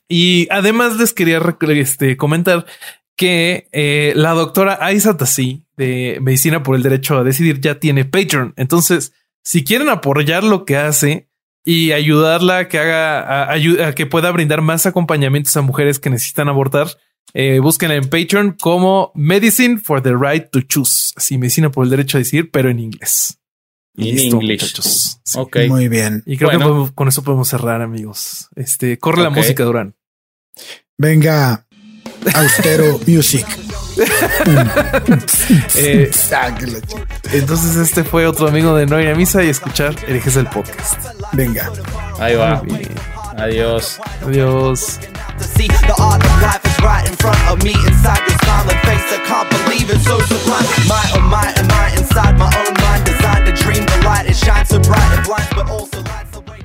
Y 0.09 0.47
además 0.51 0.95
les 0.97 1.13
quería 1.13 1.41
este, 1.69 2.15
comentar 2.15 2.65
que 3.17 3.67
eh, 3.71 4.13
la 4.15 4.31
doctora 4.31 4.77
Aisa 4.79 5.17
Tassi 5.17 5.65
de 5.75 6.19
Medicina 6.21 6.63
por 6.63 6.75
el 6.75 6.83
Derecho 6.83 7.17
a 7.17 7.23
Decidir 7.23 7.59
ya 7.59 7.79
tiene 7.79 8.05
Patreon. 8.05 8.53
Entonces, 8.55 9.11
si 9.43 9.63
quieren 9.63 9.89
apoyar 9.89 10.43
lo 10.43 10.65
que 10.65 10.77
hace 10.77 11.27
y 11.65 11.91
ayudarla 11.91 12.59
a 12.59 12.67
que 12.69 12.79
haga, 12.79 13.51
a 13.51 13.95
que 13.95 14.05
pueda 14.05 14.31
brindar 14.31 14.61
más 14.61 14.85
acompañamientos 14.85 15.57
a 15.57 15.61
mujeres 15.61 15.99
que 15.99 16.09
necesitan 16.09 16.47
abortar, 16.47 16.87
eh, 17.33 17.59
búsquenla 17.59 17.95
en 17.95 18.09
Patreon 18.09 18.57
como 18.59 19.11
Medicine 19.15 19.77
for 19.77 20.01
the 20.01 20.13
Right 20.15 20.49
to 20.51 20.61
Choose. 20.61 21.13
Así, 21.15 21.37
medicina 21.37 21.71
por 21.71 21.83
el 21.83 21.89
derecho 21.89 22.17
a 22.17 22.19
decidir, 22.19 22.51
pero 22.51 22.69
en 22.69 22.79
inglés. 22.79 23.39
En 23.95 24.17
inglés. 24.17 25.19
Muy 25.67 25.87
bien. 25.87 26.23
Y 26.25 26.37
creo 26.37 26.51
que 26.51 26.93
con 26.93 27.07
eso 27.07 27.23
podemos 27.23 27.47
cerrar, 27.47 27.81
amigos. 27.81 28.49
Este, 28.55 28.97
corre 28.99 29.23
la 29.23 29.29
música, 29.29 29.63
Durán. 29.63 29.95
Venga, 30.97 31.67
austero 32.33 32.99
music. 33.07 33.45
Eh, 35.75 36.11
entonces, 37.33 37.75
este 37.77 38.03
fue 38.03 38.27
otro 38.27 38.47
amigo 38.47 38.75
de 38.75 38.85
No 38.85 39.01
ir 39.01 39.07
a 39.07 39.15
misa 39.15 39.43
y 39.43 39.49
escuchar 39.49 39.95
Herejes 40.07 40.35
del 40.35 40.45
podcast. 40.47 41.03
Venga. 41.33 41.71
Ahí 42.19 42.35
va. 42.35 42.61
Adiós. 43.37 43.99
Adiós. 44.25 44.97
the 44.97 45.95
art 46.01 46.25
of 46.25 46.41
life 46.41 46.65
is 46.65 46.79
right 46.81 47.07
in 47.07 47.15
front 47.17 47.37
of 47.47 47.63
me 47.63 47.71
inside 47.85 48.17
your 48.27 48.37
smiling 48.39 48.81
face 48.81 49.13
I 49.13 49.19
can't 49.29 49.49
believe 49.49 49.89
it's 49.91 50.03
so 50.05 50.19
sublime 50.21 50.65
my 50.87 51.11
oh 51.13 51.21
my 51.21 51.45
am 51.55 51.69
I 51.69 51.93
inside 51.97 52.37
my 52.39 52.49
own 52.49 52.73
mind 52.81 53.05
designed 53.05 53.45
to 53.45 53.53
dream 53.63 53.85
the 53.85 54.01
light 54.03 54.25
it 54.27 54.35
shines 54.35 54.69
so 54.69 54.79
bright 54.79 55.19
it 55.19 55.23
blinds 55.23 55.53
but 55.53 55.69
also 55.69 56.01
lights 56.01 56.31
the 56.31 56.41
way 56.41 56.61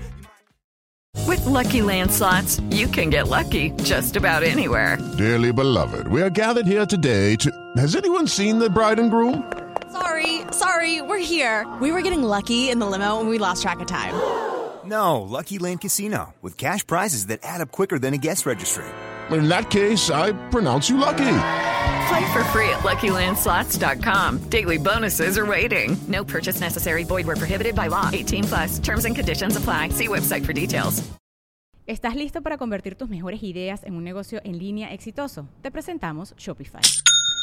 Lucky 1.44 1.82
Land 1.82 2.10
slots, 2.10 2.60
you 2.70 2.86
can 2.86 3.10
get 3.10 3.28
lucky 3.28 3.72
just 3.82 4.16
about 4.16 4.42
anywhere. 4.42 4.96
Dearly 5.18 5.52
beloved, 5.52 6.08
we 6.08 6.22
are 6.22 6.30
gathered 6.30 6.66
here 6.66 6.86
today 6.86 7.36
to. 7.36 7.50
Has 7.76 7.94
anyone 7.96 8.26
seen 8.26 8.58
the 8.58 8.70
bride 8.70 8.98
and 8.98 9.10
groom? 9.10 9.52
Sorry, 9.90 10.40
sorry, 10.52 11.02
we're 11.02 11.18
here. 11.18 11.66
We 11.80 11.92
were 11.92 12.00
getting 12.00 12.22
lucky 12.22 12.70
in 12.70 12.78
the 12.78 12.86
limo 12.86 13.20
and 13.20 13.28
we 13.28 13.38
lost 13.38 13.62
track 13.62 13.80
of 13.80 13.86
time. 13.86 14.14
No, 14.84 15.22
Lucky 15.22 15.58
Land 15.58 15.80
Casino, 15.80 16.34
with 16.42 16.56
cash 16.58 16.86
prizes 16.86 17.26
that 17.26 17.40
add 17.42 17.60
up 17.60 17.72
quicker 17.72 17.98
than 17.98 18.14
a 18.14 18.18
guest 18.18 18.46
registry. 18.46 18.84
In 19.30 19.48
that 19.48 19.70
case, 19.70 20.10
I 20.10 20.32
pronounce 20.50 20.90
you 20.90 20.96
lucky. 20.98 21.38
Play 22.08 22.32
for 22.32 22.44
free 22.52 22.68
at 22.68 22.82
LuckyLandSlots.com. 22.82 24.38
Daily 24.50 24.78
bonuses 24.78 25.38
are 25.38 25.46
waiting. 25.46 25.96
No 26.08 26.24
purchase 26.24 26.60
necessary. 26.60 27.04
Void 27.04 27.26
were 27.26 27.36
prohibited 27.36 27.74
by 27.74 27.88
law. 27.88 28.10
18 28.12 28.44
plus. 28.44 28.78
Terms 28.80 29.04
and 29.04 29.14
conditions 29.14 29.56
apply. 29.56 29.90
See 29.90 30.08
website 30.08 30.44
for 30.44 30.52
details. 30.52 31.02
¿Estás 31.86 32.14
listo 32.14 32.42
para 32.42 32.58
convertir 32.58 32.94
tus 32.94 33.08
mejores 33.08 33.42
ideas 33.42 33.82
en 33.84 33.96
un 33.96 34.04
negocio 34.04 34.40
en 34.44 34.56
línea 34.58 34.92
exitoso? 34.92 35.48
Te 35.62 35.70
presentamos 35.72 36.32
Shopify. 36.36 36.80